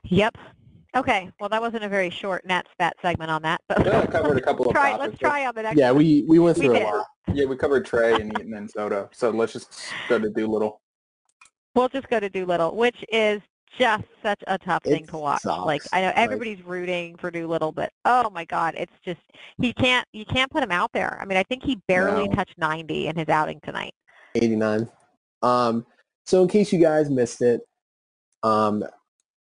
Yep. 0.05 0.39
Okay. 0.95 1.30
Well, 1.39 1.49
that 1.49 1.61
wasn't 1.61 1.84
a 1.84 1.89
very 1.89 2.09
short 2.09 2.47
Nat 2.47 2.65
spat 2.71 2.95
segment 3.03 3.30
on 3.30 3.43
that, 3.43 3.61
but 3.69 3.86
Yeah, 3.86 4.01
I 4.01 4.07
covered 4.07 4.39
a 4.39 4.41
couple 4.41 4.65
of 4.65 4.71
try. 4.73 4.91
topics. 4.93 5.07
Let's 5.07 5.19
try 5.19 5.45
on 5.45 5.53
the 5.53 5.61
next. 5.61 5.78
Yeah, 5.78 5.91
we 5.91 6.23
we 6.28 6.39
went 6.39 6.57
We 6.57 6.65
through 6.65 6.78
a 6.78 6.84
lot. 6.84 7.05
Yeah, 7.32 7.45
we 7.45 7.55
covered 7.57 7.86
Trea 7.86 8.15
and 8.15 8.32
Eaton 8.39 8.55
and 8.55 8.71
Soto. 8.71 9.07
So 9.13 9.30
let's 9.30 9.53
just 9.53 9.69
go 10.09 10.17
to 10.17 10.30
Doolittle. 10.32 10.82
We'll 11.76 11.89
just 11.89 12.09
go 12.09 12.19
to 12.19 12.30
Doolittle, 12.30 12.76
which 12.76 13.05
is 13.11 13.41
just 13.78 14.03
such 14.23 14.41
a 14.47 14.57
tough 14.57 14.84
thing 14.84 15.05
to 15.07 15.17
watch. 15.17 15.45
Like. 15.45 15.82
I 15.93 16.01
know 16.01 16.07
Like- 16.07 16.17
everybody's 16.17 16.63
rooting 16.65 17.15
for 17.17 17.32
Doolittle, 17.32 17.71
but 17.71 17.91
oh 18.05 18.30
my 18.30 18.45
God, 18.45 18.76
it's 18.78 18.93
just 19.03 19.19
he 19.59 19.73
can't 19.73 20.07
you 20.13 20.26
can't 20.26 20.51
put 20.51 20.63
him 20.63 20.71
out 20.71 20.91
there. 20.93 21.17
I 21.21 21.26
mean, 21.26 21.38
I 21.38 21.43
think 21.43 21.63
he 21.63 21.80
barely 21.88 22.28
No. 22.28 22.36
touched 22.36 22.57
90 22.57 23.07
in 23.07 23.15
his 23.17 23.30
outing 23.30 23.59
tonight. 23.63 23.93
89. 24.36 24.89
Um, 25.41 25.86
so 26.26 26.41
in 26.41 26.47
case 26.47 26.73
you 26.73 26.80
guys 26.80 27.09
missed 27.09 27.41
it, 27.41 27.61
um, 28.43 28.84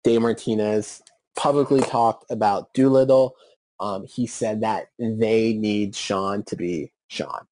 Dave 0.04 0.22
Martinez 0.22 1.02
publicly 1.36 1.82
talked 1.82 2.30
about 2.30 2.74
Doolittle. 2.74 3.36
Um, 3.80 4.06
he 4.06 4.28
said 4.28 4.62
that 4.62 4.88
they 5.00 5.54
need 5.54 5.96
Sean 5.96 6.44
to 6.44 6.56
be 6.56 6.92
Sean. 7.08 7.46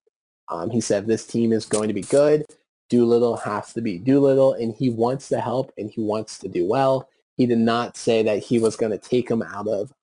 Um, 0.50 0.70
he 0.70 0.82
said 0.82 1.08
this 1.08 1.26
team 1.26 1.52
is 1.54 1.66
going 1.66 1.88
to 1.88 1.94
be 1.94 2.02
good. 2.02 2.46
Doolittle 2.92 3.38
has 3.38 3.72
to 3.74 3.82
be 3.82 3.98
Doolittle, 3.98 4.54
and 4.54 4.76
he 4.76 4.90
wants 4.90 5.30
to 5.30 5.40
help 5.40 5.72
and 5.78 5.90
he 5.90 6.02
wants 6.02 6.38
to 6.40 6.50
do 6.50 6.68
well. 6.68 7.08
He 7.38 7.46
did 7.46 7.58
not 7.58 7.96
say 7.96 8.22
that 8.24 8.44
he 8.44 8.60
was 8.60 8.76
going 8.76 8.92
to 8.92 8.98
take 8.98 9.32
him 9.32 9.42
out 9.42 9.70
of 9.70 9.94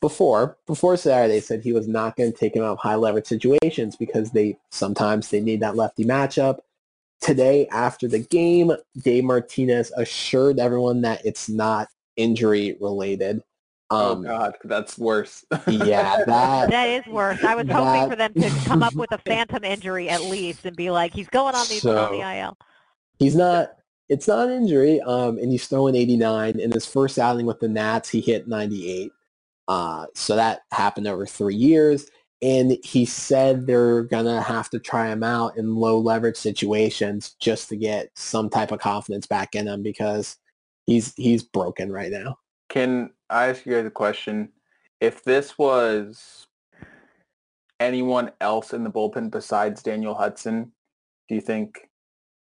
before 0.00 0.56
before 0.68 0.96
Saturday 0.96 1.40
said 1.40 1.60
he 1.60 1.72
was 1.72 1.88
not 1.88 2.16
going 2.16 2.30
to 2.32 2.38
take 2.38 2.54
him 2.54 2.62
out 2.62 2.74
of 2.74 2.78
high 2.78 2.94
leverage 2.94 3.26
situations 3.26 3.96
because 3.96 4.30
they 4.30 4.56
sometimes 4.70 5.28
they 5.28 5.40
need 5.40 5.58
that 5.60 5.74
lefty 5.74 6.04
matchup. 6.04 6.60
Today 7.20 7.66
after 7.72 8.06
the 8.06 8.20
game, 8.20 8.70
Dave 9.02 9.24
Martinez 9.24 9.90
assured 9.96 10.60
everyone 10.60 11.00
that 11.00 11.26
it's 11.26 11.48
not 11.48 11.88
injury 12.16 12.76
related. 12.80 13.42
Oh 13.90 14.12
Um, 14.12 14.22
God, 14.22 14.54
that's 14.64 14.98
worse. 14.98 15.44
yeah, 15.66 16.22
that 16.26 16.70
That 16.70 16.88
is 16.88 17.06
worse. 17.06 17.38
I 17.42 17.54
was 17.54 17.66
hoping 17.70 18.10
for 18.10 18.16
them 18.16 18.34
to 18.34 18.50
come 18.66 18.82
up 18.82 18.94
with 18.96 19.12
a 19.12 19.18
phantom 19.26 19.64
injury 19.64 20.08
at 20.10 20.22
least 20.24 20.64
and 20.64 20.76
be 20.76 20.90
like, 20.90 21.14
he's 21.14 21.28
going 21.28 21.54
on 21.54 21.66
the, 21.68 21.82
on 21.96 22.12
the 22.12 22.20
IL. 22.38 22.56
he's 23.18 23.34
not 23.36 23.70
it's 24.08 24.26
not 24.28 24.48
an 24.48 24.54
injury 24.62 25.00
um 25.02 25.38
and 25.38 25.50
he's 25.52 25.66
throwing 25.66 25.94
89 25.94 26.58
in 26.60 26.70
his 26.72 26.86
first 26.86 27.18
outing 27.18 27.46
with 27.46 27.60
the 27.60 27.68
nats 27.68 28.08
he 28.08 28.20
hit 28.20 28.48
98 28.48 29.10
uh 29.68 30.06
so 30.14 30.36
that 30.36 30.60
happened 30.72 31.06
over 31.06 31.26
three 31.26 31.54
years 31.56 32.06
and 32.40 32.78
he 32.84 33.04
said 33.04 33.66
they're 33.66 34.04
gonna 34.04 34.40
have 34.40 34.70
to 34.70 34.78
try 34.78 35.08
him 35.08 35.22
out 35.22 35.56
in 35.58 35.74
low 35.76 35.98
leverage 35.98 36.36
situations 36.36 37.36
just 37.40 37.68
to 37.68 37.76
get 37.76 38.08
some 38.14 38.48
type 38.48 38.72
of 38.72 38.80
confidence 38.80 39.26
back 39.26 39.54
in 39.54 39.66
him 39.68 39.82
because 39.82 40.36
he's 40.86 41.12
he's 41.16 41.42
broken 41.42 41.92
right 41.92 42.12
now 42.12 42.38
Can 42.70 43.10
I 43.30 43.48
ask 43.48 43.64
you 43.66 43.74
guys 43.74 43.86
a 43.86 43.90
question? 43.90 44.50
If 45.00 45.22
this 45.24 45.56
was 45.58 46.46
anyone 47.80 48.32
else 48.40 48.72
in 48.72 48.84
the 48.84 48.90
bullpen 48.90 49.30
besides 49.30 49.82
Daniel 49.82 50.14
Hudson, 50.14 50.72
do 51.28 51.34
you 51.34 51.40
think 51.40 51.88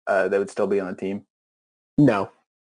uh, 0.07 0.27
they 0.27 0.37
would 0.39 0.49
still 0.49 0.67
be 0.67 0.79
on 0.79 0.87
the 0.87 0.95
team? 0.95 1.25
no 1.97 2.29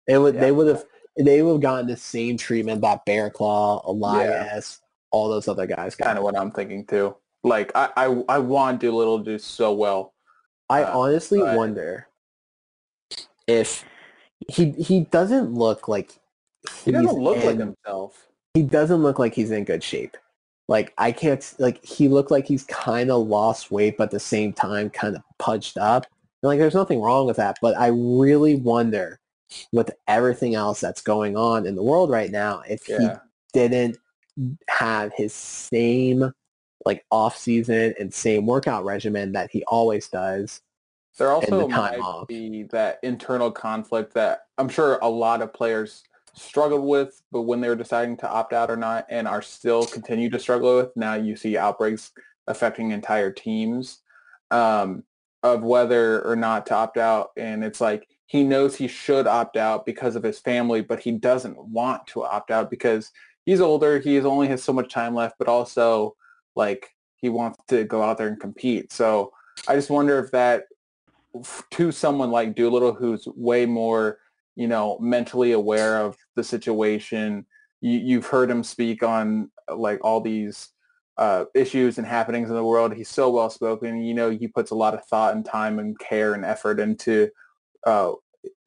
it 0.07 0.18
would 0.18 0.34
Yeah. 0.34 0.41
they 0.41 0.51
would 0.51 0.68
have 0.68 0.84
they 1.16 1.43
would 1.43 1.51
have 1.51 1.62
gotten 1.62 1.86
the 1.86 1.95
same 1.95 2.38
treatment 2.38 2.82
that 2.82 3.05
Barraclough 3.05 3.86
elias 3.86 4.80
all 5.12 5.30
those 5.30 5.47
other 5.47 5.68
guys 5.68 5.95
Kind 5.95 6.18
of 6.18 6.24
what 6.24 6.36
I'm 6.36 6.49
thinking 6.51 6.86
too. 6.88 7.16
Like 7.43 7.72
I, 7.76 7.89
I, 7.95 8.24
I 8.30 8.39
want 8.39 8.80
Doolittle 8.80 9.20
to 9.20 9.24
do 9.26 9.38
so 9.38 9.74
well. 9.74 10.14
I 10.72 10.84
Uh, 10.84 10.97
honestly 10.97 11.39
but- 11.39 11.55
wonder 11.55 12.07
if 13.47 13.86
he 14.47 14.72
he 14.72 15.01
doesn't 15.01 15.53
look 15.53 15.88
like 15.88 16.18
He 16.86 16.91
doesn't 16.91 17.18
look 17.22 17.43
like 17.43 17.57
himself. 17.57 18.28
He 18.53 18.64
doesn't 18.64 19.01
look 19.01 19.20
like 19.20 19.34
he's 19.34 19.51
in 19.51 19.64
good 19.64 19.84
shape. 19.84 20.18
Like 20.68 20.93
I 20.97 21.12
can't 21.12 21.53
like 21.59 21.84
he 21.84 22.07
looked 22.07 22.32
like 22.32 22.45
he's 22.45 22.64
kind 22.66 23.12
of 23.12 23.28
lost 23.28 23.72
weight, 23.72 23.97
but 23.97 24.05
at 24.05 24.12
the 24.12 24.20
same 24.20 24.53
time 24.53 24.89
kind 24.89 25.16
of 25.16 25.22
pudged 25.39 25.78
up. 25.78 26.05
And, 26.41 26.47
like 26.47 26.59
there's 26.59 26.76
nothing 26.76 27.01
wrong 27.01 27.26
with 27.26 27.38
that, 27.38 27.57
but 27.62 27.78
I 27.78 27.88
really 27.88 28.55
wonder 28.55 29.20
with 29.74 29.91
everything 30.07 30.55
else 30.55 30.80
that's 30.80 31.01
going 31.01 31.36
on 31.36 31.66
in 31.66 31.76
the 31.76 31.84
world 31.84 32.09
right 32.09 32.32
now 32.32 32.64
if 32.70 32.88
Yeah. 32.88 32.99
he 32.99 33.09
didn't 33.53 33.97
have 34.70 35.12
his 35.16 35.34
same 35.34 36.32
like 36.86 37.05
off 37.12 37.38
season 37.38 37.93
and 37.99 38.14
same 38.14 38.45
workout 38.45 38.86
regimen 38.86 39.34
that 39.34 39.51
he 39.51 39.64
always 39.66 40.07
does. 40.07 40.62
There 41.18 41.28
the 41.28 41.34
also 41.34 41.68
time 41.68 41.70
might 41.70 41.99
off. 41.99 42.28
be 42.28 42.64
that 42.72 42.99
internal 43.03 43.51
conflict 43.51 44.14
that 44.14 44.45
I'm 44.57 44.70
sure 44.70 44.97
a 45.01 45.09
lot 45.09 45.41
of 45.41 45.53
players 45.53 46.03
struggled 46.34 46.84
with, 46.86 47.21
but 47.32 47.41
when 47.41 47.61
they 47.61 47.69
were 47.69 47.75
deciding 47.75 48.17
to 48.17 48.29
opt 48.29 48.53
out 48.53 48.71
or 48.71 48.77
not, 48.77 49.05
and 49.09 49.27
are 49.27 49.41
still 49.41 49.86
continue 49.86 50.29
to 50.29 50.39
struggle 50.39 50.77
with. 50.77 50.95
Now 50.95 51.15
you 51.15 51.36
see 51.36 51.57
outbreaks 51.57 52.11
affecting 52.47 52.91
entire 52.91 53.32
teams 53.32 53.99
um, 54.49 55.03
of 55.43 55.63
whether 55.63 56.21
or 56.25 56.36
not 56.36 56.65
to 56.67 56.75
opt 56.75 56.97
out, 56.97 57.32
and 57.38 57.63
it's 57.63 57.82
like 57.82 58.07
he 58.27 58.43
knows 58.43 58.75
he 58.75 58.88
should 58.88 59.27
opt 59.27 59.57
out 59.57 59.86
because 59.86 60.15
of 60.15 60.23
his 60.23 60.39
family, 60.39 60.82
but 60.82 61.01
he 61.01 61.11
doesn't 61.11 61.57
want 61.57 62.07
to 62.07 62.23
opt 62.23 62.49
out 62.49 62.69
because 62.69 63.11
he's 63.45 63.59
older. 63.59 63.99
He 63.99 64.19
only 64.21 64.47
has 64.47 64.63
so 64.63 64.71
much 64.71 64.93
time 64.93 65.13
left, 65.13 65.36
but 65.37 65.49
also 65.49 66.16
like 66.55 66.95
he 67.17 67.29
wants 67.29 67.59
to 67.67 67.83
go 67.83 68.01
out 68.01 68.17
there 68.17 68.28
and 68.28 68.39
compete. 68.39 68.91
So 68.93 69.33
I 69.67 69.75
just 69.75 69.89
wonder 69.89 70.17
if 70.20 70.32
that 70.32 70.63
to 71.71 71.91
someone 71.91 72.32
like 72.32 72.55
Doolittle, 72.55 72.93
who's 72.93 73.28
way 73.28 73.66
more, 73.66 74.20
you 74.55 74.67
know, 74.67 74.97
mentally 74.99 75.51
aware 75.51 75.97
of 75.97 76.15
the 76.36 76.43
situation. 76.43 77.45
You, 77.82 77.99
you've 77.99 78.28
heard 78.28 78.49
him 78.49 78.63
speak 78.63 79.03
on 79.03 79.51
uh, 79.69 79.75
like 79.75 79.99
all 80.03 80.21
these 80.21 80.69
uh, 81.17 81.45
issues 81.55 81.97
and 81.97 82.07
happenings 82.07 82.49
in 82.49 82.55
the 82.55 82.63
world. 82.63 82.93
He's 82.93 83.09
so 83.09 83.29
well 83.29 83.49
spoken. 83.49 84.01
You 84.01 84.13
know, 84.13 84.29
he 84.29 84.47
puts 84.47 84.71
a 84.71 84.75
lot 84.75 84.93
of 84.93 85.05
thought 85.05 85.36
and 85.36 85.45
time 85.45 85.79
and 85.79 85.97
care 85.99 86.33
and 86.33 86.45
effort 86.45 86.79
into 86.79 87.29
uh, 87.86 88.13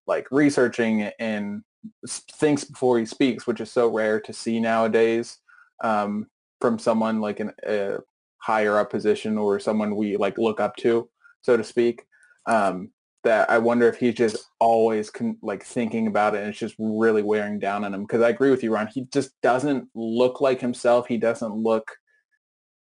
like 0.07 0.27
researching 0.31 1.11
and 1.19 1.63
thinks 2.09 2.65
before 2.65 2.99
he 2.99 3.07
speaks, 3.07 3.47
which 3.47 3.61
is 3.61 3.71
so 3.71 3.89
rare 3.89 4.21
to 4.21 4.33
see 4.33 4.61
nowadays 4.61 5.39
um, 5.83 6.27
from 6.61 6.79
someone 6.79 7.21
like 7.21 7.41
in 7.41 7.53
a 7.67 7.99
higher 8.39 8.79
up 8.79 8.91
position 8.91 9.39
or 9.39 9.59
someone 9.59 9.97
we 9.97 10.17
like 10.17 10.39
look 10.39 10.61
up 10.61 10.77
to, 10.77 11.09
so 11.43 11.57
to 11.57 11.65
speak 11.65 12.05
um, 12.47 12.91
that 13.25 13.51
I 13.51 13.59
wonder 13.59 13.89
if 13.89 13.97
he's 13.97 14.15
just 14.15 14.51
always 14.61 15.11
con- 15.11 15.39
like 15.43 15.65
thinking 15.65 16.07
about 16.07 16.35
it 16.35 16.41
and 16.41 16.49
it's 16.49 16.59
just 16.59 16.77
really 16.79 17.23
wearing 17.23 17.59
down 17.59 17.85
on 17.85 17.93
him. 17.93 18.03
Because 18.03 18.23
I 18.23 18.29
agree 18.29 18.51
with 18.51 18.63
you, 18.63 18.73
Ron. 18.73 18.87
He 18.87 19.07
just 19.13 19.39
doesn't 19.43 19.89
look 19.95 20.41
like 20.41 20.61
himself. 20.61 21.07
He 21.09 21.17
doesn't 21.17 21.55
look. 21.55 21.91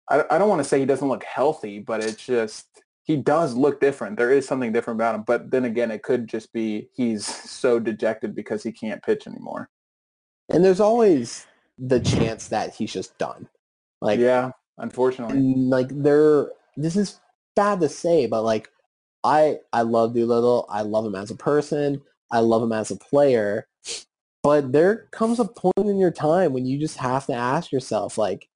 I, 0.10 0.24
I 0.32 0.38
don't 0.38 0.50
want 0.50 0.60
to 0.62 0.68
say 0.68 0.80
he 0.80 0.86
doesn't 0.86 1.08
look 1.08 1.24
healthy, 1.24 1.80
but 1.80 2.04
it's 2.04 2.26
just 2.26 2.66
he 3.04 3.18
does 3.18 3.54
look 3.54 3.80
different. 3.80 4.18
There 4.18 4.32
is 4.32 4.48
something 4.48 4.72
different 4.72 4.98
about 4.98 5.16
him. 5.16 5.24
But 5.26 5.52
then 5.52 5.66
again, 5.66 5.92
it 5.92 6.04
could 6.04 6.28
just 6.28 6.52
be 6.54 6.90
he's 6.94 7.26
so 7.26 7.80
dejected 7.80 8.36
because 8.36 8.64
he 8.64 8.72
can't 8.72 9.04
pitch 9.04 9.28
anymore. 9.28 9.70
And 10.50 10.66
there's 10.66 10.80
always 10.80 11.46
the 11.78 12.00
chance 12.00 12.48
that 12.50 12.76
he's 12.76 12.92
just 12.92 13.18
done. 13.18 13.48
Like 14.02 14.20
yeah, 14.20 14.52
unfortunately. 14.78 15.40
like 15.40 15.90
they're 15.90 16.52
this 16.78 16.96
is 16.96 17.20
bad 17.56 17.80
to 17.82 17.90
say, 17.90 18.26
but 18.26 18.44
like 18.44 18.70
I 19.24 19.60
I 19.74 19.82
love 19.82 20.14
Doolittle. 20.14 20.66
I 20.70 20.82
love 20.82 21.06
him 21.06 21.16
as 21.16 21.32
a 21.32 21.36
person. 21.36 22.02
I 22.32 22.40
love 22.40 22.64
him 22.64 22.72
as 22.72 22.92
a 22.92 22.96
player. 22.96 23.68
But 24.44 24.72
there 24.72 25.08
comes 25.12 25.40
a 25.40 25.46
point 25.46 25.74
in 25.78 25.98
your 25.98 26.12
time 26.12 26.54
when 26.54 26.66
you 26.66 26.80
just 26.80 26.98
have 26.98 27.26
to 27.26 27.34
ask 27.34 27.72
yourself, 27.72 28.18
like, 28.18 28.48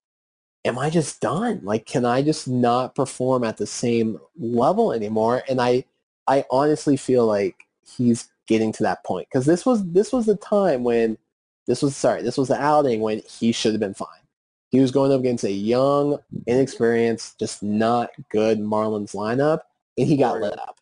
am 0.66 0.80
I 0.80 0.90
just 0.90 1.20
done? 1.22 1.60
Like, 1.64 1.86
can 1.86 2.06
I 2.06 2.22
just 2.22 2.48
not 2.48 2.96
perform 2.96 3.44
at 3.44 3.58
the 3.58 3.68
same 3.68 4.18
level 4.38 4.94
anymore? 4.94 5.44
And 5.50 5.60
I 5.62 5.86
I 6.28 6.46
honestly 6.52 6.98
feel 6.98 7.26
like 7.26 7.56
he's 7.86 8.30
getting 8.48 8.72
to 8.74 8.84
that 8.84 9.04
point 9.04 9.28
because 9.30 9.46
this 9.46 9.66
was 9.66 9.86
this 9.92 10.12
was 10.14 10.26
the 10.26 10.36
time 10.38 10.84
when 10.84 11.18
this 11.68 11.82
was 11.82 11.96
sorry 11.96 12.22
this 12.22 12.38
was 12.38 12.50
the 12.50 12.62
outing 12.62 13.02
when 13.02 13.22
he 13.30 13.52
should 13.52 13.74
have 13.74 13.80
been 13.82 13.94
fine. 13.94 14.08
He 14.70 14.80
was 14.80 14.92
going 14.92 15.12
up 15.12 15.20
against 15.20 15.44
a 15.44 15.52
young, 15.52 16.18
inexperienced, 16.48 17.38
just 17.40 17.62
not 17.62 18.10
good 18.30 18.60
Marlins 18.60 19.14
lineup, 19.14 19.62
and 19.98 20.08
he 20.08 20.18
got 20.18 20.40
lit 20.42 20.60
up. 20.60 20.80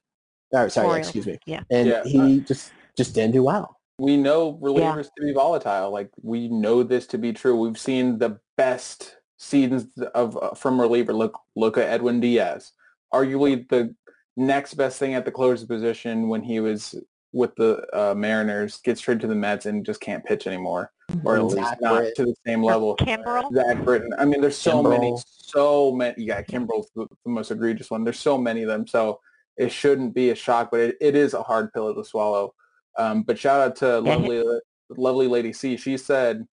Or, 0.51 0.69
sorry, 0.69 0.88
Orioles. 0.88 1.07
excuse 1.07 1.25
me. 1.25 1.38
Yeah. 1.45 1.63
And 1.69 1.88
Yeah. 1.88 2.03
he 2.03 2.39
just 2.41 2.71
just 2.97 3.15
didn't 3.15 3.33
do 3.33 3.43
well. 3.43 3.77
we 3.99 4.17
know 4.17 4.55
relievers 4.61 5.09
to 5.15 5.21
be 5.23 5.31
volatile. 5.33 5.91
Like 5.91 6.09
we 6.21 6.47
know 6.49 6.83
this 6.83 7.05
to 7.07 7.17
be 7.17 7.31
true. 7.33 7.55
We've 7.55 7.77
seen 7.77 8.17
the 8.17 8.39
best 8.57 9.15
seasons 9.38 9.88
of 10.15 10.38
uh, 10.41 10.53
from 10.55 10.79
reliever. 10.81 11.13
Look, 11.13 11.39
look 11.55 11.77
at 11.77 11.88
Edwin 11.89 12.19
Diaz, 12.19 12.71
arguably 13.13 13.67
the 13.69 13.95
next 14.38 14.73
best 14.73 14.97
thing 14.99 15.13
at 15.13 15.23
the 15.25 15.31
closer 15.31 15.67
position 15.67 16.29
when 16.29 16.41
he 16.43 16.59
was 16.59 16.95
with 17.33 17.55
the 17.55 17.85
uh, 17.93 18.13
Mariners. 18.15 18.77
Gets 18.77 19.01
traded 19.01 19.21
to 19.21 19.27
the 19.27 19.35
Mets 19.35 19.65
and 19.65 19.85
just 19.85 20.01
can't 20.01 20.23
pitch 20.23 20.47
anymore, 20.47 20.91
or 21.23 21.37
at 21.37 21.43
least 21.45 21.55
Zach 21.57 21.81
not 21.81 21.97
Britton. 21.97 22.13
to 22.25 22.31
the 22.31 22.35
same 22.45 22.63
level. 22.63 22.95
Kimbrel. 22.97 23.53
Zach 23.53 23.83
Britton. 23.83 24.13
I 24.17 24.25
mean, 24.25 24.41
there's 24.41 24.57
so 24.57 24.81
many, 24.83 25.15
so 25.25 25.91
many. 25.91 26.23
Yeah, 26.23 26.41
Kimbrel's 26.41 26.89
the, 26.95 27.07
the 27.25 27.31
most 27.31 27.51
egregious 27.51 27.89
one. 27.91 28.03
There's 28.03 28.19
so 28.19 28.37
many 28.37 28.63
of 28.63 28.67
them. 28.67 28.87
So 28.87 29.19
it 29.57 29.71
shouldn't 29.71 30.13
be 30.13 30.29
a 30.31 30.35
shock, 30.35 30.69
but 30.71 30.79
it, 30.79 30.95
it 31.01 31.15
is 31.15 31.33
a 31.33 31.43
hard 31.43 31.71
pill 31.73 31.93
to 31.93 32.03
swallow. 32.03 32.53
Um, 32.97 33.23
but 33.23 33.37
shout 33.39 33.61
out 33.61 33.75
to 33.77 33.99
lovely, 33.99 34.43
lovely 34.89 35.27
lady 35.27 35.53
C. 35.53 35.77
She 35.77 35.97
said, 35.97 36.45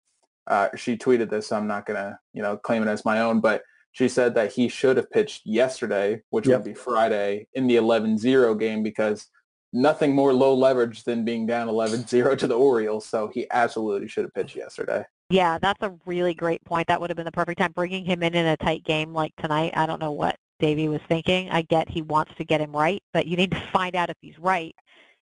uh, 0.46 0.68
she 0.76 0.96
tweeted 0.96 1.28
this. 1.30 1.48
So 1.48 1.56
I'm 1.56 1.66
not 1.66 1.84
gonna, 1.86 2.18
you 2.32 2.42
know, 2.42 2.56
claim 2.56 2.82
it 2.82 2.88
as 2.88 3.05
my 3.05 3.20
own, 3.20 3.40
but 3.40 3.62
she 3.92 4.09
said 4.09 4.34
that 4.34 4.52
he 4.52 4.68
should 4.68 4.96
have 4.96 5.10
pitched 5.10 5.42
yesterday, 5.44 6.22
which 6.30 6.46
Yep. 6.46 6.59
would 6.60 6.64
be 6.64 6.74
Friday 6.74 7.48
in 7.55 7.66
the 7.66 7.76
11-0 7.76 8.59
game 8.59 8.82
because 8.82 9.26
nothing 9.73 10.15
more 10.15 10.32
low 10.32 10.55
leverage 10.55 11.05
than 11.05 11.24
being 11.24 11.47
down 11.47 11.69
11-0 11.69 12.39
to 12.39 12.47
the 12.47 12.55
Orioles. 12.55 13.07
So 13.07 13.28
he 13.28 13.47
absolutely 13.51 14.09
should 14.09 14.24
have 14.24 14.35
pitched 14.35 14.57
yesterday. 14.57 15.05
Yeah, 15.31 15.59
that's 15.59 15.82
a 15.82 15.95
really 16.07 16.35
great 16.35 16.65
point. 16.65 16.89
That 16.89 17.01
would 17.01 17.11
have 17.11 17.16
been 17.16 17.27
the 17.27 17.32
perfect 17.32 17.59
time. 17.59 17.73
Bringing 17.73 18.05
him 18.05 18.23
in 18.23 18.35
in 18.35 18.47
a 18.47 18.57
tight 18.57 18.85
game 18.85 19.12
like 19.12 19.35
tonight, 19.36 19.74
I 19.77 19.85
don't 19.85 20.01
know 20.01 20.12
what 20.12 20.36
Davey 20.59 20.89
was 20.89 21.01
thinking. 21.09 21.51
I 21.51 21.62
get 21.62 21.89
he 21.89 22.01
wants 22.01 22.32
to 22.39 22.45
get 22.45 22.61
him 22.61 22.73
right, 22.73 23.03
but 23.12 23.27
you 23.27 23.36
need 23.36 23.51
to 23.51 23.62
find 23.73 23.95
out 23.95 24.09
if 24.09 24.16
he's 24.23 24.39
right, 24.39 24.74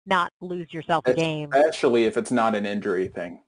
not 0.06 0.32
lose 0.40 0.73
yourself 0.73 1.06
a 1.06 1.14
game. 1.14 1.51
Especially 1.52 2.05
if 2.05 2.16
it's 2.16 2.31
not 2.31 2.55
an 2.55 2.66
injury 2.66 3.09
thing. 3.09 3.40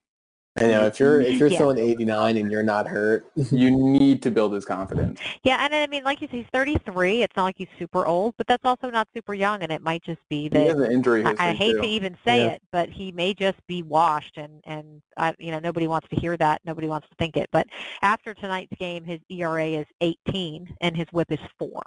I 0.61 0.67
know 0.69 0.87
if 0.87 0.99
you're 1.01 1.21
if 1.21 1.39
you're 1.39 1.49
Yeah. 1.49 1.59
throwing 1.59 1.79
89 1.79 2.37
and 2.37 2.51
you're 2.51 2.63
not 2.63 2.87
hurt, 2.87 3.31
You 3.51 3.71
need 3.71 4.23
to 4.23 4.31
build 4.31 4.53
his 4.53 4.65
confidence. 4.65 5.21
Yeah, 5.45 5.59
and 5.65 5.75
I 5.75 5.87
mean, 5.87 6.05
like 6.05 6.21
you 6.21 6.29
say, 6.29 6.39
he's 6.39 6.47
33. 6.53 7.23
It's 7.23 7.37
not 7.37 7.45
like 7.45 7.57
he's 7.59 7.69
super 7.79 8.07
old, 8.07 8.35
but 8.37 8.47
that's 8.47 8.65
also 8.65 8.91
not 8.91 9.09
super 9.15 9.35
young, 9.35 9.63
and 9.63 9.71
it 9.73 9.83
might 9.83 10.03
just 10.03 10.21
be 10.29 10.49
that 10.49 10.61
He 10.61 10.67
has 10.67 10.79
an 10.79 10.91
injury 10.93 11.25
I, 11.25 11.31
history 11.31 11.47
I 11.47 11.53
hate 11.53 11.73
too. 11.77 11.83
to 11.83 11.87
even 11.89 12.17
say 12.25 12.39
Yeah. 12.45 12.49
it, 12.53 12.63
but 12.73 12.89
he 12.89 13.13
may 13.13 13.35
just 13.35 13.59
be 13.67 13.83
washed, 13.83 14.37
and 14.37 14.61
and 14.65 15.03
I, 15.17 15.35
you 15.39 15.51
know 15.51 15.59
nobody 15.59 15.87
wants 15.87 16.09
to 16.09 16.17
hear 16.17 16.37
that, 16.37 16.61
nobody 16.65 16.89
wants 16.89 17.09
to 17.09 17.15
think 17.17 17.37
it. 17.37 17.49
But 17.53 17.67
after 18.03 18.35
tonight's 18.35 18.73
game, 18.79 19.05
his 19.05 19.21
ERA 19.31 19.67
is 19.67 19.87
18, 20.01 20.75
and 20.81 20.97
his 20.97 21.07
WHIP 21.13 21.33
is 21.33 21.41
four. 21.59 21.83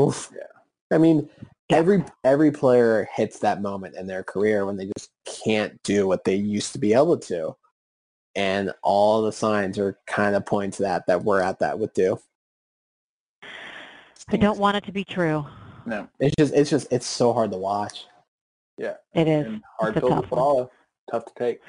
oof. 0.00 0.30
I 0.92 0.98
mean, 0.98 1.28
every 1.70 2.04
every 2.24 2.50
player 2.50 3.08
hits 3.14 3.38
that 3.40 3.62
moment 3.62 3.94
in 3.96 4.06
their 4.06 4.24
career 4.24 4.66
when 4.66 4.76
they 4.76 4.90
just 4.98 5.10
can't 5.44 5.80
do 5.84 6.08
what 6.08 6.24
they 6.24 6.34
used 6.34 6.72
to 6.72 6.78
be 6.78 6.92
able 6.94 7.16
to. 7.18 7.54
And 8.36 8.72
all 8.82 9.22
the 9.22 9.32
signs 9.32 9.78
are 9.78 9.98
kind 10.06 10.36
of 10.36 10.46
pointing 10.46 10.70
to 10.72 10.82
that 10.84 11.06
that 11.08 11.24
we're 11.24 11.40
at 11.42 11.58
that 11.58 11.78
with 11.78 11.92
do. 11.94 12.18
I 14.28 14.36
don't 14.36 14.58
want 14.58 14.76
it 14.76 14.84
to 14.84 14.92
be 14.92 15.04
true. 15.04 15.44
No, 15.86 16.08
It's 16.20 16.34
just 16.38 16.54
it's 16.54 16.70
just 16.70 16.86
it's 16.92 17.06
so 17.06 17.32
hard 17.32 17.50
to 17.52 17.56
watch. 17.56 18.06
yeah, 18.78 18.94
It 19.14 19.26
is. 19.26 19.46
and 19.46 19.62
hard 19.78 19.96
It's 19.96 20.04
a 20.04 20.06
pill 20.06 20.08
to 20.10 20.14
tough 20.22 20.30
one. 20.30 20.38
swallow. 20.38 20.70
Tough 21.10 21.24
to 21.24 21.32
take. 21.36 21.60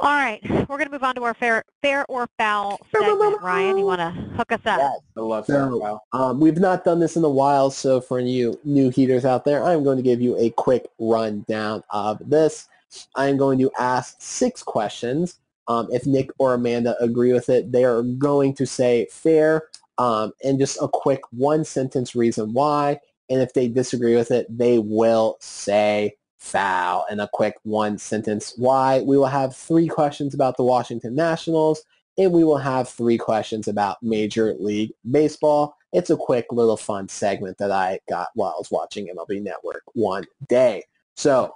All 0.00 0.06
right, 0.14 0.40
we're 0.50 0.76
going 0.76 0.86
to 0.86 0.92
move 0.92 1.02
on 1.02 1.16
to 1.16 1.24
our 1.24 1.34
fair, 1.34 1.64
fair 1.82 2.06
or 2.08 2.28
foul 2.38 2.78
segment. 2.94 3.42
Ryan, 3.42 3.78
you 3.78 3.84
want 3.84 3.98
to 4.00 4.10
hook 4.36 4.52
us 4.52 4.60
up? 4.64 4.78
Yes. 4.78 5.00
I 5.16 5.20
love 5.20 5.46
So- 5.46 5.52
Sarah 5.54 5.76
Wow. 5.76 6.00
Um, 6.12 6.38
we've 6.40 6.58
not 6.58 6.84
done 6.84 7.00
this 7.00 7.16
in 7.16 7.24
a 7.24 7.28
while, 7.28 7.68
so 7.70 8.00
for 8.00 8.20
you 8.20 8.58
new 8.64 8.90
heaters 8.90 9.24
out 9.24 9.44
there, 9.44 9.64
I'm 9.64 9.82
going 9.82 9.96
to 9.96 10.02
give 10.02 10.20
you 10.20 10.36
a 10.38 10.50
quick 10.50 10.88
rundown 11.00 11.82
of 11.90 12.18
this. 12.28 12.68
I'm 13.16 13.36
going 13.36 13.58
to 13.58 13.70
ask 13.78 14.16
six 14.20 14.62
questions. 14.62 15.40
Um, 15.68 15.88
if 15.90 16.06
Nick 16.06 16.30
or 16.38 16.54
Amanda 16.54 16.96
agree 17.00 17.32
with 17.32 17.48
it, 17.48 17.72
they 17.72 17.84
are 17.84 18.02
going 18.02 18.54
to 18.54 18.66
say 18.66 19.06
fair 19.10 19.68
um, 19.98 20.32
and 20.42 20.58
just 20.58 20.78
a 20.80 20.88
quick 20.88 21.20
one 21.30 21.64
sentence 21.64 22.14
reason 22.14 22.52
why. 22.52 23.00
And 23.30 23.42
if 23.42 23.52
they 23.52 23.68
disagree 23.68 24.16
with 24.16 24.30
it, 24.30 24.46
they 24.48 24.78
will 24.78 25.36
say 25.40 26.16
foul 26.38 27.04
and 27.10 27.20
a 27.20 27.28
quick 27.32 27.54
one 27.64 27.98
sentence 27.98 28.54
why. 28.56 29.00
We 29.00 29.18
will 29.18 29.26
have 29.26 29.54
three 29.54 29.88
questions 29.88 30.34
about 30.34 30.56
the 30.56 30.64
Washington 30.64 31.14
Nationals 31.14 31.82
and 32.16 32.32
we 32.32 32.44
will 32.44 32.58
have 32.58 32.88
three 32.88 33.18
questions 33.18 33.68
about 33.68 34.02
Major 34.02 34.54
League 34.58 34.92
Baseball. 35.10 35.76
It's 35.92 36.10
a 36.10 36.16
quick 36.16 36.46
little 36.50 36.76
fun 36.76 37.08
segment 37.08 37.58
that 37.58 37.70
I 37.70 38.00
got 38.08 38.28
while 38.34 38.50
I 38.50 38.58
was 38.58 38.70
watching 38.70 39.08
MLB 39.08 39.42
Network 39.42 39.82
one 39.94 40.24
day. 40.48 40.82
So, 41.16 41.54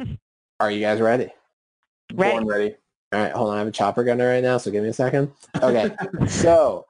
are 0.60 0.70
you 0.70 0.80
guys 0.80 1.00
ready? 1.00 1.28
Ready. 2.14 2.32
Born 2.32 2.46
ready. 2.46 2.74
All 3.16 3.22
right, 3.22 3.32
hold 3.32 3.48
on. 3.48 3.54
I 3.54 3.58
have 3.60 3.68
a 3.68 3.72
chopper 3.72 4.04
gunner 4.04 4.28
right 4.28 4.42
now, 4.42 4.58
so 4.58 4.70
give 4.70 4.82
me 4.82 4.90
a 4.90 4.92
second. 4.92 5.32
Okay, 5.62 5.90
so 6.28 6.84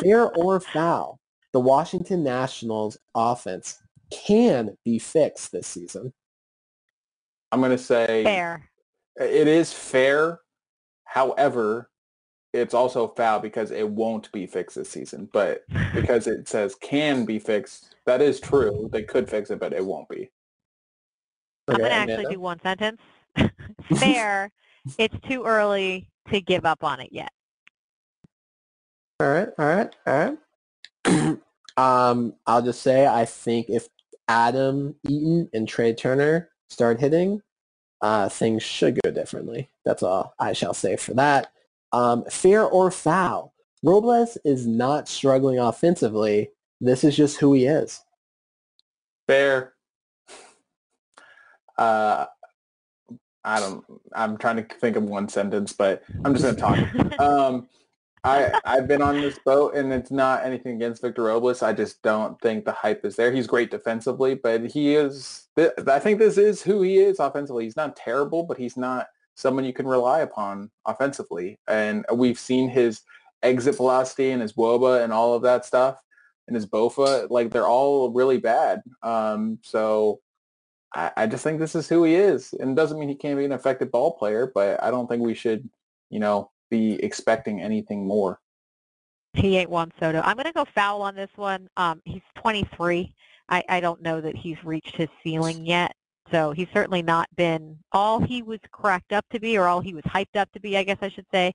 fair 0.00 0.30
or 0.36 0.60
foul, 0.60 1.18
the 1.52 1.58
Washington 1.58 2.22
Nationals 2.22 2.98
offense 3.16 3.82
can 4.12 4.76
be 4.84 5.00
fixed 5.00 5.50
this 5.50 5.66
season. 5.66 6.12
I'm 7.50 7.60
gonna 7.60 7.78
say 7.78 8.22
Fair. 8.22 8.70
it 9.16 9.48
is 9.48 9.72
fair. 9.72 10.38
However, 11.02 11.90
it's 12.52 12.74
also 12.74 13.08
foul 13.08 13.40
because 13.40 13.72
it 13.72 13.88
won't 13.88 14.30
be 14.30 14.46
fixed 14.46 14.76
this 14.76 14.88
season. 14.88 15.28
But 15.32 15.64
because 15.96 16.28
it 16.28 16.46
says 16.46 16.76
can 16.76 17.24
be 17.24 17.40
fixed, 17.40 17.96
that 18.06 18.22
is 18.22 18.38
true. 18.38 18.88
They 18.92 19.02
could 19.02 19.28
fix 19.28 19.50
it, 19.50 19.58
but 19.58 19.72
it 19.72 19.84
won't 19.84 20.08
be. 20.08 20.30
I'm 21.66 21.78
going 21.78 21.90
to 21.90 21.92
actually 21.92 22.34
do 22.34 22.40
one 22.40 22.60
sentence. 22.60 23.00
Fair. 23.98 24.52
It's 24.98 25.14
too 25.28 25.44
early 25.44 26.08
to 26.30 26.40
give 26.40 26.64
up 26.64 26.82
on 26.82 27.00
it 27.00 27.10
yet. 27.12 27.30
All 29.20 29.28
right, 29.28 29.48
all 29.58 29.66
right, 29.66 29.96
all 30.06 30.36
right. 31.04 31.38
um, 31.76 32.34
I'll 32.46 32.62
just 32.62 32.82
say 32.82 33.06
I 33.06 33.24
think 33.24 33.68
if 33.68 33.88
Adam 34.28 34.94
Eaton 35.08 35.48
and 35.52 35.68
Trea 35.68 35.94
Turner 35.94 36.50
start 36.70 37.00
hitting, 37.00 37.42
uh, 38.00 38.28
things 38.28 38.62
should 38.62 38.98
go 39.02 39.10
differently. 39.10 39.70
That's 39.84 40.02
all 40.02 40.34
I 40.38 40.52
shall 40.52 40.74
say 40.74 40.96
for 40.96 41.14
that. 41.14 41.52
Um, 41.92 42.24
fair 42.24 42.64
or 42.64 42.90
foul, 42.90 43.54
Robles 43.82 44.38
is 44.44 44.66
not 44.66 45.08
struggling 45.08 45.58
offensively. 45.58 46.50
This 46.80 47.04
is 47.04 47.16
just 47.16 47.38
who 47.38 47.52
he 47.52 47.66
is. 47.66 48.02
Fair. 49.28 49.74
Uh, 51.78 52.26
I 53.44 53.60
don't. 53.60 53.84
I'm 54.14 54.36
trying 54.38 54.56
to 54.56 54.74
think 54.76 54.96
of 54.96 55.04
one 55.04 55.28
sentence, 55.28 55.72
but 55.72 56.02
I'm 56.24 56.34
just 56.34 56.44
gonna 56.44 56.56
talk. 56.56 57.20
um, 57.20 57.68
I 58.24 58.52
I've 58.64 58.86
been 58.86 59.02
on 59.02 59.20
this 59.20 59.38
boat, 59.44 59.74
and 59.74 59.92
it's 59.92 60.10
not 60.10 60.44
anything 60.44 60.76
against 60.76 61.02
Victor 61.02 61.24
Robles. 61.24 61.62
I 61.62 61.72
just 61.72 62.02
don't 62.02 62.40
think 62.40 62.64
the 62.64 62.72
hype 62.72 63.04
is 63.04 63.16
there. 63.16 63.32
He's 63.32 63.48
great 63.48 63.70
defensively, 63.70 64.34
but 64.34 64.66
he 64.66 64.94
is. 64.94 65.48
th- 65.56 65.72
I 65.88 65.98
think 65.98 66.18
this 66.18 66.38
is 66.38 66.62
who 66.62 66.82
he 66.82 66.98
is 66.98 67.18
offensively. 67.18 67.64
He's 67.64 67.76
not 67.76 67.96
terrible, 67.96 68.44
but 68.44 68.58
he's 68.58 68.76
not 68.76 69.08
someone 69.34 69.64
you 69.64 69.72
can 69.72 69.86
rely 69.86 70.20
upon 70.20 70.70
offensively. 70.86 71.58
And 71.66 72.04
we've 72.14 72.38
seen 72.38 72.68
his 72.68 73.00
exit 73.42 73.76
velocity 73.76 74.30
and 74.30 74.40
his 74.40 74.52
woba 74.52 75.02
and 75.02 75.12
all 75.12 75.34
of 75.34 75.42
that 75.42 75.64
stuff, 75.64 76.00
and 76.46 76.54
his 76.54 76.66
bofa. 76.66 77.28
Like 77.28 77.50
they're 77.50 77.66
all 77.66 78.12
really 78.12 78.38
bad. 78.38 78.82
Um, 79.02 79.58
so. 79.62 80.20
I, 80.94 81.10
I 81.16 81.26
just 81.26 81.44
think 81.44 81.58
this 81.58 81.74
is 81.74 81.88
who 81.88 82.04
he 82.04 82.14
is, 82.14 82.52
and 82.58 82.70
it 82.70 82.76
doesn't 82.76 82.98
mean 82.98 83.08
he 83.08 83.14
can't 83.14 83.38
be 83.38 83.44
an 83.44 83.52
effective 83.52 83.90
ball 83.90 84.12
player, 84.12 84.50
but 84.54 84.82
I 84.82 84.90
don't 84.90 85.06
think 85.06 85.22
we 85.22 85.34
should, 85.34 85.68
you 86.10 86.20
know, 86.20 86.50
be 86.70 86.94
expecting 87.02 87.60
anything 87.60 88.06
more. 88.06 88.40
He 89.34 89.56
ain't 89.56 89.70
Juan 89.70 89.92
Soto. 89.98 90.20
I'm 90.20 90.36
going 90.36 90.46
to 90.46 90.52
go 90.52 90.66
foul 90.74 91.02
on 91.02 91.14
this 91.14 91.30
one. 91.36 91.68
Um, 91.76 92.02
he's 92.04 92.22
23. 92.36 93.14
I, 93.48 93.64
I 93.68 93.80
don't 93.80 94.02
know 94.02 94.20
that 94.20 94.36
he's 94.36 94.62
reached 94.64 94.96
his 94.96 95.08
ceiling 95.22 95.64
yet. 95.64 95.94
So 96.30 96.52
he's 96.52 96.68
certainly 96.72 97.02
not 97.02 97.28
been 97.36 97.78
all 97.92 98.20
he 98.20 98.42
was 98.42 98.60
cracked 98.70 99.12
up 99.12 99.24
to 99.32 99.40
be 99.40 99.58
or 99.58 99.66
all 99.66 99.80
he 99.80 99.94
was 99.94 100.04
hyped 100.04 100.36
up 100.36 100.50
to 100.52 100.60
be, 100.60 100.76
I 100.76 100.82
guess 100.82 100.98
I 101.02 101.10
should 101.10 101.26
say, 101.32 101.52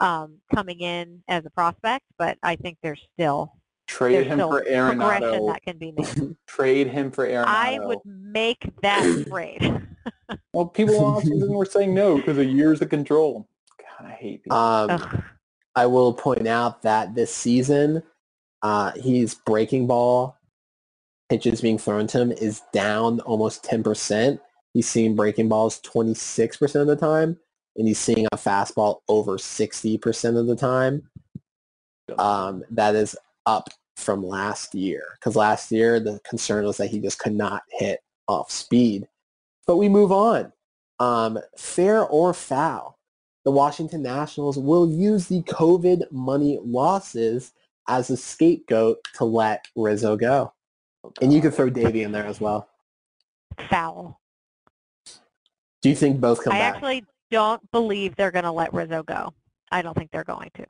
um, 0.00 0.38
coming 0.54 0.80
in 0.80 1.22
as 1.28 1.44
a 1.46 1.50
prospect. 1.50 2.04
But 2.18 2.38
I 2.42 2.56
think 2.56 2.78
there's 2.82 3.00
still 3.14 3.52
Trade 3.86 4.14
there's 4.14 4.26
him 4.26 4.38
still 4.38 4.50
for 4.50 4.62
progression 4.62 4.98
Arenado. 4.98 5.52
that 5.52 5.62
can 5.62 5.78
be 5.78 5.92
made. 5.92 6.36
Trade 6.46 6.88
him 6.88 7.10
for 7.10 7.26
Arenado. 7.26 7.44
I 7.46 7.78
would 7.80 7.98
make 8.04 8.68
that 8.82 9.24
trade. 9.30 9.86
Well, 10.52 10.66
people 10.66 11.04
on 11.04 11.22
season 11.22 11.52
were 11.52 11.64
saying 11.64 11.94
no 11.94 12.16
because 12.16 12.38
of 12.38 12.46
years 12.46 12.82
of 12.82 12.88
control. 12.90 13.48
God, 13.78 14.08
I 14.08 14.12
hate 14.12 14.42
people. 14.42 14.56
Um, 14.56 14.90
Ugh. 14.90 15.22
I 15.76 15.86
will 15.86 16.14
point 16.14 16.46
out 16.46 16.82
that 16.82 17.14
this 17.14 17.34
season, 17.34 18.02
uh, 18.62 18.92
he's 18.92 19.34
breaking 19.34 19.86
ball 19.86 20.36
pitches 21.28 21.60
being 21.60 21.78
thrown 21.78 22.06
to 22.08 22.20
him 22.20 22.32
is 22.32 22.62
down 22.72 23.20
almost 23.20 23.64
10%. 23.64 24.38
He's 24.72 24.88
seeing 24.88 25.16
breaking 25.16 25.48
balls 25.48 25.80
26% 25.80 26.80
of 26.80 26.86
the 26.86 26.96
time, 26.96 27.38
and 27.76 27.88
he's 27.88 27.98
seeing 27.98 28.26
a 28.32 28.36
fastball 28.36 29.00
over 29.08 29.36
60% 29.38 30.38
of 30.38 30.46
the 30.46 30.56
time. 30.56 31.02
Um, 32.18 32.64
that 32.70 32.94
is 32.94 33.16
up 33.46 33.70
from 33.96 34.22
last 34.24 34.74
year 34.74 35.02
because 35.14 35.36
last 35.36 35.72
year 35.72 35.98
the 35.98 36.20
concern 36.28 36.64
was 36.64 36.76
that 36.76 36.88
he 36.88 37.00
just 37.00 37.18
could 37.18 37.34
not 37.34 37.62
hit 37.70 38.00
off 38.28 38.50
speed. 38.50 39.08
But 39.66 39.76
we 39.76 39.88
move 39.88 40.12
on. 40.12 40.52
Um, 40.98 41.38
fair 41.56 42.04
or 42.04 42.32
foul, 42.32 42.98
the 43.44 43.50
Washington 43.50 44.02
Nationals 44.02 44.58
will 44.58 44.88
use 44.90 45.28
the 45.28 45.42
COVID 45.42 46.10
money 46.10 46.58
losses 46.62 47.52
as 47.88 48.10
a 48.10 48.16
scapegoat 48.16 48.98
to 49.14 49.24
let 49.24 49.66
Rizzo 49.76 50.16
go. 50.16 50.52
And 51.20 51.32
you 51.32 51.40
could 51.40 51.54
throw 51.54 51.70
Davey 51.70 52.02
in 52.02 52.12
there 52.12 52.26
as 52.26 52.40
well. 52.40 52.68
Foul. 53.68 54.20
Do 55.82 55.88
you 55.88 55.94
think 55.94 56.20
both 56.20 56.42
come 56.42 56.52
I 56.52 56.58
back? 56.58 56.74
actually 56.74 57.04
don't 57.30 57.70
believe 57.70 58.16
they're 58.16 58.30
going 58.30 58.44
to 58.44 58.52
let 58.52 58.74
Rizzo 58.74 59.02
go. 59.02 59.32
I 59.70 59.82
don't 59.82 59.96
think 59.96 60.10
they're 60.10 60.24
going 60.24 60.50
to. 60.54 60.66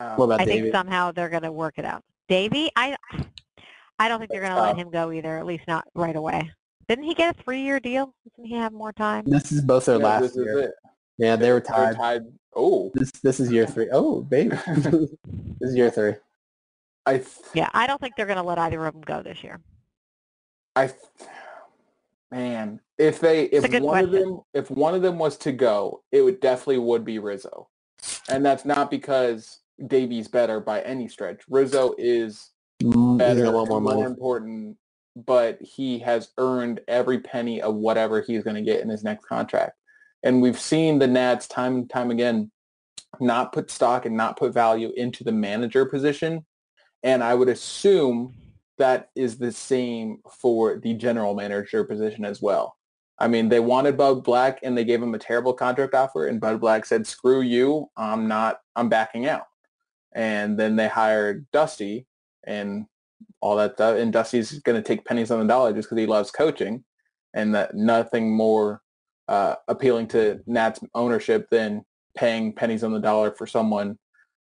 Um, 0.00 0.16
what 0.16 0.24
about 0.26 0.40
I 0.40 0.44
Davey? 0.44 0.62
think 0.62 0.74
somehow 0.74 1.12
they're 1.12 1.28
going 1.28 1.42
to 1.42 1.52
work 1.52 1.74
it 1.78 1.84
out. 1.84 2.02
Davey, 2.28 2.70
I, 2.76 2.96
I 3.98 4.08
don't 4.08 4.18
think 4.18 4.30
they're 4.30 4.40
going 4.40 4.54
to 4.54 4.60
let 4.60 4.72
uh, 4.72 4.78
him 4.78 4.90
go 4.90 5.12
either. 5.12 5.38
At 5.38 5.46
least 5.46 5.64
not 5.68 5.84
right 5.94 6.16
away. 6.16 6.50
Didn't 6.88 7.04
he 7.04 7.14
get 7.14 7.36
a 7.38 7.42
three-year 7.42 7.80
deal? 7.80 8.14
Doesn't 8.28 8.44
he 8.44 8.54
have 8.54 8.72
more 8.72 8.92
time? 8.92 9.24
this 9.26 9.50
is 9.52 9.62
both 9.62 9.86
their 9.86 9.98
Yeah, 9.98 10.04
last 10.04 10.22
this 10.22 10.30
is 10.32 10.36
year. 10.44 10.58
it. 10.60 10.74
Yeah, 11.18 11.36
they 11.36 11.50
were 11.50 11.60
They're 11.60 11.94
tied. 11.94 12.24
Oh, 12.54 12.90
This 12.94 13.10
this 13.22 13.40
is 13.40 13.50
year 13.50 13.66
three. 13.66 13.88
Oh, 13.90 14.20
baby. 14.22 14.56
this 14.66 15.10
is 15.60 15.74
year 15.76 15.90
three. 15.90 16.14
I, 17.06 17.18
th- 17.18 17.28
Yeah, 17.54 17.70
I 17.72 17.86
don't 17.86 18.00
think 18.00 18.14
they're 18.16 18.26
going 18.26 18.36
to 18.38 18.42
let 18.42 18.58
either 18.58 18.84
of 18.84 18.92
them 18.92 19.02
go 19.02 19.22
this 19.22 19.42
year. 19.42 19.60
I, 20.74 20.88
th- 20.88 20.98
man, 22.30 22.80
if 22.98 23.18
they, 23.20 23.44
if 23.44 23.64
a 23.64 23.68
good 23.68 23.82
one 23.82 24.04
of 24.04 24.10
them, 24.10 24.40
if 24.52 24.70
one 24.70 24.94
of 24.94 25.02
them 25.02 25.18
was 25.18 25.36
to 25.38 25.52
go, 25.52 26.02
it 26.12 26.20
would 26.22 26.40
definitely 26.40 26.78
would 26.78 27.04
be 27.04 27.18
Rizzo, 27.18 27.68
and 28.28 28.44
that's 28.44 28.64
not 28.66 28.90
because 28.90 29.60
Davey's 29.84 30.28
better 30.28 30.60
by 30.60 30.80
any 30.82 31.08
stretch. 31.08 31.42
Rizzo 31.48 31.94
is 31.98 32.50
Mm, 32.82 33.18
better, 33.18 33.50
more 33.50 33.80
more 33.80 34.06
important, 34.06 34.76
but 35.14 35.60
he 35.62 35.98
has 36.00 36.32
earned 36.36 36.80
every 36.88 37.18
penny 37.18 37.62
of 37.62 37.74
whatever 37.74 38.20
he's 38.20 38.44
going 38.44 38.56
to 38.56 38.62
get 38.62 38.82
in 38.82 38.88
his 38.88 39.02
next 39.02 39.24
contract. 39.24 39.72
And 40.22 40.42
we've 40.42 40.60
seen 40.60 40.98
the 40.98 41.06
Nats 41.06 41.48
time 41.48 41.76
and 41.76 41.90
time 41.90 42.10
again 42.10 42.50
not 43.18 43.52
put 43.52 43.70
stock 43.70 44.04
and 44.04 44.16
not 44.16 44.36
put 44.36 44.52
value 44.52 44.92
into 44.96 45.24
the 45.24 45.32
manager 45.32 45.86
position. 45.86 46.44
And 47.02 47.24
I 47.24 47.34
would 47.34 47.48
assume 47.48 48.34
that 48.76 49.08
is 49.14 49.38
the 49.38 49.52
same 49.52 50.18
for 50.30 50.78
the 50.78 50.92
general 50.92 51.34
manager 51.34 51.82
position 51.84 52.26
as 52.26 52.42
well. 52.42 52.76
I 53.18 53.28
mean, 53.28 53.48
they 53.48 53.60
wanted 53.60 53.96
Bud 53.96 54.22
Black 54.22 54.58
and 54.62 54.76
they 54.76 54.84
gave 54.84 55.02
him 55.02 55.14
a 55.14 55.18
terrible 55.18 55.54
contract 55.54 55.94
offer 55.94 56.26
and 56.26 56.40
Bud 56.40 56.60
Black 56.60 56.84
said, 56.84 57.06
screw 57.06 57.40
you, 57.40 57.88
I'm 57.96 58.28
not, 58.28 58.60
I'm 58.74 58.90
backing 58.90 59.26
out. 59.26 59.44
And 60.16 60.58
then 60.58 60.74
they 60.76 60.88
hired 60.88 61.46
Dusty 61.52 62.06
and 62.44 62.86
all 63.40 63.54
that 63.56 63.74
stuff. 63.74 63.98
And 63.98 64.12
Dusty's 64.12 64.58
going 64.60 64.82
to 64.82 64.86
take 64.86 65.04
pennies 65.04 65.30
on 65.30 65.38
the 65.38 65.46
dollar 65.46 65.72
just 65.72 65.88
because 65.88 66.00
he 66.00 66.06
loves 66.06 66.30
coaching, 66.30 66.82
and 67.34 67.54
that 67.54 67.74
nothing 67.74 68.34
more 68.34 68.80
uh, 69.28 69.56
appealing 69.68 70.08
to 70.08 70.40
Nats 70.46 70.80
ownership 70.94 71.46
than 71.50 71.84
paying 72.16 72.54
pennies 72.54 72.82
on 72.82 72.92
the 72.92 72.98
dollar 72.98 73.34
for 73.36 73.46
someone. 73.46 73.98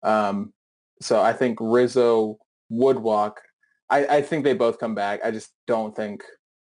Um, 0.03 0.53
so 1.02 1.22
I 1.22 1.34
think 1.34 1.57
Rizzo 1.60 2.38
would 2.69 2.98
walk. 2.98 3.41
I, 3.89 4.06
I 4.06 4.22
think 4.22 4.45
they 4.45 4.53
both 4.53 4.80
come 4.80 4.95
back. 4.95 5.19
I 5.23 5.31
just 5.31 5.52
don't 5.68 5.95
think 5.95 6.23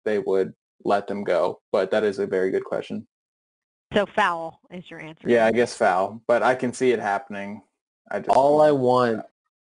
they 0.03 0.19
would 0.19 0.53
let 0.83 1.07
them 1.07 1.23
go. 1.23 1.61
But 1.71 1.91
that 1.91 2.03
is 2.03 2.19
a 2.19 2.27
very 2.27 2.51
good 2.51 2.65
question. 2.65 3.07
So 3.93 4.05
foul 4.15 4.59
is 4.69 4.89
your 4.89 5.01
answer. 5.01 5.29
Yeah, 5.29 5.45
I 5.45 5.51
guess 5.51 5.75
foul, 5.75 6.21
but 6.27 6.43
I 6.43 6.55
can 6.55 6.73
see 6.73 6.91
it 6.91 6.99
happening. 6.99 7.61
I 8.11 8.19
just 8.19 8.29
All 8.29 8.61
I 8.61 8.71
want 8.71 9.25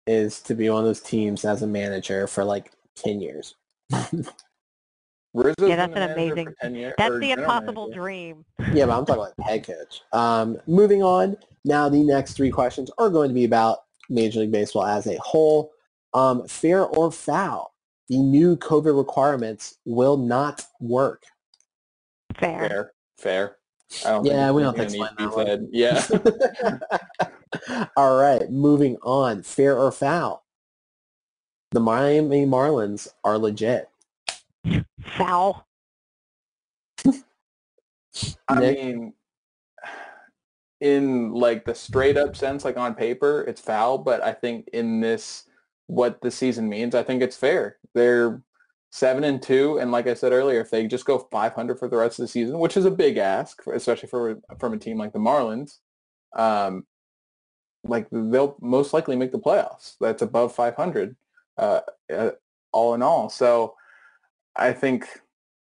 is 0.06 0.40
to 0.42 0.54
be 0.54 0.68
on 0.68 0.84
those 0.84 1.00
teams 1.00 1.44
as 1.44 1.62
a 1.62 1.66
manager 1.66 2.26
for 2.26 2.44
like 2.44 2.72
ten 2.94 3.20
years. 3.20 3.54
Rizzo's 5.34 5.68
Yeah, 5.68 5.76
that's 5.76 5.92
been 5.92 6.02
a 6.02 6.06
an 6.06 6.12
amazing- 6.12 6.54
10 6.62 6.74
years, 6.74 6.94
That's 6.96 7.18
the 7.18 7.32
impossible 7.32 7.84
manager. 7.88 8.00
dream. 8.00 8.44
Yeah, 8.72 8.86
but 8.86 8.98
I'm 8.98 9.04
talking 9.04 9.22
about 9.36 9.46
head 9.46 9.66
coach. 9.66 10.00
Um, 10.12 10.58
moving 10.66 11.02
on. 11.02 11.36
Now 11.64 11.88
the 11.88 12.02
next 12.02 12.34
three 12.34 12.50
questions 12.50 12.90
are 12.98 13.10
going 13.10 13.28
to 13.28 13.34
be 13.34 13.44
about 13.44 13.80
Major 14.08 14.40
League 14.40 14.52
Baseball 14.52 14.86
as 14.86 15.06
a 15.06 15.18
whole. 15.18 15.72
Um, 16.14 16.46
fair 16.48 16.84
or 16.86 17.12
foul? 17.12 17.74
The 18.08 18.16
new 18.18 18.56
COVID 18.56 18.96
requirements 18.96 19.76
will 19.84 20.16
not 20.16 20.64
work. 20.80 21.24
Fair. 22.38 22.68
Fair, 22.68 22.92
fair. 23.18 23.56
I 24.04 24.10
don't 24.10 24.24
Yeah, 24.24 24.46
think 24.46 24.56
we 24.56 24.62
don't 24.62 24.76
think 24.76 24.90
need 24.92 24.98
to 25.00 25.14
so. 25.18 25.28
be 25.28 25.44
said. 25.44 26.78
Yeah. 27.70 27.88
All 27.96 28.18
right, 28.20 28.50
moving 28.50 28.96
on. 29.02 29.42
Fair 29.42 29.78
or 29.78 29.92
foul? 29.92 30.44
The 31.72 31.80
Miami 31.80 32.46
Marlins 32.46 33.08
are 33.24 33.38
legit. 33.38 33.88
Foul. 35.16 35.66
I 38.48 38.60
Nick? 38.60 38.78
mean, 38.78 39.12
in 40.80 41.32
like 41.32 41.64
the 41.64 41.74
straight 41.74 42.16
up 42.16 42.36
sense, 42.36 42.64
like 42.64 42.76
on 42.76 42.94
paper, 42.94 43.42
it's 43.46 43.60
foul. 43.60 43.98
But 43.98 44.22
I 44.22 44.32
think 44.32 44.68
in 44.72 45.00
this, 45.00 45.44
what 45.86 46.20
the 46.20 46.30
season 46.30 46.68
means, 46.68 46.94
I 46.94 47.02
think 47.02 47.22
it's 47.22 47.36
fair. 47.36 47.76
They're 47.94 48.42
seven 48.90 49.24
and 49.24 49.42
two, 49.42 49.78
and 49.78 49.90
like 49.90 50.06
I 50.06 50.14
said 50.14 50.32
earlier, 50.32 50.60
if 50.60 50.70
they 50.70 50.86
just 50.86 51.04
go 51.04 51.18
500 51.30 51.78
for 51.78 51.88
the 51.88 51.96
rest 51.96 52.18
of 52.18 52.24
the 52.24 52.28
season, 52.28 52.58
which 52.58 52.76
is 52.76 52.84
a 52.84 52.90
big 52.90 53.16
ask, 53.16 53.60
especially 53.66 54.08
for 54.08 54.38
from 54.58 54.72
a 54.72 54.78
team 54.78 54.98
like 54.98 55.12
the 55.12 55.18
Marlins, 55.18 55.78
um, 56.36 56.86
like 57.84 58.06
they'll 58.10 58.56
most 58.60 58.92
likely 58.92 59.16
make 59.16 59.32
the 59.32 59.38
playoffs. 59.38 59.94
That's 60.00 60.22
above 60.22 60.54
500, 60.54 61.16
uh, 61.58 61.80
uh, 62.12 62.30
all 62.72 62.94
in 62.94 63.02
all. 63.02 63.28
So 63.28 63.74
I 64.56 64.72
think 64.72 65.06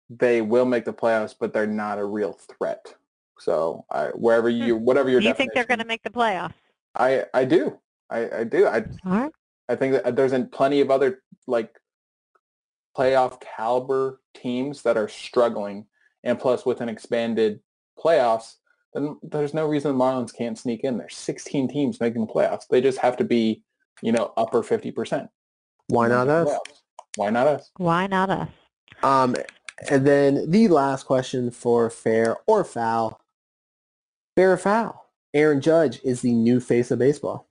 they 0.09 0.41
will 0.41 0.65
make 0.65 0.85
the 0.85 0.93
playoffs, 0.93 1.35
but 1.39 1.53
they're 1.53 1.67
not 1.67 1.99
a 1.99 2.05
real 2.05 2.33
threat. 2.33 2.93
So 3.39 3.85
I, 3.89 4.07
wherever 4.09 4.49
you, 4.49 4.77
whatever 4.77 5.09
your 5.09 5.21
Do 5.21 5.27
you 5.27 5.33
think 5.33 5.53
they're 5.53 5.65
going 5.65 5.79
to 5.79 5.85
make 5.85 6.03
the 6.03 6.09
playoffs? 6.09 6.53
I 6.95 7.25
I 7.33 7.45
do. 7.45 7.79
I 8.09 8.39
I 8.39 8.43
do. 8.43 8.67
I 8.67 8.85
right. 9.03 9.31
I 9.69 9.75
think 9.75 9.93
that 9.93 10.15
there's 10.15 10.33
plenty 10.51 10.81
of 10.81 10.91
other 10.91 11.23
like 11.47 11.73
playoff 12.97 13.41
caliber 13.41 14.21
teams 14.33 14.81
that 14.83 14.97
are 14.97 15.07
struggling, 15.07 15.85
and 16.23 16.39
plus 16.39 16.65
with 16.65 16.81
an 16.81 16.89
expanded 16.89 17.59
playoffs, 17.97 18.55
then 18.93 19.17
there's 19.23 19.53
no 19.53 19.65
reason 19.65 19.97
the 19.97 20.03
Marlins 20.03 20.35
can't 20.35 20.57
sneak 20.57 20.83
in 20.83 20.97
there. 20.97 21.09
16 21.09 21.67
teams 21.67 21.99
making 21.99 22.25
the 22.25 22.31
playoffs. 22.31 22.67
They 22.69 22.81
just 22.81 22.99
have 22.99 23.17
to 23.17 23.23
be, 23.23 23.63
you 24.01 24.11
know, 24.11 24.33
upper 24.37 24.63
50 24.63 24.91
percent. 24.91 25.29
Why 25.87 26.07
not 26.07 26.27
us? 26.27 26.51
Why 27.15 27.29
not 27.29 27.47
us? 27.47 27.71
Why 27.77 28.07
not 28.07 28.29
us? 28.29 28.49
Um, 29.01 29.35
and 29.89 30.07
then 30.07 30.49
the 30.49 30.67
last 30.67 31.05
question 31.05 31.51
for 31.51 31.89
fair 31.89 32.37
or 32.47 32.63
foul. 32.63 33.19
Fair 34.35 34.53
or 34.53 34.57
foul? 34.57 35.09
Aaron 35.33 35.61
Judge 35.61 35.99
is 36.03 36.21
the 36.21 36.31
new 36.31 36.59
face 36.59 36.91
of 36.91 36.99
baseball. 36.99 37.47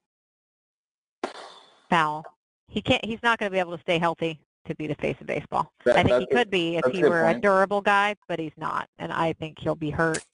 Foul. 1.90 2.24
He 2.68 2.80
can't. 2.80 3.04
He's 3.04 3.22
not 3.22 3.38
going 3.38 3.50
to 3.50 3.54
be 3.54 3.58
able 3.58 3.76
to 3.76 3.82
stay 3.82 3.98
healthy 3.98 4.40
to 4.66 4.74
be 4.74 4.86
the 4.86 4.94
face 4.96 5.16
of 5.20 5.26
baseball. 5.26 5.72
That- 5.84 5.96
I 5.96 6.02
think 6.02 6.20
he 6.20 6.26
could 6.34 6.50
be 6.50 6.76
if 6.76 6.86
he 6.92 7.00
good 7.00 7.10
were 7.10 7.26
a 7.28 7.38
durable 7.38 7.80
guy, 7.80 8.16
but 8.28 8.38
he's 8.38 8.52
not, 8.56 8.88
and 8.98 9.12
I 9.12 9.32
think 9.34 9.58
he'll 9.58 9.74
be 9.74 9.90
hurt 9.90 10.24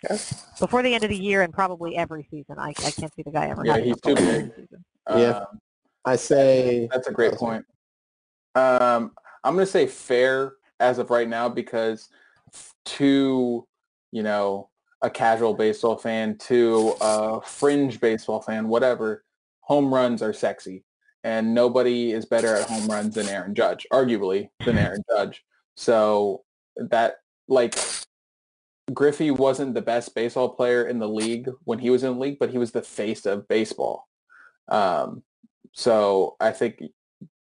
before 0.60 0.82
the 0.82 0.94
end 0.94 1.04
of 1.04 1.10
the 1.10 1.16
year 1.16 1.42
and 1.42 1.52
probably 1.52 1.96
every 1.96 2.26
season. 2.30 2.58
I, 2.58 2.70
I 2.70 2.90
can't 2.90 3.12
see 3.14 3.22
the 3.22 3.30
guy 3.30 3.46
ever 3.46 3.64
Yeah, 3.64 3.78
he's 3.78 4.00
too 4.00 4.14
big. 4.14 4.52
season. 4.54 4.84
Yeah. 5.08 5.14
Um, 5.30 5.46
I 6.04 6.16
say 6.16 6.88
That's 6.92 7.08
a 7.08 7.12
great 7.12 7.34
point. 7.34 7.64
Um, 8.54 9.12
I'm 9.44 9.54
going 9.54 9.66
to 9.66 9.70
say 9.70 9.86
fair 9.86 10.54
as 10.80 10.98
of 10.98 11.10
right 11.10 11.28
now 11.28 11.48
because 11.48 12.08
to, 12.86 13.66
you 14.12 14.22
know, 14.22 14.68
a 15.02 15.10
casual 15.10 15.54
baseball 15.54 15.96
fan, 15.96 16.36
to 16.38 16.94
a 17.00 17.40
fringe 17.40 18.00
baseball 18.00 18.40
fan, 18.40 18.68
whatever, 18.68 19.24
home 19.60 19.92
runs 19.92 20.22
are 20.22 20.32
sexy. 20.32 20.84
And 21.24 21.54
nobody 21.54 22.12
is 22.12 22.26
better 22.26 22.54
at 22.54 22.68
home 22.68 22.86
runs 22.86 23.14
than 23.14 23.28
Aaron 23.28 23.54
Judge, 23.54 23.86
arguably, 23.92 24.48
than 24.64 24.78
Aaron 24.78 25.02
Judge. 25.10 25.44
So 25.74 26.44
that 26.76 27.16
like 27.48 27.74
Griffey 28.92 29.30
wasn't 29.30 29.74
the 29.74 29.82
best 29.82 30.14
baseball 30.14 30.50
player 30.50 30.86
in 30.86 30.98
the 30.98 31.08
league 31.08 31.50
when 31.64 31.78
he 31.78 31.90
was 31.90 32.02
in 32.02 32.14
the 32.14 32.20
league, 32.20 32.38
but 32.38 32.50
he 32.50 32.58
was 32.58 32.72
the 32.72 32.82
face 32.82 33.26
of 33.26 33.48
baseball. 33.48 34.08
Um, 34.68 35.22
so 35.72 36.36
I 36.40 36.52
think 36.52 36.82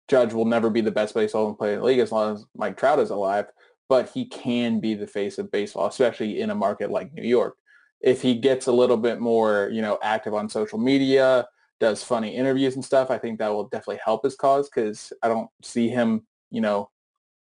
Judge 0.09 0.33
will 0.33 0.45
never 0.45 0.71
be 0.71 0.81
the 0.81 0.91
best 0.91 1.15
baseball 1.15 1.55
player 1.55 1.75
in 1.75 1.81
the 1.81 1.87
league 1.87 1.99
as 1.99 2.13
long 2.13 2.35
as 2.35 2.45
Mike 2.57 2.77
Trout 2.77 2.99
is 2.99 3.11
alive, 3.11 3.47
but 3.89 4.11
he 4.11 4.27
can 4.27 4.81
be 4.81 4.95
the 4.95 5.07
face 5.07 5.39
of 5.39 5.51
baseball, 5.51 5.87
especially 5.87 6.41
in 6.41 6.51
a 6.51 6.55
market 6.55 6.91
like 6.91 7.13
New 7.13 7.27
York. 7.27 7.57
If 8.01 8.23
he 8.23 8.35
gets 8.35 8.67
a 8.67 8.73
little 8.73 8.97
bit 8.97 9.21
more, 9.21 9.69
you 9.73 9.81
know, 9.81 9.99
active 10.03 10.35
on 10.35 10.49
social 10.49 10.79
media, 10.79 11.47
does 11.83 12.05
funny 12.05 12.37
interviews 12.37 12.77
and 12.77 12.85
stuff, 12.85 13.11
I 13.11 13.19
think 13.19 13.41
that 13.41 13.53
will 13.53 13.65
definitely 13.65 13.99
help 14.05 14.23
his 14.23 14.37
cause 14.37 14.71
because 14.71 15.13
I 15.21 15.27
don't 15.27 15.51
see 15.63 15.89
him, 15.89 16.25
you 16.53 16.61
know, 16.61 16.89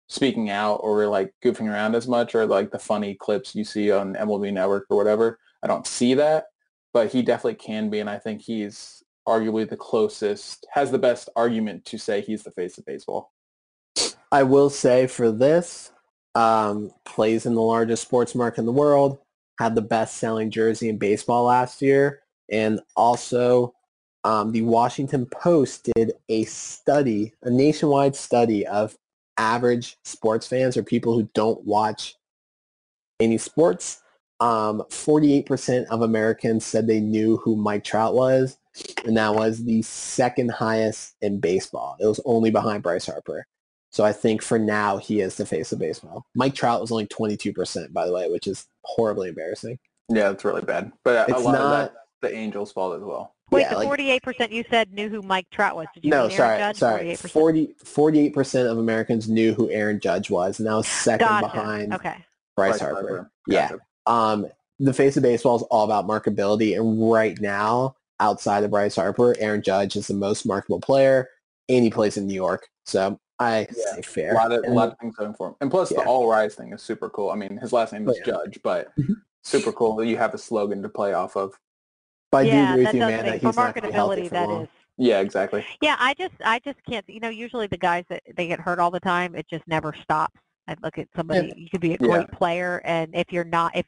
speaking 0.08 0.50
out 0.50 0.76
or 0.82 1.06
like 1.06 1.32
goofing 1.42 1.70
around 1.70 1.94
as 1.94 2.06
much 2.06 2.34
or 2.34 2.46
like 2.46 2.70
the 2.70 2.78
funny 2.78 3.14
clips 3.14 3.54
you 3.54 3.64
see 3.64 3.90
on 3.90 4.14
MLB 4.14 4.52
Network 4.52 4.84
or 4.90 4.98
whatever. 4.98 5.38
I 5.62 5.66
don't 5.66 5.86
see 5.86 6.12
that, 6.14 6.44
but 6.92 7.10
he 7.10 7.22
definitely 7.22 7.54
can 7.54 7.88
be, 7.88 8.00
and 8.00 8.10
I 8.10 8.18
think 8.18 8.42
he's 8.42 9.02
arguably 9.26 9.66
the 9.66 9.76
closest, 9.76 10.66
has 10.70 10.90
the 10.90 10.98
best 10.98 11.30
argument 11.34 11.86
to 11.86 11.96
say 11.96 12.20
he's 12.20 12.42
the 12.42 12.50
face 12.50 12.76
of 12.76 12.84
baseball. 12.84 13.32
I 14.30 14.42
will 14.42 14.68
say 14.68 15.06
for 15.06 15.32
this, 15.32 15.92
um, 16.34 16.90
plays 17.06 17.46
in 17.46 17.54
the 17.54 17.62
largest 17.62 18.02
sports 18.02 18.34
market 18.34 18.60
in 18.60 18.66
the 18.66 18.72
world, 18.72 19.18
had 19.58 19.74
the 19.74 19.80
best 19.80 20.18
selling 20.18 20.50
jersey 20.50 20.90
in 20.90 20.98
baseball 20.98 21.44
last 21.44 21.80
year, 21.80 22.20
and 22.50 22.80
also 22.94 23.72
um, 24.26 24.50
the 24.50 24.62
Washington 24.62 25.24
Post 25.26 25.88
did 25.94 26.12
a 26.28 26.42
study, 26.46 27.32
a 27.44 27.50
nationwide 27.50 28.16
study 28.16 28.66
of 28.66 28.96
average 29.38 29.98
sports 30.04 30.48
fans 30.48 30.76
or 30.76 30.82
people 30.82 31.14
who 31.14 31.28
don't 31.32 31.64
watch 31.64 32.16
any 33.20 33.38
sports. 33.38 34.02
Um, 34.40 34.82
48% 34.90 35.86
of 35.86 36.02
Americans 36.02 36.66
said 36.66 36.88
they 36.88 36.98
knew 36.98 37.36
who 37.36 37.54
Mike 37.54 37.84
Trout 37.84 38.14
was, 38.14 38.58
and 39.04 39.16
that 39.16 39.32
was 39.36 39.64
the 39.64 39.80
second 39.82 40.50
highest 40.50 41.14
in 41.22 41.38
baseball. 41.38 41.96
It 42.00 42.06
was 42.06 42.20
only 42.24 42.50
behind 42.50 42.82
Bryce 42.82 43.06
Harper. 43.06 43.46
So 43.92 44.04
I 44.04 44.12
think 44.12 44.42
for 44.42 44.58
now 44.58 44.96
he 44.96 45.20
is 45.20 45.36
the 45.36 45.46
face 45.46 45.70
of 45.70 45.78
baseball. 45.78 46.26
Mike 46.34 46.56
Trout 46.56 46.80
was 46.80 46.90
only 46.90 47.06
22%, 47.06 47.92
by 47.92 48.06
the 48.06 48.12
way, 48.12 48.28
which 48.28 48.48
is 48.48 48.66
horribly 48.82 49.28
embarrassing. 49.28 49.78
Yeah, 50.08 50.30
it's 50.30 50.44
really 50.44 50.62
bad. 50.62 50.90
But 51.04 51.28
a 51.30 51.32
It's 51.32 51.44
lot 51.44 51.54
of 51.54 51.60
not- 51.60 51.92
that 51.92 51.94
the 52.22 52.34
Angels' 52.34 52.72
fault 52.72 52.96
as 52.96 53.02
well. 53.02 53.35
Wait, 53.50 53.62
Yeah, 53.62 53.74
the 53.74 53.84
48% 53.84 54.50
you 54.50 54.64
said 54.70 54.92
knew 54.92 55.08
who 55.08 55.22
Mike 55.22 55.48
Trout 55.50 55.76
was. 55.76 55.86
Did 55.94 56.04
you 56.04 56.10
no, 56.10 56.26
mean 56.28 56.32
Aaron 56.40 56.74
sorry, 56.74 57.04
Judge? 57.14 57.28
sorry. 57.28 57.28
48%. 57.30 57.30
40, 57.30 57.74
48% 57.84 58.70
of 58.72 58.78
Americans 58.78 59.28
knew 59.28 59.54
who 59.54 59.70
Aaron 59.70 60.00
Judge 60.00 60.30
was, 60.30 60.58
and 60.58 60.66
that 60.66 60.74
was 60.74 60.88
second 60.88 61.26
Gotcha. 61.28 61.46
behind 61.46 61.94
Okay. 61.94 62.16
Bryce, 62.56 62.80
Harper. 62.80 63.30
Yeah. 63.46 63.72
Um, 64.06 64.46
the 64.80 64.92
face 64.92 65.16
of 65.16 65.22
baseball 65.22 65.56
is 65.56 65.62
all 65.62 65.84
about 65.84 66.06
marketability, 66.08 66.76
and 66.78 67.10
right 67.10 67.40
now, 67.40 67.94
outside 68.18 68.64
of 68.64 68.70
Bryce 68.72 68.96
Harper, 68.96 69.36
Aaron 69.38 69.62
Judge 69.62 69.94
is 69.94 70.08
the 70.08 70.14
most 70.14 70.44
marketable 70.44 70.80
player, 70.80 71.28
and 71.68 71.84
he 71.84 71.90
plays 71.90 72.16
in 72.16 72.26
New 72.26 72.34
York. 72.34 72.68
So 72.84 73.18
I 73.38 73.68
Yeah. 73.76 73.94
say 73.96 74.02
fair. 74.02 74.32
A 74.32 74.34
lot 74.34 74.52
of 74.52 74.60
a 74.64 74.66
And- 74.66 74.74
lot 74.74 74.88
of 74.92 74.98
things 74.98 75.14
going 75.14 75.34
for 75.34 75.48
him, 75.48 75.54
and 75.60 75.70
plus 75.70 75.92
Yeah. 75.92 76.02
the 76.02 76.08
All 76.08 76.28
Rise 76.28 76.54
thing 76.56 76.72
is 76.72 76.82
super 76.82 77.08
cool. 77.10 77.30
I 77.30 77.36
mean, 77.36 77.58
his 77.58 77.72
last 77.72 77.92
name 77.92 78.08
Oh, 78.08 78.10
is 78.10 78.18
yeah. 78.18 78.24
Judge, 78.24 78.58
but 78.64 78.94
Mhm. 78.96 79.16
super 79.44 79.70
cool 79.72 79.94
that 79.96 80.06
you 80.06 80.16
have 80.16 80.34
a 80.34 80.38
slogan 80.38 80.82
to 80.82 80.88
play 80.88 81.12
off 81.12 81.36
of. 81.36 81.52
But 82.30 82.38
I 82.38 82.44
do 82.44 82.48
yeah, 82.48 82.72
agree 82.72 82.84
with 82.84 82.94
you, 82.94 83.00
man, 83.00 83.24
that 83.24 83.40
for 83.40 83.46
he's 83.48 83.56
not 83.56 83.74
going 83.74 83.82
to 83.82 83.88
be 83.88 83.92
healthy 83.92 84.22
marketability, 84.22 84.28
for 84.28 84.34
that 84.34 84.48
long. 84.50 84.62
is. 84.62 84.68
Yeah, 84.98 85.20
exactly. 85.20 85.64
Yeah, 85.80 85.96
I 85.98 86.14
just, 86.14 86.34
I 86.44 86.58
just 86.60 86.78
can't. 86.88 87.04
You 87.08 87.20
know, 87.20 87.28
usually 87.28 87.66
the 87.66 87.76
guys 87.78 88.04
that 88.08 88.22
they 88.36 88.46
get 88.48 88.60
hurt 88.60 88.78
all 88.78 88.90
the 88.90 89.00
time, 89.00 89.34
it 89.34 89.46
just 89.48 89.66
never 89.66 89.94
stops. 90.02 90.38
I 90.68 90.74
look 90.82 90.98
at 90.98 91.08
somebody. 91.16 91.52
You 91.56 91.68
could 91.70 91.80
be 91.80 91.94
a 91.94 91.98
Yeah. 92.00 92.08
great 92.08 92.30
player, 92.32 92.80
and 92.84 93.14
if 93.14 93.32
you're 93.32 93.44
not, 93.44 93.76
if 93.76 93.86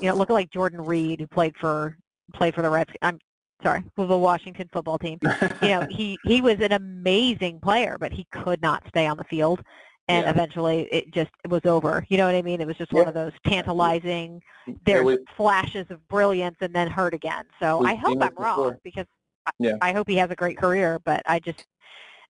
you 0.00 0.08
know, 0.08 0.14
look 0.14 0.30
at 0.30 0.34
like 0.34 0.50
Jordan 0.50 0.80
Reed, 0.80 1.20
who 1.20 1.26
played 1.26 1.54
for 1.60 1.96
played 2.34 2.54
for 2.54 2.62
the 2.62 2.70
Reds. 2.70 2.90
I'm 3.02 3.18
sorry, 3.62 3.82
for 3.96 4.06
the 4.06 4.16
Washington 4.18 4.68
football 4.72 4.98
team. 4.98 5.20
You 5.60 5.68
know, 5.70 5.84
he 5.88 6.18
he 6.22 6.40
was 6.40 6.60
an 6.60 6.72
amazing 6.72 7.60
player, 7.60 7.96
but 7.98 8.12
he 8.12 8.26
could 8.32 8.62
not 8.62 8.82
stay 8.88 9.06
on 9.06 9.16
the 9.16 9.24
field, 9.24 9.62
and 10.08 10.24
Yeah. 10.24 10.30
eventually 10.30 10.88
it 10.92 11.10
just 11.12 11.30
it 11.44 11.50
was 11.50 11.64
over. 11.64 12.04
You 12.08 12.16
know 12.18 12.26
what 12.26 12.34
I 12.34 12.42
mean? 12.42 12.60
It 12.60 12.66
was 12.66 12.76
just 12.76 12.92
one 12.92 13.08
of 13.08 13.14
those 13.14 13.32
tantalizing. 13.46 14.42
There 14.66 14.76
There's 15.02 15.04
was- 15.04 15.18
flashes 15.36 15.86
of 15.90 16.06
brilliance, 16.08 16.56
and 16.60 16.74
then 16.74 16.90
hurt 16.90 17.14
again. 17.14 17.44
So 17.60 17.84
I 17.84 17.94
hope 17.94 18.22
I'm 18.22 18.34
wrong 18.36 18.56
before. 18.56 18.80
because 18.84 19.06
I, 19.46 19.50
Yeah. 19.58 19.76
I 19.82 19.92
hope 19.92 20.08
he 20.08 20.16
has 20.16 20.30
a 20.30 20.36
great 20.36 20.56
career, 20.58 20.98
but 21.04 21.22
I 21.26 21.38
just 21.38 21.66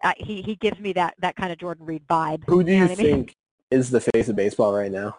uh, 0.02 0.12
he 0.18 0.42
he 0.42 0.56
gives 0.56 0.78
me 0.80 0.92
that 0.94 1.14
that 1.18 1.36
kind 1.36 1.52
of 1.52 1.58
Jordan 1.58 1.86
Reed 1.86 2.06
vibe. 2.08 2.42
Who 2.46 2.62
do 2.62 2.70
know 2.72 2.76
you 2.76 2.82
what 2.88 2.98
I 2.98 3.02
mean? 3.02 3.12
think 3.12 3.36
is 3.70 3.90
the 3.90 4.00
face 4.00 4.28
of 4.28 4.36
baseball 4.36 4.72
right 4.74 4.90
now? 4.92 5.16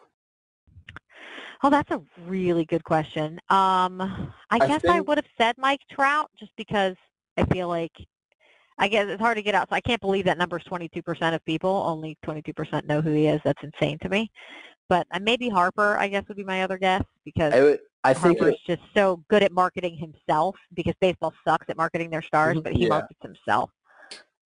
Oh, 1.64 1.70
that's 1.70 1.90
a 1.92 2.02
really 2.28 2.66
good 2.66 2.84
question. 2.84 3.40
Um, 3.50 4.00
I, 4.02 4.28
I 4.52 4.68
guess 4.68 4.86
I 4.86 5.02
would 5.02 5.18
have 5.18 5.26
said 5.38 5.56
Mike 5.58 5.80
Trout 5.90 6.30
just 6.38 6.52
because 6.58 6.96
I 7.38 7.46
feel 7.46 7.68
like 7.68 7.94
I 8.78 8.88
guess 8.88 9.08
it's 9.08 9.22
hard 9.22 9.38
to 9.38 9.44
get 9.44 9.56
out. 9.56 9.70
So 9.70 9.76
I 9.76 9.82
can't 9.82 10.02
believe 10.02 10.26
that 10.26 10.38
number 10.38 10.58
is 10.58 10.64
22% 10.66 11.34
of 11.34 11.44
people. 11.46 11.70
Only 11.70 12.18
22% 12.26 12.86
know 12.86 13.02
who 13.02 13.12
he 13.12 13.28
is. 13.28 13.40
That's 13.44 13.62
insane 13.64 13.98
to 14.00 14.10
me. 14.10 14.30
But 14.90 15.08
uh, 15.12 15.20
maybe 15.20 15.50
Harper, 15.50 15.98
I 15.98 16.08
guess, 16.08 16.28
would 16.28 16.38
be 16.38 16.44
my 16.44 16.64
other 16.64 16.78
guess 16.78 17.04
because 17.24 17.54
I, 17.54 17.62
would, 17.62 17.80
I 18.04 18.14
think 18.14 18.40
Harper's 18.40 18.60
just 18.68 18.82
so 18.96 19.24
good 19.30 19.42
at 19.44 19.52
marketing 19.52 19.96
himself 19.98 20.56
because 20.74 20.94
baseball 21.00 21.34
sucks 21.48 21.66
at 21.70 21.78
marketing 21.78 22.10
their 22.10 22.22
stars, 22.22 22.58
Mhm. 22.58 22.64
but 22.64 22.74
he 22.74 22.84
Yeah. 22.84 22.90
markets 22.90 23.20
himself. 23.24 23.72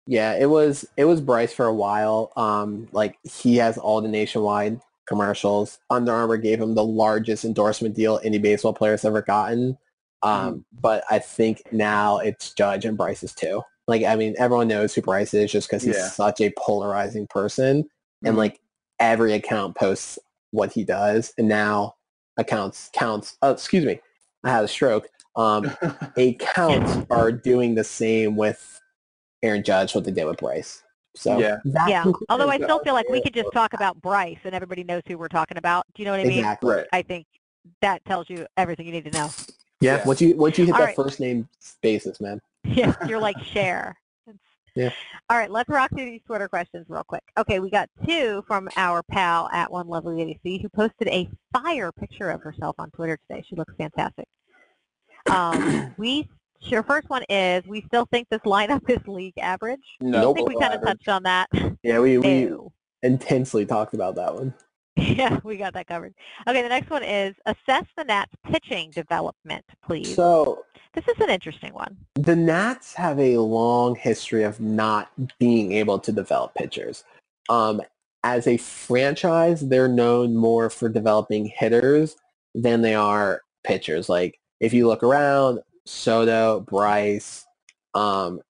Yeah, 0.07 0.37
it 0.39 0.47
was 0.47 0.87
it 0.97 1.05
was 1.05 1.21
Bryce 1.21 1.53
for 1.53 1.67
a 1.67 1.75
while. 1.75 2.33
Um, 2.37 2.89
like 2.93 3.19
he 3.25 3.57
has 3.57 3.77
all 3.77 4.01
the 4.01 4.09
nationwide 4.09 4.81
commercials. 5.07 5.81
Under 5.91 6.13
Armour 6.13 6.37
gave 6.37 6.61
him 6.61 6.75
the 6.75 6.85
largest 6.85 7.45
endorsement 7.45 7.95
deal 7.95 8.21
any 8.23 8.39
baseball 8.39 8.73
player's 8.73 9.05
ever 9.05 9.21
gotten. 9.23 9.77
Um, 10.23 10.65
but 10.81 11.05
I 11.11 11.19
think 11.19 11.63
now 11.73 12.19
it's 12.19 12.53
Judge 12.55 12.85
and 12.85 12.97
Bryce's 12.97 13.35
too. 13.35 13.63
Like 13.89 14.05
I 14.05 14.15
mean, 14.15 14.35
everyone 14.39 14.69
knows 14.69 14.95
who 14.95 15.03
Bryce 15.03 15.35
is 15.35 15.51
just 15.51 15.69
because 15.69 15.83
he's 15.83 15.97
Yeah. 15.97 16.09
such 16.09 16.41
a 16.41 16.53
polarizing 16.57 17.27
person, 17.27 17.89
and 18.25 18.35
Mhm. 18.35 18.39
like 18.39 18.61
every 19.01 19.33
account 19.33 19.75
posts 19.77 20.19
what 20.51 20.73
he 20.73 20.85
does, 20.85 21.33
and 21.39 21.49
now 21.49 21.97
accounts 22.37 22.91
counts. 22.93 23.37
Oh, 23.43 23.51
excuse 23.51 23.85
me, 23.85 24.01
I 24.45 24.51
had 24.51 24.63
a 24.65 24.69
stroke. 24.69 25.09
Um, 25.37 25.71
accounts 26.17 27.07
are 27.11 27.33
doing 27.33 27.75
the 27.75 27.85
same 27.85 28.37
with 28.37 28.81
Aaron 29.43 29.63
Judge, 29.65 29.95
what 29.95 30.05
they 30.05 30.11
did 30.13 30.25
with 30.27 30.39
Bryce. 30.39 30.83
So 31.17 31.39
Yeah. 31.39 31.57
Yeah. 31.89 32.05
Although 32.29 32.49
I 32.49 32.59
still 32.59 32.81
feel 32.81 32.95
like 32.95 33.09
we 33.09 33.23
could 33.23 33.35
just 33.35 33.51
talk 33.53 33.73
about 33.73 34.01
Bryce 34.03 34.39
and 34.45 34.55
everybody 34.55 34.85
knows 34.85 35.03
who 35.09 35.17
we're 35.17 35.29
talking 35.29 35.57
about. 35.57 35.85
Do 35.95 36.03
you 36.03 36.07
know 36.07 36.13
what 36.13 36.21
I 36.21 36.25
mean? 36.25 36.39
exactly. 36.39 36.75
right. 36.75 36.87
I 36.93 37.03
think 37.03 37.27
that 37.81 38.05
tells 38.05 38.29
you 38.31 38.47
everything 38.57 38.87
you 38.87 38.93
need 38.93 39.05
to 39.07 39.11
know. 39.13 39.31
Yeah. 39.81 39.97
Yeah. 39.99 40.05
Once 40.07 40.21
you 40.21 40.37
once 40.37 40.59
you 40.59 40.67
hit 40.67 40.75
All 40.75 40.81
that 40.81 40.87
right. 40.87 40.97
first 40.97 41.19
name 41.21 41.49
basis, 41.83 42.21
man. 42.21 42.41
Yeah, 42.75 42.95
you're 43.09 43.21
like 43.21 43.43
share. 43.43 43.97
Yeah. 44.75 44.91
All 45.29 45.37
right, 45.37 45.51
let's 45.51 45.69
rock 45.69 45.91
through 45.91 46.05
these 46.05 46.21
Twitter 46.25 46.49
questions 46.49 46.87
real 46.89 47.03
quick. 47.03 47.23
Okay, 47.37 47.59
we 47.59 47.69
got 47.71 47.89
two 48.07 48.45
from 48.47 48.69
our 48.77 49.03
pal 49.03 49.49
at 49.53 49.73
One 49.73 49.89
Lovely 49.89 50.17
Lady 50.17 50.39
C, 50.43 50.59
who 50.59 50.69
posted 50.69 51.09
a 51.09 51.29
fire 51.53 51.91
picture 51.91 52.31
of 52.31 52.43
herself 52.43 52.77
on 52.79 52.91
Twitter 52.91 53.19
today. 53.29 53.43
She 53.49 53.57
looks 53.57 53.75
fantastic. 53.77 54.27
Um, 55.31 55.95
we 55.99 56.29
your 56.61 56.83
first 56.83 57.09
one 57.09 57.25
is 57.29 57.65
we 57.67 57.83
still 57.83 58.07
think 58.13 58.29
this 58.31 58.41
lineup 58.43 58.89
is 58.89 58.99
league 59.07 59.39
average. 59.39 59.81
No, 60.01 60.31
I 60.31 60.35
think 60.35 60.49
we 60.49 60.59
kind 60.59 60.75
of 60.75 60.83
touched 60.83 61.09
on 61.09 61.23
that. 61.25 61.49
Yeah, 61.83 62.01
we 62.01 62.19
we 62.19 62.41
Ew. 62.41 62.73
intensely 63.03 63.65
talked 63.65 63.95
about 63.95 64.17
that 64.17 64.35
one. 64.35 64.55
Yeah, 65.19 65.41
we 65.45 65.57
got 65.57 65.75
that 65.75 65.87
covered. 65.87 66.15
Okay, 66.47 66.63
the 66.63 66.69
next 66.69 66.91
one 66.91 67.03
is 67.03 67.35
assess 67.47 67.85
the 67.97 68.05
Nats 68.05 68.33
pitching 68.51 68.91
development, 68.91 69.65
please. 69.85 70.15
So 70.15 70.65
this 70.95 71.07
is 71.09 71.21
an 71.21 71.31
interesting 71.31 71.73
one. 71.73 71.97
the 72.15 72.37
Nats 72.37 72.95
have 72.95 73.19
a 73.19 73.39
long 73.39 73.95
history 73.95 74.43
of 74.43 74.61
not 74.61 75.11
being 75.39 75.73
able 75.73 75.99
to 76.01 76.13
develop 76.13 76.55
pitchers. 76.55 77.05
Um, 77.49 77.81
as 78.25 78.47
a 78.47 78.57
franchise, 78.57 79.61
they're 79.69 79.89
known 79.89 80.35
more 80.37 80.69
for 80.71 80.89
developing 80.89 81.47
hitters 81.47 82.17
than 82.55 82.83
they 82.83 82.95
are 82.95 83.43
pitchers. 83.65 84.09
Like 84.09 84.41
if 84.61 84.73
you 84.73 84.87
look 84.89 85.03
around, 85.03 85.61
Soto, 85.87 86.61
Bryce, 86.61 87.47
um, 87.95 88.41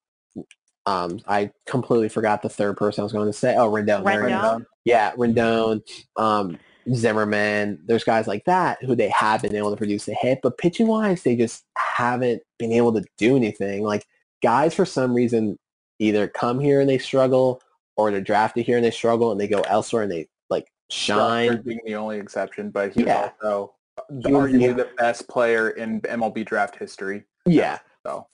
um, 0.89 1.21
I 1.27 1.51
completely 1.67 2.09
forgot 2.09 2.41
the 2.43 2.49
third 2.49 2.77
person 2.77 3.03
I 3.03 3.05
was 3.05 3.13
going 3.13 3.27
to 3.29 3.33
say. 3.33 3.55
Oh, 3.57 3.71
Rendon. 3.71 4.05
there. 4.05 4.23
Rendon? 4.23 4.65
Yeah, 4.85 5.13
Rendon, 5.13 5.83
um, 6.17 6.59
Zimmerman. 6.95 7.81
There's 7.87 8.05
guys 8.05 8.27
like 8.27 8.45
that 8.47 8.83
who 8.83 8.95
they 8.97 9.11
have 9.11 9.43
been 9.43 9.55
able 9.55 9.71
to 9.71 9.77
produce 9.77 10.09
a 10.09 10.15
hit, 10.15 10.39
but 10.43 10.57
pitching 10.57 10.87
wise, 10.87 11.23
they 11.23 11.37
just 11.37 11.65
haven't 11.77 12.43
been 12.59 12.73
able 12.73 12.93
to 12.95 13.05
do 13.19 13.37
anything. 13.37 13.83
Like 13.83 14.07
guys, 14.43 14.75
for 14.75 14.87
some 14.87 15.13
reason, 15.15 15.59
either 15.99 16.27
come 16.29 16.59
here 16.61 16.81
and 16.81 16.89
they 16.89 16.99
struggle, 16.99 17.61
or 17.97 18.11
they're 18.11 18.21
drafted 18.21 18.65
here 18.65 18.77
and 18.77 18.85
they 18.85 18.91
struggle, 18.91 19.31
and 19.33 19.41
they 19.41 19.49
go 19.49 19.61
elsewhere 19.63 20.05
and 20.05 20.11
they 20.13 20.29
like 20.49 20.67
shine. 20.91 21.49
Strasburg 21.49 21.65
being 21.67 21.81
the 21.85 21.97
only 21.97 22.19
exception, 22.19 22.71
but 22.71 22.95
he's 22.95 23.05
Yeah. 23.05 23.31
also 23.43 23.75
He 24.09 24.33
was 24.33 24.51
arguably 24.53 24.69
the- 24.77 24.85
the 24.85 24.91
best 24.97 25.29
player 25.29 25.71
in 25.71 26.01
MLB 26.03 26.45
draft 26.45 26.77
history. 26.77 27.25
Yeah. 27.45 27.79
So 28.07 28.27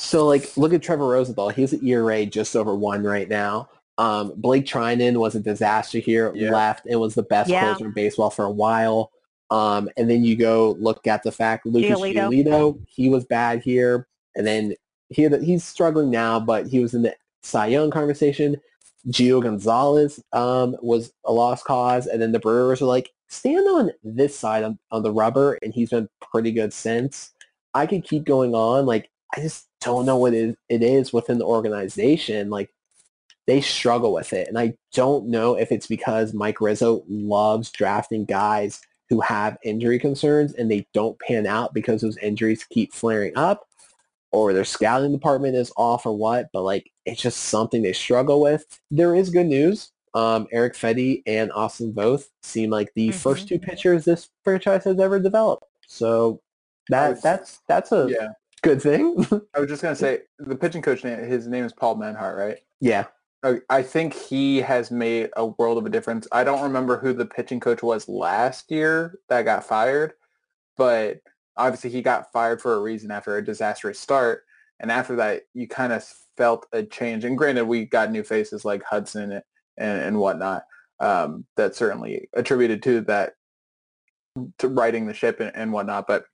So 0.00 0.26
like, 0.26 0.56
look 0.56 0.72
at 0.72 0.82
Trevor 0.82 1.06
Rosenthal. 1.08 1.50
He's 1.50 1.72
at 1.72 1.82
ERA 1.82 2.24
just 2.26 2.56
over 2.56 2.74
one 2.74 3.02
right 3.04 3.28
now. 3.28 3.68
Um, 3.98 4.32
Blake 4.36 4.64
Treinen 4.64 5.18
was 5.18 5.34
a 5.34 5.40
disaster 5.40 5.98
here, 5.98 6.32
Yeah. 6.34 6.50
left, 6.52 6.86
and 6.86 6.98
was 6.98 7.14
the 7.14 7.22
best 7.22 7.50
Yeah. 7.50 7.60
closer 7.60 7.84
in 7.86 7.92
baseball 7.92 8.30
for 8.30 8.46
a 8.46 8.50
while. 8.50 9.10
Um, 9.50 9.90
and 9.98 10.08
then 10.08 10.24
you 10.24 10.36
go 10.36 10.76
look 10.78 11.06
at 11.06 11.22
the 11.22 11.30
fact 11.32 11.66
Lucas 11.66 11.98
Giolito. 12.00 12.14
Giolito, 12.30 12.78
he 12.86 13.08
was 13.10 13.24
bad 13.26 13.62
here, 13.62 14.06
and 14.36 14.46
then 14.46 14.74
he 15.10 15.28
he's 15.42 15.64
struggling 15.64 16.10
now, 16.10 16.40
but 16.40 16.66
he 16.66 16.80
was 16.80 16.94
in 16.94 17.02
the 17.02 17.14
Cy 17.42 17.66
Young 17.66 17.90
conversation. 17.90 18.56
Gio 19.08 19.42
Gonzalez 19.42 20.22
um, 20.32 20.76
was 20.80 21.12
a 21.24 21.32
lost 21.32 21.64
cause, 21.64 22.06
and 22.06 22.22
then 22.22 22.32
the 22.32 22.38
Brewers 22.38 22.80
were 22.80 22.86
like, 22.86 23.10
stand 23.28 23.66
on 23.68 23.90
this 24.02 24.38
side 24.38 24.62
on, 24.62 24.78
on 24.90 25.02
the 25.02 25.12
rubber, 25.12 25.58
and 25.62 25.74
he's 25.74 25.90
been 25.90 26.08
pretty 26.20 26.52
good 26.52 26.72
since. 26.72 27.32
I 27.74 27.86
could 27.86 28.04
keep 28.04 28.24
going 28.24 28.54
on. 28.54 28.86
Like, 28.86 29.10
I 29.36 29.40
just 29.40 29.66
don't 29.80 30.06
know 30.06 30.16
what 30.16 30.34
it, 30.34 30.56
it 30.68 30.82
is 30.82 31.12
within 31.12 31.38
the 31.38 31.44
organization. 31.44 32.50
Like, 32.50 32.70
they 33.46 33.60
struggle 33.60 34.12
with 34.12 34.32
it, 34.32 34.48
and 34.48 34.58
I 34.58 34.74
don't 34.92 35.26
know 35.26 35.54
if 35.56 35.72
it's 35.72 35.86
because 35.86 36.34
Mike 36.34 36.60
Rizzo 36.60 37.02
loves 37.08 37.70
drafting 37.70 38.24
guys 38.24 38.80
who 39.08 39.20
have 39.20 39.58
injury 39.64 39.98
concerns 39.98 40.52
and 40.54 40.70
they 40.70 40.86
don't 40.94 41.18
pan 41.18 41.44
out 41.46 41.74
because 41.74 42.00
those 42.00 42.16
injuries 42.18 42.64
keep 42.70 42.92
flaring 42.92 43.36
up 43.36 43.66
or 44.30 44.52
their 44.52 44.64
scouting 44.64 45.10
department 45.10 45.56
is 45.56 45.72
off 45.76 46.06
or 46.06 46.16
what, 46.16 46.48
but 46.52 46.62
like 46.62 46.88
it's 47.06 47.20
just 47.20 47.38
something 47.38 47.82
they 47.82 47.92
struggle 47.92 48.40
with. 48.40 48.64
There 48.92 49.16
is 49.16 49.28
good 49.30 49.46
news. 49.48 49.90
Um, 50.14 50.46
Eric 50.52 50.74
Fedde 50.74 51.22
and 51.26 51.50
Austin 51.50 51.92
Voth 51.92 52.26
seem 52.44 52.70
like 52.70 52.92
the 52.94 53.08
Mhm. 53.08 53.14
first 53.14 53.48
two 53.48 53.58
pitchers 53.58 54.04
this 54.04 54.28
franchise 54.44 54.84
has 54.84 55.00
ever 55.00 55.18
developed. 55.18 55.64
So 55.88 56.40
that 56.88 57.10
was- 57.10 57.20
that's 57.22 57.58
that's 57.66 57.90
a 57.90 58.06
Yeah. 58.08 58.28
Good 58.62 58.82
thing. 58.82 59.26
I 59.54 59.60
was 59.60 59.68
just 59.68 59.82
gonna 59.82 59.96
say 59.96 60.20
the 60.38 60.56
pitching 60.56 60.82
coach 60.82 61.04
name. 61.04 61.18
His 61.18 61.46
name 61.46 61.64
is 61.64 61.72
Paul 61.72 61.96
Menhart, 61.96 62.36
right? 62.36 62.58
yeah. 62.80 63.06
I 63.42 63.60
I 63.70 63.82
think 63.82 64.12
he 64.14 64.58
has 64.58 64.90
made 64.90 65.30
a 65.36 65.46
world 65.46 65.78
of 65.78 65.86
a 65.86 65.90
difference. 65.90 66.28
I 66.30 66.44
don't 66.44 66.62
remember 66.62 66.98
who 66.98 67.12
the 67.14 67.24
pitching 67.26 67.60
coach 67.60 67.82
was 67.82 68.08
last 68.08 68.70
year 68.70 69.18
that 69.28 69.42
got 69.46 69.64
fired, 69.64 70.12
but 70.76 71.20
obviously 71.56 71.90
he 71.90 72.02
got 72.02 72.32
fired 72.32 72.60
for 72.60 72.74
a 72.74 72.80
reason 72.80 73.10
after 73.10 73.36
a 73.36 73.44
disastrous 73.44 73.98
start. 73.98 74.44
And 74.80 74.90
after 74.90 75.16
that, 75.16 75.42
you 75.54 75.68
kind 75.68 75.92
of 75.92 76.04
felt 76.36 76.66
a 76.72 76.82
change. 76.82 77.24
And 77.24 77.36
granted, 77.36 77.66
we 77.66 77.84
got 77.84 78.10
new 78.10 78.22
faces 78.22 78.64
like 78.64 78.82
Hudson 78.82 79.32
and, 79.32 79.42
and 79.76 80.18
whatnot 80.18 80.64
um, 81.00 81.44
that 81.56 81.74
certainly 81.74 82.28
attributed 82.34 82.82
to 82.84 83.02
that, 83.02 83.34
to 84.58 84.68
righting 84.68 85.06
the 85.06 85.14
ship 85.14 85.40
and, 85.40 85.52
and 85.54 85.72
whatnot. 85.72 86.06
But 86.06 86.24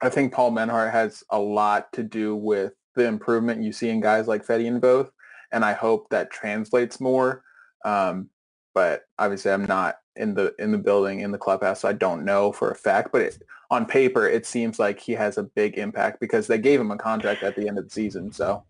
I 0.00 0.08
think 0.08 0.32
Paul 0.32 0.50
Menhart 0.50 0.92
has 0.92 1.24
a 1.30 1.38
lot 1.38 1.92
to 1.94 2.02
do 2.02 2.36
with 2.36 2.72
the 2.94 3.06
improvement 3.06 3.62
you 3.62 3.72
see 3.72 3.88
in 3.88 4.00
guys 4.00 4.28
like 4.28 4.46
Fedde 4.46 4.68
and 4.68 4.82
Voth 4.82 5.10
and 5.54 5.64
I 5.64 5.72
hope 5.72 6.10
that 6.10 6.30
translates 6.30 7.00
more. 7.00 7.42
Um, 7.84 8.28
but 8.74 9.02
obviously, 9.18 9.52
I'm 9.52 9.64
not 9.64 9.98
in 10.16 10.34
the 10.34 10.52
in 10.58 10.72
the 10.72 10.78
building 10.78 11.20
in 11.20 11.30
the 11.30 11.38
clubhouse, 11.38 11.80
so 11.80 11.88
I 11.88 11.92
don't 11.92 12.24
know 12.24 12.52
for 12.52 12.70
a 12.70 12.74
fact. 12.74 13.10
But 13.12 13.22
it, 13.22 13.42
on 13.70 13.86
paper, 13.86 14.26
it 14.28 14.44
seems 14.46 14.78
like 14.78 14.98
he 14.98 15.12
has 15.12 15.38
a 15.38 15.44
big 15.44 15.78
impact 15.78 16.20
because 16.20 16.48
they 16.48 16.58
gave 16.58 16.80
him 16.80 16.90
a 16.90 16.98
contract 16.98 17.44
at 17.44 17.54
the 17.56 17.68
end 17.68 17.78
of 17.78 17.84
the 17.84 17.90
season. 17.90 18.32
So 18.32 18.64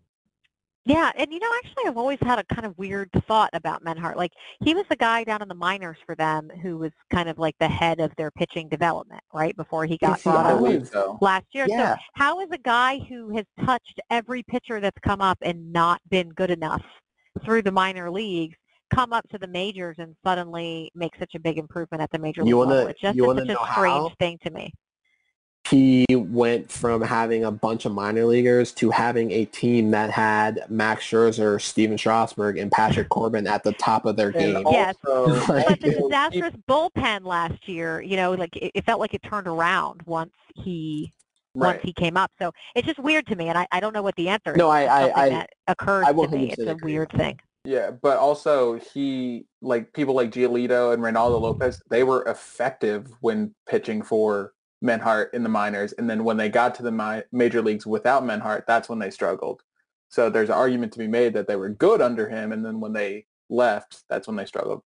Yeah, 0.87 1.11
and 1.17 1.33
you 1.33 1.39
know, 1.39 1.49
actually, 1.63 1.85
I've 1.87 1.97
always 1.97 2.19
had 2.21 2.37
a 2.37 2.43
kind 2.53 2.65
of 2.65 2.77
weird 2.77 3.09
thought 3.27 3.49
about 3.53 3.83
Menhart. 3.83 4.17
Like, 4.17 4.31
he 4.63 4.75
was 4.75 4.85
the 4.87 4.95
guy 4.95 5.23
down 5.23 5.41
in 5.41 5.47
the 5.47 5.55
minors 5.55 5.97
for 6.05 6.13
them 6.15 6.47
who 6.61 6.77
was 6.77 6.91
kind 7.11 7.27
of 7.27 7.39
like 7.39 7.55
the 7.59 7.67
head 7.67 7.99
of 7.99 8.11
their 8.17 8.29
pitching 8.29 8.69
development, 8.69 9.21
right, 9.33 9.55
before 9.57 9.85
he 9.85 9.97
got 9.97 10.11
Yes, 10.11 10.23
brought 10.23 10.45
up 10.45 10.85
so. 10.85 11.17
last 11.21 11.45
year. 11.53 11.65
Yeah. 11.67 11.95
So 11.95 12.01
how 12.13 12.39
is 12.41 12.49
a 12.51 12.59
guy 12.59 12.99
who 13.09 13.35
has 13.35 13.45
touched 13.65 13.99
every 14.11 14.43
pitcher 14.43 14.79
that's 14.79 14.99
come 15.03 15.21
up 15.21 15.39
and 15.41 15.73
not 15.73 16.01
been 16.09 16.29
good 16.29 16.51
enough 16.51 16.83
through 17.43 17.63
the 17.63 17.71
minor 17.71 18.11
leagues 18.11 18.55
come 18.93 19.11
up 19.11 19.27
to 19.29 19.39
the 19.39 19.47
majors 19.47 19.95
and 19.97 20.15
suddenly 20.23 20.91
make 20.93 21.13
such 21.17 21.33
a 21.33 21.39
big 21.39 21.57
improvement 21.57 22.03
at 22.03 22.11
the 22.11 22.19
major 22.19 22.43
league 22.43 22.53
level? 22.53 22.87
It's 22.87 23.01
just 23.01 23.15
you 23.15 23.23
it's 23.23 23.27
wanna 23.27 23.45
such 23.47 23.57
a 23.57 23.71
strange 23.71 24.09
how? 24.09 24.15
thing 24.19 24.37
to 24.43 24.51
me. 24.51 24.71
He 25.69 26.05
went 26.11 26.71
from 26.71 27.01
having 27.01 27.43
a 27.43 27.51
bunch 27.51 27.85
of 27.85 27.91
minor 27.91 28.25
leaguers 28.25 28.71
to 28.73 28.91
having 28.91 29.31
a 29.31 29.45
team 29.45 29.89
that 29.91 30.11
had 30.11 30.63
Max 30.69 31.03
Scherzer, 31.05 31.59
Stephen 31.59 31.97
Strasburg, 31.97 32.57
and 32.59 32.71
Patrick 32.71 33.09
Corbin 33.09 33.47
at 33.47 33.63
the 33.63 33.73
top 33.73 34.05
of 34.05 34.15
their 34.15 34.27
And 34.29 34.55
game. 34.57 34.67
Yes. 34.69 34.95
also, 35.07 35.45
But 35.47 35.79
the 35.81 35.91
disastrous 35.91 36.53
bullpen 36.69 37.25
last 37.25 37.67
year, 37.67 37.99
you 38.01 38.15
know, 38.15 38.33
like 38.33 38.55
it, 38.57 38.71
it 38.75 38.85
felt 38.85 38.99
like 38.99 39.15
it 39.15 39.23
turned 39.23 39.47
around 39.47 40.01
once 40.05 40.33
he 40.55 41.11
once 41.55 41.79
he 41.83 41.93
came 41.93 42.17
up. 42.17 42.31
So 42.37 42.51
it's 42.75 42.85
just 42.85 42.99
weird 42.99 43.25
to 43.27 43.35
me, 43.35 43.47
and 43.47 43.57
I, 43.57 43.65
I 43.71 43.79
don't 43.79 43.93
know 43.93 44.01
what 44.03 44.15
the 44.17 44.29
answer 44.29 44.51
is. 44.51 44.57
No, 44.57 44.69
I- 44.69 44.83
I- 44.83 45.23
I- 45.25 45.29
that 45.29 45.49
occurs 45.67 46.05
I 46.05 46.11
to 46.11 46.27
me. 46.27 46.51
It's 46.51 46.61
a 46.61 46.77
weird 46.83 47.09
thing. 47.13 47.39
Yeah, 47.63 47.89
but 47.89 48.17
also 48.17 48.77
he 48.93 49.47
like 49.63 49.91
people 49.93 50.13
like 50.13 50.29
Giolito 50.31 50.93
and 50.93 51.01
Reynaldo 51.01 51.41
Lopez, 51.41 51.81
they 51.89 52.03
were 52.03 52.21
effective 52.25 53.07
when 53.21 53.55
pitching 53.67 54.03
for 54.03 54.53
Menhart 54.81 55.33
in 55.33 55.43
the 55.43 55.49
minors, 55.49 55.93
and 55.93 56.09
then 56.09 56.23
when 56.23 56.37
they 56.37 56.49
got 56.49 56.75
to 56.75 56.83
the 56.83 56.91
mi- 56.91 57.23
major 57.31 57.61
leagues 57.61 57.85
without 57.87 58.25
Menhart, 58.25 58.65
that's 58.67 58.89
when 58.89 58.99
they 58.99 59.09
struggled. 59.09 59.61
So 60.09 60.29
there's 60.29 60.49
an 60.49 60.55
argument 60.55 60.93
to 60.93 60.99
be 60.99 61.07
made 61.07 61.33
that 61.33 61.47
they 61.47 61.55
were 61.55 61.69
good 61.69 62.01
under 62.01 62.29
him, 62.29 62.51
and 62.51 62.63
then 62.63 62.79
when 62.79 62.93
they 62.93 63.25
left, 63.49 64.03
that's 64.09 64.27
when 64.27 64.35
they 64.35 64.45
struggled. 64.45 64.83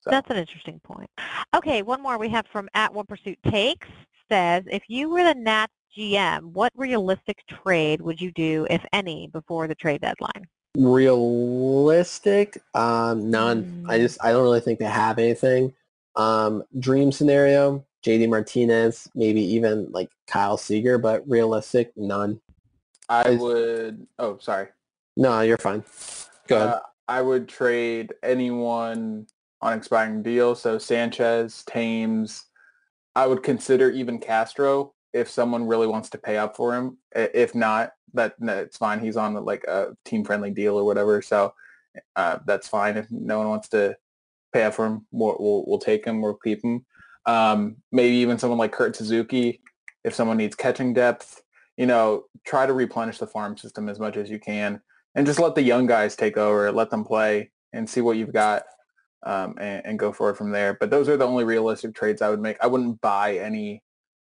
So 0.00 0.10
That's 0.10 0.30
an 0.30 0.36
interesting 0.36 0.80
point. 0.80 1.10
Okay, 1.54 1.82
one 1.82 2.02
more 2.02 2.18
we 2.18 2.28
have 2.30 2.46
from 2.52 2.68
at 2.74 2.92
One 2.92 3.06
Pursuit 3.06 3.38
Takes 3.48 3.86
says, 4.28 4.64
if 4.66 4.82
you 4.88 5.10
were 5.10 5.22
the 5.22 5.34
Nats 5.34 5.72
GM, 5.96 6.44
what 6.52 6.72
realistic 6.74 7.38
trade 7.46 8.00
would 8.00 8.20
you 8.20 8.32
do, 8.32 8.66
if 8.70 8.84
any, 8.92 9.28
before 9.28 9.68
the 9.68 9.74
trade 9.74 10.00
deadline? 10.00 10.48
Realistic? 10.76 12.58
Um, 12.74 13.30
none. 13.30 13.84
I 13.88 13.98
Mm. 13.98 14.02
just 14.02 14.24
I 14.24 14.32
don't 14.32 14.42
really 14.42 14.60
think 14.60 14.78
they 14.78 14.86
have 14.86 15.18
anything. 15.18 15.74
Um, 16.16 16.64
dream 16.78 17.12
scenario, 17.12 17.84
JD 18.04 18.28
Martinez, 18.28 19.08
maybe 19.14 19.40
even 19.40 19.88
like 19.90 20.10
Kyle 20.26 20.56
Seager, 20.56 20.98
but 20.98 21.28
realistic, 21.28 21.92
none. 21.96 22.40
I 23.08 23.30
would. 23.30 24.06
Oh, 24.18 24.38
sorry. 24.38 24.68
No, 25.16 25.40
you're 25.40 25.58
fine. 25.58 25.84
Go 26.48 26.56
ahead. 26.56 26.68
Uh, 26.68 26.80
I 27.08 27.20
would 27.20 27.48
trade 27.48 28.14
anyone 28.22 29.26
on 29.60 29.76
expiring 29.76 30.22
deals. 30.22 30.62
So 30.62 30.78
Sanchez, 30.78 31.62
Thames. 31.66 32.46
I 33.14 33.26
would 33.26 33.42
consider 33.42 33.90
even 33.90 34.18
Castro 34.18 34.94
if 35.12 35.28
someone 35.28 35.66
really 35.66 35.86
wants 35.86 36.08
to 36.10 36.18
pay 36.18 36.38
up 36.38 36.56
for 36.56 36.74
him. 36.74 36.96
If 37.14 37.54
not, 37.54 37.92
that 38.14 38.34
that's 38.38 38.78
fine. 38.78 39.00
He's 39.00 39.16
on 39.16 39.34
like 39.44 39.64
a 39.64 39.94
team 40.04 40.24
friendly 40.24 40.50
deal 40.50 40.78
or 40.78 40.84
whatever. 40.84 41.20
So 41.20 41.52
uh, 42.16 42.38
that's 42.46 42.68
fine. 42.68 42.96
If 42.96 43.10
no 43.10 43.38
one 43.38 43.48
wants 43.48 43.68
to 43.68 43.96
pay 44.52 44.64
up 44.64 44.74
for 44.74 44.86
him, 44.86 45.06
we'll 45.12 45.36
we'll, 45.38 45.64
we'll 45.66 45.78
take 45.78 46.04
him. 46.04 46.22
We'll 46.22 46.34
keep 46.34 46.64
him. 46.64 46.84
Um, 47.26 47.76
maybe 47.92 48.16
even 48.16 48.38
someone 48.38 48.58
like 48.58 48.72
Kurt 48.72 48.96
Suzuki 48.96 49.60
if 50.04 50.14
someone 50.14 50.36
needs 50.36 50.56
catching 50.56 50.92
depth. 50.92 51.42
You 51.76 51.86
know, 51.86 52.24
try 52.44 52.66
to 52.66 52.72
replenish 52.72 53.18
the 53.18 53.26
farm 53.26 53.56
system 53.56 53.88
as 53.88 53.98
much 53.98 54.16
as 54.16 54.28
you 54.28 54.38
can 54.38 54.80
and 55.14 55.26
just 55.26 55.38
let 55.38 55.54
the 55.54 55.62
young 55.62 55.86
guys 55.86 56.14
take 56.16 56.36
over, 56.36 56.70
let 56.70 56.90
them 56.90 57.04
play 57.04 57.50
and 57.72 57.88
see 57.88 58.00
what 58.00 58.16
you've 58.16 58.32
got 58.32 58.64
um, 59.24 59.54
and, 59.58 59.82
and 59.86 59.98
go 59.98 60.12
forward 60.12 60.36
from 60.36 60.50
there. 60.50 60.76
But 60.78 60.90
those 60.90 61.08
are 61.08 61.16
the 61.16 61.26
only 61.26 61.44
realistic 61.44 61.94
trades 61.94 62.20
I 62.20 62.28
would 62.28 62.40
make. 62.40 62.58
I 62.62 62.66
wouldn't 62.66 63.00
buy 63.00 63.38
any 63.38 63.82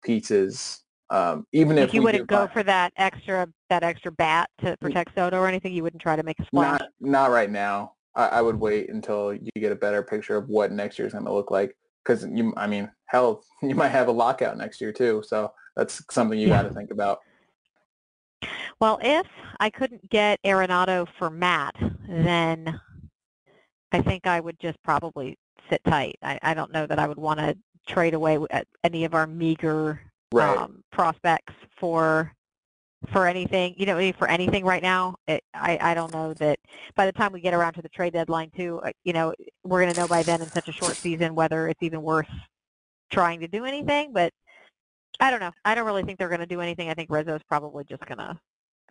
pieces, 0.03 0.83
um, 1.09 1.45
even 1.51 1.77
If 1.77 1.93
you 1.93 2.01
wouldn't 2.01 2.27
go 2.27 2.47
buy- 2.47 2.53
for 2.53 2.63
that 2.63 2.91
extra 2.97 3.47
that 3.69 3.83
extra 3.83 4.11
bat 4.11 4.49
to 4.59 4.75
protect 4.77 5.13
Soto 5.15 5.37
or 5.37 5.47
anything, 5.47 5.73
you 5.73 5.83
wouldn't 5.83 6.01
try 6.01 6.15
to 6.15 6.23
make 6.23 6.39
a 6.39 6.45
splash. 6.45 6.79
Not 6.79 6.89
not 6.99 7.31
right 7.31 7.49
now. 7.49 7.93
I, 8.15 8.27
I 8.27 8.41
would 8.41 8.59
wait 8.59 8.89
until 8.89 9.33
you 9.33 9.51
get 9.57 9.71
a 9.71 9.75
better 9.75 10.01
picture 10.01 10.37
of 10.37 10.49
what 10.49 10.71
next 10.71 10.97
year's 10.97 11.13
going 11.13 11.25
to 11.25 11.33
look 11.33 11.51
like. 11.51 11.75
Because 12.07 12.25
you, 12.31 12.53
I 12.55 12.67
mean, 12.67 12.89
hell, 13.05 13.43
you 13.61 13.75
might 13.75 13.89
have 13.89 14.07
a 14.07 14.11
lockout 14.11 14.57
next 14.57 14.79
year 14.79 14.91
too. 14.93 15.23
So 15.25 15.51
that's 15.75 16.03
something 16.09 16.39
you 16.39 16.47
Yeah. 16.47 16.63
got 16.63 16.69
to 16.69 16.73
think 16.73 16.91
about. 16.91 17.19
Well, 18.79 18.99
if 19.01 19.25
I 19.59 19.69
couldn't 19.69 20.09
get 20.09 20.39
Arenado 20.43 21.07
for 21.17 21.29
Matt, 21.29 21.75
then 22.07 22.79
I 23.91 24.01
think 24.01 24.27
I 24.27 24.39
would 24.39 24.59
just 24.59 24.81
probably 24.83 25.37
sit 25.69 25.81
tight. 25.83 26.15
I, 26.21 26.39
I 26.43 26.53
don't 26.53 26.71
know 26.71 26.85
that 26.85 26.99
I 26.99 27.07
would 27.07 27.17
want 27.17 27.39
to 27.39 27.57
trade 27.87 28.13
away 28.13 28.37
any 28.83 29.05
of 29.05 29.13
our 29.13 29.27
meager 29.27 29.99
Right. 30.33 30.57
um, 30.57 30.83
prospects 30.91 31.53
for 31.79 32.33
for 33.11 33.27
anything. 33.27 33.75
You 33.77 33.85
know, 33.85 34.11
for 34.13 34.27
anything 34.27 34.65
right 34.65 34.81
now. 34.81 35.15
It, 35.27 35.43
I 35.53 35.77
I 35.81 35.93
don't 35.93 36.13
know 36.13 36.33
that 36.35 36.59
by 36.95 37.05
the 37.05 37.11
time 37.11 37.31
we 37.31 37.41
get 37.41 37.53
around 37.53 37.73
to 37.73 37.81
the 37.81 37.89
trade 37.89 38.13
deadline 38.13 38.51
too, 38.55 38.79
uh, 38.83 38.91
you 39.03 39.13
know, 39.13 39.33
we're 39.63 39.81
going 39.81 39.93
to 39.93 39.99
know 39.99 40.07
by 40.07 40.23
then 40.23 40.41
in 40.41 40.47
such 40.47 40.67
a 40.67 40.71
short 40.73 40.95
season 40.95 41.35
whether 41.35 41.67
it's 41.67 41.83
even 41.83 42.01
worth 42.01 42.29
trying 43.11 43.39
to 43.39 43.47
do 43.47 43.65
anything. 43.65 44.13
But 44.13 44.33
I 45.19 45.31
don't 45.31 45.39
know. 45.39 45.51
I 45.65 45.75
don't 45.75 45.85
really 45.85 46.03
think 46.03 46.19
they're 46.19 46.29
going 46.29 46.39
to 46.41 46.45
do 46.45 46.61
anything. 46.61 46.89
I 46.89 46.93
think 46.93 47.09
Rizzo's 47.09 47.41
probably 47.47 47.83
just 47.83 48.05
going 48.05 48.19
to 48.19 48.37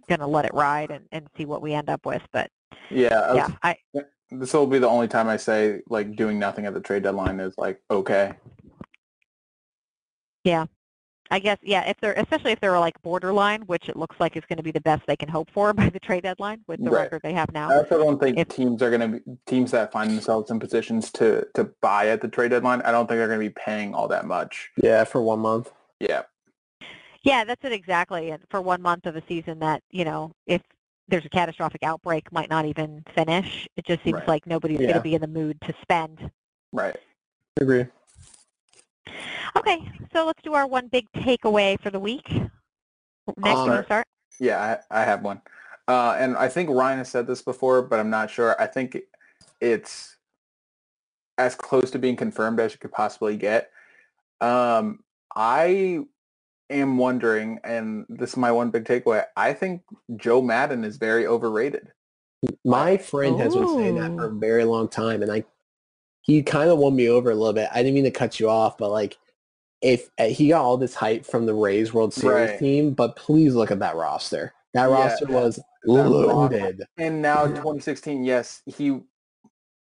going 0.08 0.20
to 0.20 0.26
let 0.26 0.44
it 0.44 0.54
ride 0.54 0.90
and, 0.90 1.04
and 1.12 1.26
see 1.36 1.44
what 1.44 1.62
we 1.62 1.72
end 1.72 1.88
up 1.88 2.06
with. 2.06 2.22
But 2.32 2.50
yeah. 2.90 3.34
Yeah, 3.34 3.48
I 3.62 3.76
this 4.30 4.52
will 4.52 4.66
be 4.66 4.78
the 4.78 4.88
only 4.88 5.08
time 5.08 5.28
I 5.28 5.36
say 5.36 5.80
like 5.88 6.16
doing 6.16 6.38
nothing 6.38 6.66
at 6.66 6.74
the 6.74 6.80
trade 6.80 7.02
deadline 7.02 7.40
is 7.40 7.54
like 7.56 7.80
okay. 7.90 8.34
I 11.30 11.38
guess 11.38 11.58
yeah, 11.62 11.88
if 11.88 11.96
they're 12.00 12.12
especially 12.14 12.52
if 12.52 12.60
they're 12.60 12.78
like 12.78 13.00
borderline, 13.02 13.62
which 13.62 13.88
it 13.88 13.96
looks 13.96 14.16
like 14.20 14.36
is 14.36 14.44
going 14.48 14.58
to 14.58 14.62
be 14.62 14.70
the 14.70 14.80
best 14.80 15.02
they 15.06 15.16
can 15.16 15.28
hope 15.28 15.50
for 15.50 15.72
by 15.74 15.88
the 15.88 15.98
trade 16.00 16.22
deadline 16.22 16.60
with 16.68 16.82
the 16.82 16.90
Right. 16.90 17.02
record 17.02 17.22
they 17.22 17.32
have 17.32 17.52
now. 17.52 17.70
I 17.70 17.76
also 17.78 17.98
don't 17.98 18.20
think 18.20 18.38
If- 18.38 18.48
teams 18.48 18.82
are 18.82 18.90
going 18.90 19.12
to 19.12 19.18
be 19.20 19.36
teams 19.46 19.70
that 19.72 19.92
find 19.92 20.10
themselves 20.10 20.50
in 20.50 20.58
positions 20.60 21.10
to 21.12 21.46
to 21.54 21.64
buy 21.82 22.08
at 22.08 22.20
the 22.20 22.28
trade 22.28 22.50
deadline. 22.50 22.82
I 22.82 22.92
don't 22.92 23.06
think 23.08 23.18
they're 23.18 23.26
going 23.28 23.40
to 23.40 23.46
be 23.48 23.54
paying 23.64 23.94
all 23.94 24.08
that 24.08 24.24
much. 24.26 24.70
Yeah, 24.76 25.04
for 25.04 25.20
one 25.20 25.40
month. 25.40 25.72
Yeah, 26.00 26.22
Yeah, 27.22 27.44
that's 27.44 27.64
it 27.64 27.72
exactly. 27.72 28.30
And 28.30 28.42
for 28.50 28.60
one 28.60 28.82
month 28.82 29.06
of 29.06 29.16
a 29.16 29.22
season 29.26 29.58
that, 29.60 29.82
you 29.90 30.04
know, 30.04 30.32
if 30.46 30.60
there's 31.08 31.24
a 31.24 31.28
catastrophic 31.30 31.82
outbreak 31.82 32.30
might 32.32 32.50
not 32.50 32.66
even 32.66 33.02
finish. 33.14 33.66
It 33.76 33.86
just 33.86 34.02
seems 34.02 34.14
Right. 34.18 34.28
like 34.28 34.46
nobody's 34.46 34.78
going 34.78 34.92
to 34.94 35.00
be 35.00 35.14
in 35.14 35.20
the 35.20 35.26
mood 35.28 35.56
to 35.62 35.72
spend. 35.80 36.30
right. 36.72 36.96
I 37.58 37.62
Agree. 37.62 37.86
Okay, 39.56 39.90
so 40.12 40.26
let's 40.26 40.42
do 40.42 40.54
our 40.54 40.66
one 40.66 40.88
big 40.88 41.10
takeaway 41.12 41.80
for 41.80 41.90
the 41.90 41.98
week. 41.98 42.28
Next, 42.28 42.50
you 43.36 43.50
Um, 43.52 43.68
want 43.68 43.80
to 43.80 43.84
start? 43.84 44.06
Yeah, 44.38 44.78
I, 44.90 45.00
I 45.00 45.04
have 45.04 45.22
one. 45.22 45.40
Uh, 45.88 46.16
and 46.18 46.36
I 46.36 46.48
think 46.48 46.68
Ryan 46.68 46.98
has 46.98 47.08
said 47.08 47.26
this 47.26 47.42
before, 47.42 47.82
but 47.82 47.98
I'm 47.98 48.10
not 48.10 48.30
sure. 48.30 48.60
I 48.60 48.66
think 48.66 48.98
it's 49.60 50.16
as 51.38 51.54
close 51.54 51.90
to 51.92 51.98
being 51.98 52.16
confirmed 52.16 52.60
as 52.60 52.72
you 52.72 52.78
could 52.78 52.92
possibly 52.92 53.36
get. 53.36 53.70
Um, 54.40 55.00
I 55.34 56.00
am 56.68 56.98
wondering, 56.98 57.60
and 57.64 58.04
this 58.08 58.30
is 58.30 58.36
my 58.36 58.52
one 58.52 58.70
big 58.70 58.84
takeaway, 58.84 59.24
I 59.36 59.52
think 59.52 59.82
Joe 60.16 60.42
Maddon 60.42 60.84
is 60.84 60.96
very 60.96 61.26
overrated. 61.26 61.88
My 62.64 62.96
friend 62.96 63.38
has 63.40 63.54
been 63.54 63.68
saying 63.68 63.94
that 63.96 64.12
for 64.12 64.26
a 64.26 64.34
very 64.34 64.64
long 64.64 64.88
time, 64.88 65.22
and 65.22 65.32
I 65.32 65.44
he 66.26 66.42
kind 66.42 66.70
of 66.70 66.78
won 66.78 66.94
me 66.96 67.08
over 67.08 67.30
a 67.30 67.34
little 67.34 67.52
bit. 67.52 67.68
I 67.72 67.78
didn't 67.82 67.94
mean 67.94 68.04
to 68.04 68.10
cut 68.10 68.40
you 68.40 68.48
off, 68.50 68.76
but 68.76 68.90
like 68.90 69.16
if 69.80 70.10
uh, 70.18 70.24
he 70.24 70.48
got 70.48 70.62
all 70.62 70.76
this 70.76 70.94
hype 70.94 71.24
from 71.24 71.46
the 71.46 71.54
Rays 71.54 71.94
World 71.94 72.12
Series 72.12 72.50
Right. 72.50 72.58
team, 72.58 72.92
but 72.94 73.14
please 73.14 73.54
look 73.54 73.70
at 73.70 73.78
that 73.78 73.94
roster. 73.94 74.52
That 74.74 74.86
Yeah, 74.86 74.92
roster 74.94 75.26
was 75.26 75.60
roster- 75.86 76.10
loaded. 76.10 76.82
And 76.98 77.22
now 77.22 77.46
2016, 77.46 78.24
yes, 78.24 78.62
he 78.66 78.90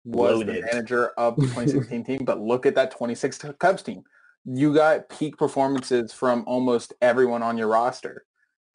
was 0.06 0.40
Loaded. 0.40 0.56
the 0.56 0.62
manager 0.62 1.10
of 1.18 1.36
the 1.36 1.42
2016 1.48 2.04
team, 2.06 2.20
but 2.24 2.40
look 2.40 2.66
at 2.66 2.76
that 2.76 2.92
2016 2.92 3.54
Cubs 3.60 3.84
team. 3.84 4.04
You 4.46 4.74
got 4.74 5.10
peak 5.10 5.38
performances 5.38 6.14
from 6.14 6.44
almost 6.48 6.94
everyone 7.02 7.44
on 7.44 7.58
your 7.58 7.68
roster. 7.68 8.24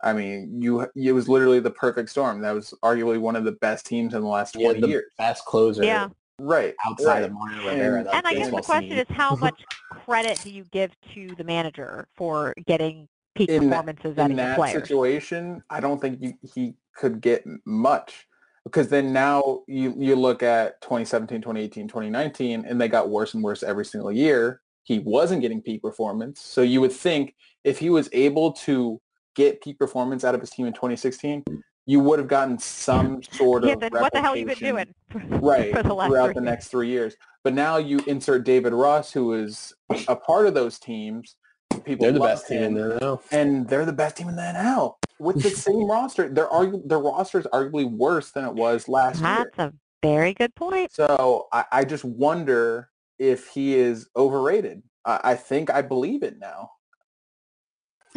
I 0.03 0.12
mean, 0.12 0.61
you 0.61 0.87
it 0.95 1.12
was 1.12 1.28
literally 1.28 1.59
the 1.59 1.70
perfect 1.70 2.11
storm. 2.11 2.43
That 2.43 2.53
was 2.53 2.74
arguably 2.85 3.19
one 3.19 3.35
of 3.35 3.45
the 3.45 3.53
best 3.53 3.87
teams 3.87 4.12
in 4.12 4.20
the 4.20 4.28
last 4.28 4.55
Yeah, 4.55 4.69
20 4.69 4.81
the 4.83 4.89
years. 4.89 5.05
best 5.16 5.45
closer 5.47 5.83
Yeah. 5.85 6.09
Right. 6.38 6.74
outside 6.86 7.06
right. 7.06 7.22
of 7.24 7.32
Mario 7.32 7.58
Rivera. 7.68 8.00
And- 8.00 8.08
And 8.08 8.26
I 8.26 8.34
guess 8.34 8.50
the 8.50 8.60
question 8.62 8.90
scene. 8.90 8.98
is 8.98 9.06
how 9.10 9.36
much 9.40 9.62
credit 9.90 10.40
do 10.42 10.50
you 10.50 10.64
give 10.70 10.92
to 11.14 11.34
the 11.36 11.44
manager 11.44 12.06
for 12.16 12.54
getting 12.66 13.08
peak 13.34 13.48
In 13.48 13.64
that- 13.64 13.68
performances 13.68 14.18
out 14.18 14.26
in 14.26 14.32
of 14.32 14.36
your 14.38 14.46
that 14.46 14.56
players? 14.56 14.82
situation, 14.82 15.62
I 15.70 15.80
don't 15.80 16.00
think 16.00 16.20
you, 16.20 16.34
he 16.54 16.74
could 16.94 17.20
get 17.20 17.44
much 17.64 18.26
because 18.64 18.88
then 18.88 19.12
now 19.12 19.62
you, 19.66 19.94
you 19.96 20.16
look 20.16 20.42
at 20.42 20.80
2017, 20.82 21.40
2018, 21.40 21.88
2019, 21.88 22.64
and 22.66 22.80
they 22.80 22.88
got 22.88 23.08
worse 23.08 23.32
and 23.34 23.42
worse 23.42 23.62
every 23.62 23.84
single 23.84 24.12
year. 24.12 24.60
He 24.82 24.98
wasn't 25.00 25.40
getting 25.40 25.62
peak 25.62 25.82
performance. 25.82 26.40
So 26.40 26.62
you 26.62 26.80
would 26.80 26.92
think 26.92 27.34
if 27.64 27.78
he 27.78 27.90
was 27.90 28.08
able 28.12 28.52
to 28.52 29.00
get 29.34 29.60
peak 29.62 29.78
performance 29.78 30.24
out 30.24 30.34
of 30.34 30.40
his 30.40 30.50
team 30.50 30.66
in 30.66 30.72
2016, 30.72 31.44
you 31.86 32.00
would 32.00 32.18
have 32.18 32.28
gotten 32.28 32.58
some 32.58 33.22
sort 33.22 33.64
Yeah, 33.64 33.74
of 33.74 33.80
then 33.80 33.92
what 33.92 34.12
the 34.12 34.20
hell 34.20 34.36
you 34.36 34.44
been 34.44 34.58
doing 34.58 34.94
for, 35.10 35.18
right 35.40 35.72
for 35.72 35.82
the 35.82 35.94
last 35.94 36.08
throughout 36.08 36.26
three 36.26 36.34
the 36.34 36.40
next 36.40 36.68
three 36.68 36.88
years. 36.88 37.16
But 37.44 37.54
now 37.54 37.76
you 37.76 38.00
insert 38.08 38.44
David 38.44 38.72
Ross, 38.72 39.12
who 39.12 39.32
is 39.32 39.72
a 40.08 40.16
part 40.16 40.46
of 40.46 40.54
those 40.54 40.78
teams. 40.78 41.36
People 41.84 42.04
They're 42.04 42.12
the 42.12 42.18
love 42.20 42.30
best 42.30 42.48
team 42.48 42.58
in 42.58 42.64
him 42.64 42.74
there 42.74 42.98
now. 43.00 43.20
and 43.30 43.68
they're 43.68 43.84
the 43.84 43.92
best 43.92 44.16
team 44.16 44.28
in 44.28 44.36
the 44.36 44.42
NL 44.42 44.94
with 45.20 45.40
the 45.42 45.50
same 45.50 45.86
roster. 45.90 46.28
Their 46.28 46.48
argu- 46.48 46.86
their 46.88 46.98
roster 46.98 47.38
is 47.38 47.46
arguably 47.52 47.88
worse 47.88 48.32
than 48.32 48.44
it 48.44 48.54
was 48.54 48.88
last 48.88 49.20
year. 49.20 49.52
That's 49.56 49.72
a 49.72 49.74
very 50.02 50.34
good 50.34 50.54
point. 50.56 50.92
So 50.92 51.46
I, 51.52 51.64
I 51.70 51.84
just 51.84 52.04
wonder 52.04 52.90
if 53.18 53.48
he 53.48 53.74
is 53.76 54.08
overrated. 54.16 54.82
I, 55.04 55.20
I 55.22 55.34
think 55.36 55.70
I 55.70 55.82
believe 55.82 56.22
it 56.24 56.38
now. 56.40 56.70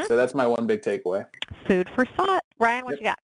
So 0.08 0.16
that's 0.16 0.34
my 0.34 0.48
one 0.48 0.66
big 0.66 0.82
takeaway. 0.82 1.26
Food 1.68 1.90
for 1.94 2.06
thought. 2.06 2.44
Ryan, 2.58 2.86
what 2.86 2.92
Yep. 2.92 3.00
you 3.02 3.06
got? 3.06 3.20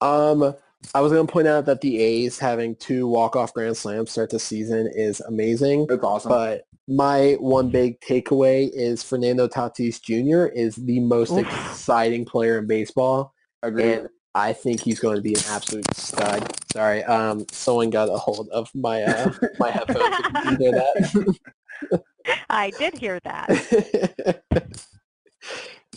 Um, 0.00 0.54
I 0.94 1.00
was 1.00 1.12
going 1.12 1.26
to 1.26 1.32
point 1.32 1.48
out 1.48 1.66
that 1.66 1.80
the 1.80 2.00
A's 2.00 2.38
having 2.38 2.76
two 2.76 3.06
walk-off 3.06 3.52
grand 3.52 3.76
slams 3.76 4.12
start 4.12 4.30
the 4.30 4.38
season 4.38 4.90
is 4.94 5.20
amazing. 5.20 5.86
It's 5.90 6.04
awesome. 6.04 6.30
But 6.30 6.64
my 6.86 7.36
one 7.40 7.68
big 7.70 8.00
takeaway 8.00 8.70
is 8.72 9.02
Fernando 9.02 9.46
Tatis 9.48 10.00
Jr. 10.00 10.52
is 10.54 10.76
the 10.76 11.00
most 11.00 11.32
Oof. 11.32 11.40
exciting 11.40 12.24
player 12.24 12.58
in 12.58 12.66
baseball, 12.66 13.34
Agreed. 13.62 13.92
and 13.92 14.08
I 14.34 14.52
think 14.52 14.80
he's 14.80 15.00
going 15.00 15.16
to 15.16 15.22
be 15.22 15.34
an 15.34 15.42
absolute 15.48 15.92
stud. 15.94 16.50
Sorry, 16.72 17.02
um, 17.04 17.44
someone 17.50 17.90
got 17.90 18.08
a 18.08 18.16
hold 18.16 18.48
of 18.50 18.70
my 18.74 19.02
uh, 19.02 19.32
my 19.58 19.70
headphones. 19.70 20.56
Did 20.56 20.60
you 20.60 20.72
hear 20.72 22.00
I 22.50 22.70
did 22.70 22.94
hear 22.94 23.20
that. 23.20 24.42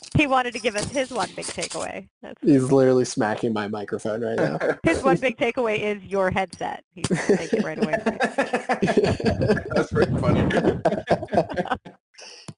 that? 0.01 0.19
He 0.19 0.27
wanted 0.27 0.53
to 0.53 0.59
give 0.59 0.75
us 0.75 0.89
his 0.89 1.11
one 1.11 1.29
big 1.35 1.45
takeaway. 1.45 2.07
That's, 2.21 2.41
he's 2.41 2.71
literally 2.71 3.05
smacking 3.05 3.53
my 3.53 3.67
microphone 3.67 4.21
right 4.21 4.37
now. 4.37 4.59
his 4.83 5.01
one 5.03 5.17
big 5.17 5.37
takeaway 5.37 5.79
is 5.79 6.03
your 6.03 6.31
headset. 6.31 6.83
He's 6.93 7.07
going 7.07 7.21
to 7.25 7.37
take 7.37 7.53
it 7.53 7.63
right 7.63 7.77
away 7.77 7.95
that's 9.75 9.91
pretty 9.91 10.17
funny. 10.17 10.41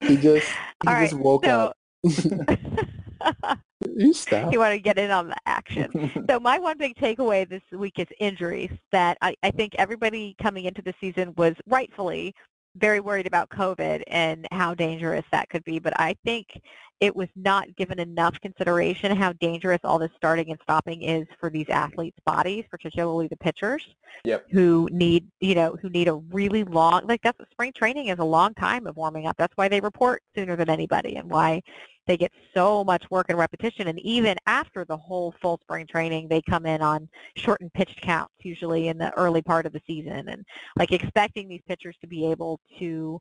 he 0.00 0.16
just 0.16 0.46
he 0.48 0.88
All 0.88 1.00
just 1.00 1.12
right, 1.12 1.14
woke 1.14 1.44
so- 1.44 1.72
up. 2.04 3.58
You 3.96 4.12
stop. 4.12 4.50
he 4.50 4.58
wanted 4.58 4.76
to 4.76 4.82
get 4.82 4.98
in 4.98 5.10
on 5.10 5.28
the 5.28 5.36
action. 5.46 6.10
So 6.28 6.40
my 6.40 6.58
one 6.58 6.78
big 6.78 6.96
takeaway 6.96 7.48
this 7.48 7.62
week 7.72 7.98
is 7.98 8.06
injuries 8.18 8.70
that 8.92 9.18
I, 9.22 9.36
I 9.42 9.50
think 9.50 9.74
everybody 9.78 10.34
coming 10.42 10.64
into 10.64 10.82
the 10.82 10.94
season 11.00 11.34
was 11.36 11.54
rightfully 11.66 12.34
very 12.76 13.00
worried 13.00 13.26
about 13.26 13.48
COVID 13.50 14.02
and 14.08 14.46
how 14.50 14.74
dangerous 14.74 15.24
that 15.32 15.48
could 15.48 15.64
be. 15.64 15.78
But 15.78 15.98
I 15.98 16.16
think 16.24 16.60
it 17.04 17.14
was 17.14 17.28
not 17.36 17.76
given 17.76 17.98
enough 18.00 18.40
consideration 18.40 19.14
how 19.14 19.34
dangerous 19.34 19.78
all 19.84 19.98
this 19.98 20.10
starting 20.16 20.50
and 20.50 20.58
stopping 20.62 21.02
is 21.02 21.26
for 21.38 21.50
these 21.50 21.68
athletes' 21.68 22.18
bodies, 22.24 22.64
particularly 22.70 23.28
the 23.28 23.36
pitchers 23.36 23.84
Yep. 24.24 24.46
who 24.50 24.88
need, 24.90 25.26
you 25.40 25.54
know, 25.54 25.76
who 25.82 25.90
need 25.90 26.08
a 26.08 26.14
really 26.14 26.64
long, 26.64 27.06
like 27.06 27.20
that's 27.20 27.38
spring 27.50 27.72
training 27.76 28.06
is 28.06 28.18
a 28.20 28.24
long 28.24 28.54
time 28.54 28.86
of 28.86 28.96
warming 28.96 29.26
up. 29.26 29.36
That's 29.36 29.54
why 29.56 29.68
they 29.68 29.82
report 29.82 30.22
sooner 30.34 30.56
than 30.56 30.70
anybody 30.70 31.16
and 31.16 31.28
why 31.28 31.60
they 32.06 32.16
get 32.16 32.32
so 32.54 32.84
much 32.84 33.10
work 33.10 33.26
and 33.28 33.38
repetition. 33.38 33.88
And 33.88 33.98
even 34.00 34.38
after 34.46 34.86
the 34.86 34.96
whole 34.96 35.34
full 35.42 35.58
spring 35.62 35.86
training, 35.86 36.28
they 36.28 36.40
come 36.40 36.64
in 36.64 36.80
on 36.80 37.06
shortened 37.36 37.74
pitched 37.74 38.00
counts, 38.00 38.32
usually 38.42 38.88
in 38.88 38.96
the 38.96 39.12
early 39.18 39.42
part 39.42 39.66
of 39.66 39.74
the 39.74 39.82
season. 39.86 40.28
And 40.28 40.42
like 40.76 40.92
expecting 40.92 41.48
these 41.48 41.62
pitchers 41.68 41.96
to 42.00 42.06
be 42.06 42.30
able 42.30 42.60
to 42.78 43.20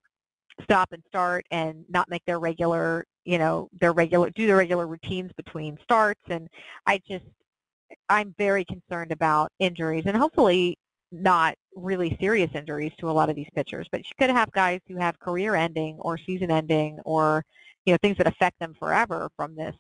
stop 0.62 0.92
and 0.92 1.04
start 1.08 1.46
and 1.52 1.86
not 1.90 2.10
make 2.10 2.24
their 2.26 2.40
regular, 2.40 3.06
you 3.26 3.38
know, 3.38 3.70
their 3.80 3.94
regular, 3.94 4.30
do 4.32 4.48
their 4.48 4.58
regular 4.58 4.88
routines 4.88 5.32
between 5.36 5.78
starts. 5.84 6.22
And 6.30 6.48
I 6.86 7.00
just, 7.08 7.26
I'm 8.10 8.34
very 8.38 8.66
concerned 8.66 9.12
about 9.12 9.52
injuries 9.60 10.04
and 10.06 10.18
hopefully 10.18 10.78
not 11.12 11.56
really 11.76 12.18
serious 12.20 12.50
injuries 12.56 12.92
to 13.00 13.10
a 13.10 13.14
lot 13.14 13.30
of 13.30 13.36
these 13.36 13.50
pitchers. 13.56 13.88
But 13.92 14.02
you 14.02 14.12
could 14.20 14.32
have 14.32 14.52
guys 14.52 14.80
who 14.88 14.98
have 14.98 15.20
career 15.20 15.56
ending 15.56 15.98
or 16.00 16.18
season 16.18 16.50
ending 16.52 17.00
or 17.06 17.44
you 17.86 17.94
know, 17.94 17.98
things 18.02 18.18
that 18.18 18.28
affect 18.28 18.60
them 18.60 18.74
forever 18.80 19.30
from 19.36 19.56
this, 19.56 19.76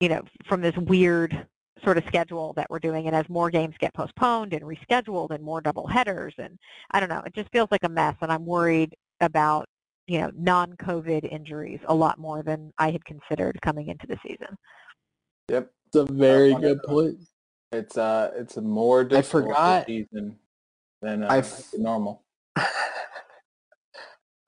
you 0.00 0.08
know, 0.08 0.22
from 0.48 0.60
this 0.60 0.76
weird 0.76 1.46
sort 1.84 1.98
of 1.98 2.04
schedule 2.06 2.52
that 2.54 2.68
we're 2.70 2.78
doing. 2.78 3.06
And 3.06 3.14
as 3.14 3.28
more 3.28 3.50
games 3.50 3.74
get 3.78 3.94
postponed 3.94 4.52
and 4.52 4.62
rescheduled 4.62 5.30
and 5.30 5.44
more 5.44 5.60
double 5.60 5.86
headers 5.86 6.34
and 6.38 6.58
I 6.90 7.00
don't 7.00 7.08
know, 7.08 7.22
it 7.24 7.34
just 7.34 7.50
feels 7.52 7.68
like 7.70 7.84
a 7.84 7.88
mess 7.88 8.16
and 8.20 8.32
I'm 8.32 8.46
worried 8.46 8.94
about, 9.20 9.66
you 10.06 10.20
know, 10.20 10.30
non-COVID 10.36 11.30
injuries 11.30 11.80
a 11.86 11.94
lot 11.94 12.18
more 12.18 12.42
than 12.42 12.72
I 12.78 12.90
had 12.90 13.04
considered 13.04 13.58
coming 13.62 13.88
into 13.88 14.06
the 14.06 14.18
season. 14.26 14.56
Yep. 15.50 15.70
It's 15.86 15.96
a 15.96 16.04
very 16.12 16.52
Uh, 16.54 16.58
good 16.58 16.82
point. 16.84 17.18
It's 17.72 17.98
uh 17.98 18.30
it's 18.34 18.56
a 18.56 18.62
more 18.62 19.04
difficult 19.04 19.54
forgot- 19.54 19.86
season 19.86 20.38
than 21.02 21.22
uh, 21.24 21.28
I 21.28 21.38
f- 21.38 21.68
normal. 21.76 22.22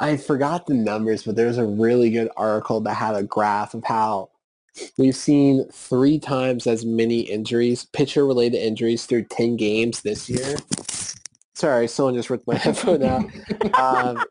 I 0.00 0.16
forgot 0.16 0.66
the 0.66 0.74
numbers, 0.74 1.22
but 1.24 1.36
there's 1.36 1.58
a 1.58 1.64
really 1.66 2.10
good 2.10 2.30
article 2.36 2.80
that 2.80 2.94
had 2.94 3.14
a 3.14 3.22
graph 3.22 3.74
of 3.74 3.84
how 3.84 4.30
we've 4.96 5.14
seen 5.16 5.66
three 5.70 6.18
times 6.18 6.66
as 6.66 6.86
many 6.86 7.20
injuries, 7.20 7.84
pitcher-related 7.92 8.56
injuries 8.56 9.04
through 9.04 9.24
10 9.24 9.56
games 9.56 10.00
this 10.00 10.30
year. 10.30 10.56
Sorry, 11.60 11.88
someone 11.88 12.14
just 12.14 12.30
ripped 12.30 12.46
my 12.46 12.54
headphone 12.56 13.02
out. 13.02 13.26
Um, 13.78 14.24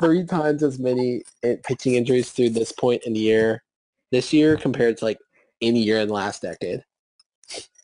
three 0.00 0.24
times 0.24 0.62
as 0.62 0.78
many 0.78 1.20
pitching 1.64 1.96
injuries 1.96 2.30
through 2.30 2.50
this 2.50 2.72
point 2.72 3.02
in 3.04 3.12
the 3.12 3.20
year 3.20 3.62
this 4.10 4.32
year 4.32 4.56
compared 4.56 4.96
to 4.96 5.04
like 5.04 5.18
any 5.60 5.82
year 5.82 6.00
in 6.00 6.08
the 6.08 6.14
last 6.14 6.40
decade. 6.40 6.82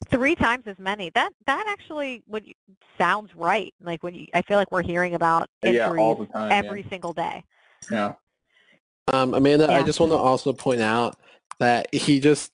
Three 0.08 0.34
times 0.34 0.64
as 0.66 0.78
many. 0.78 1.10
That 1.10 1.32
that 1.46 1.66
actually 1.68 2.22
would 2.28 2.46
sounds 2.96 3.28
right. 3.36 3.74
Like 3.82 4.02
when 4.02 4.14
you, 4.14 4.26
I 4.32 4.40
feel 4.40 4.56
like 4.56 4.72
we're 4.72 4.82
hearing 4.82 5.14
about 5.14 5.50
Yeah, 5.62 5.70
injuries 5.70 6.00
all 6.00 6.14
the 6.14 6.26
time. 6.26 6.50
yeah. 6.50 6.56
every 6.56 6.86
single 6.88 7.12
day. 7.12 7.44
Yeah. 7.90 8.14
Um, 9.12 9.34
Amanda, 9.34 9.70
I 9.70 9.82
just 9.82 10.00
want 10.00 10.12
to 10.12 10.16
also 10.16 10.54
point 10.54 10.80
out 10.80 11.18
that 11.58 11.92
he 11.94 12.20
just 12.20 12.52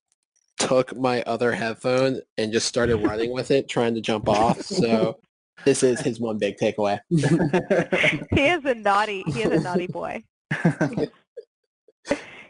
took 0.59 0.97
my 0.97 1.23
other 1.23 1.53
headphone 1.53 2.21
and 2.37 2.53
just 2.53 2.67
started 2.67 2.97
running 2.97 3.33
with 3.33 3.53
it, 3.53 3.69
trying 3.69 3.95
to 3.95 4.01
jump 4.01 4.29
off. 4.29 4.63
So 4.63 5.21
this 5.65 5.83
is 5.83 6.01
his 6.01 6.21
one 6.21 6.39
big 6.39 6.57
takeaway. 6.57 6.99
He 8.33 8.47
is 8.47 8.65
a 8.65 8.75
naughty. 8.75 9.23
He 9.27 9.43
is 9.43 9.51
a 9.51 9.61
naughty 9.61 9.87
boy. 9.93 10.23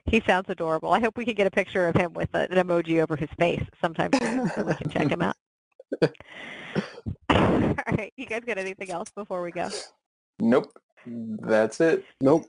He 0.07 0.23
sounds 0.27 0.49
adorable. 0.49 0.93
I 0.93 1.01
hope 1.01 1.17
we 1.17 1.25
can 1.25 1.35
get 1.35 1.47
a 1.47 1.51
picture 1.51 1.87
of 1.87 1.95
him 1.95 2.15
with 2.15 2.31
a, 2.35 2.51
an 2.51 2.67
emoji 2.67 3.03
over 3.03 3.17
his 3.17 3.29
face 3.39 3.63
sometime 3.81 4.11
soon 4.19 4.49
so 4.51 4.63
we 4.65 4.75
can 4.75 4.91
check 4.91 5.11
him 5.11 5.23
out. 5.23 5.37
All 7.31 7.95
right. 7.97 8.13
You 8.17 8.27
guys 8.27 8.43
got 8.47 8.59
anything 8.59 8.91
else 8.91 9.11
before 9.15 9.43
we 9.43 9.51
go? 9.51 9.69
Nope. 10.41 10.73
That's 11.07 11.81
it. 11.81 12.05
Nope. 12.21 12.47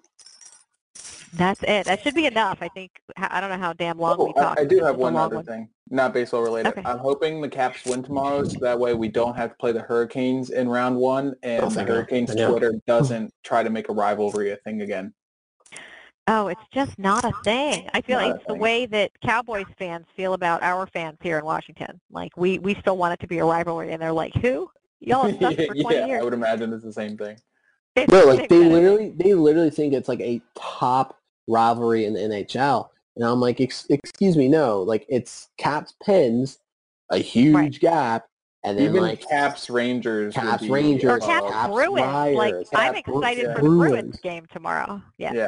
That's 1.33 1.61
it. 1.63 1.85
That 1.85 2.01
should 2.01 2.15
be 2.15 2.25
enough. 2.25 2.57
I 2.61 2.67
think. 2.69 2.91
I 3.17 3.39
don't 3.39 3.49
know 3.49 3.57
how 3.57 3.73
damn 3.73 3.99
long 3.99 4.15
Oh, 4.19 4.25
we 4.25 4.33
talked. 4.33 4.59
I, 4.59 4.63
I 4.63 4.65
do 4.65 4.77
have 4.79 4.95
is 4.95 4.99
a 4.99 4.99
one 4.99 5.15
other 5.15 5.43
thing, 5.43 5.69
not 5.89 6.13
baseball 6.13 6.41
related. 6.41 6.69
Okay. 6.69 6.81
I'm 6.85 6.97
hoping 6.97 7.41
the 7.41 7.49
Caps 7.49 7.85
win 7.85 8.01
tomorrow, 8.03 8.43
so 8.43 8.57
that 8.59 8.79
way 8.79 8.93
we 8.93 9.07
don't 9.09 9.35
have 9.35 9.51
to 9.51 9.55
play 9.57 9.71
the 9.71 9.81
Hurricanes 9.81 10.49
in 10.49 10.67
round 10.67 10.95
one, 10.95 11.35
and 11.43 11.63
Oh, 11.63 11.69
the 11.69 11.75
thank 11.75 11.87
God. 11.87 11.93
Hurricanes 11.95 12.33
Yeah. 12.35 12.47
Twitter 12.49 12.71
oh. 12.75 12.81
doesn't 12.87 13.33
try 13.43 13.63
to 13.63 13.69
make 13.69 13.89
a 13.89 13.93
rivalry 13.93 14.51
a 14.51 14.55
thing 14.57 14.81
again. 14.81 15.13
Oh, 16.27 16.47
it's 16.47 16.61
just 16.71 16.97
not 16.99 17.23
a 17.25 17.31
thing. 17.43 17.89
I 17.93 18.01
feel 18.01 18.19
Not 18.19 18.27
like 18.27 18.35
it's 18.35 18.45
the 18.47 18.53
way 18.53 18.85
that 18.85 19.11
Cowboys 19.25 19.65
fans 19.79 20.05
feel 20.15 20.33
about 20.33 20.61
our 20.61 20.85
fans 20.85 21.17
here 21.23 21.39
in 21.39 21.45
Washington. 21.45 21.99
Like 22.11 22.35
we 22.37 22.59
we 22.59 22.75
still 22.75 22.97
want 22.97 23.13
it 23.15 23.19
to 23.21 23.27
be 23.27 23.39
a 23.39 23.45
rivalry, 23.45 23.91
and 23.93 24.01
they're 24.01 24.11
like, 24.11 24.33
"Who? 24.35 24.69
Y'all 24.99 25.23
have 25.27 25.39
sucked 25.39 25.55
for 25.67 25.73
20 25.81 25.95
yeah, 25.95 26.05
years." 26.05 26.21
I 26.21 26.23
would 26.23 26.33
imagine 26.33 26.71
it's 26.71 26.83
the 26.83 26.93
same 26.93 27.17
thing. 27.17 27.37
It's 27.95 28.11
No, 28.11 28.25
like 28.25 28.47
they 28.47 28.59
literally, 28.59 29.09
they 29.09 29.33
literally 29.33 29.71
think 29.71 29.93
it's 29.93 30.07
like 30.07 30.21
a 30.21 30.39
top 30.55 31.18
rivalry 31.49 32.05
in 32.05 32.13
the 32.13 32.19
NHL, 32.19 32.89
and 33.15 33.25
I'm 33.25 33.39
like, 33.41 33.59
Ex- 33.59 33.87
excuse 33.89 34.37
me, 34.37 34.47
no, 34.47 34.81
like 34.81 35.05
it's 35.09 35.49
Caps 35.57 35.93
Pens, 36.03 36.59
a 37.09 37.17
huge 37.17 37.55
Right. 37.55 37.79
gap, 37.79 38.25
and 38.63 38.77
then 38.77 38.85
Even 38.89 39.01
like 39.01 39.27
Caps 39.27 39.69
Rangers. 39.69 40.33
Caps 40.35 40.63
Rangers, 40.67 41.09
or 41.11 41.19
Caps 41.19 41.49
Caps 41.51 41.73
Bruins. 41.73 42.35
like 42.35 42.53
Flyers, 42.53 42.69
I'm 42.73 42.95
excited 42.95 43.43
yeah. 43.45 43.53
for 43.55 43.61
the 43.61 43.67
Bruins 43.69 43.89
Bruins. 43.91 44.19
game 44.21 44.45
tomorrow. 44.53 45.01
Yeah. 45.17 45.33
yeah, 45.33 45.47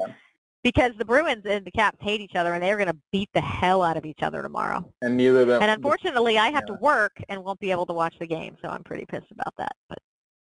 because 0.64 0.92
the 0.98 1.06
Bruins 1.06 1.44
and 1.46 1.66
the 1.66 1.72
Caps 1.72 1.98
hate 2.02 2.22
each 2.22 2.36
other, 2.36 2.54
and 2.54 2.64
they're 2.64 2.78
going 2.78 2.88
to 2.90 2.98
beat 3.12 3.30
the 3.34 3.42
hell 3.42 3.82
out 3.84 3.98
of 3.98 4.06
each 4.06 4.22
other 4.24 4.42
tomorrow. 4.42 4.84
and 5.02 5.16
neither 5.18 5.42
of 5.42 5.48
them. 5.48 5.62
And 5.62 5.72
unfortunately, 5.72 6.38
I 6.38 6.50
have 6.52 6.66
to 6.68 6.74
work 6.82 7.22
and 7.30 7.44
won't 7.44 7.60
be 7.60 7.72
able 7.72 7.86
to 7.88 7.94
watch 7.94 8.16
the 8.20 8.28
game, 8.28 8.58
so 8.62 8.70
I'm 8.70 8.84
pretty 8.84 9.06
pissed 9.06 9.32
about 9.32 9.54
that. 9.58 9.76
But 9.90 9.98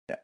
Yeah. 0.08 0.16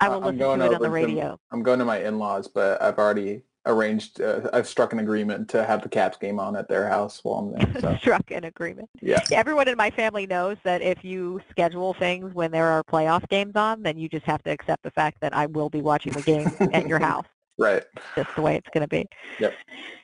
I 0.00 0.06
I- 0.06 0.08
will 0.08 0.16
I'm 0.16 0.22
listen 0.24 0.38
to 0.38 0.44
it 0.44 0.48
on 0.48 0.62
over 0.62 0.74
the 0.78 0.84
to- 0.84 0.90
radio. 0.90 1.40
I'm 1.52 1.62
going 1.62 1.78
to 1.78 1.84
my 1.84 1.98
in-laws, 2.02 2.48
but 2.48 2.80
I've 2.82 2.98
already 2.98 3.42
arranged. 3.66 4.20
Uh, 4.20 4.48
I've 4.52 4.66
struck 4.68 4.92
an 4.92 4.98
agreement 4.98 5.48
to 5.50 5.64
have 5.64 5.82
the 5.82 5.88
Caps 5.88 6.16
game 6.18 6.38
on 6.38 6.56
at 6.56 6.68
their 6.68 6.88
house 6.88 7.20
while 7.22 7.38
I'm 7.38 7.72
there. 7.72 7.80
So 7.80 7.96
Struck 8.00 8.30
an 8.30 8.44
agreement. 8.44 8.88
yeah, 9.00 9.20
Everyone 9.32 9.68
in 9.68 9.76
my 9.76 9.90
family 9.90 10.26
knows 10.26 10.56
that 10.64 10.82
if 10.82 11.02
you 11.04 11.40
schedule 11.50 11.94
things 11.94 12.34
when 12.34 12.50
there 12.50 12.66
are 12.66 12.82
playoff 12.84 13.28
games 13.28 13.52
on, 13.56 13.82
then 13.82 13.96
you 13.98 14.08
just 14.08 14.26
have 14.26 14.42
to 14.44 14.50
accept 14.50 14.82
the 14.82 14.90
fact 14.90 15.18
that 15.20 15.34
I 15.34 15.46
will 15.46 15.70
be 15.70 15.80
watching 15.80 16.12
the 16.12 16.22
game 16.22 16.50
at 16.72 16.86
your 16.86 16.98
house. 17.10 17.26
right. 17.58 17.84
Just 18.16 18.34
the 18.36 18.42
way 18.42 18.56
it's 18.56 18.68
going 18.74 18.82
to 18.82 18.88
be. 18.88 19.06
Yep. 19.40 19.54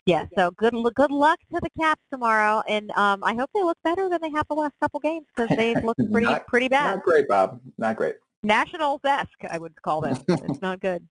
Yeah. 0.07 0.25
So 0.37 0.51
good 0.53 0.75
good 0.95 1.11
luck 1.11 1.39
to 1.53 1.61
the 1.63 1.71
Caps 1.81 2.03
tomorrow, 2.11 2.63
and 2.69 2.91
um, 2.93 3.23
I 3.25 3.35
hope 3.35 3.51
they 3.55 3.63
look 3.63 3.79
better 3.85 4.09
than 4.09 4.21
they 4.23 4.31
have 4.31 4.47
the 4.49 4.55
last 4.55 4.73
couple 4.81 5.01
games 5.01 5.27
because 5.37 5.55
they've 5.57 5.83
looked 5.85 6.01
pretty 6.13 6.27
Not- 6.27 6.47
pretty 6.47 6.69
bad. 6.69 6.97
Not 6.97 7.05
great, 7.05 7.29
Bob. 7.29 7.61
Not 7.79 7.97
great. 7.97 8.15
Nationals-esque, 8.43 9.45
I 9.51 9.59
would 9.59 9.75
call 9.83 10.01
them. 10.01 10.17
it's 10.29 10.63
not 10.63 10.81
good. 10.81 11.07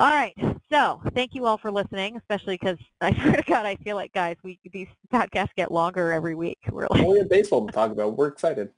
All 0.00 0.08
right. 0.08 0.34
So 0.72 0.98
thank 1.14 1.34
you 1.34 1.44
all 1.44 1.58
for 1.58 1.70
listening, 1.70 2.16
especially 2.16 2.56
because 2.58 2.78
I 3.02 3.12
swear 3.12 3.36
to 3.36 3.42
God, 3.42 3.66
I 3.66 3.76
feel 3.76 3.96
like, 3.96 4.14
guys, 4.14 4.36
we 4.42 4.58
these 4.72 4.88
podcasts 5.12 5.50
get 5.58 5.70
longer 5.70 6.10
every 6.10 6.34
week. 6.34 6.56
We're 6.70 6.86
like, 6.88 7.02
Well, 7.02 7.12
we 7.12 7.18
have 7.18 7.28
baseball 7.28 7.66
to 7.66 7.72
talk 7.72 7.92
about. 7.92 8.16
We're 8.16 8.28
excited. 8.28 8.70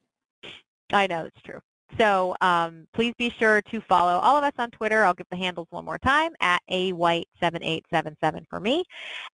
I 0.93 1.07
know 1.07 1.25
it's 1.25 1.41
true. 1.43 1.61
So 1.97 2.35
um, 2.41 2.89
please 2.93 3.15
be 3.19 3.31
sure 3.31 3.63
to 3.63 3.81
follow 3.83 4.19
all 4.19 4.37
of 4.37 4.43
us 4.43 4.55
on 4.59 4.73
Twitter. 4.73 5.05
I'll 5.05 5.15
give 5.15 5.29
the 5.31 5.37
handles 5.37 5.69
one 5.71 5.85
more 5.85 5.99
time 5.99 6.33
at 6.41 6.61
awhite7877 6.69 8.45
for 8.51 8.59
me, 8.59 8.83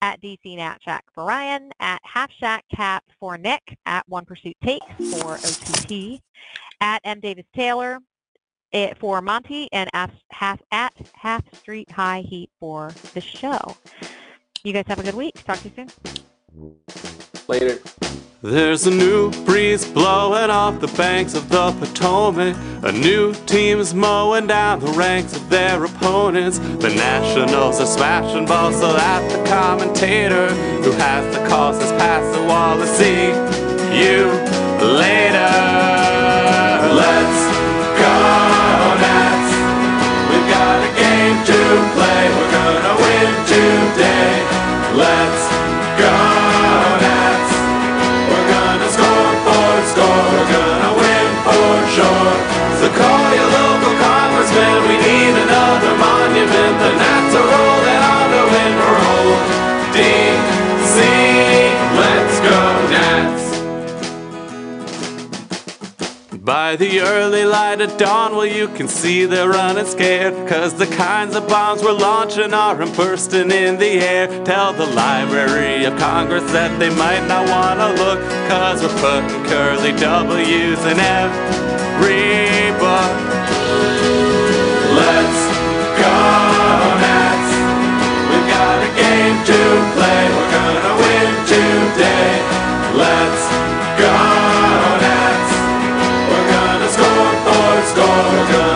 at 0.02 0.20
DCNatShack 0.22 1.00
for 1.14 1.24
Ryan, 1.24 1.70
at 1.78 2.00
HalfShackCap 2.02 3.00
for 3.20 3.38
Nick, 3.38 3.76
at 3.86 4.02
One 4.08 4.24
Pursuit 4.24 4.56
Takes 4.64 4.86
for 5.20 5.34
OTT, 5.34 6.20
at 6.80 7.00
M 7.04 7.20
Davis 8.72 8.88
Taylor 8.88 8.90
eh, 8.90 8.94
for 8.98 9.20
Monty, 9.20 9.68
and 9.72 9.90
at 9.92 10.10
half, 10.30 10.60
at 10.72 10.92
half 11.14 11.42
Street 11.54 11.90
High 11.90 12.20
Heat 12.20 12.50
for 12.60 12.92
the 13.14 13.20
show. 13.20 13.76
You 14.64 14.72
guys 14.72 14.84
have 14.88 14.98
a 14.98 15.02
good 15.02 15.14
week. 15.14 15.44
Talk 15.44 15.58
to 15.60 15.68
you 15.68 15.74
soon. 15.76 16.76
Later. 17.48 17.78
There's 18.42 18.86
a 18.86 18.90
new 18.90 19.32
breeze 19.44 19.84
blowing 19.84 20.50
off 20.50 20.80
the 20.80 20.88
banks 20.88 21.34
of 21.34 21.48
the 21.48 21.72
Potomac. 21.72 22.56
A 22.84 22.92
new 22.92 23.34
team's 23.46 23.94
mowing 23.94 24.46
down 24.46 24.80
the 24.80 24.92
ranks 24.92 25.34
of 25.34 25.48
their 25.48 25.82
opponents. 25.84 26.58
The 26.58 26.90
Nationals 26.90 27.80
are 27.80 27.86
smashing 27.86 28.46
balls 28.46 28.78
so 28.78 28.92
that 28.92 29.22
the 29.32 29.48
commentator 29.48 30.48
who 30.82 30.92
has 30.92 31.34
the 31.34 31.46
calls 31.48 31.80
has 31.80 31.90
passed 31.92 32.38
the 32.38 32.44
wall 32.46 32.76
to 32.76 32.86
see 32.86 33.28
you 33.98 34.26
later. 34.94 35.48
Let's 36.94 37.45
play. 41.94 42.22
We're 42.36 42.52
gonna 42.52 42.94
win 42.98 43.30
today. 43.46 44.32
Let's 44.96 45.44
go, 46.00 46.25
By 66.46 66.76
the 66.76 67.00
early 67.00 67.44
light 67.44 67.80
of 67.80 67.96
dawn, 67.96 68.36
well, 68.36 68.46
you 68.46 68.68
can 68.68 68.86
see 68.86 69.24
they're 69.24 69.48
running 69.48 69.84
scared. 69.84 70.46
Cause 70.46 70.74
the 70.74 70.86
kinds 70.86 71.34
of 71.34 71.48
bombs 71.48 71.82
we're 71.82 71.90
launching 71.90 72.54
aren't 72.54 72.96
bursting 72.96 73.50
in 73.50 73.80
the 73.80 73.98
air. 73.98 74.28
Tell 74.44 74.72
the 74.72 74.86
Library 74.86 75.84
of 75.86 75.98
Congress 75.98 76.44
that 76.52 76.78
they 76.78 76.90
might 76.90 77.26
not 77.26 77.50
wanna 77.50 77.88
look. 77.98 78.20
Cause 78.46 78.80
we're 78.80 78.94
putting 79.02 79.42
curly 79.50 79.90
W's 79.98 80.78
in 80.86 81.00
every 81.02 82.70
book. 82.78 83.10
Let's 85.02 85.42
go, 85.98 86.14
Nats. 87.02 87.50
We've 88.30 88.46
got 88.54 88.86
a 88.86 88.90
game 88.94 89.38
to 89.50 89.60
play. 89.98 90.22
We're 90.30 90.52
gonna 90.54 90.94
win 90.94 91.30
today. 91.50 92.38
Let's 92.94 93.65
for 98.16 98.75